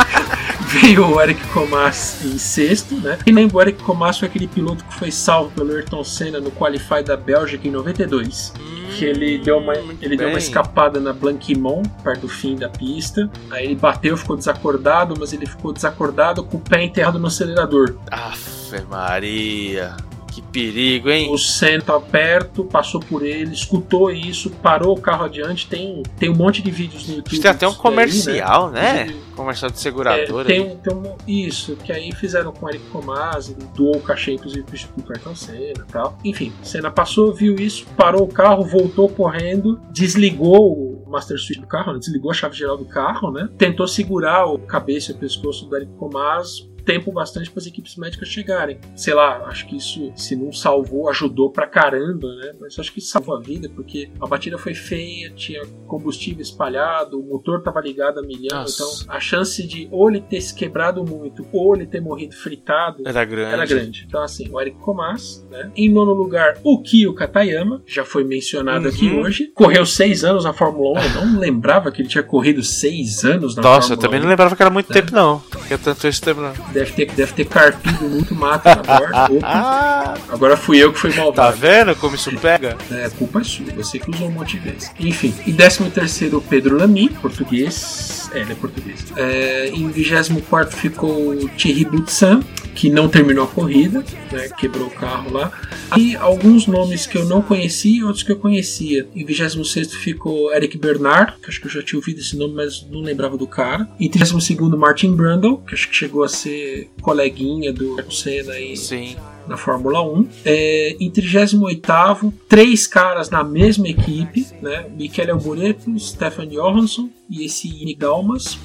veio 0.68 1.08
o 1.14 1.22
Eric 1.22 1.46
Comas 1.50 2.24
em 2.26 2.38
sexto, 2.38 2.96
né? 2.96 3.18
E 3.26 3.32
lembro, 3.32 3.58
o 3.58 3.62
Eric 3.62 3.82
Comas 3.84 4.18
foi 4.18 4.28
aquele 4.28 4.48
piloto 4.48 4.84
que 4.84 4.96
foi 4.96 5.12
salvo 5.12 5.52
pelo 5.52 5.72
Ayrton 5.74 6.04
Senna 6.04 6.40
no 6.40 6.52
Qualify 6.52 7.04
da 7.04 7.16
Bélgica 7.16 7.68
em 7.68 7.72
92. 7.72 8.54
Que 8.98 9.06
ele 9.06 9.38
deu 9.38 9.60
uma, 9.60 9.74
muito 9.76 10.04
ele 10.04 10.18
deu 10.18 10.30
uma 10.30 10.38
escapada 10.38 11.00
na 11.00 11.14
Blanquimont, 11.14 11.88
perto 12.04 12.22
do 12.22 12.30
fim 12.30 12.56
da 12.56 12.68
pista. 12.68 13.30
Aí 13.52 13.66
ele 13.66 13.76
bateu, 13.76 14.18
ficou 14.18 14.36
desacordado, 14.36 15.14
mas 15.20 15.34
ele 15.34 15.46
ficou 15.46 15.72
desacordado 15.72 16.44
com 16.44 16.58
o 16.58 16.60
pé 16.60 16.84
enterrado 16.84 17.20
no 17.20 17.28
acelerador. 17.28 17.96
Aff, 18.10 18.74
Maria. 18.90 19.96
Que 20.38 20.42
perigo, 20.44 21.10
hein? 21.10 21.32
O 21.34 21.38
Senna 21.40 21.82
tá 21.82 22.00
perto, 22.00 22.64
passou 22.64 23.00
por 23.00 23.26
ele, 23.26 23.52
escutou 23.54 24.12
isso, 24.12 24.52
parou 24.52 24.96
o 24.96 25.02
carro 25.02 25.26
adiante. 25.26 25.66
Tem, 25.68 26.04
tem 26.20 26.30
um 26.30 26.36
monte 26.36 26.62
de 26.62 26.70
vídeos 26.70 27.08
no 27.08 27.16
YouTube. 27.16 27.40
Tem 27.42 27.50
até 27.50 27.68
um 27.68 27.74
comercial, 27.74 28.70
né? 28.70 29.02
Inclusive, 29.06 29.28
Comercial 29.38 29.72
de 29.72 29.78
É, 29.78 29.80
seguradora. 29.80 30.48
tem, 30.48 30.62
aí. 30.64 30.72
um- 30.74 30.78
tem 30.78 30.94
um, 30.96 31.16
isso, 31.28 31.76
que 31.78 31.92
aí 31.92 32.12
fizeram 32.12 32.52
com 32.52 32.68
o 32.68 32.70
Eric 32.70 32.86
Comaz, 32.92 33.50
ele 33.50 33.68
doou 33.76 33.96
o 33.96 34.02
cachê, 34.02 34.34
inclusive, 34.34 34.64
pro 34.64 35.14
Ayrton 35.14 35.36
Senna 35.36 35.86
e 35.88 35.92
tal. 35.92 36.18
Enfim, 36.24 36.54
Senna 36.62 36.92
passou, 36.92 37.34
viu 37.34 37.56
isso, 37.56 37.88
parou 37.98 38.24
o 38.24 38.28
carro, 38.28 38.64
voltou 38.64 39.10
correndo, 39.10 39.80
desligou 39.92 40.72
o 41.04 41.10
Master 41.10 41.38
Switch 41.40 41.60
do 41.60 41.66
carro, 41.68 41.94
né, 41.94 42.00
desligou 42.00 42.30
a 42.30 42.34
chave 42.36 42.56
geral 42.56 42.78
do 42.78 42.86
carro, 42.86 43.32
né? 43.32 43.50
Tentou 43.58 43.88
segurar 43.88 44.46
o 44.46 44.60
cabeça 44.60 45.12
e 45.12 45.16
o 45.16 45.18
pescoço 45.18 45.66
do 45.66 45.76
Eric 45.76 45.92
Comaz, 45.94 46.68
tempo 46.88 47.12
bastante 47.12 47.52
para 47.52 47.60
as 47.60 47.68
equipes 47.68 47.98
médicas 47.98 48.30
chegarem. 48.30 48.80
Sei 48.96 49.14
lá, 49.14 49.44
acho 49.48 49.68
que 49.68 49.76
isso, 49.76 50.10
se 50.16 50.36
não 50.38 50.54
salvou, 50.54 51.10
ajudou 51.10 51.52
pra 51.52 51.68
caramba, 51.68 52.28
né? 52.38 52.54
Mas 52.62 52.80
acho 52.80 52.94
que 52.94 53.02
salvou 53.02 53.36
a 53.36 53.42
vida, 53.42 53.70
porque 53.76 54.10
a 54.22 54.26
batida 54.26 54.58
foi 54.58 54.74
feia, 54.74 55.30
tinha 55.32 55.62
combustível 55.86 56.42
espalhado, 56.42 57.20
o 57.20 57.24
motor 57.24 57.62
tava 57.62 57.82
ligado 57.82 58.20
a 58.20 58.24
milhão, 58.24 58.62
Nossa. 58.62 58.84
então 59.04 59.14
a 59.16 59.20
chance 59.20 59.62
de 59.68 59.88
ou 59.92 60.10
ele 60.10 60.22
ter 60.22 60.40
se 60.40 60.56
quebrado 60.56 61.04
muito 61.04 61.46
ou 61.52 61.76
ele 61.76 61.86
ter 61.86 62.00
morrido 62.02 62.34
fritado 62.36 63.04
Era 63.06 63.26
grande. 63.26 63.54
era 63.54 63.66
grande. 63.66 64.06
Então, 64.08 64.22
assim, 64.24 64.48
o 64.50 64.60
Eric 64.62 64.78
Comas, 64.80 65.46
né? 65.52 65.70
Em 65.76 65.92
nono 65.92 66.14
lugar, 66.14 66.58
o 66.64 66.82
Kyo 66.82 67.14
Katayama, 67.14 67.84
já 67.86 68.06
foi 68.06 68.24
mencionado 68.24 68.88
aqui 68.88 69.08
Uhum. 69.10 69.22
hoje. 69.24 69.48
Correu 69.54 69.86
seis 69.86 70.24
anos 70.24 70.46
na 70.46 70.54
Fórmula 70.54 71.00
1. 71.02 71.04
Eu 71.04 71.26
não 71.26 71.40
lembrava 71.40 71.92
que 71.92 72.02
ele 72.02 72.08
tinha 72.10 72.24
corrido 72.24 72.64
seis 72.64 73.26
anos 73.26 73.56
na 73.56 73.62
Nossa, 73.62 73.94
eu 73.94 73.98
Fórmula 73.98 74.02
também 74.02 74.20
1. 74.20 74.24
não 74.24 74.30
lembrava 74.30 74.56
que 74.56 74.62
era 74.62 74.72
muito 74.72 74.90
Né? 74.90 74.94
tempo, 75.02 75.14
não. 75.14 75.40
Que 75.68 75.74
é 75.74 75.78
tanto 75.78 76.08
esse 76.08 76.22
tempo, 76.22 76.40
não. 76.42 76.54
Deve 76.78 76.92
ter, 76.92 77.12
deve 77.12 77.34
ter 77.34 77.46
carpido 77.46 78.08
muito 78.08 78.36
mato 78.36 78.66
na 78.66 78.76
borda. 78.76 79.34
Opa, 79.34 80.14
agora 80.30 80.56
fui 80.56 80.78
eu 80.78 80.94
que 80.94 81.00
fui 81.00 81.12
tá 81.12 81.24
malvado. 81.24 81.58
vendo 81.58 81.96
como 81.96 82.16
isso 82.16 82.30
pega? 82.38 82.78
É, 82.92 83.10
culpa 83.10 83.42
é 83.42 83.44
sua, 83.44 83.66
você 83.76 83.98
que 83.98 84.12
usou 84.12 84.28
um 84.28 84.32
monte 84.32 84.60
de 84.60 84.70
vezes. 84.70 84.92
Enfim, 85.00 85.34
em 85.48 85.54
13 85.54 85.90
terceiro, 85.90 86.40
Pedro 86.48 86.78
Lamy, 86.78 87.10
português. 87.10 88.30
É, 88.32 88.42
ele 88.42 88.52
é 88.52 88.56
português. 88.56 89.06
É, 89.16 89.70
em 89.70 89.90
24 89.90 90.78
ficou 90.78 91.36
Thierry 91.58 91.84
Boutsan, 91.84 92.44
que 92.76 92.92
não 92.92 93.10
terminou 93.10 93.46
a 93.46 93.48
corrida, 93.48 94.06
né, 94.32 94.50
quebrou 94.50 94.86
o 94.86 94.92
carro 94.92 95.34
lá. 95.34 95.52
E 95.98 96.16
alguns 96.16 96.68
nomes 96.68 97.08
que 97.08 97.18
eu 97.18 97.26
não 97.26 97.42
conhecia 97.42 98.00
e 98.00 98.04
outros 98.04 98.22
que 98.22 98.32
eu 98.32 98.38
conhecia. 98.38 99.08
Em 99.16 99.26
26 99.26 99.96
ficou 99.96 100.54
Eric 100.54 100.78
Bernard, 100.78 101.34
que 101.42 101.50
acho 101.50 101.60
que 101.60 101.66
eu 101.66 101.72
já 101.72 101.82
tinha 101.82 101.98
ouvido 101.98 102.20
esse 102.20 102.38
nome, 102.38 102.54
mas 102.54 102.86
não 102.92 103.02
lembrava 103.02 103.36
do 103.36 103.48
cara. 103.48 103.88
Em 104.00 104.08
32 104.08 104.60
Martin 104.78 105.16
Brundle, 105.16 105.58
que 105.68 105.74
acho 105.74 105.90
que 105.90 105.96
chegou 105.96 106.24
a 106.24 106.30
ser 106.30 106.67
coleguinha 107.02 107.72
do 107.72 107.96
Ayrton 107.96 108.12
Senna 108.12 108.60
e 108.60 108.76
Sim. 108.76 109.16
na 109.48 109.58
Fórmula 109.58 110.02
1. 110.02 110.28
É, 110.46 110.96
em 111.00 111.10
38 111.10 112.34
três 112.48 112.88
caras 112.88 113.30
na 113.30 113.44
mesma 113.44 113.88
equipe, 113.88 114.46
né? 114.62 114.88
Michele 114.96 115.32
Alboreto, 115.32 115.98
Stefan 116.00 116.48
Johansson 116.48 117.10
e 117.30 117.46
esse 117.46 117.68
Yannick 117.68 118.00
Dalmas. 118.00 118.58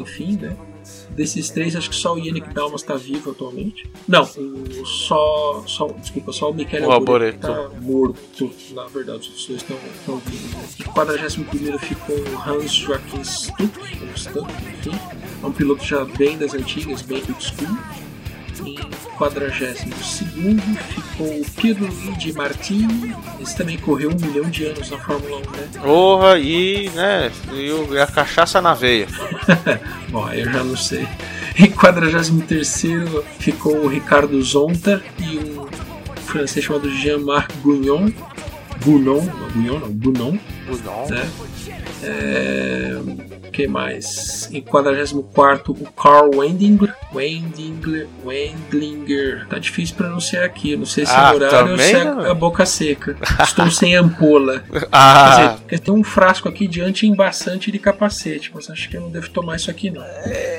Enfim, 0.00 0.38
né? 0.40 0.56
Desses 1.18 1.50
três, 1.50 1.74
acho 1.74 1.90
que 1.90 1.96
só 1.96 2.14
o 2.14 2.18
Yannick 2.18 2.54
Dalmas 2.54 2.80
está 2.80 2.94
vivo 2.94 3.32
atualmente. 3.32 3.90
Não, 4.06 4.22
o, 4.22 4.86
só, 4.86 5.64
só. 5.66 5.88
Desculpa, 5.88 6.30
só 6.30 6.52
o 6.52 6.54
Michele 6.54 6.86
O 6.86 6.92
Alboreto 6.92 7.38
está 7.38 7.68
morto. 7.80 8.52
Na 8.72 8.86
verdade, 8.86 9.28
os 9.28 9.46
dois 9.48 9.60
estão 9.60 9.76
vivos. 10.18 10.78
Em 10.78 10.84
41 10.84 11.78
ficou 11.80 12.16
o 12.16 12.48
Hans 12.48 12.72
Joachim 12.72 13.24
Stuck, 13.24 13.80
ou 14.00 14.16
Stuck, 14.16 14.52
enfim. 14.78 14.96
É 15.42 15.46
um 15.46 15.50
piloto 15.50 15.84
já 15.84 16.04
bem 16.04 16.38
das 16.38 16.54
antigas, 16.54 17.02
bem 17.02 17.20
do 17.24 17.34
school. 17.42 17.76
Em 18.64 18.76
42 19.16 19.78
ficou 20.88 21.26
o 21.26 21.44
Piero 21.56 21.86
Luigi 21.86 22.32
Martini. 22.32 23.14
Esse 23.40 23.56
também 23.56 23.78
correu 23.78 24.10
um 24.10 24.26
milhão 24.26 24.48
de 24.50 24.66
anos 24.66 24.90
na 24.90 24.98
Fórmula 24.98 25.38
1, 25.38 25.40
né? 25.40 25.68
Porra, 25.82 26.38
e, 26.38 26.90
né, 26.90 27.30
e, 27.52 27.98
a 27.98 28.06
cachaça 28.06 28.60
na 28.60 28.74
veia. 28.74 29.06
Bom, 30.10 30.30
eu 30.32 30.50
já 30.50 30.64
não 30.64 30.76
sei. 30.76 31.06
Em 31.58 31.70
43 31.70 32.30
ficou 33.38 33.76
o 33.84 33.88
Ricardo 33.88 34.40
Zonta 34.42 35.02
e 35.18 35.38
um 35.38 35.66
francês 36.24 36.64
chamado 36.64 36.90
Jean-Marc 36.90 37.52
Gounon. 37.62 38.10
Gounon, 38.84 39.22
não, 39.22 39.48
Gounon, 39.50 39.78
não, 39.80 39.92
Gounon, 39.92 40.38
Não. 40.84 41.08
né? 41.10 41.28
É, 42.02 42.96
que 43.52 43.66
mais? 43.66 44.48
Em 44.52 44.60
44 44.60 45.72
o 45.72 45.92
Carl 45.92 46.30
Wendlinger. 46.36 46.94
Wendlinger. 47.12 48.06
Wendlinger. 48.24 49.46
Tá 49.48 49.58
difícil 49.58 49.96
pronunciar 49.96 50.44
aqui. 50.44 50.76
Não 50.76 50.86
sei 50.86 51.04
se 51.04 51.12
Ah, 51.12 51.32
é 51.32 51.34
horário 51.34 51.72
ou 51.72 51.78
se 51.78 51.92
é 51.94 52.00
a 52.30 52.34
boca 52.34 52.64
seca. 52.64 53.16
Estou 53.42 53.70
sem 53.70 53.96
ampola. 53.96 54.60
Quer 54.70 54.88
Ah, 54.92 55.36
dizer, 55.36 55.58
porque 55.60 55.78
tem 55.78 55.94
um 55.94 56.04
frasco 56.04 56.48
aqui 56.48 56.68
de 56.68 56.80
anti-embaçante 56.80 57.72
de 57.72 57.78
capacete, 57.78 58.50
mas 58.54 58.70
acho 58.70 58.88
que 58.88 58.96
eu 58.96 59.00
não 59.00 59.10
devo 59.10 59.28
tomar 59.30 59.56
isso 59.56 59.70
aqui 59.70 59.90
não. 59.90 60.04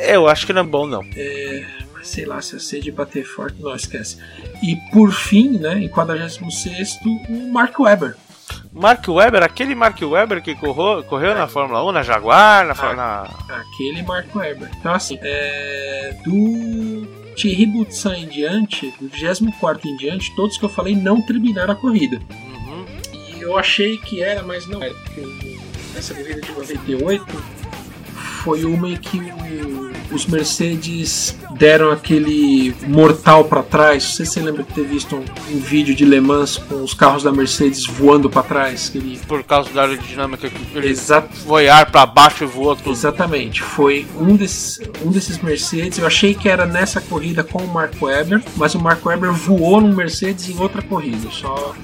eu 0.08 0.28
acho 0.28 0.46
que 0.46 0.52
não 0.54 0.62
é 0.62 0.66
bom, 0.66 0.86
não. 0.86 1.02
Mas 1.04 1.89
sei 2.10 2.26
lá, 2.26 2.42
se 2.42 2.56
a 2.56 2.60
sede 2.60 2.92
bater 2.92 3.24
forte, 3.26 3.62
não 3.62 3.76
esquece. 3.76 4.18
E 4.62 4.76
por 4.92 5.12
fim, 5.12 5.58
né, 5.60 5.80
em 5.80 5.88
46 5.88 7.00
o 7.06 7.52
Mark 7.52 7.80
Webber. 7.80 8.16
Mark 8.74 9.08
Webber, 9.08 9.44
aquele 9.44 9.76
Mark 9.76 10.00
Webber 10.02 10.42
que 10.42 10.56
correu, 10.56 11.04
correu 11.04 11.36
na 11.36 11.48
Fórmula 11.48 11.84
1, 11.86 11.92
na 11.92 12.04
Jaguar, 12.04 12.66
na, 12.66 12.74
Fó- 12.76 12.94
na- 12.94 13.30
Aquele 13.50 14.02
Mark 14.04 14.36
Webber. 14.36 14.70
Então 14.80 14.92
assim, 14.94 15.18
é, 15.22 16.16
do 16.26 17.08
Thierry 17.36 17.68
Boutsan 17.68 18.18
em 18.18 18.28
diante, 18.28 18.92
do 19.00 19.08
24 19.08 19.88
em 19.88 19.98
diante, 19.98 20.36
todos 20.36 20.58
que 20.58 20.66
eu 20.66 20.70
falei 20.70 20.96
não 20.96 21.22
terminaram 21.22 21.74
a 21.74 21.76
corrida. 21.76 22.20
Uhum. 22.32 22.86
E 23.38 23.42
eu 23.42 23.58
achei 23.58 23.98
que 23.98 24.22
era, 24.24 24.42
mas 24.44 24.66
não 24.68 24.82
era. 24.82 24.96
Essa 25.96 26.14
corrida 26.16 26.42
de 26.42 26.52
98 26.52 27.26
foi 28.44 28.66
uma 28.66 28.90
em 28.90 28.98
que 28.98 29.18
o- 29.20 29.89
os 30.12 30.26
Mercedes 30.26 31.36
deram 31.58 31.92
aquele 31.92 32.74
mortal 32.88 33.46
para 33.46 33.64
trás. 33.64 34.04
Não 34.04 34.12
sei 34.12 34.26
se 34.26 34.34
você 34.34 34.42
lembra 34.42 34.64
de 34.64 34.74
ter 34.74 34.84
visto 34.84 35.16
um, 35.16 35.24
um 35.52 35.60
vídeo 35.60 35.96
de 35.96 36.06
Le 36.06 36.20
Mans 36.20 36.58
com 36.58 36.84
os 36.84 36.94
carros 36.94 37.24
da 37.24 37.32
Mercedes 37.32 37.86
voando 37.86 38.30
para 38.30 38.44
trás. 38.44 38.90
Aquele... 38.90 39.18
Por 39.28 39.44
causa 39.44 39.70
da 39.72 39.82
aerodinâmica 39.82 40.50
que 40.50 40.78
ele 40.78 40.90
Exato. 40.90 41.36
foi 41.38 41.68
ar 41.68 41.92
pra 41.92 42.06
baixo 42.06 42.44
e 42.44 42.48
voou 42.48 42.76
tudo. 42.76 42.92
Exatamente, 42.92 43.62
foi 43.62 44.06
um 44.20 44.36
desses, 44.36 44.80
um 45.04 45.12
desses 45.12 45.38
Mercedes. 45.40 46.00
Eu 46.00 46.08
achei 46.08 46.34
que 46.34 46.50
era 46.50 46.66
nessa 46.66 47.02
corrida 47.02 47.44
com 47.44 47.60
o 47.60 47.68
Mark 47.68 47.94
Webber, 48.02 48.42
mas 48.56 48.76
o 48.76 48.80
Mark 48.80 49.06
Webber 49.06 49.32
voou 49.32 49.82
num 49.82 49.94
Mercedes 49.94 50.50
em 50.50 50.60
outra 50.60 50.82
corrida. 50.82 51.30
Só 51.32 51.76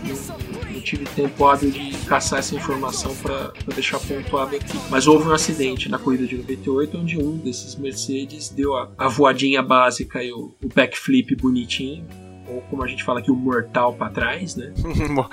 tive 0.85 1.05
tempo 1.05 1.45
hábil 1.45 1.71
de 1.71 1.97
caçar 2.05 2.39
essa 2.39 2.55
informação 2.55 3.13
para 3.15 3.51
deixar 3.73 3.99
pontuado 3.99 4.55
aqui. 4.55 4.77
Mas 4.89 5.07
houve 5.07 5.27
um 5.27 5.33
acidente 5.33 5.89
na 5.89 5.97
corrida 5.97 6.27
de 6.27 6.37
98 6.37 6.97
onde 6.97 7.17
um 7.17 7.37
desses 7.37 7.75
Mercedes 7.75 8.49
deu 8.49 8.75
a, 8.75 8.91
a 8.97 9.07
voadinha 9.07 9.61
básica 9.61 10.23
e 10.23 10.31
o, 10.31 10.55
o 10.63 10.69
backflip 10.73 11.35
bonitinho. 11.35 12.05
Ou 12.47 12.61
como 12.69 12.83
a 12.83 12.87
gente 12.87 13.03
fala 13.03 13.19
aqui, 13.19 13.31
o 13.31 13.35
mortal 13.35 13.93
para 13.93 14.11
trás, 14.11 14.55
né? 14.55 14.71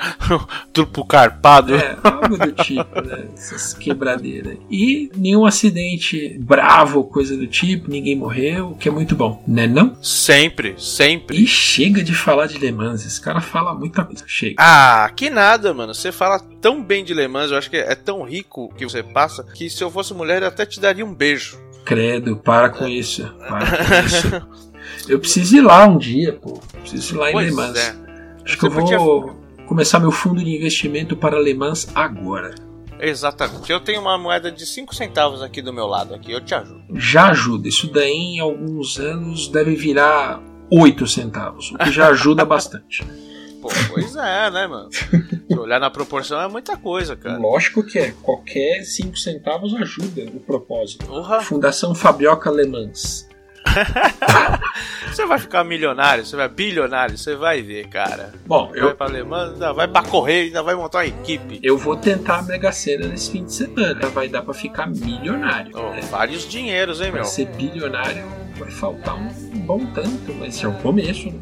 Truplo 0.73 1.05
carpado. 1.05 1.75
É, 1.75 1.97
algo 2.03 2.39
do 2.39 2.53
tipo, 2.53 3.01
né? 3.01 3.27
Essas 3.35 3.75
quebradeiras. 3.75 4.57
E 4.71 5.11
nenhum 5.17 5.45
acidente 5.45 6.39
bravo, 6.41 7.05
coisa 7.05 7.37
do 7.37 7.47
tipo, 7.47 7.91
ninguém 7.91 8.17
morreu, 8.17 8.71
o 8.71 8.77
que 8.77 8.89
é 8.89 8.93
muito 8.93 9.15
bom, 9.15 9.43
né 9.47 9.67
não? 9.67 9.97
Sempre, 10.03 10.75
sempre. 10.79 11.43
E 11.43 11.47
chega 11.47 12.03
de 12.03 12.15
falar 12.15 12.47
de 12.47 12.59
Le 12.59 12.73
Mans, 12.73 13.05
esse 13.05 13.21
cara 13.21 13.41
fala 13.41 13.75
muita 13.75 14.05
coisa, 14.05 14.25
chega. 14.27 14.57
Ah, 14.59 15.11
que 15.15 15.31
nada, 15.31 15.73
mano. 15.75 15.95
Você 15.95 16.13
fala 16.13 16.39
tão 16.61 16.83
bem 16.83 17.05
de 17.05 17.15
Le 17.15 17.27
Mans, 17.29 17.51
eu 17.51 17.59
acho 17.59 17.71
que 17.71 17.77
é 17.77 17.95
tão 17.95 18.23
rico 18.23 18.73
que 18.77 18.85
você 18.85 19.03
passa, 19.03 19.45
que 19.45 19.69
se 19.69 19.83
eu 19.83 19.91
fosse 19.91 20.15
mulher 20.15 20.43
eu 20.43 20.49
até 20.49 20.65
te 20.65 20.81
daria 20.81 21.05
um 21.05 21.15
beijo. 21.15 21.59
Credo, 21.85 22.37
para 22.37 22.71
com 22.71 22.87
isso, 22.87 23.27
para 23.49 23.67
com 23.67 24.07
isso. 24.07 24.63
Eu 25.09 25.19
preciso 25.19 25.57
ir 25.57 25.61
lá 25.61 25.87
um 25.87 25.99
dia, 25.99 26.33
pô. 26.33 26.61
Preciso 26.81 27.15
ir 27.15 27.19
lá 27.19 27.31
em 27.31 27.33
Pois 27.33 27.47
Le 27.49 27.53
Mans. 27.55 27.79
é. 27.79 27.95
Acho 28.45 28.59
que 28.59 28.65
eu 28.67 28.71
podia- 28.71 28.99
vou 28.99 29.37
começar 29.67 29.99
meu 30.01 30.11
fundo 30.13 30.43
de 30.45 30.55
investimento 30.57 31.17
para 31.17 31.39
Le 31.41 31.55
Mans 31.55 31.89
agora. 31.95 32.55
Exatamente. 33.01 33.71
Eu 33.73 33.81
tenho 33.81 34.01
uma 34.01 34.17
moeda 34.17 34.51
de 34.51 34.65
5 34.65 34.95
centavos 34.95 35.43
aqui 35.43 35.61
do 35.61 35.73
meu 35.73 35.87
lado, 35.87 36.15
aqui. 36.15 36.31
Eu 36.31 36.41
te 36.41 36.55
ajudo. 36.55 36.83
já 36.95 37.31
ajuda. 37.31 37.67
Isso 37.69 37.91
daí 37.93 38.37
em 38.37 38.41
alguns 38.41 38.99
anos 38.99 39.49
deve 39.49 39.75
virar 39.75 40.41
8 40.71 41.07
centavos, 41.07 41.73
o 41.73 41.79
que 41.79 41.91
já 41.91 42.09
ajuda 42.09 42.45
bastante. 42.45 43.05
pô. 43.61 43.69
Pois 43.93 44.15
é, 44.15 44.51
né, 44.51 44.67
mano? 44.69 44.89
Se 44.93 45.59
olhar 45.59 45.81
na 45.81 45.91
proporção 45.91 46.41
é 46.41 46.49
muita 46.49 46.77
coisa, 46.77 47.17
cara. 47.17 47.39
Lógico 47.39 47.83
que 47.85 47.99
é. 47.99 48.13
Qualquer 48.23 48.85
5 48.85 49.17
centavos 49.19 49.75
ajuda 49.75 50.23
o 50.35 50.41
propósito. 50.41 51.05
Porra. 51.07 51.41
Fundação 51.41 51.95
Fabioca 51.97 52.51
Alemãs. 52.51 53.29
Você 55.13 55.27
vai 55.27 55.39
ficar 55.39 55.63
milionário, 55.63 56.25
você 56.25 56.35
vai 56.35 56.49
bilionário, 56.49 57.19
você 57.19 57.37
vai 57.37 57.61
ver, 57.61 57.87
cara. 57.89 58.33
Bom, 58.47 58.69
Vai 58.71 58.81
eu, 58.81 58.95
pra 58.97 59.07
Alemanha, 59.07 59.53
ainda 59.53 59.73
vai 59.75 59.87
pra 59.87 60.03
correr, 60.03 60.45
ainda 60.47 60.63
vai 60.63 60.75
montar 60.75 60.99
uma 60.99 61.07
equipe. 61.07 61.61
eu 61.63 61.77
vou 61.77 61.97
tentar 61.97 62.39
a 62.39 62.43
Mega 62.43 62.73
Sena 62.73 63.07
nesse 63.09 63.31
fim 63.31 63.45
de 63.45 63.53
semana. 63.53 64.09
Vai 64.09 64.27
dar 64.29 64.41
pra 64.41 64.55
ficar 64.55 64.87
milionário. 64.87 65.71
Oh, 65.75 65.91
né? 65.91 66.01
vários 66.11 66.49
dinheiros, 66.49 67.01
hein, 67.03 67.11
Pra 67.11 67.21
meu? 67.21 67.25
ser 67.27 67.45
bilionário 67.49 68.25
vai 68.57 68.71
faltar 68.71 69.17
um 69.17 69.29
bom 69.67 69.85
tanto, 69.93 70.33
mas 70.39 70.63
é 70.65 70.69
o 70.69 70.73
começo, 70.75 71.27
né? 71.29 71.39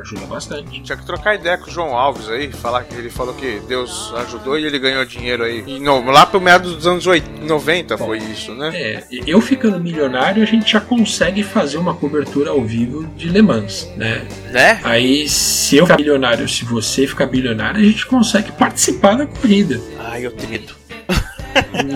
Ajuda 0.00 0.26
bastante. 0.26 0.82
Tinha 0.82 0.96
que 0.96 1.06
trocar 1.06 1.34
ideia 1.34 1.56
com 1.58 1.68
o 1.68 1.70
João 1.70 1.96
Alves 1.96 2.28
aí, 2.28 2.52
falar 2.52 2.84
que 2.84 2.94
ele 2.94 3.10
falou 3.10 3.34
que 3.34 3.60
Deus 3.66 4.12
ajudou 4.18 4.58
e 4.58 4.64
ele 4.64 4.78
ganhou 4.78 5.04
dinheiro 5.04 5.44
aí. 5.44 5.64
E 5.66 5.78
não, 5.78 6.04
lá 6.06 6.26
pro 6.26 6.40
meado 6.40 6.74
dos 6.74 6.86
anos 6.86 7.06
80, 7.06 7.44
90 7.44 7.98
foi 7.98 8.18
isso, 8.18 8.54
né? 8.54 8.70
É, 8.74 9.04
eu 9.26 9.40
ficando 9.40 9.78
milionário, 9.80 10.42
a 10.42 10.46
gente 10.46 10.70
já 10.72 10.80
consegue 10.80 11.42
fazer 11.42 11.78
uma 11.78 11.94
cobertura 11.94 12.50
ao 12.50 12.62
vivo 12.62 13.06
de 13.16 13.28
Le 13.28 13.42
Mans, 13.42 13.88
né? 13.96 14.26
Né? 14.50 14.80
Aí, 14.84 15.28
se 15.28 15.76
eu 15.76 15.86
ficar 15.86 15.96
bilionário, 15.96 16.48
se 16.48 16.64
você 16.64 17.06
ficar 17.06 17.26
bilionário, 17.26 17.80
a 17.80 17.84
gente 17.84 18.06
consegue 18.06 18.52
participar 18.52 19.16
da 19.16 19.26
corrida. 19.26 19.80
Ai, 19.98 20.26
eu 20.26 20.30
tenho 20.30 20.50
medo. 20.50 20.74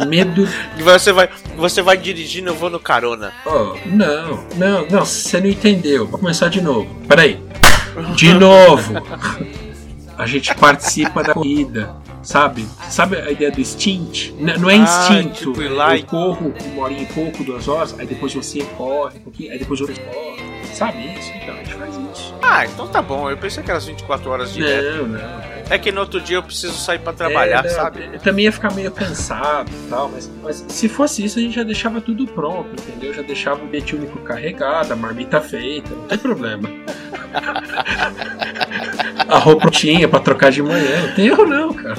Medo. 0.09 0.49
Você 0.79 1.13
vai, 1.13 1.29
você 1.57 1.83
vai 1.83 1.97
dirigindo, 1.97 2.51
eu 2.51 2.55
vou 2.55 2.71
no 2.71 2.79
carona. 2.79 3.33
Oh, 3.45 3.77
não, 3.87 4.45
não, 4.57 4.87
não, 4.89 5.05
você 5.05 5.41
não 5.41 5.49
entendeu. 5.49 6.07
Vou 6.07 6.19
começar 6.19 6.49
de 6.49 6.61
novo. 6.61 6.89
Peraí. 7.09 7.41
De 8.15 8.35
novo. 8.35 8.95
A 10.17 10.27
gente 10.27 10.55
participa 10.55 11.23
da 11.23 11.33
corrida. 11.35 11.95
Sabe? 12.23 12.67
Sabe 12.91 13.17
a 13.17 13.31
ideia 13.31 13.51
do 13.51 13.61
instinct? 13.61 14.35
Não 14.39 14.69
é 14.69 14.75
Ah, 14.75 14.79
instinto. 14.83 15.53
tipo, 15.53 15.63
ir 15.63 15.69
lá 15.69 15.97
eu 15.97 16.05
corro 16.05 16.53
uma 16.73 16.83
hora 16.85 16.93
e 16.93 17.07
pouco, 17.07 17.43
duas 17.45 17.69
horas, 17.69 17.95
aí 17.99 18.07
depois 18.07 18.35
você 18.35 18.61
corre 18.77 19.19
um 19.19 19.23
pouquinho, 19.23 19.53
aí 19.53 19.59
depois 19.59 19.81
outro 19.81 19.97
corre. 20.03 20.48
Sabe 20.75 21.19
isso? 21.19 21.33
Então, 21.35 21.55
a 21.55 21.59
gente 21.59 21.75
faz 21.75 21.95
isso. 22.13 22.35
Ah, 22.43 22.65
então 22.67 22.87
tá 22.89 23.03
bom. 23.03 23.31
Eu 23.31 23.37
pensei 23.37 23.63
que 23.63 23.71
era 23.71 23.79
as 23.79 23.87
24 23.87 24.31
horas 24.31 24.53
direto. 24.53 25.07
Não, 25.07 25.09
não. 25.09 25.49
É 25.71 25.77
que 25.77 25.93
no 25.93 26.01
outro 26.01 26.19
dia 26.21 26.39
eu 26.39 26.43
preciso 26.43 26.73
sair 26.79 26.99
pra 26.99 27.13
trabalhar, 27.13 27.65
É, 27.65 27.69
sabe? 27.69 28.09
Eu 28.13 28.19
também 28.21 28.47
ia 28.47 28.53
ficar 28.53 28.73
meio 28.73 28.91
cansado 28.91 29.71
e 29.71 29.89
tal, 29.91 30.09
mas, 30.09 30.31
mas 30.43 30.65
se 30.67 30.89
fosse 30.89 31.23
isso, 31.23 31.39
a 31.39 31.43
gente 31.43 31.55
já 31.57 31.63
deixava 31.63 32.01
tudo 32.01 32.27
pronto, 32.27 32.71
entendeu? 32.73 33.13
Já 33.13 33.21
deixava 33.21 33.63
o 33.63 33.67
bilhete 33.67 33.95
único 33.95 34.19
carregado, 34.21 34.93
a 34.93 34.97
marmita 34.97 35.43
feita, 35.43 35.95
não 35.95 36.05
tem 36.07 36.17
problema. 36.17 36.71
a 39.29 39.39
roupa 39.39 39.71
tinha 39.71 40.09
pra 40.09 40.21
trocar 40.21 40.51
de 40.51 40.63
manhã, 40.63 41.07
não 41.07 41.15
tem 41.15 41.27
erro 41.27 41.45
não, 41.45 41.75
cara. 41.75 41.97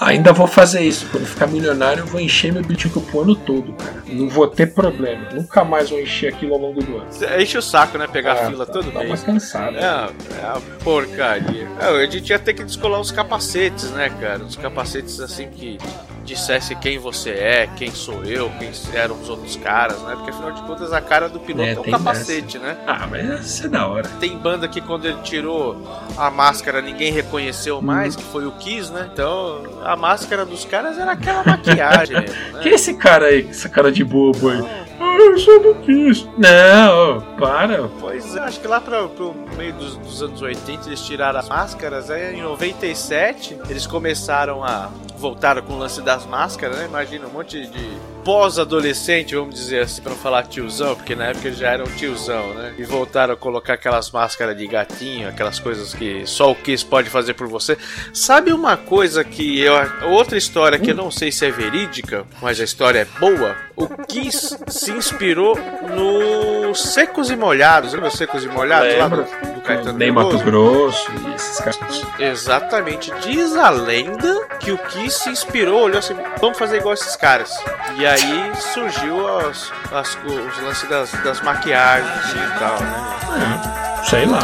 Ainda 0.00 0.32
vou 0.32 0.46
fazer 0.46 0.82
isso. 0.82 1.06
Quando 1.10 1.26
ficar 1.26 1.46
milionário, 1.46 2.00
eu 2.02 2.06
vou 2.06 2.20
encher 2.20 2.52
meu 2.52 2.62
único 2.62 3.00
pro 3.00 3.22
ano 3.22 3.34
todo, 3.34 3.72
cara. 3.74 4.02
Não 4.06 4.28
vou 4.28 4.46
ter 4.46 4.66
problema. 4.72 5.28
Nunca 5.32 5.64
mais 5.64 5.90
vou 5.90 6.00
encher 6.00 6.32
aquilo 6.32 6.54
ao 6.54 6.60
longo 6.60 6.82
do 6.82 6.96
ano. 6.98 7.06
Enche 7.40 7.58
o 7.58 7.62
saco, 7.62 7.98
né? 7.98 8.06
Pegar 8.06 8.32
Ah, 8.32 8.50
fila 8.50 8.66
tá- 8.66 8.72
todo 8.72 8.90
dá 8.90 9.00
uma 9.00 9.04
mês. 9.04 9.22
cansada. 9.22 9.78
É, 9.78 10.42
é 10.42 10.46
uma 10.48 10.60
porcaria. 10.82 11.68
É, 11.80 11.86
a 12.04 12.06
gente 12.06 12.30
ia 12.30 12.38
ter 12.38 12.54
que 12.54 12.64
descolar 12.64 13.00
uns 13.00 13.10
capacetes, 13.10 13.90
né, 13.90 14.10
cara? 14.20 14.44
Uns 14.44 14.56
capacetes 14.56 15.20
assim 15.20 15.48
que 15.48 15.78
dissesse 16.26 16.74
quem 16.74 16.98
você 16.98 17.30
é, 17.30 17.68
quem 17.76 17.90
sou 17.92 18.24
eu, 18.24 18.50
quem 18.58 18.70
eram 18.92 19.18
os 19.18 19.28
outros 19.28 19.56
caras, 19.56 20.02
né? 20.02 20.14
Porque 20.16 20.30
afinal 20.30 20.52
de 20.52 20.60
contas 20.62 20.92
a 20.92 21.00
cara 21.00 21.28
do 21.28 21.38
piloto 21.38 21.68
É, 21.68 21.72
é, 21.72 21.80
um 21.80 21.84
capacete, 21.84 22.58
né? 22.58 22.76
Ah, 22.86 23.06
mas 23.06 23.46
isso 23.46 23.66
é 23.66 23.68
da 23.68 23.86
hora. 23.86 24.08
Tem 24.20 24.36
banda 24.36 24.68
que 24.68 24.80
quando 24.80 25.06
ele 25.06 25.20
tirou 25.22 25.80
a 26.16 26.30
máscara 26.30 26.82
ninguém 26.82 27.12
reconheceu 27.12 27.80
mais, 27.80 28.16
que 28.16 28.24
foi 28.24 28.44
o 28.46 28.52
Kiss, 28.52 28.92
né? 28.92 29.08
Então 29.12 29.62
a 29.84 29.96
máscara 29.96 30.44
dos 30.44 30.64
caras 30.64 30.98
era 30.98 31.12
aquela 31.12 31.44
maquiagem 31.44 32.18
mesmo, 32.20 32.52
né? 32.52 32.60
Quem 32.62 32.72
é 32.72 32.74
esse 32.74 32.94
cara 32.94 33.26
aí, 33.26 33.46
essa 33.48 33.68
cara 33.68 33.92
de 33.92 34.04
bobo 34.04 34.50
aí? 34.50 34.60
Ah, 34.98 35.05
eu 35.20 35.38
sou 35.38 35.60
do 35.60 35.74
Kiss. 35.82 36.28
Não, 36.36 37.20
para. 37.38 37.88
Pois 38.00 38.36
é, 38.36 38.40
acho 38.40 38.60
que 38.60 38.68
lá 38.68 38.80
pra, 38.80 39.08
pro 39.08 39.34
meio 39.56 39.72
dos, 39.74 39.96
dos 39.96 40.22
anos 40.22 40.42
80 40.42 40.88
eles 40.88 41.00
tiraram 41.00 41.38
as 41.38 41.48
máscaras, 41.48 42.10
aí 42.10 42.36
em 42.36 42.42
97 42.42 43.58
eles 43.68 43.86
começaram 43.86 44.64
a. 44.64 44.90
voltaram 45.16 45.62
com 45.62 45.74
o 45.74 45.78
lance 45.78 46.00
das 46.02 46.26
máscaras, 46.26 46.76
né? 46.76 46.86
Imagina 46.86 47.26
um 47.26 47.30
monte 47.30 47.66
de 47.66 48.16
pós-adolescente, 48.26 49.36
vamos 49.36 49.54
dizer 49.54 49.82
assim, 49.82 50.02
pra 50.02 50.10
não 50.10 50.18
falar 50.18 50.42
tiozão, 50.48 50.96
porque 50.96 51.14
na 51.14 51.26
época 51.26 51.46
eles 51.46 51.58
já 51.60 51.70
eram 51.70 51.84
tiozão, 51.84 52.54
né? 52.54 52.74
E 52.76 52.82
voltaram 52.82 53.34
a 53.34 53.36
colocar 53.36 53.74
aquelas 53.74 54.10
máscaras 54.10 54.58
de 54.58 54.66
gatinho, 54.66 55.28
aquelas 55.28 55.60
coisas 55.60 55.94
que 55.94 56.26
só 56.26 56.50
o 56.50 56.54
Kiss 56.56 56.84
pode 56.84 57.08
fazer 57.08 57.34
por 57.34 57.46
você. 57.46 57.78
Sabe 58.12 58.52
uma 58.52 58.76
coisa 58.76 59.22
que 59.22 59.60
eu. 59.60 59.74
outra 60.10 60.36
história 60.36 60.76
que 60.76 60.90
eu 60.90 60.96
não 60.96 61.08
sei 61.08 61.30
se 61.30 61.46
é 61.46 61.52
verídica, 61.52 62.26
mas 62.42 62.60
a 62.60 62.64
história 62.64 62.98
é 62.98 63.20
boa? 63.20 63.54
O 63.76 63.86
Kiss 64.06 64.58
se 64.66 64.90
inspirou 65.12 65.56
no 65.94 66.74
Secos 66.74 67.30
e 67.30 67.36
Molhados, 67.36 67.92
lembra 67.92 68.08
os 68.08 68.14
Secos 68.14 68.44
e 68.44 68.48
Molhados 68.48 68.96
lá 68.98 69.08
do, 69.08 69.16
Lembro. 69.16 69.52
do 69.54 69.60
Caetano 69.62 69.98
Nem 69.98 70.10
Mato? 70.10 70.38
Grosso 70.38 71.10
e 71.26 71.34
esses 71.34 71.58
caras. 71.58 71.78
Exatamente. 72.18 73.12
Diz 73.22 73.56
a 73.56 73.70
lenda 73.70 74.46
que 74.60 74.72
o 74.72 74.78
Kiss 74.78 75.20
se 75.22 75.30
inspirou, 75.30 75.82
olhou 75.84 75.98
assim, 75.98 76.16
vamos 76.40 76.58
fazer 76.58 76.78
igual 76.78 76.94
esses 76.94 77.16
caras. 77.16 77.50
E 77.96 78.06
aí 78.06 78.52
surgiu 78.72 79.38
as, 79.38 79.70
as- 79.92 80.18
os 80.24 80.62
lances 80.62 80.88
das, 80.88 81.10
das 81.22 81.40
maquiagens 81.40 82.32
e 82.32 82.58
tal, 82.58 82.80
né? 82.80 84.02
Sei 84.08 84.26
lá. 84.26 84.40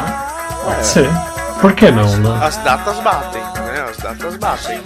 Pode 0.65 0.87
ser. 0.87 1.09
Por 1.61 1.73
que 1.75 1.91
não, 1.91 2.17
né? 2.17 2.41
As 2.45 2.57
datas 2.59 2.99
batem, 3.01 3.43
né? 3.43 3.85
As 3.89 3.97
datas 3.99 4.37
batem. 4.37 4.81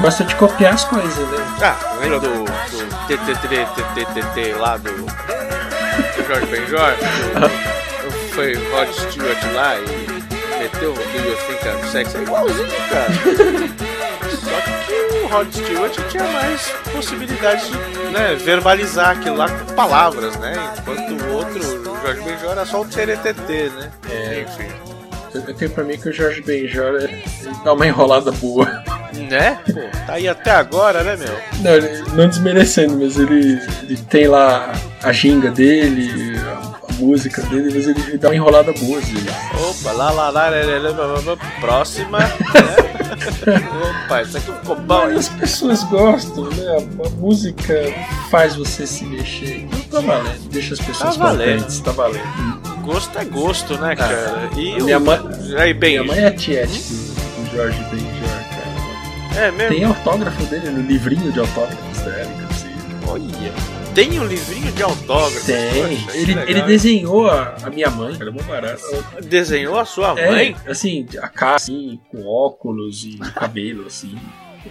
Gosta 0.00 0.24
de 0.24 0.34
copiar 0.36 0.74
as 0.74 0.84
coisas, 0.84 1.28
né? 1.28 1.38
Ah, 1.60 1.96
lembra 2.00 2.20
do, 2.20 2.44
do 2.44 4.04
TTT 4.04 4.54
lá 4.54 4.76
do, 4.76 4.90
do 4.92 6.26
Jorge 6.26 6.46
Benjor? 6.46 6.94
Foi 8.32 8.54
Rod 8.70 8.88
Stewart 8.92 9.38
lá 9.54 9.76
e 9.80 10.60
meteu 10.60 10.92
o 10.92 10.94
Do 10.94 11.00
You 11.00 11.36
Think 11.46 11.66
I'm 11.66 11.90
Sexy? 11.90 12.16
É 12.16 12.22
igualzinho, 12.22 12.68
cara. 12.88 13.12
Só 14.30 14.60
que 14.86 15.18
o 15.18 15.26
Rod 15.26 15.52
Stewart 15.52 15.98
tinha 16.08 16.24
mais 16.24 16.62
possibilidade 16.92 17.66
de 17.68 17.76
né, 18.12 18.36
verbalizar 18.36 19.10
aquilo 19.10 19.36
lá 19.36 19.48
com 19.48 19.74
palavras, 19.74 20.36
né? 20.36 20.52
Enquanto 20.78 21.24
o 21.24 21.32
outro, 21.32 21.60
o 21.60 22.00
Jorge 22.00 22.20
Benjor, 22.22 22.52
era 22.52 22.64
só 22.64 22.82
o 22.82 22.84
TTT, 22.84 23.70
né? 23.70 23.90
É. 24.08 24.46
Enfim. 24.46 24.87
Eu 25.34 25.54
tenho 25.54 25.70
pra 25.70 25.84
mim 25.84 25.98
que 25.98 26.08
o 26.08 26.12
Jorge 26.12 26.40
Benjor 26.42 27.08
dá 27.64 27.72
uma 27.72 27.86
enrolada 27.86 28.30
boa. 28.32 28.66
Né? 29.28 29.58
Pô, 29.66 29.80
tá 30.06 30.14
aí 30.14 30.28
até 30.28 30.50
agora, 30.50 31.02
né, 31.02 31.16
meu? 31.16 31.38
Não, 31.60 31.74
ele, 31.74 32.02
não 32.14 32.28
desmerecendo, 32.28 32.98
mas 32.98 33.18
ele, 33.18 33.60
ele 33.82 33.96
tem 34.08 34.26
lá 34.28 34.72
a 35.02 35.12
ginga 35.12 35.50
dele, 35.50 36.38
a, 36.38 36.90
a 36.90 36.92
música 36.94 37.42
dele, 37.42 37.72
mas 37.74 37.88
ele, 37.88 38.18
dá 38.18 38.28
uma 38.28 38.36
enrolada 38.36 38.72
boa. 38.72 38.98
Assim. 38.98 39.14
Opa, 39.68 39.92
lá, 39.92 40.10
lá, 40.10 40.30
lá, 40.30 40.48
lá, 40.48 40.90
lá, 40.90 41.20
lá 41.20 41.36
próxima. 41.60 42.18
Né? 42.18 42.98
Opa, 44.06 44.22
isso 44.22 44.36
aqui 44.36 44.52
ficou 44.52 44.76
bom. 44.76 45.06
Mas 45.06 45.16
as 45.16 45.28
pessoas 45.28 45.82
gostam, 45.84 46.44
né? 46.50 46.86
A, 47.04 47.10
música 47.10 47.74
faz 48.30 48.54
você 48.54 48.86
se 48.86 49.04
mexer. 49.04 49.66
Então 49.72 49.80
tá 49.90 50.00
valendo, 50.00 50.48
deixa 50.50 50.74
as 50.74 50.80
pessoas 50.80 51.16
tá 51.16 51.24
valendo. 51.24 51.54
contentes, 51.54 51.80
tá 51.80 51.92
valendo. 51.92 52.77
Gosto 52.88 53.18
é 53.18 53.24
gosto, 53.26 53.76
né, 53.78 53.94
cara? 53.94 54.48
E 54.56 54.80
minha 54.82 54.96
o- 54.98 55.00
mãe- 55.04 55.20
Aí, 55.58 55.74
bem, 55.74 56.00
Minha 56.00 56.04
mãe 56.04 56.24
é 56.24 56.30
tiete 56.30 56.80
do, 56.80 57.44
do 57.44 57.56
Jorge 57.56 57.78
Benjor, 57.90 58.28
cara. 58.48 59.40
é 59.46 59.50
mesmo? 59.50 59.74
Tem 59.74 59.84
autógrafo 59.84 60.42
dele 60.46 60.70
no 60.70 60.80
livrinho 60.82 61.30
de 61.30 61.38
autógrafos 61.38 61.98
da 61.98 62.18
Erika, 62.18 62.46
assim. 62.50 62.68
Olha, 63.06 63.52
tem 63.94 64.18
um 64.18 64.24
livrinho 64.24 64.72
de 64.72 64.82
autógrafo. 64.82 65.44
Tem. 65.46 65.96
Poxa, 65.98 66.12
que 66.12 66.18
Ele, 66.18 66.32
ele 66.50 66.62
desenhou 66.62 67.28
a, 67.30 67.56
a 67.62 67.68
minha 67.70 67.90
mãe, 67.90 68.16
era 68.18 68.30
muito 68.30 68.46
barato. 68.46 68.80
desenhou 69.22 69.78
a 69.78 69.84
sua 69.84 70.18
É, 70.18 70.30
mãe? 70.30 70.56
assim, 70.66 71.06
a 71.20 71.28
cara 71.28 71.56
assim, 71.56 72.00
com 72.10 72.24
óculos 72.26 73.04
e 73.04 73.18
cabelo, 73.34 73.86
assim. 73.86 74.14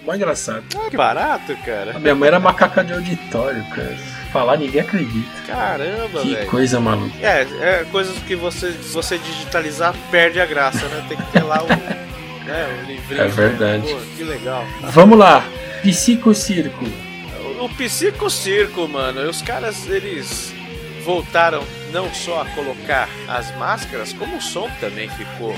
Mó 0.05 0.13
engraçado. 0.13 0.63
Ah, 0.75 0.89
que 0.89 0.97
barato, 0.97 1.51
A 1.53 1.55
cara. 1.55 1.99
minha 1.99 2.13
mãe 2.15 2.27
era 2.27 2.39
macaca 2.39 2.83
de 2.83 2.93
auditório, 2.93 3.63
cara. 3.69 3.95
Falar 4.31 4.57
ninguém 4.57 4.81
acredita. 4.81 5.29
Caramba, 5.47 6.21
Que 6.21 6.35
velho. 6.35 6.49
coisa 6.49 6.79
maluca. 6.79 7.15
É, 7.21 7.41
é 7.61 7.85
coisas 7.91 8.17
que 8.19 8.35
você, 8.35 8.71
se 8.73 8.93
você 8.93 9.17
digitalizar, 9.17 9.95
perde 10.11 10.39
a 10.39 10.45
graça, 10.45 10.85
né? 10.87 11.05
Tem 11.07 11.17
que 11.17 11.31
ter 11.31 11.43
lá 11.43 11.63
o, 11.63 11.67
né, 12.45 12.81
o 12.83 12.85
livrinho. 12.87 13.21
É 13.21 13.27
verdade. 13.27 13.85
Né? 13.85 13.99
Pô, 13.99 14.15
que 14.17 14.23
legal. 14.23 14.65
Vamos 14.91 15.17
lá. 15.17 15.43
Psicocirco. 15.81 16.85
O, 17.59 17.65
o 17.65 17.69
Psico 17.69 18.29
Circo, 18.29 18.87
mano, 18.87 19.21
os 19.29 19.41
caras, 19.41 19.87
eles 19.87 20.53
voltaram 21.03 21.63
não 21.91 22.13
só 22.13 22.41
a 22.41 22.45
colocar 22.49 23.07
as 23.27 23.55
máscaras, 23.57 24.11
como 24.13 24.37
o 24.37 24.41
som 24.41 24.69
também 24.81 25.09
ficou 25.09 25.55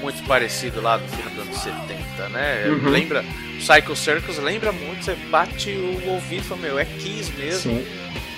muito 0.00 0.22
parecido 0.26 0.80
lá 0.80 0.96
do 0.96 1.06
final 1.08 1.30
dos 1.30 1.46
anos 1.46 1.58
70, 1.58 2.28
né? 2.30 2.64
Uhum. 2.68 2.88
Lembra, 2.90 3.24
Psycho 3.58 3.94
Circus 3.96 4.38
lembra 4.38 4.72
muito, 4.72 5.04
você 5.04 5.14
bate 5.14 5.70
o 5.70 6.08
ouvido 6.10 6.40
e 6.42 6.44
fala, 6.44 6.60
meu, 6.60 6.78
é 6.78 6.84
Kiss 6.84 7.32
mesmo. 7.36 7.72
Sim. 7.80 7.86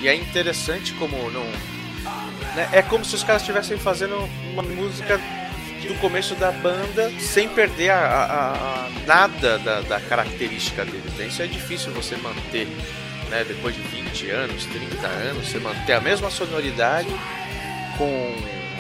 E 0.01 0.09
é 0.09 0.15
interessante 0.15 0.93
como 0.95 1.17
não. 1.31 1.45
né, 2.57 2.69
é 2.73 2.83
como 2.83 3.05
se 3.05 3.15
os 3.15 3.23
caras 3.23 3.43
estivessem 3.43 3.79
fazendo 3.79 4.17
uma 4.53 4.63
música 4.63 5.21
do 5.87 5.95
começo 6.01 6.35
da 6.35 6.51
banda 6.53 7.11
sem 7.19 7.49
perder 7.49 7.91
a, 7.91 7.97
a- 7.99 8.53
a- 8.53 8.89
nada 9.07 9.59
da, 9.59 9.81
da 9.81 10.01
característica 10.01 10.85
deles. 10.85 11.13
né? 11.17 11.27
Isso 11.27 11.43
é 11.43 11.47
difícil 11.47 11.93
você 11.93 12.17
manter, 12.17 12.67
né? 13.31 13.45
Depois 13.47 13.75
de 13.75 13.83
20 13.83 14.31
anos, 14.31 14.65
30 14.67 15.07
anos, 15.07 15.49
você 15.49 15.59
manter 15.59 15.93
a 15.95 16.01
mesma 16.01 16.31
sonoridade 16.31 17.09
com, 17.99 18.35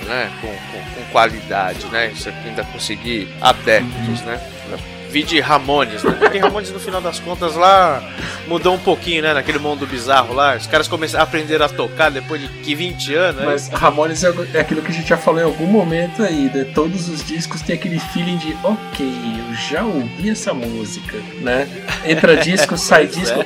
né? 0.07 0.31
com, 0.41 0.49
com, 0.49 0.95
com 0.95 1.11
qualidade, 1.11 1.87
né? 1.87 2.13
Você 2.15 2.31
ainda 2.45 2.65
conseguir 2.65 3.29
adeptos, 3.41 4.23
né? 4.23 4.41
Vide 5.13 5.39
Ramones, 5.41 6.03
né? 6.03 6.17
Porque 6.19 6.39
Ramones 6.39 6.71
no 6.71 6.81
final 6.81 7.01
das 7.03 7.21
contas 7.21 7.55
lá 7.55 8.03
mudou 8.49 8.75
um 8.75 8.79
pouquinho, 8.79 9.23
né? 9.23 9.35
Naquele 9.35 9.59
mundo 9.59 9.87
bizarro 9.87 10.33
lá. 10.33 10.57
Os 10.57 10.67
caras 10.67 10.89
começaram 10.89 11.23
a 11.23 11.29
aprender 11.29 11.61
a 11.61 11.69
tocar 11.69 12.11
depois 12.11 12.41
de 12.41 12.49
que 12.49 12.75
20 12.75 13.15
anos, 13.15 13.37
né? 13.37 13.47
Mas 13.47 13.69
Ramones 13.69 14.25
é 14.25 14.33
é 14.55 14.61
aquilo 14.61 14.81
que 14.81 14.91
a 14.91 14.95
gente 14.95 15.09
já 15.09 15.19
falou 15.19 15.39
em 15.39 15.45
algum 15.45 15.67
momento 15.67 16.23
aí, 16.23 16.51
né? 16.53 16.65
Todos 16.75 17.11
os 17.11 17.23
discos 17.23 17.61
têm 17.61 17.77
aquele 17.77 17.99
feeling 17.99 18.39
de, 18.39 18.57
ok, 18.65 19.07
eu 19.07 19.55
já 19.55 19.85
ouvi 19.85 20.31
essa 20.31 20.55
música, 20.55 21.19
né? 21.43 21.69
Entra 22.07 22.39
disco, 22.39 22.77
sai 22.79 23.07
Pois 23.07 23.19
disco. 23.19 23.45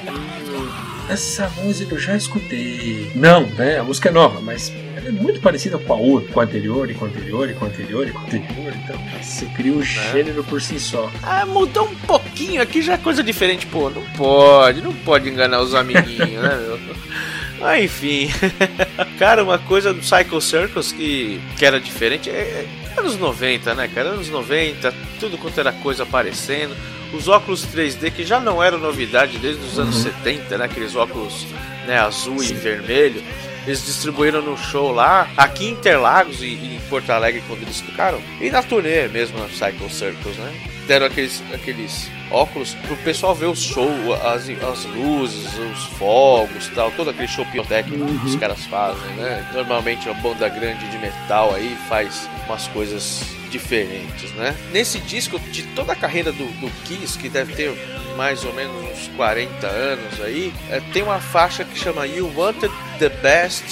É. 1.08 1.10
"Hum, 1.10 1.14
essa 1.14 1.48
música 1.62 1.94
eu 1.94 1.98
já 1.98 2.16
escutei. 2.16 3.10
Não, 3.14 3.46
né? 3.46 3.78
A 3.78 3.84
música 3.84 4.08
é 4.08 4.12
nova, 4.12 4.40
mas 4.40 4.72
ela 4.96 5.08
é 5.08 5.12
muito 5.12 5.40
parecida 5.40 5.78
com 5.78 5.92
a 5.92 5.96
outra, 5.96 6.32
com 6.32 6.40
a 6.40 6.44
anterior, 6.44 6.90
e 6.90 6.94
com 6.94 7.04
a 7.04 7.08
anterior, 7.08 7.48
e 7.50 7.54
com 7.54 7.64
a 7.64 7.68
anterior, 7.68 8.08
e 8.08 8.12
com 8.12 8.18
a 8.18 8.22
anterior. 8.22 8.72
Então, 8.84 8.96
você 9.22 9.46
cria 9.46 9.72
o 9.72 9.82
gênero 9.82 10.42
por 10.44 10.60
si 10.60 10.78
só. 10.80 11.10
Ah, 11.22 11.44
mudou 11.46 11.88
um 11.88 11.94
pouquinho 11.94 12.60
aqui 12.62 12.82
já 12.82 12.94
é 12.94 12.98
coisa 12.98 13.22
diferente. 13.22 13.66
Pô, 13.66 13.90
não 13.90 14.02
pode, 14.16 14.80
não 14.82 14.92
pode 14.92 15.28
enganar 15.28 15.60
os 15.60 15.74
amiguinhos, 15.74 16.42
né, 16.42 16.56
meu? 16.66 16.78
Ah, 17.58 17.80
enfim. 17.80 18.28
cara, 19.18 19.42
uma 19.42 19.58
coisa 19.58 19.94
do 19.94 20.04
Cycle 20.04 20.42
Circus 20.42 20.92
que, 20.92 21.40
que 21.56 21.64
era 21.64 21.80
diferente 21.80 22.28
é, 22.28 22.66
é 22.94 23.00
anos 23.00 23.16
90, 23.16 23.74
né, 23.74 23.88
cara? 23.88 24.10
Anos 24.10 24.28
90, 24.28 24.92
tudo 25.18 25.38
quanto 25.38 25.58
era 25.58 25.72
coisa 25.72 26.02
aparecendo. 26.02 26.76
Os 27.12 27.28
óculos 27.28 27.64
3D 27.66 28.10
que 28.10 28.24
já 28.24 28.40
não 28.40 28.62
eram 28.62 28.78
novidade 28.78 29.38
desde 29.38 29.64
os 29.64 29.78
anos 29.78 29.96
70, 29.96 30.58
né? 30.58 30.64
Aqueles 30.64 30.94
óculos 30.96 31.46
né, 31.86 31.98
azul 31.98 32.42
e 32.42 32.52
vermelho. 32.52 33.22
Eles 33.66 33.84
distribuíram 33.84 34.40
no 34.42 34.56
show 34.56 34.92
lá, 34.92 35.28
aqui 35.36 35.66
em 35.66 35.70
Interlagos 35.72 36.40
e, 36.40 36.46
e 36.46 36.76
em 36.76 36.80
Porto 36.88 37.10
Alegre 37.10 37.42
quando 37.48 37.62
eles 37.62 37.80
tocaram. 37.80 38.20
E 38.40 38.48
na 38.48 38.62
turnê 38.62 39.08
mesmo, 39.08 39.38
na 39.38 39.48
Cycle 39.48 39.90
Circus, 39.90 40.36
né? 40.36 40.54
Deram 40.86 41.06
aqueles, 41.06 41.42
aqueles 41.52 42.08
óculos 42.30 42.74
pro 42.86 42.96
pessoal 42.98 43.34
ver 43.34 43.46
o 43.46 43.56
show, 43.56 43.90
as, 44.24 44.48
as 44.48 44.84
luzes, 44.84 45.48
os 45.58 45.84
fogos 45.98 46.70
tal, 46.76 46.92
todo 46.92 47.10
aquele 47.10 47.26
show 47.26 47.44
pirotécnico 47.46 48.06
que 48.06 48.26
os 48.26 48.36
caras 48.36 48.64
fazem, 48.66 49.08
né? 49.16 49.50
Normalmente 49.52 50.08
uma 50.08 50.20
banda 50.20 50.48
grande 50.48 50.88
de 50.88 50.98
metal 50.98 51.52
aí 51.52 51.76
faz 51.88 52.28
umas 52.46 52.68
coisas 52.68 53.24
diferentes, 53.46 54.30
né? 54.32 54.54
Nesse 54.72 54.98
disco, 55.00 55.38
de 55.38 55.62
toda 55.74 55.92
a 55.92 55.96
carreira 55.96 56.32
do, 56.32 56.44
do 56.60 56.70
Kiss, 56.84 57.18
que 57.18 57.28
deve 57.28 57.54
ter 57.54 57.72
mais 58.16 58.44
ou 58.44 58.52
menos 58.54 58.74
uns 58.90 59.08
40 59.16 59.66
anos 59.66 60.20
aí, 60.22 60.52
é, 60.70 60.80
tem 60.92 61.02
uma 61.02 61.20
faixa 61.20 61.64
que 61.64 61.78
chama 61.78 62.06
You 62.06 62.32
Wanted 62.34 62.72
the 62.98 63.08
Best 63.10 63.62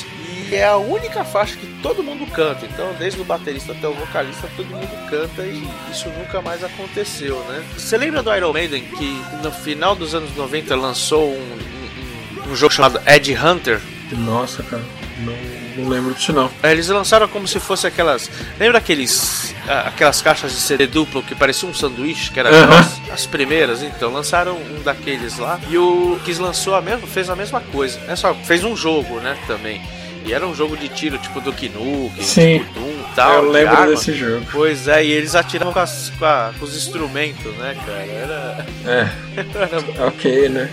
e 0.50 0.54
é 0.54 0.66
a 0.66 0.76
única 0.76 1.24
faixa 1.24 1.56
que 1.56 1.66
todo 1.82 2.02
mundo 2.02 2.26
canta. 2.30 2.66
Então, 2.66 2.94
desde 2.98 3.20
o 3.20 3.24
baterista 3.24 3.72
até 3.72 3.88
o 3.88 3.94
vocalista, 3.94 4.46
todo 4.56 4.66
mundo 4.66 5.08
canta 5.08 5.42
e 5.42 5.66
isso 5.90 6.08
nunca 6.10 6.42
mais 6.42 6.62
aconteceu, 6.62 7.38
né? 7.48 7.64
Você 7.76 7.96
lembra 7.96 8.22
do 8.22 8.34
Iron 8.36 8.52
Maiden 8.52 8.82
que 8.84 9.22
no 9.42 9.50
final 9.50 9.94
dos 9.96 10.14
anos 10.14 10.34
90 10.36 10.76
lançou 10.76 11.30
um, 11.32 11.38
um- 11.38 12.52
um 12.52 12.54
jogo 12.56 12.74
chamado 12.74 13.00
Ed 13.06 13.34
Hunter? 13.34 13.80
Nossa, 14.12 14.62
cara, 14.62 14.82
não, 15.24 15.84
não 15.84 15.88
lembro 15.90 16.14
disso 16.14 16.32
não. 16.32 16.50
É, 16.62 16.72
Eles 16.72 16.88
lançaram 16.88 17.26
como 17.28 17.46
se 17.48 17.58
fosse 17.60 17.86
aquelas. 17.86 18.30
Lembra 18.58 18.78
aqueles. 18.78 19.54
ah, 19.68 19.88
aquelas 19.88 20.20
caixas 20.22 20.52
de 20.52 20.58
CD 20.60 20.86
duplo 20.86 21.22
que 21.22 21.34
parecia 21.34 21.68
um 21.68 21.74
sanduíche, 21.74 22.30
que 22.30 22.38
eram 22.40 22.50
Aham. 22.50 22.78
as, 22.78 23.10
as 23.12 23.26
primeiras? 23.26 23.82
Então, 23.82 24.12
lançaram 24.12 24.56
um 24.56 24.82
daqueles 24.82 25.38
lá. 25.38 25.58
E 25.68 25.76
o 25.78 26.18
Kiss 26.24 26.40
lançou 26.40 26.74
a 26.74 26.80
mesma, 26.82 27.06
fez 27.06 27.28
a 27.30 27.36
mesma 27.36 27.60
coisa. 27.60 27.98
É 28.08 28.14
só, 28.16 28.34
fez 28.34 28.62
um 28.64 28.76
jogo, 28.76 29.20
né, 29.20 29.36
também. 29.46 29.80
E 30.26 30.32
era 30.32 30.46
um 30.46 30.54
jogo 30.54 30.74
de 30.74 30.88
tiro, 30.88 31.18
tipo 31.18 31.38
do 31.38 31.50
Nukem, 31.52 32.24
Sim. 32.24 32.60
tipo 32.60 32.80
Doom 32.80 32.88
e 32.88 33.14
tal. 33.14 33.34
eu 33.42 33.46
de 33.46 33.48
lembro 33.52 33.76
arma. 33.76 33.86
desse 33.88 34.14
jogo. 34.14 34.46
Pois 34.50 34.88
é, 34.88 35.04
e 35.04 35.10
eles 35.10 35.34
atiravam 35.34 35.70
com, 35.74 35.80
as- 35.80 36.10
com 36.18 36.24
a- 36.24 36.50
com 36.58 36.64
os 36.64 36.74
instrumentos, 36.74 37.54
né, 37.58 37.76
cara? 37.84 37.98
Era. 38.06 38.66
É, 38.86 39.08
era 39.54 40.06
ok, 40.06 40.48
né? 40.48 40.70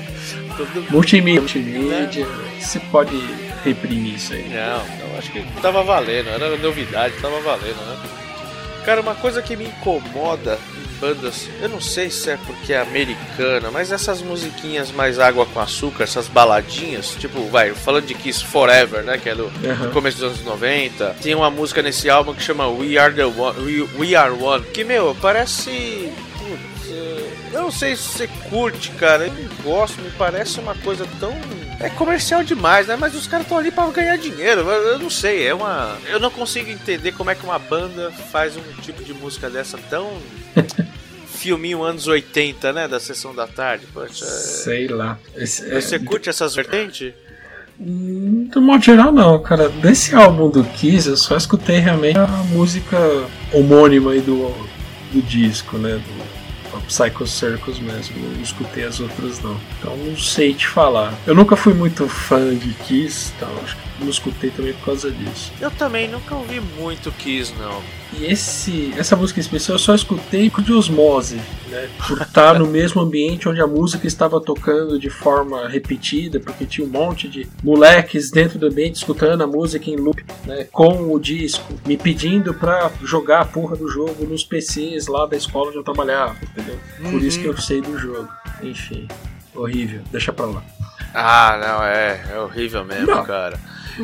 tudo. 0.55 0.85
Multimídia, 0.89 1.41
multimídia, 1.41 2.27
você 2.61 2.79
pode 2.79 3.17
reprimir 3.63 4.15
isso 4.15 4.33
aí. 4.33 4.49
Não, 4.49 5.07
não, 5.09 5.17
acho 5.17 5.31
que 5.31 5.41
tava 5.61 5.83
valendo, 5.83 6.29
era 6.29 6.57
novidade, 6.57 7.15
tava 7.21 7.39
valendo, 7.41 7.85
né? 7.87 7.97
Cara, 8.85 9.01
uma 9.01 9.13
coisa 9.13 9.41
que 9.43 9.55
me 9.55 9.65
incomoda 9.65 10.57
em 10.75 10.99
bandas, 10.99 11.47
eu 11.61 11.69
não 11.69 11.79
sei 11.79 12.09
se 12.09 12.31
é 12.31 12.37
porque 12.47 12.73
é 12.73 12.81
americana, 12.81 13.69
mas 13.69 13.91
essas 13.91 14.23
musiquinhas 14.23 14.91
mais 14.91 15.19
água 15.19 15.45
com 15.45 15.59
açúcar, 15.59 16.03
essas 16.03 16.27
baladinhas, 16.27 17.15
tipo, 17.19 17.43
vai, 17.45 17.73
falando 17.73 18.07
de 18.07 18.15
Kiss 18.15 18.43
Forever, 18.43 19.03
né, 19.03 19.19
que 19.19 19.29
é 19.29 19.35
do, 19.35 19.49
do 19.49 19.91
começo 19.91 20.17
dos 20.17 20.31
anos 20.31 20.43
90, 20.43 21.15
tem 21.21 21.35
uma 21.35 21.51
música 21.51 21.83
nesse 21.83 22.09
álbum 22.09 22.33
que 22.33 22.41
chama 22.41 22.67
We 22.67 22.97
Are 22.97 23.13
the 23.13 23.25
One, 23.25 23.59
We, 23.59 23.87
We 23.99 24.15
Are 24.15 24.31
One, 24.33 24.65
que, 24.65 24.83
meu, 24.83 25.15
parece... 25.21 26.11
putz, 26.39 26.89
é, 26.91 27.29
Eu 27.53 27.61
não 27.61 27.71
sei 27.71 27.95
se 27.95 28.01
você 28.01 28.27
curte, 28.49 28.89
cara, 28.91 29.27
eu 29.27 29.33
não 29.33 29.63
gosto, 29.63 30.01
me 30.01 30.09
parece 30.11 30.59
uma 30.59 30.73
coisa 30.73 31.05
tão 31.19 31.35
é 31.83 31.89
comercial 31.89 32.43
demais, 32.43 32.87
né? 32.87 32.95
Mas 32.99 33.15
os 33.15 33.27
caras 33.27 33.45
estão 33.45 33.57
ali 33.57 33.71
pra 33.71 33.87
ganhar 33.87 34.17
dinheiro. 34.17 34.61
Eu, 34.61 34.69
eu 34.93 34.99
não 34.99 35.09
sei, 35.09 35.47
é 35.47 35.53
uma. 35.53 35.97
Eu 36.09 36.19
não 36.19 36.29
consigo 36.31 36.69
entender 36.69 37.11
como 37.13 37.29
é 37.29 37.35
que 37.35 37.43
uma 37.43 37.57
banda 37.59 38.11
faz 38.31 38.55
um 38.55 38.61
tipo 38.81 39.03
de 39.03 39.13
música 39.13 39.49
dessa 39.49 39.77
tão. 39.89 40.11
Filminho 41.27 41.81
anos 41.81 42.05
80, 42.07 42.71
né? 42.71 42.87
Da 42.87 42.99
sessão 42.99 43.33
da 43.33 43.47
tarde. 43.47 43.87
Poxa, 43.91 44.23
é- 44.23 44.27
Sei 44.27 44.87
lá. 44.87 45.17
Esse- 45.35 45.71
é- 45.71 45.81
Você 45.81 45.97
curte 45.97 46.29
essas 46.29 46.53
vertentes? 46.53 47.13
Do 47.79 48.61
modo 48.61 48.83
geral, 48.83 49.11
não, 49.11 49.41
cara. 49.41 49.67
Desse 49.69 50.13
álbum 50.13 50.49
do 50.51 50.63
Kiss, 50.63 51.09
eu 51.09 51.17
só 51.17 51.35
escutei 51.35 51.79
realmente 51.79 52.19
a 52.19 52.27
música 52.27 52.95
homônima 53.51 54.11
aí 54.11 54.21
do, 54.21 54.49
do 55.11 55.19
disco, 55.23 55.79
né? 55.79 55.93
Do 55.95 56.20
Psycho 56.91 57.25
Circus 57.25 57.79
mesmo. 57.79 58.17
Não 58.19 58.41
escutei 58.41 58.83
as 58.83 58.99
outras, 58.99 59.41
não. 59.41 59.57
Então 59.79 59.95
não 59.95 60.17
sei 60.17 60.53
te 60.53 60.67
falar. 60.67 61.13
Eu 61.25 61.33
nunca 61.33 61.55
fui 61.55 61.73
muito 61.73 62.05
fã 62.09 62.53
de 62.53 62.73
Kiss, 62.73 63.31
então 63.37 63.49
acho 63.63 63.77
que 63.77 63.90
não 64.01 64.09
escutei 64.09 64.49
também 64.49 64.73
por 64.73 64.85
causa 64.85 65.11
disso. 65.11 65.51
Eu 65.59 65.71
também 65.71 66.07
nunca 66.07 66.35
ouvi 66.35 66.59
muito 66.59 67.11
Kiss, 67.13 67.53
não. 67.57 67.81
E 68.19 68.25
esse, 68.25 68.93
essa 68.97 69.15
música 69.15 69.39
em 69.39 69.41
especial 69.41 69.75
eu 69.75 69.79
só 69.79 69.95
escutei 69.95 70.49
por 70.49 70.61
de 70.61 70.73
osmose, 70.73 71.37
né? 71.69 71.89
Por 72.05 72.21
estar 72.21 72.59
no 72.59 72.67
mesmo 72.67 73.01
ambiente 73.01 73.47
onde 73.47 73.61
a 73.61 73.67
música 73.67 74.05
estava 74.05 74.41
tocando 74.41 74.99
de 74.99 75.09
forma 75.09 75.67
repetida, 75.69 76.39
porque 76.39 76.65
tinha 76.65 76.85
um 76.85 76.89
monte 76.89 77.29
de 77.29 77.47
moleques 77.63 78.29
dentro 78.29 78.59
do 78.59 78.67
ambiente 78.67 78.95
escutando 78.95 79.43
a 79.43 79.47
música 79.47 79.89
em 79.89 79.95
loop, 79.95 80.23
né? 80.45 80.67
Com 80.71 81.13
o 81.13 81.19
disco, 81.19 81.73
me 81.85 81.95
pedindo 81.95 82.53
pra 82.53 82.91
jogar 83.01 83.41
a 83.41 83.45
porra 83.45 83.75
do 83.77 83.87
jogo 83.87 84.25
nos 84.25 84.43
PCs 84.43 85.07
lá 85.07 85.25
da 85.25 85.37
escola 85.37 85.69
onde 85.69 85.77
eu 85.77 85.83
trabalhava, 85.83 86.35
entendeu? 86.43 86.77
Por 87.09 87.23
isso 87.23 87.39
que 87.39 87.45
eu 87.45 87.57
sei 87.57 87.81
do 87.81 87.97
jogo. 87.97 88.27
Enfim, 88.61 89.07
horrível, 89.55 90.01
deixa 90.11 90.33
pra 90.33 90.45
lá. 90.45 90.63
Ah, 91.13 91.57
não, 91.61 91.83
é. 91.83 92.25
É 92.31 92.39
horrível 92.39 92.83
mesmo, 92.85 93.07
Não. 93.07 93.23
cara. 93.25 93.59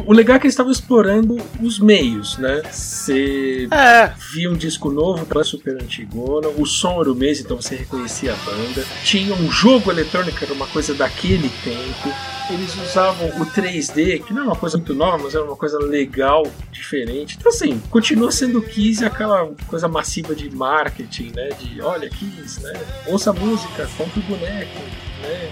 O 0.06 0.12
legal 0.12 0.36
é 0.36 0.40
que 0.40 0.46
eles 0.46 0.54
estavam 0.54 0.72
explorando 0.72 1.38
os 1.62 1.80
meios, 1.80 2.38
né? 2.38 2.62
Você 2.70 3.68
É. 3.72 4.12
via 4.34 4.52
um 4.52 4.54
disco 4.56 4.92
novo, 4.92 5.26
tava 5.26 5.44
super 5.46 5.76
antigona, 5.82 6.50
o 6.50 6.66
som 6.66 7.00
era 7.00 7.10
o 7.12 7.16
mesmo, 7.16 7.46
então 7.46 7.60
você 7.60 7.76
reconhecia 7.76 8.34
a 8.34 8.36
banda. 8.36 8.86
Tinha 9.06 9.34
um 9.34 9.50
jogo 9.50 9.90
eletrônico, 9.90 10.38
era 10.44 10.54
uma 10.54 10.68
coisa 10.68 10.94
daquele 10.94 11.50
tempo. 11.64 12.14
Eles 12.50 12.76
usavam 12.76 13.28
o 13.42 13.46
3D, 13.46 14.24
que 14.24 14.34
não 14.34 14.42
é 14.44 14.46
uma 14.46 14.56
coisa 14.56 14.78
muito 14.78 14.94
nova, 14.94 15.18
mas 15.24 15.34
era 15.36 15.44
uma 15.44 15.56
coisa 15.56 15.80
legal, 15.80 16.46
diferente. 16.72 17.38
Então, 17.40 17.50
assim, 17.52 17.82
continua 17.90 18.32
sendo 18.32 18.62
Kiss 18.62 19.04
aquela 19.04 19.50
coisa 19.68 19.88
massiva 19.88 20.36
de 20.36 20.50
marketing, 20.54 21.32
né? 21.36 21.50
De 21.60 21.82
olha, 21.82 22.10
Kiss, 22.10 22.62
né? 22.62 22.74
Ouça 23.08 23.30
a 23.32 23.34
música, 23.34 23.90
compre 23.98 24.20
o 24.20 24.24
boneco, 24.24 24.80
né? 25.22 25.50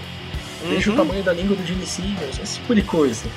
Deixa 0.68 0.90
o 0.90 0.92
Uhum. 0.92 0.98
tamanho 0.98 1.22
da 1.24 1.32
língua 1.32 1.56
do 1.56 1.64
Gene 1.66 1.86
Simmons, 1.86 2.38
esse 2.42 2.54
tipo 2.60 2.74
de 2.74 2.82
coisa. 2.82 3.28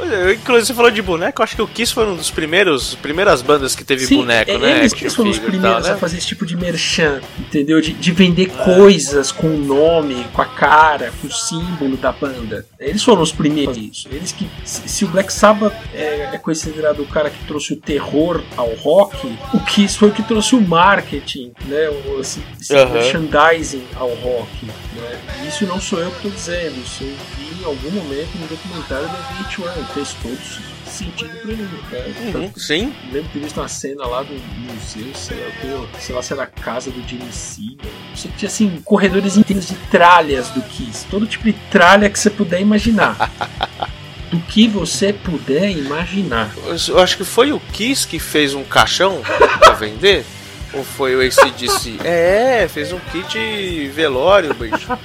É, 0.00 0.32
Inclusive, 0.34 0.66
você 0.66 0.74
falou 0.74 0.90
de 0.90 1.02
boneco, 1.02 1.40
eu 1.40 1.44
acho 1.44 1.56
que 1.56 1.62
o 1.62 1.66
Kiss 1.66 1.92
foi 1.92 2.06
um 2.06 2.16
dos 2.16 2.30
primeiros 2.30 2.94
primeiras 2.96 3.42
bandas 3.42 3.74
que 3.74 3.84
teve 3.84 4.06
Sim, 4.06 4.18
boneco, 4.18 4.50
é- 4.50 4.58
né? 4.58 4.78
Eles 4.78 4.92
que 4.92 5.08
foram 5.10 5.30
os 5.30 5.38
primeiros 5.38 5.82
tal, 5.82 5.82
né? 5.82 5.90
a 5.92 5.96
fazer 5.96 6.18
esse 6.18 6.26
tipo 6.26 6.44
de 6.44 6.56
merchan, 6.56 7.20
entendeu? 7.38 7.80
De, 7.80 7.92
de 7.92 8.12
vender 8.12 8.46
coisas 8.46 9.32
com 9.32 9.48
o 9.48 9.58
nome, 9.58 10.24
com 10.32 10.42
a 10.42 10.46
cara, 10.46 11.12
com 11.20 11.26
o 11.26 11.32
símbolo 11.32 11.96
da 11.96 12.12
banda. 12.12 12.66
Eles 12.78 13.02
foram 13.02 13.22
os 13.22 13.32
primeiros 13.32 13.76
isso. 13.76 14.08
Eles 14.10 14.32
que, 14.32 14.48
se, 14.64 14.88
se 14.88 15.04
o 15.04 15.08
Black 15.08 15.32
Sabbath 15.32 15.74
é, 15.94 16.30
é 16.34 16.38
considerado 16.38 17.00
o 17.00 17.06
cara 17.06 17.30
que 17.30 17.44
trouxe 17.46 17.72
o 17.72 17.76
terror 17.76 18.42
ao 18.56 18.74
rock, 18.74 19.26
o 19.54 19.60
Kiss 19.60 19.96
foi 19.96 20.08
o 20.08 20.12
que 20.12 20.22
trouxe 20.22 20.54
o 20.54 20.60
marketing, 20.60 21.52
né? 21.66 21.88
O, 21.88 22.20
esse, 22.20 22.40
esse 22.60 22.74
Aham. 22.74 22.92
merchandising 22.92 23.84
ao 23.96 24.08
rock. 24.08 24.66
Né? 24.66 25.46
Isso 25.48 25.66
não 25.66 25.80
sou 25.80 26.00
eu 26.00 26.10
que 26.10 26.16
estou 26.16 26.30
dizendo, 26.30 26.76
isso 26.82 27.02
eu 27.04 27.45
em 27.45 27.45
algum 27.66 27.90
momento 27.90 28.36
no 28.38 28.46
documentário 28.46 29.06
da 29.06 29.14
VH1. 29.14 29.94
Fez 29.94 30.16
todo 30.22 30.38
sentido 30.86 31.36
pra 31.38 31.54
mim, 31.54 31.68
cara. 31.90 32.38
Uhum, 32.38 32.52
sim. 32.56 32.94
Eu 33.08 33.14
lembro 33.14 33.22
de 33.22 33.28
ter 33.28 33.38
visto 33.40 33.60
uma 33.60 33.68
cena 33.68 34.06
lá 34.06 34.22
do 34.22 34.32
museu, 34.32 35.14
sei 35.14 35.36
lá, 35.38 35.86
sei 35.98 36.14
lá 36.14 36.22
se 36.22 36.32
era 36.32 36.42
a 36.44 36.46
casa 36.46 36.90
do 36.90 37.06
Jimmy 37.08 37.32
Seagal. 37.32 37.92
Você 38.14 38.28
tinha 38.36 38.48
assim, 38.48 38.80
corredores 38.84 39.36
inteiros 39.36 39.68
de 39.68 39.74
tralhas 39.90 40.48
do 40.50 40.62
Kiss. 40.62 41.06
Todo 41.10 41.26
tipo 41.26 41.44
de 41.44 41.52
tralha 41.70 42.08
que 42.08 42.18
você 42.18 42.30
puder 42.30 42.60
imaginar. 42.60 43.30
do 44.30 44.40
que 44.40 44.66
você 44.66 45.12
puder 45.12 45.70
imaginar. 45.70 46.52
Eu 46.88 46.98
acho 46.98 47.16
que 47.16 47.24
foi 47.24 47.52
o 47.52 47.60
Kiss 47.60 48.06
que 48.06 48.18
fez 48.18 48.54
um 48.54 48.64
caixão 48.64 49.22
pra 49.60 49.72
vender? 49.72 50.24
Ou 50.72 50.84
foi 50.84 51.16
o 51.16 51.20
ACDC? 51.20 51.98
É, 52.04 52.68
fez 52.68 52.92
um 52.92 52.98
kit 52.98 53.88
velório, 53.88 54.52
bicho. 54.54 54.98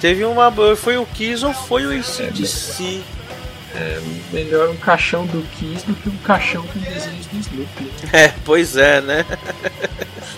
Teve 0.00 0.24
uma. 0.24 0.50
Foi 0.76 0.96
o 0.96 1.06
Kiss 1.06 1.44
ou 1.44 1.52
foi 1.52 1.86
o 1.86 1.90
ACDC? 1.98 3.02
Melhor 4.32 4.68
um 4.70 4.76
caixão 4.76 5.26
do 5.26 5.42
Kiss 5.56 5.86
do 5.86 5.94
que 5.94 6.08
um 6.08 6.16
caixão 6.18 6.66
com 6.66 6.78
desenhos 6.80 7.26
do 7.26 7.38
Snoopy. 7.38 7.84
né? 7.84 7.90
É, 8.12 8.34
pois 8.44 8.76
é, 8.76 9.00
né? 9.00 9.24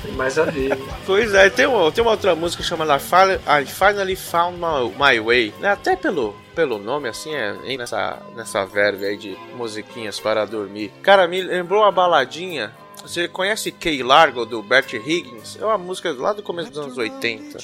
Tem 0.02 0.12
mais 0.12 0.38
a 0.38 0.44
ver. 0.44 0.70
né? 0.70 0.86
Pois 1.06 1.32
é, 1.34 1.48
tem 1.48 1.66
uma, 1.66 1.90
tem 1.90 2.02
uma 2.02 2.10
outra 2.10 2.34
música 2.34 2.62
chamada 2.62 2.96
I 2.96 3.66
Finally, 3.66 4.16
Found 4.16 4.58
My, 4.58 5.20
Way. 5.20 5.54
né? 5.60 5.70
Até 5.72 5.96
pelo, 5.96 6.36
pelo 6.54 6.78
nome, 6.78 7.08
assim, 7.08 7.34
é 7.34 7.56
é 7.64 7.76
nessa, 7.76 8.20
nessa 8.36 8.64
verve 8.66 9.06
aí 9.06 9.16
de 9.16 9.36
musiquinhas 9.54 10.20
para 10.20 10.44
dormir. 10.44 10.92
Cara, 11.02 11.26
me 11.26 11.40
lembrou 11.40 11.82
uma 11.82 11.92
baladinha. 11.92 12.72
Você 13.02 13.26
conhece 13.26 13.72
Key 13.72 14.02
Largo 14.02 14.46
do 14.46 14.62
Bert 14.62 14.92
Higgins? 14.94 15.58
É 15.60 15.64
uma 15.64 15.76
música 15.76 16.12
lá 16.12 16.32
do 16.32 16.42
começo 16.42 16.70
dos 16.70 16.78
anos 16.78 16.96
80. 16.96 17.58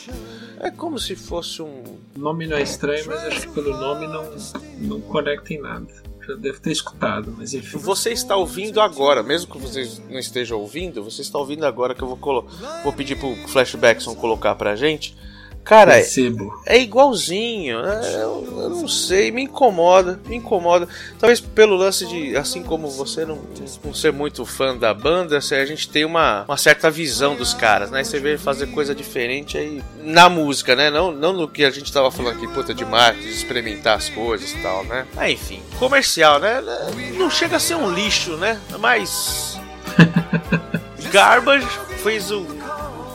É 0.61 0.71
como 0.71 0.99
se 0.99 1.15
fosse 1.15 1.63
um. 1.63 1.83
O 2.17 2.19
nome 2.19 2.47
não 2.47 2.57
é 2.57 2.63
estranho, 2.63 3.05
mas 3.07 3.25
acho 3.25 3.43
que 3.43 3.55
pelo 3.55 3.77
nome 3.77 4.07
não, 4.09 4.37
não 4.79 5.01
conecta 5.01 5.55
em 5.55 5.61
nada. 5.61 5.87
Já 6.27 6.35
devo 6.35 6.61
ter 6.61 6.73
escutado, 6.73 7.35
mas 7.39 7.55
enfim. 7.55 7.79
Você 7.79 8.11
está 8.11 8.37
ouvindo 8.37 8.81
agora, 8.81 9.23
mesmo 9.23 9.51
que 9.51 9.59
vocês 9.59 9.99
não 10.11 10.19
estejam 10.19 10.59
ouvindo, 10.59 11.03
você 11.03 11.23
está 11.23 11.39
ouvindo 11.39 11.65
agora 11.65 11.95
que 11.95 12.03
eu 12.03 12.09
vou, 12.09 12.17
colo 12.17 12.47
vou 12.83 12.93
pedir 12.93 13.19
pro 13.19 13.35
Flashbackson 13.49 14.15
colocar 14.15 14.55
pra 14.57 14.77
gente. 14.77 15.17
Cara, 15.69 15.93
é, 15.93 15.97
Percebo. 15.97 16.59
É 16.65 16.79
igualzinho, 16.79 17.81
é, 17.85 18.15
eu, 18.15 18.43
eu 18.57 18.71
não 18.71 18.89
sei, 18.89 19.31
me 19.31 19.43
incomoda, 19.43 20.19
me 20.27 20.37
incomoda. 20.37 20.89
Talvez 21.19 21.41
pelo 21.41 21.77
lance 21.77 22.07
de, 22.07 22.35
assim 22.39 22.63
como 22.63 22.89
você 22.89 23.27
não, 23.27 23.39
não 23.85 23.93
ser 23.93 24.11
muito 24.11 24.47
fã 24.47 24.75
da 24.75 24.95
banda, 24.95 25.37
assim, 25.37 25.57
a 25.57 25.67
gente 25.67 25.87
tem 25.91 26.07
uma, 26.07 26.45
uma 26.49 26.57
certa 26.57 26.91
visão 26.91 27.37
dos 27.37 27.53
caras, 27.53 27.91
né? 27.91 28.03
Você 28.03 28.19
vê 28.19 28.39
fazer 28.39 28.69
coisa 28.69 28.95
diferente 28.95 29.59
aí 29.59 29.83
na 30.03 30.31
música, 30.31 30.75
né? 30.75 30.89
Não, 30.89 31.13
não 31.13 31.35
no 31.35 31.47
que 31.47 31.63
a 31.67 31.71
gente 31.71 31.93
tava 31.93 32.11
falando 32.11 32.39
aqui, 32.39 32.49
puta, 32.49 32.73
de 32.73 32.87
marketing, 32.87 33.29
de 33.29 33.35
experimentar 33.35 33.99
as 33.99 34.09
coisas 34.09 34.51
e 34.51 34.63
tal, 34.63 34.85
né? 34.85 35.07
Ah, 35.19 35.31
enfim, 35.31 35.61
comercial, 35.79 36.41
né? 36.41 36.63
Não 37.19 37.29
chega 37.29 37.57
a 37.57 37.61
ser 37.61 37.75
um 37.75 37.93
lixo, 37.93 38.39
né? 38.39 38.59
Mas. 38.81 39.61
Garbage 41.13 41.69
fez 42.03 42.31
o 42.31 42.58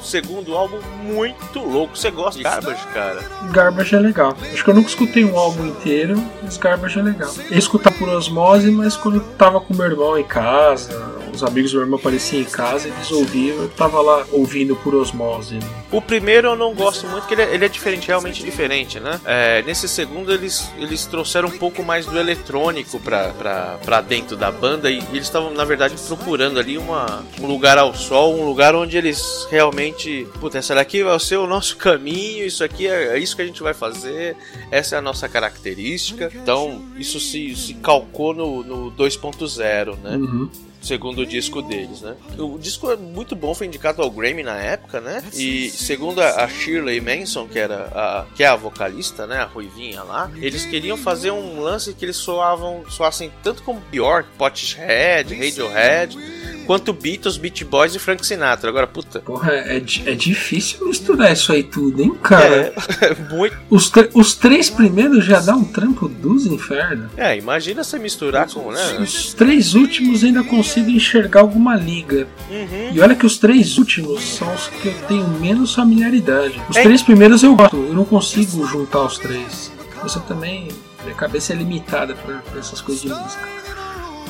segundo 0.04 0.56
álbum 0.56 0.80
muito 1.04 1.60
louco. 1.60 1.98
Você 1.98 2.12
gosta 2.12 2.38
de 2.38 2.44
Garbage, 2.44 2.88
cara? 2.88 3.22
Garbage 3.52 3.96
é 3.96 4.00
legal. 4.00 4.36
Acho 4.52 4.64
que 4.64 4.70
eu 4.70 4.74
nunca 4.74 4.90
escutei 4.90 5.24
um 5.26 5.38
álbum 5.38 5.66
inteiro, 5.68 6.22
mas 6.42 6.58
Garbage 6.58 7.00
é 7.00 7.02
legal. 7.02 7.32
Eu 7.50 7.58
escutava 7.58 7.96
por 7.98 8.10
osmose, 8.10 8.70
mas 8.72 8.96
quando 8.96 9.16
eu 9.18 9.24
tava 9.38 9.60
com 9.60 9.74
meu 9.74 9.86
irmão 9.86 10.18
em 10.18 10.24
casa, 10.24 10.92
os 11.34 11.44
amigos 11.44 11.72
do 11.72 11.78
meu 11.78 11.86
irmão 11.86 12.00
apareciam 12.00 12.42
em 12.42 12.46
casa, 12.46 12.88
eles 12.88 13.12
ouviam, 13.12 13.58
eu 13.58 13.70
tava 13.70 14.02
lá 14.02 14.26
ouvindo 14.32 14.76
por 14.78 14.94
osmose. 14.96 15.56
né? 15.56 15.70
O 15.92 16.02
primeiro 16.02 16.50
eu 16.50 16.56
não 16.56 16.74
gosto 16.74 17.08
muito, 17.08 17.22
porque 17.22 17.34
ele 17.36 17.42
é, 17.44 17.54
ele 17.54 17.66
é 17.66 17.70
diferente, 17.70 18.08
realmente 18.08 18.44
diferente, 18.44 19.00
né? 19.00 19.20
É, 19.26 19.62
nesse 19.64 19.88
segundo 19.88 20.32
eles, 20.32 20.70
eles 20.78 21.06
trouxeram 21.06 21.50
um 21.50 21.58
pouco 21.58 21.84
mais 21.84 22.06
do 22.06 22.18
eletrônico 22.18 23.00
pra, 23.00 23.30
pra, 23.30 23.80
pra 23.84 24.02
dentro 24.02 24.36
da 24.36 24.52
banda 24.52 24.90
e 24.90 24.98
eles 25.12 25.24
estavam, 25.24 25.52
na 25.54 25.66
verdade, 25.66 25.96
procurando 26.08 26.60
ali 26.60 26.78
uma, 26.78 27.24
um 27.40 27.46
lugar 27.46 27.78
ao 27.78 27.94
sol, 27.94 28.36
um 28.36 28.46
lugar 28.46 28.76
onde 28.76 28.98
eles 28.98 29.48
realmente. 29.50 30.28
Puta, 30.40 30.58
essa 30.58 30.76
daqui 30.76 31.04
vai 31.04 31.20
ser 31.20 31.38
o 31.38 31.48
nosso 31.48 31.78
caminho, 31.78 32.46
isso 32.46 32.64
aqui 32.64 32.88
é, 32.88 33.16
é 33.16 33.20
isso 33.20 33.36
que 33.36 33.42
a 33.42 33.46
gente 33.46 33.62
vai 33.62 33.74
fazer, 33.74 34.36
essa 34.72 34.96
é 34.96 35.00
a 35.00 35.02
nossa 35.02 35.28
característica. 35.30 36.32
Então, 36.34 36.82
isso 36.98 37.20
se, 37.20 37.56
se 37.56 37.74
calcou 37.76 38.34
no, 38.34 38.64
no 38.64 38.92
2.0, 38.92 39.98
né? 40.04 40.16
Uhum. 40.18 40.50
Segundo 40.84 41.22
o 41.22 41.26
disco 41.26 41.62
deles, 41.62 42.02
né? 42.02 42.16
O 42.38 42.60
disco 42.60 42.92
é 42.92 42.98
muito 42.98 43.36
bom, 43.36 43.56
foi 43.56 43.68
indicado 43.68 44.02
ao 44.02 44.12
Grammy 44.12 44.44
na 44.44 44.58
época, 44.58 45.00
né? 45.00 45.24
E 45.34 45.70
segundo 45.70 46.22
a 46.22 46.48
Shirley 46.48 47.00
Manson, 47.00 47.48
que 47.48 47.58
era 47.58 47.86
a, 47.94 48.26
que 48.36 48.44
é 48.44 48.48
a 48.48 48.56
vocalista, 48.56 49.26
né, 49.26 49.38
a 49.38 49.46
ruivinha 49.46 50.04
lá, 50.04 50.30
eles 50.36 50.66
queriam 50.66 50.98
fazer 50.98 51.32
um 51.32 51.62
lance 51.62 51.94
que 51.94 52.04
eles 52.04 52.18
soavam, 52.18 52.84
soassem 52.90 53.32
tanto 53.42 53.64
como 53.64 53.80
Bjork, 53.92 54.30
Potterhead, 54.38 55.34
Radiohead, 55.34 56.18
quanto 56.66 56.94
Beatles, 56.94 57.38
Beach 57.38 57.64
Boys 57.66 57.96
e 57.96 58.00
Frank 58.00 58.26
Sinatra. 58.26 58.70
Agora, 58.70 58.88
puta, 58.88 59.20
Porra, 59.20 59.52
é, 59.54 59.78
é 59.78 60.16
difícil 60.16 60.88
misturar 60.88 61.32
isso 61.32 61.52
aí 61.52 61.64
tudo, 61.64 62.02
hein, 62.02 62.14
cara? 62.22 62.74
é, 63.02 63.16
muito. 63.34 63.56
Os, 63.70 63.92
os 64.14 64.36
três 64.36 64.70
primeiros 64.70 65.26
já 65.26 65.40
dá 65.40 65.56
um 65.56 65.64
trampo 65.64 66.08
dos 66.08 66.46
infernos. 66.46 67.12
É, 67.18 67.38
imagina 67.38 67.84
você 67.84 67.98
misturar 68.00 68.48
com, 68.50 68.72
né? 68.72 68.98
Os 69.00 69.34
três 69.34 69.74
últimos 69.76 70.24
ainda 70.24 70.44
consigo 70.44 70.90
enxergar 70.90 71.42
alguma 71.42 71.76
liga. 71.76 72.28
Uhum. 72.50 72.92
E 72.94 73.00
olha 73.02 73.16
que 73.16 73.26
os 73.26 73.38
três 73.38 73.78
últimos 73.78 74.24
são 74.24 74.54
os 74.54 74.68
que 74.68 74.88
eu 74.88 74.94
tenho 75.08 75.28
menos 75.40 75.74
familiaridade. 75.74 76.62
Os 76.70 76.78
É. 76.78 76.84
três 76.84 77.02
primeiros 77.02 77.44
eu 77.44 77.56
gosto, 77.56 77.76
eu 77.78 77.94
não 77.94 78.06
consigo 78.06 78.66
juntar 78.66 79.04
os 79.04 79.18
três. 79.18 79.72
Você 80.02 80.20
também. 80.22 80.68
Minha 81.04 81.16
cabeça 81.16 81.52
é 81.52 81.56
limitada 81.58 82.16
pra 82.16 82.42
essas 82.58 82.80
coisas 82.80 83.02
de 83.04 83.10
música. 83.10 83.48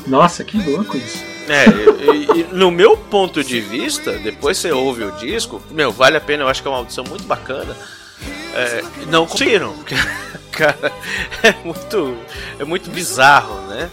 Nossa, 0.07 0.43
que 0.43 0.57
louco 0.57 0.97
isso. 0.97 1.19
É, 1.49 1.65
e, 2.03 2.41
e 2.41 2.44
no 2.52 2.72
meu 2.72 2.95
ponto 2.95 3.44
de 3.44 3.60
vista, 3.60 4.14
depois 4.14 4.57
você 4.57 4.72
ouve 4.72 5.03
o 5.03 5.11
disco, 5.14 5.61
meu, 5.72 5.91
vale 5.91 6.18
a 6.18 6.22
pena, 6.22 6.44
eu 6.44 6.48
acho 6.48 6.61
que 6.61 6.68
é 6.68 6.72
uma 6.72 6.78
audição 6.78 7.03
muito 7.03 7.26
bacana. 7.26 7.76
É, 8.55 8.83
não 9.07 9.25
conseguiram, 9.25 9.75
cara, 10.51 10.91
é 11.41 11.53
muito, 11.63 12.17
é 12.59 12.63
muito 12.63 12.89
bizarro, 12.91 13.61
né? 13.67 13.89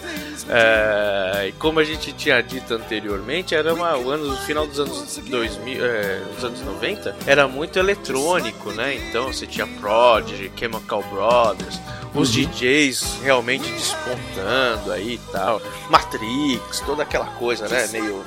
É, 0.52 1.47
e 1.48 1.52
como 1.52 1.78
a 1.78 1.85
gente 1.85 2.12
tinha 2.12 2.43
dito 2.43 2.74
anteriormente, 2.74 3.55
era 3.55 3.73
uma, 3.73 3.97
o 3.97 4.11
ano, 4.11 4.36
final 4.39 4.66
dos 4.66 4.81
anos 4.81 5.16
2000, 5.16 5.85
é, 5.85 6.23
dos 6.35 6.44
anos 6.44 6.61
90, 6.61 7.15
era 7.24 7.47
muito 7.47 7.78
eletrônico, 7.78 8.73
né? 8.73 8.97
Então 8.97 9.32
você 9.32 9.47
tinha 9.47 9.66
Prodigy, 9.66 10.51
Chemical 10.57 11.05
Brothers, 11.05 11.81
os 12.15 12.32
DJs 12.32 13.19
realmente 13.23 13.70
despontando 13.70 14.93
aí 14.93 15.15
e 15.15 15.20
tal, 15.31 15.62
Matrix, 15.89 16.81
toda 16.81 17.05
aquela 17.05 17.27
coisa, 17.27 17.69
né? 17.69 17.86
Meio 17.93 18.24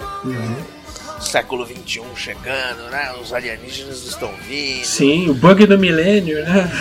século 1.24 1.66
21 1.66 2.16
chegando, 2.16 2.90
né? 2.91 3.14
Os 3.22 3.34
alienígenas 3.34 4.06
estão 4.06 4.32
vindo. 4.48 4.86
Sim, 4.86 5.30
o 5.30 5.34
bug 5.34 5.66
do 5.66 5.78
milênio, 5.78 6.44
né? 6.44 6.72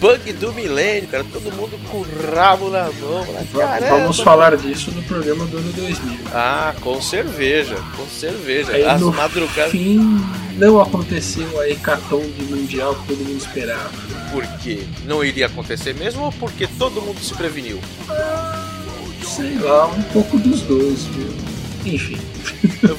Bug 0.00 0.30
do 0.34 0.52
milênio, 0.52 1.08
cara, 1.08 1.24
todo 1.24 1.50
mundo 1.52 1.78
com 1.90 1.98
o 1.98 2.34
rabo 2.34 2.68
na 2.68 2.90
mão. 2.92 3.24
Né? 3.24 3.46
Vamos 3.88 4.20
falar 4.20 4.56
disso 4.56 4.90
no 4.90 5.02
programa 5.04 5.46
do 5.46 5.56
ano 5.56 5.72
2000. 5.72 6.18
Ah, 6.34 6.74
com 6.80 7.00
cerveja, 7.00 7.76
com 7.96 8.06
cerveja. 8.06 8.72
Aí 8.72 8.84
As 8.84 9.00
no 9.00 9.10
madrugadas. 9.12 9.72
fim 9.72 9.98
não 10.58 10.80
aconteceu 10.80 11.60
a 11.60 11.68
hecatombe 11.68 12.42
mundial 12.44 12.94
que 12.94 13.06
todo 13.08 13.18
mundo 13.24 13.38
esperava. 13.38 13.90
Por 14.30 14.46
quê? 14.58 14.82
Não 15.06 15.24
iria 15.24 15.46
acontecer 15.46 15.94
mesmo 15.94 16.24
ou 16.24 16.32
porque 16.32 16.66
todo 16.78 17.00
mundo 17.00 17.20
se 17.20 17.32
preveniu? 17.34 17.80
Sei 19.24 19.58
lá, 19.58 19.86
um 19.86 20.02
pouco 20.02 20.38
dos 20.38 20.60
dois, 20.62 21.04
viu? 21.04 21.55
Enfim, 21.86 22.18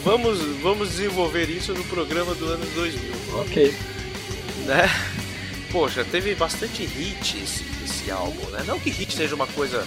vamos, 0.04 0.40
vamos 0.62 0.90
desenvolver 0.90 1.50
isso 1.50 1.74
no 1.74 1.84
programa 1.86 2.34
do 2.36 2.46
ano 2.46 2.66
2000, 2.74 3.12
ok. 3.40 3.76
né? 4.66 4.90
Poxa, 5.72 6.06
teve 6.06 6.34
bastante 6.36 6.86
hit 6.86 7.38
esse, 7.44 7.66
esse 7.84 8.10
álbum, 8.10 8.50
né? 8.52 8.64
Não 8.66 8.80
que 8.80 8.90
hit 8.90 9.14
seja 9.14 9.36
uma 9.36 9.48
coisa 9.48 9.86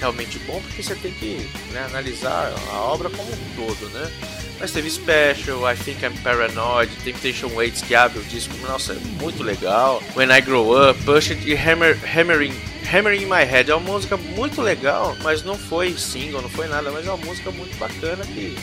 realmente 0.00 0.38
bom, 0.40 0.60
porque 0.62 0.82
você 0.82 0.94
tem 0.94 1.12
que 1.12 1.46
né, 1.72 1.84
analisar 1.90 2.54
a 2.70 2.76
obra 2.80 3.10
como 3.10 3.30
um 3.30 3.66
todo, 3.66 3.90
né? 3.90 4.10
Mas 4.58 4.72
teve 4.72 4.90
Special, 4.90 5.70
I 5.70 5.76
Think 5.76 6.04
I'm 6.04 6.16
Paranoid, 6.22 6.90
Temptation 7.04 7.48
Waits 7.48 7.82
que 7.82 7.94
abre 7.94 8.18
o 8.18 8.24
disco, 8.24 8.54
nossa, 8.66 8.94
é 8.94 8.96
muito 9.22 9.42
legal. 9.42 10.02
When 10.16 10.30
I 10.30 10.40
Grow 10.40 10.90
Up, 10.90 11.00
Push 11.04 11.30
It 11.30 11.48
e 11.48 11.54
Hammer, 11.54 11.96
Hammering, 12.02 12.54
Hammering 12.92 13.22
in 13.22 13.26
My 13.26 13.44
Head. 13.44 13.70
É 13.70 13.74
uma 13.74 13.92
música 13.92 14.16
muito 14.16 14.62
legal, 14.62 15.16
mas 15.22 15.42
não 15.42 15.54
foi 15.56 15.96
single, 15.96 16.42
não 16.42 16.48
foi 16.48 16.68
nada, 16.68 16.90
mas 16.90 17.06
é 17.06 17.10
uma 17.10 17.24
música 17.24 17.50
muito 17.50 17.76
bacana 17.78 18.24
que 18.24 18.56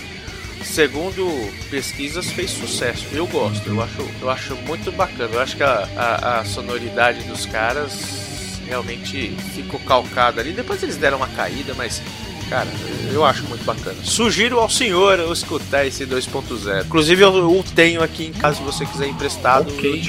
segundo 0.64 1.26
pesquisas, 1.70 2.32
fez 2.32 2.52
sucesso. 2.52 3.06
Eu 3.12 3.28
gosto, 3.28 3.70
eu 3.70 3.82
acho, 3.82 4.10
eu 4.22 4.30
acho 4.30 4.56
muito 4.58 4.92
bacana. 4.92 5.34
Eu 5.34 5.42
acho 5.42 5.56
que 5.56 5.64
a, 5.64 5.88
a, 5.96 6.40
a 6.40 6.46
sonoridade 6.46 7.24
dos 7.24 7.46
caras 7.46 8.60
realmente 8.68 9.36
ficou 9.54 9.80
calcada 9.82 10.42
ali. 10.42 10.52
Depois 10.52 10.82
eles 10.82 10.98
deram 10.98 11.18
uma 11.18 11.30
caída, 11.30 11.74
mas 11.76 12.02
Cara, 12.50 12.68
eu 13.12 13.26
acho 13.26 13.44
muito 13.46 13.64
bacana. 13.66 13.98
Sugiro 14.04 14.60
ao 14.60 14.70
senhor 14.70 15.20
eu 15.20 15.32
escutar 15.34 15.86
esse 15.86 16.06
2.0. 16.06 16.86
Inclusive 16.86 17.24
eu 17.24 17.32
o 17.32 17.64
tenho 17.64 18.04
aqui 18.04 18.26
em 18.26 18.32
caso 18.32 18.62
você 18.64 18.86
quiser 18.86 19.08
emprestado. 19.08 19.72
Ok. 19.72 20.02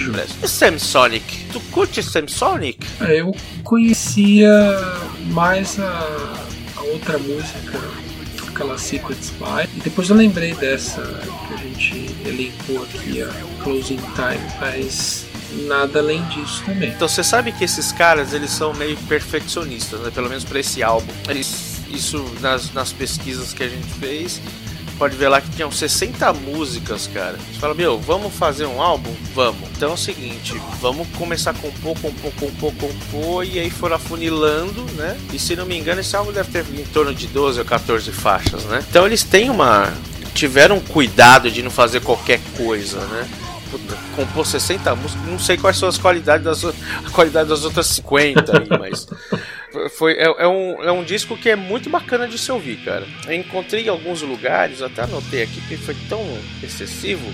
E 0.42 0.48
Samsonic? 0.48 1.46
Tu 1.52 1.60
curte 1.72 2.02
Samsonic? 2.02 2.86
É, 3.00 3.20
eu 3.20 3.34
conhecia 3.64 4.50
mais 5.30 5.78
a, 5.80 6.36
a 6.76 6.82
outra 6.82 7.18
música, 7.18 7.80
aquela 8.48 8.76
Secret 8.78 9.18
Spy. 9.20 9.68
E 9.76 9.80
depois 9.80 10.10
eu 10.10 10.16
lembrei 10.16 10.54
dessa 10.54 11.02
que 11.48 11.54
a 11.54 11.56
gente 11.56 12.16
elencou 12.26 12.82
aqui, 12.82 13.22
a 13.22 13.62
Closing 13.62 14.00
Time, 14.14 14.52
mas 14.60 15.26
nada 15.66 16.00
além 16.00 16.22
disso 16.24 16.62
também. 16.64 16.90
Então 16.90 17.08
você 17.08 17.22
sabe 17.22 17.52
que 17.52 17.64
esses 17.64 17.92
caras 17.92 18.32
eles 18.32 18.50
são 18.50 18.74
meio 18.74 18.96
perfeccionistas, 19.08 20.00
né? 20.00 20.10
Pelo 20.10 20.28
menos 20.28 20.44
para 20.44 20.60
esse 20.60 20.82
álbum. 20.82 21.12
Eles, 21.28 21.76
isso 21.97 22.24
nas, 22.40 22.73
nas 22.73 22.93
pesquisas 22.93 23.52
que 23.52 23.62
a 23.62 23.68
gente 23.68 23.86
fez, 23.98 24.40
pode 24.98 25.16
ver 25.16 25.28
lá 25.28 25.40
que 25.40 25.51
tinham 25.51 25.70
60 25.70 26.32
músicas, 26.32 27.06
cara. 27.12 27.36
Você 27.36 27.59
fala, 27.59 27.74
meu, 27.74 27.98
vamos 27.98 28.35
fazer 28.35 28.66
um 28.66 28.81
álbum? 28.81 29.14
Vamos. 29.35 29.68
Então 29.70 29.90
é 29.90 29.94
o 29.94 29.97
seguinte, 29.97 30.60
vamos 30.81 31.06
começar 31.16 31.55
com 31.55 31.68
um 31.68 31.73
pouco, 31.73 32.09
um 32.09 32.51
pouco, 32.52 33.44
e 33.44 33.59
aí 33.59 33.70
foram 33.70 33.97
afunilando, 33.97 34.82
né? 34.94 35.16
E 35.32 35.39
se 35.39 35.55
não 35.55 35.66
me 35.66 35.77
engano, 35.77 36.01
esse 36.01 36.16
álbum 36.16 36.32
deve 36.32 36.51
ter 36.51 36.64
em 36.74 36.85
torno 36.85 37.14
de 37.14 37.27
12 37.27 37.59
ou 37.59 37.64
14 37.64 38.10
faixas, 38.12 38.64
né? 38.64 38.85
Então 38.89 39.06
eles 39.06 39.23
têm 39.23 39.51
uma. 39.51 39.93
tiveram 40.35 40.81
cuidado 40.81 41.51
de 41.51 41.62
não 41.62 41.70
fazer 41.70 42.01
qualquer 42.01 42.40
coisa, 42.56 42.98
né? 43.06 43.28
Puta, 43.70 43.97
compor 44.14 44.47
60 44.47 44.94
músicas, 44.94 45.27
não 45.27 45.39
sei 45.39 45.56
quais 45.56 45.77
são 45.77 45.89
as 45.89 45.98
qualidades 45.98 46.44
das, 46.44 46.64
a 46.64 47.10
qualidade 47.10 47.48
das 47.48 47.64
outras 47.64 47.86
50 47.89 48.59
aí, 48.59 48.78
mas 48.78 49.09
foi, 49.97 50.12
é, 50.15 50.24
é 50.24 50.48
um, 50.48 50.82
é 50.82 50.93
um 50.93 51.05
disco 51.05 51.36
que 51.36 51.48
é 51.51 51.57
muito 51.57 51.89
bacana 51.90 52.27
de 52.28 52.39
se 52.39 52.51
ouvir, 52.53 52.77
cara. 52.78 53.07
Eu 53.27 53.32
encontrei 53.35 53.85
em 53.85 53.89
alguns 53.89 54.23
lugares, 54.23 54.82
até 54.82 55.03
anotei 55.03 55.43
aqui, 55.43 55.61
porque 55.61 55.77
foi 55.77 55.97
tão 56.09 56.20
excessivo, 56.62 57.24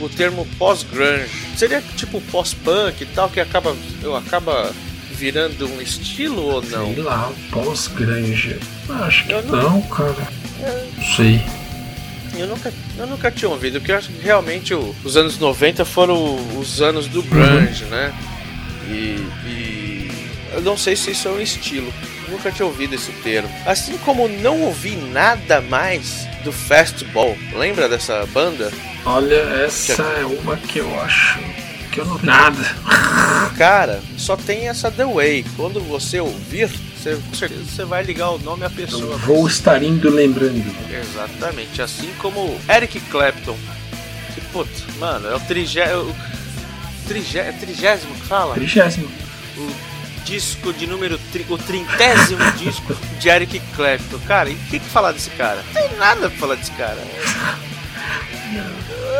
o 0.00 0.08
termo 0.08 0.46
pós-grunge. 0.58 1.28
Seria 1.56 1.82
tipo 1.96 2.20
pós-punk 2.32 3.02
e 3.02 3.06
tal, 3.06 3.28
que 3.28 3.40
acaba, 3.40 3.76
eu 4.02 4.16
acaba 4.16 4.72
virando 5.12 5.66
um 5.68 5.80
estilo 5.80 6.42
ou 6.42 6.62
não? 6.62 6.92
Sei 6.94 7.02
lá, 7.02 7.30
pós-granja. 7.50 8.58
Acho 8.88 9.26
que 9.26 9.32
não, 9.32 9.42
não- 9.42 9.82
cara. 9.82 10.28
Não 10.96 11.04
sei. 11.16 11.40
Eu 12.36 12.46
nunca, 12.46 12.72
eu 12.98 13.06
nunca 13.06 13.30
tinha 13.30 13.48
ouvido, 13.50 13.78
porque 13.78 13.92
eu 13.92 13.96
acho 13.98 14.08
que 14.08 14.22
realmente 14.24 14.72
o- 14.72 14.94
os 15.04 15.16
anos 15.18 15.38
90 15.38 15.84
foram 15.84 16.36
os 16.58 16.80
anos 16.80 17.06
do 17.06 17.22
grunge, 17.22 17.84
né? 17.84 18.12
E, 18.88 19.26
e 19.46 19.91
eu 20.52 20.60
não 20.60 20.76
sei 20.76 20.96
se 20.96 21.10
isso 21.10 21.28
é 21.28 21.30
um 21.30 21.40
estilo. 21.40 21.92
Nunca 22.28 22.50
tinha 22.50 22.66
ouvido 22.66 22.94
esse 22.94 23.12
termo. 23.22 23.50
Assim 23.66 23.96
como 23.98 24.28
não 24.28 24.62
ouvi 24.62 24.96
nada 24.96 25.60
mais 25.60 26.26
do 26.44 26.52
Fastball. 26.52 27.36
Lembra 27.54 27.88
dessa 27.88 28.24
banda? 28.26 28.72
Olha, 29.04 29.34
essa 29.64 30.02
é 30.02 30.24
uma 30.24 30.56
que 30.56 30.78
eu 30.78 31.00
acho 31.00 31.38
que 31.92 32.00
eu 32.00 32.06
não 32.06 32.18
nada. 32.22 32.64
Cara, 33.56 34.00
só 34.16 34.36
tem 34.36 34.68
essa 34.68 34.90
The 34.90 35.04
Way. 35.04 35.44
Quando 35.56 35.80
você 35.80 36.18
ouvir, 36.20 36.68
você, 36.68 37.16
com 37.16 37.34
certeza 37.34 37.64
você 37.64 37.84
vai 37.84 38.02
ligar 38.02 38.30
o 38.30 38.38
nome 38.38 38.64
à 38.64 38.70
pessoa. 38.70 39.12
Eu 39.12 39.18
vou 39.18 39.46
estar 39.46 39.82
indo 39.82 40.10
lembrando. 40.10 40.64
Exatamente, 40.90 41.82
assim 41.82 42.10
como 42.18 42.58
Eric 42.68 42.98
Clapton. 43.00 43.56
Que 44.34 44.40
puta, 44.52 44.70
mano, 44.98 45.28
é 45.28 45.36
o 45.36 45.40
trigésimo. 45.40 46.16
Trigé, 47.06 47.48
é 47.48 47.52
trigésimo 47.52 48.14
que 48.14 48.26
fala? 48.26 48.54
Trigésimo. 48.54 49.08
O 49.58 49.91
disco 50.24 50.72
de 50.72 50.86
número. 50.86 51.18
Tri, 51.30 51.44
o 51.48 51.58
trintésimo 51.58 52.50
disco 52.58 52.94
de 53.18 53.28
Eric 53.28 53.60
Clapton. 53.74 54.18
Cara, 54.26 54.50
e 54.50 54.54
o 54.54 54.58
que, 54.70 54.78
que 54.78 54.88
falar 54.88 55.12
desse 55.12 55.30
cara? 55.30 55.62
Não 55.74 55.82
tem 55.82 55.96
nada 55.96 56.28
pra 56.30 56.38
falar 56.38 56.54
desse 56.56 56.70
cara. 56.72 56.98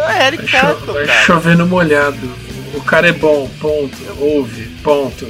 É 0.09 0.27
Eric 0.27 0.43
Vai, 0.45 0.51
cho 0.51 0.67
Clapton, 0.67 0.93
vai 0.93 1.07
cara. 1.07 1.25
chover 1.25 1.57
no 1.57 1.67
molhado. 1.67 2.35
O 2.75 2.83
cara 2.83 3.09
é 3.09 3.13
bom, 3.13 3.49
ponto. 3.61 3.97
Ouve, 4.19 4.67
ponto. 4.83 5.27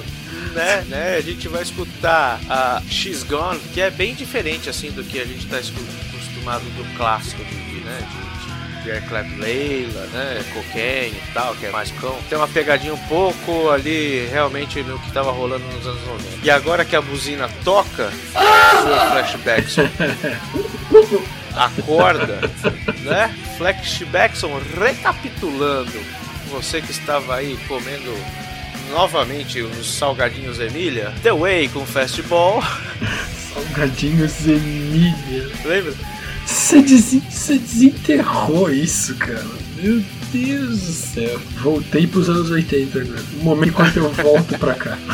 né, 0.55 0.85
né, 0.89 1.17
a 1.17 1.21
gente 1.21 1.49
vai 1.49 1.63
escutar 1.63 2.41
a 2.49 2.83
She's 2.89 3.23
Gone, 3.23 3.59
que 3.73 3.81
é 3.81 3.91
bem 3.91 4.15
diferente 4.15 4.69
assim 4.69 4.91
do 4.91 5.03
que 5.03 5.19
a 5.19 5.25
gente 5.25 5.47
tá 5.47 5.57
acostumado 5.57 6.65
do 6.77 6.97
clássico 6.97 7.43
né, 7.43 8.09
de, 8.11 8.32
Eric 8.89 9.09
Clapton, 9.09 9.37
Leila, 9.39 10.07
né, 10.13 10.45
Cocaine 10.53 11.17
e 11.17 11.33
tal, 11.33 11.55
que 11.55 11.67
é 11.67 11.71
mais 11.71 11.91
cão. 11.93 12.19
Tem 12.29 12.37
uma 12.37 12.49
pegadinha 12.49 12.95
um 12.95 12.99
pouco 13.09 13.71
ali 13.71 14.27
realmente 14.31 14.83
no 14.83 14.99
que 14.99 15.13
tava 15.13 15.31
rolando 15.31 15.65
nos 15.67 15.87
anos 15.87 16.05
90. 16.07 16.29
E 16.43 16.51
agora 16.51 16.85
que 16.85 16.97
a 16.97 17.01
buzina 17.01 17.49
toca, 17.65 18.11
sua 18.33 19.11
flashbacks 19.11 19.77
acorda, 21.55 22.41
né? 23.01 23.35
Flashbackson 23.59 24.61
recapitulando, 24.79 25.93
você 26.51 26.81
que 26.81 26.91
estava 26.91 27.37
aí 27.37 27.59
comendo 27.69 28.15
novamente 28.91 29.61
os 29.61 29.87
salgadinhos 29.87 30.59
Emília, 30.61 31.13
The 31.23 31.33
Way 31.33 31.69
com 31.69 31.87
Fastball, 31.87 32.63
Salgadinhos 33.55 34.47
Emília. 34.47 35.51
lembra? 35.65 35.95
Você 36.47 36.83
desen- 36.83 37.23
você 37.31 37.59
desenterrou 37.59 38.71
isso, 38.73 39.15
cara. 39.17 39.45
Meu 39.77 40.03
Deus 40.33 40.81
do 40.81 40.93
céu. 40.93 41.41
Voltei 41.63 42.07
pros 42.07 42.29
anos 42.29 42.51
80 42.51 42.99
agora. 43.01 43.21
O 43.41 43.45
momento 43.45 43.73
quando 43.75 43.97
eu 43.97 44.11
volto 44.11 44.59
pra 44.59 44.75
cá. 44.75 44.99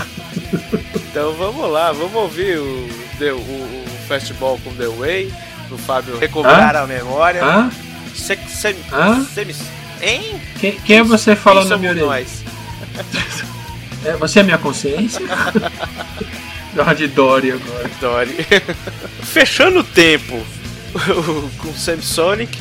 Então 1.10 1.32
vamos 1.34 1.70
lá, 1.70 1.90
vamos 1.92 2.14
ouvir 2.14 2.58
o, 2.58 2.62
o, 2.64 3.24
o 3.34 3.84
Fastball 4.06 4.58
com 4.62 4.72
The 4.74 4.86
Way, 4.88 5.32
o 5.70 5.76
Fábio 5.76 6.16
recobrar 6.18 6.76
a 6.76 6.86
memória. 6.86 7.42
Ah? 7.44 7.70
Se, 8.14 8.36
se, 8.48 8.76
Ah? 8.92 9.22
semis- 9.34 9.60
hein? 10.00 10.40
Quem, 10.60 10.72
quem 10.80 10.96
é 10.98 11.02
você 11.02 11.34
falando 11.34 11.68
na 11.70 11.76
minha 11.76 11.90
orelha? 11.90 12.06
nós? 12.06 12.42
É, 14.04 14.12
você 14.16 14.40
é 14.40 14.42
minha 14.44 14.58
consciência? 14.58 15.20
De 16.96 17.08
Dory 17.08 17.50
agora. 17.52 17.90
Dory. 18.00 18.36
Fechando 19.22 19.80
o 19.80 19.84
tempo 19.84 20.40
com 21.58 21.72
Samsonic, 21.74 22.58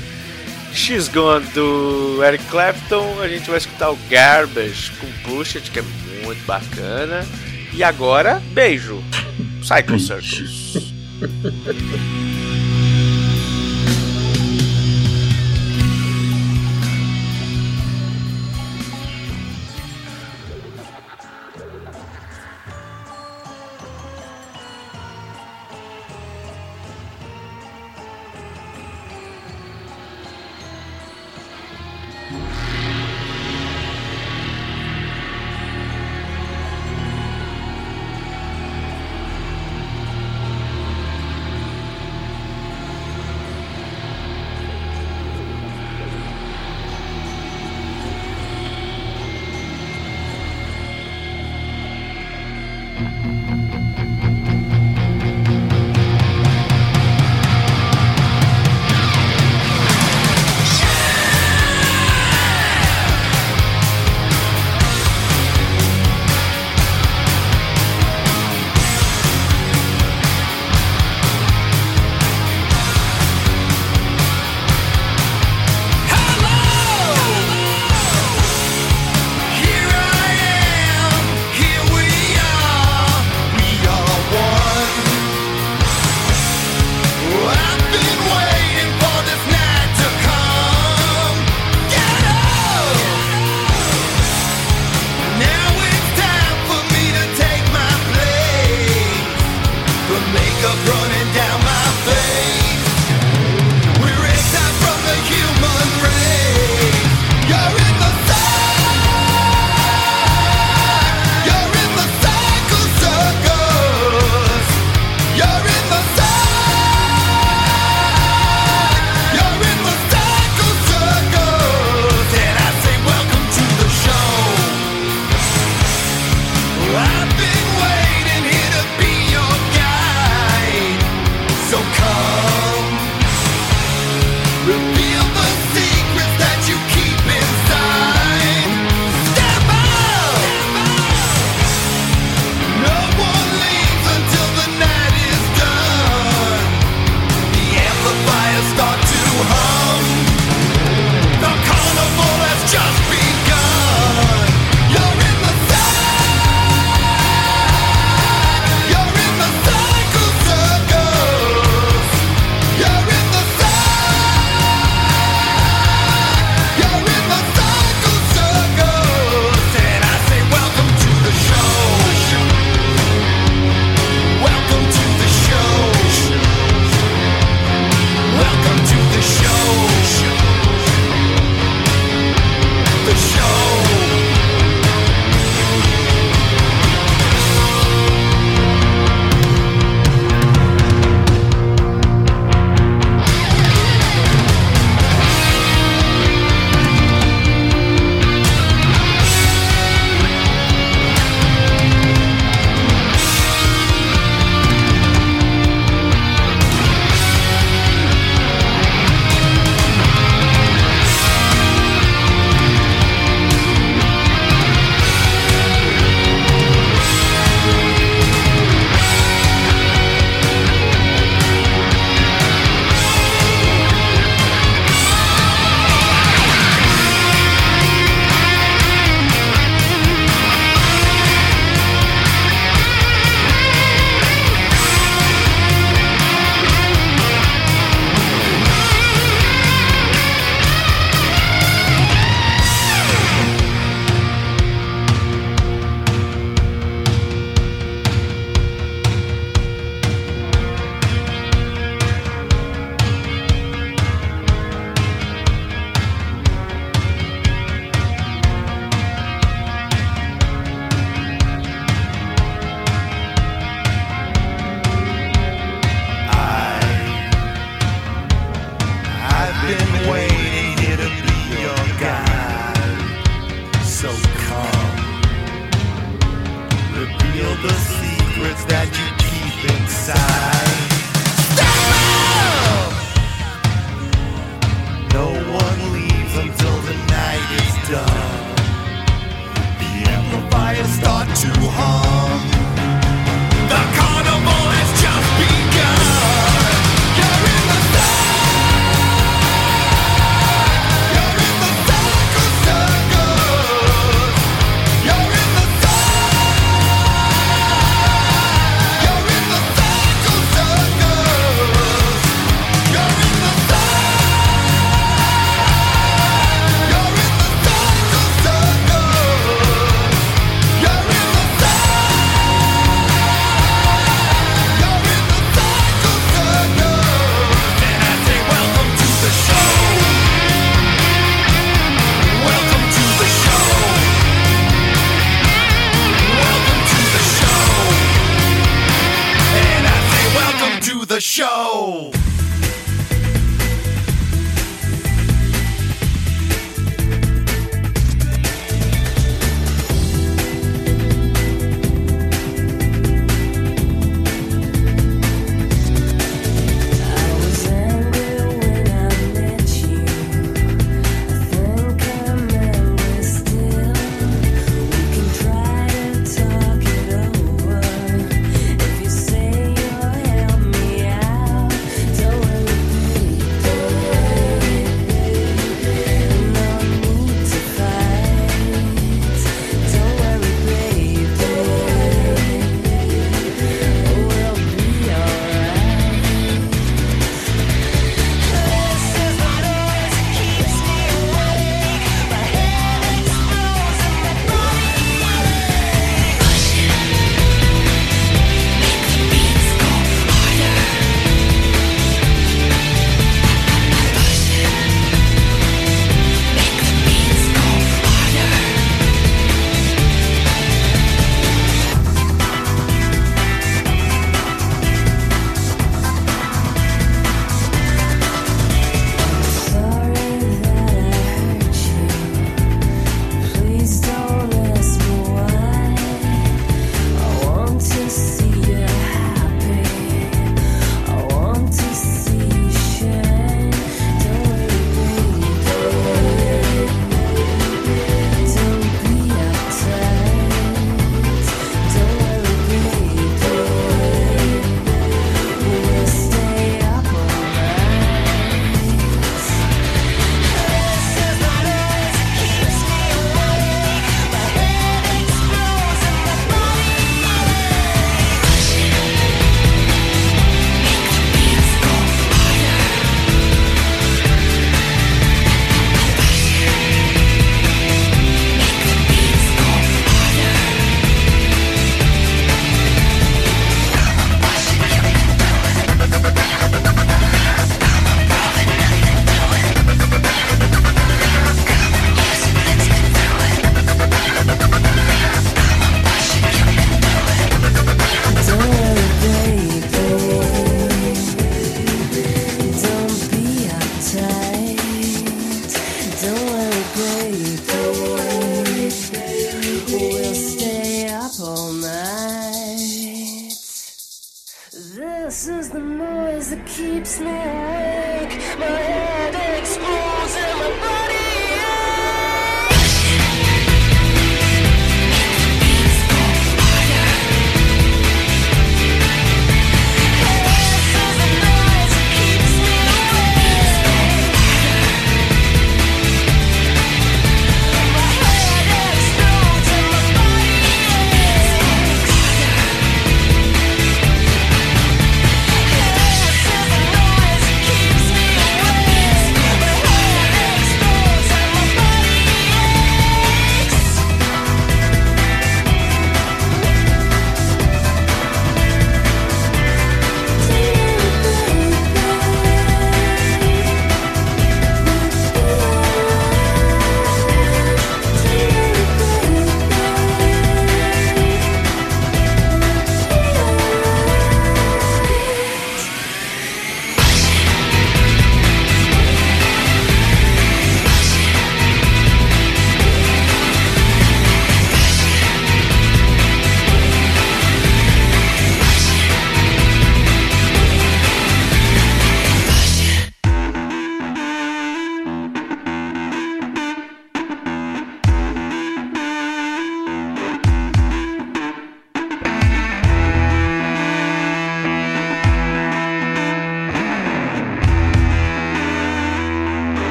X 0.74 1.08
Gone 1.08 1.46
do 1.48 2.24
Eric 2.24 2.44
Clapton, 2.46 3.22
a 3.22 3.28
gente 3.28 3.50
vai 3.50 3.58
escutar 3.58 3.92
o 3.92 3.98
Garbage 4.10 4.92
com 5.00 5.08
Pushet, 5.30 5.72
que 5.72 5.80
é 5.80 5.84
muito 6.24 6.46
bacana. 6.46 7.26
E 7.74 7.84
agora, 7.84 8.42
beijo. 8.54 9.04
Cycle 9.64 10.00
Circles. 10.00 10.94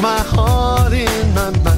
my 0.00 0.18
heart 0.20 0.92
in 0.92 1.34
my 1.34 1.50
mouth, 1.50 1.69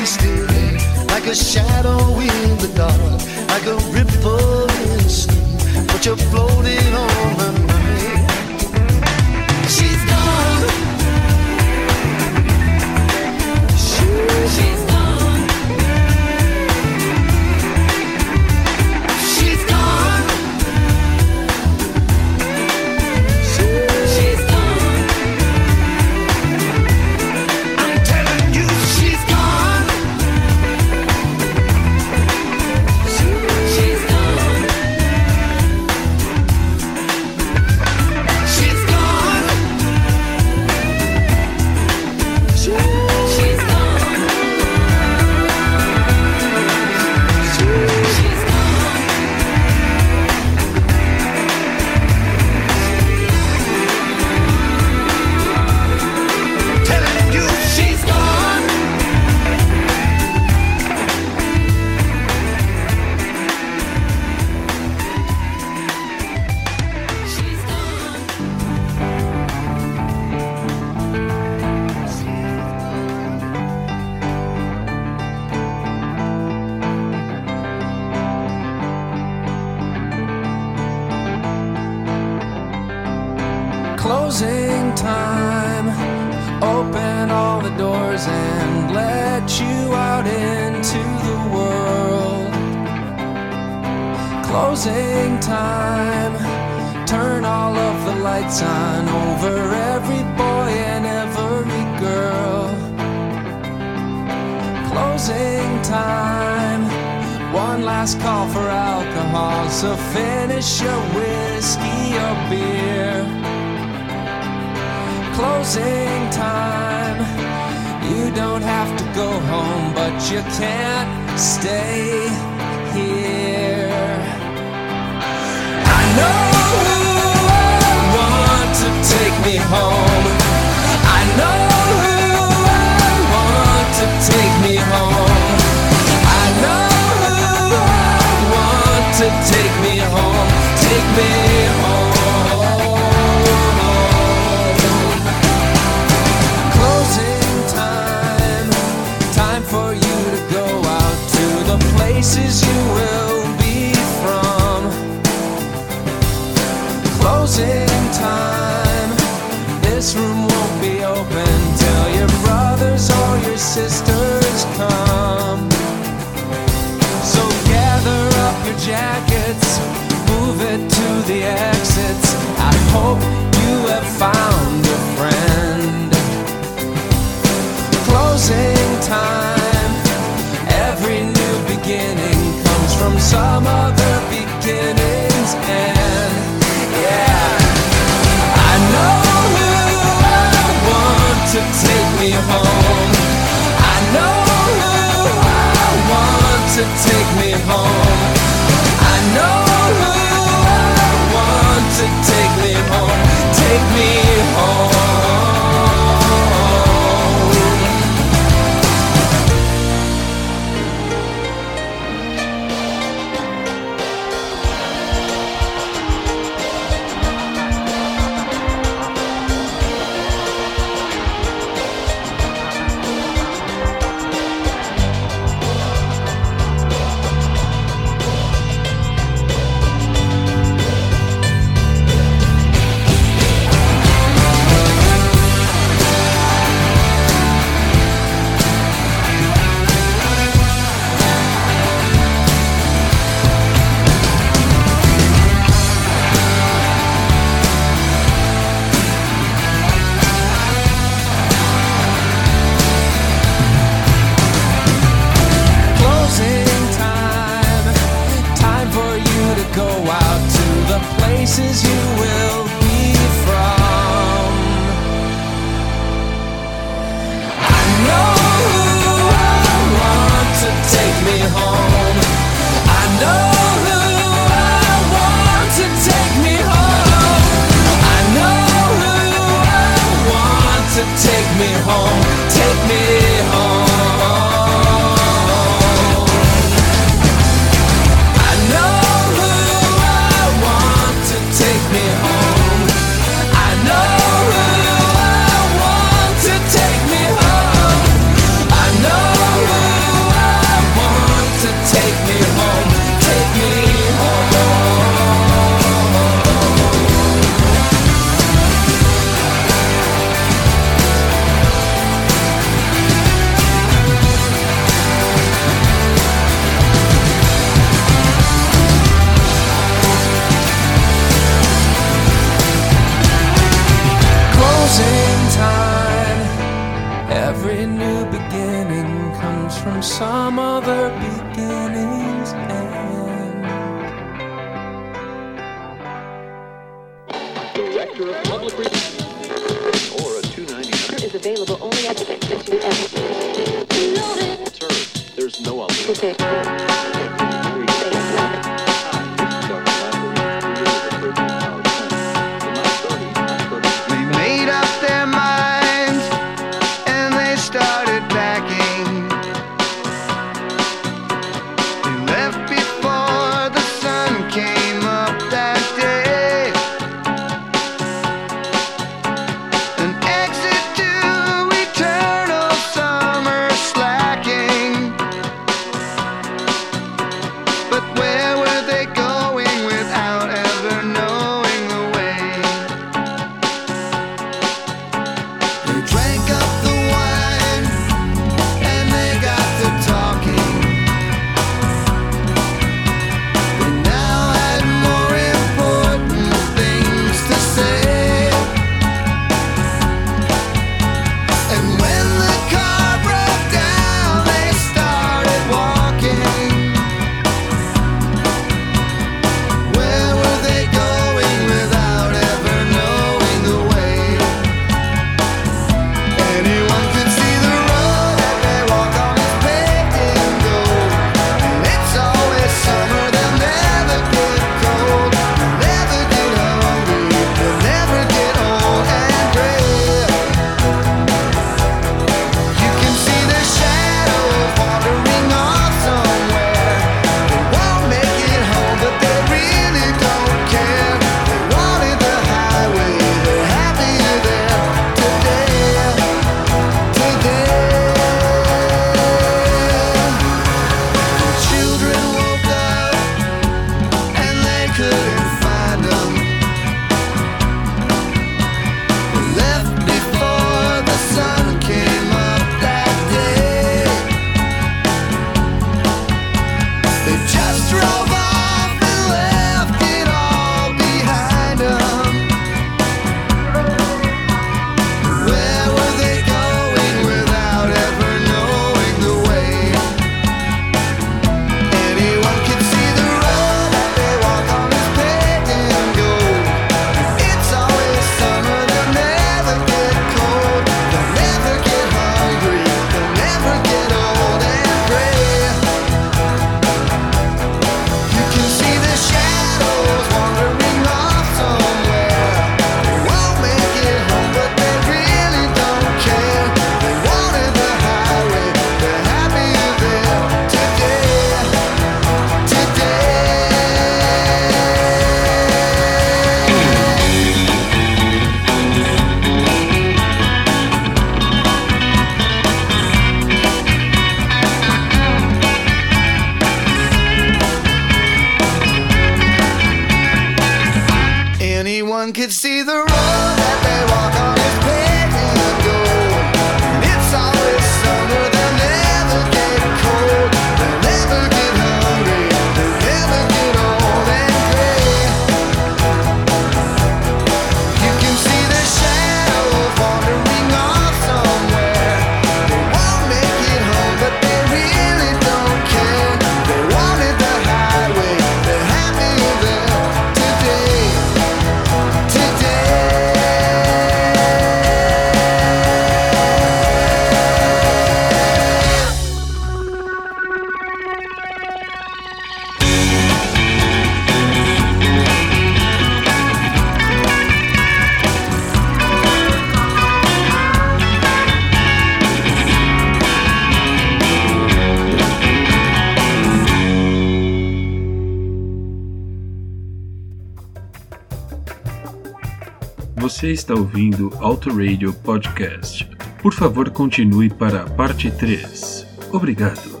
está 593.52 593.74
ouvindo 593.74 594.32
Autoradio 594.40 595.12
Podcast. 595.12 596.08
Por 596.40 596.54
favor, 596.54 596.90
continue 596.90 597.50
para 597.50 597.82
a 597.82 597.90
parte 597.90 598.30
3. 598.30 599.06
Obrigado. 599.30 600.00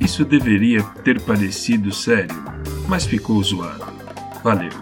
Isso 0.00 0.24
deveria 0.24 0.82
ter 1.04 1.20
parecido 1.20 1.92
sério, 1.92 2.36
mas 2.88 3.06
ficou 3.06 3.42
zoado. 3.42 3.86
Valeu. 4.42 4.79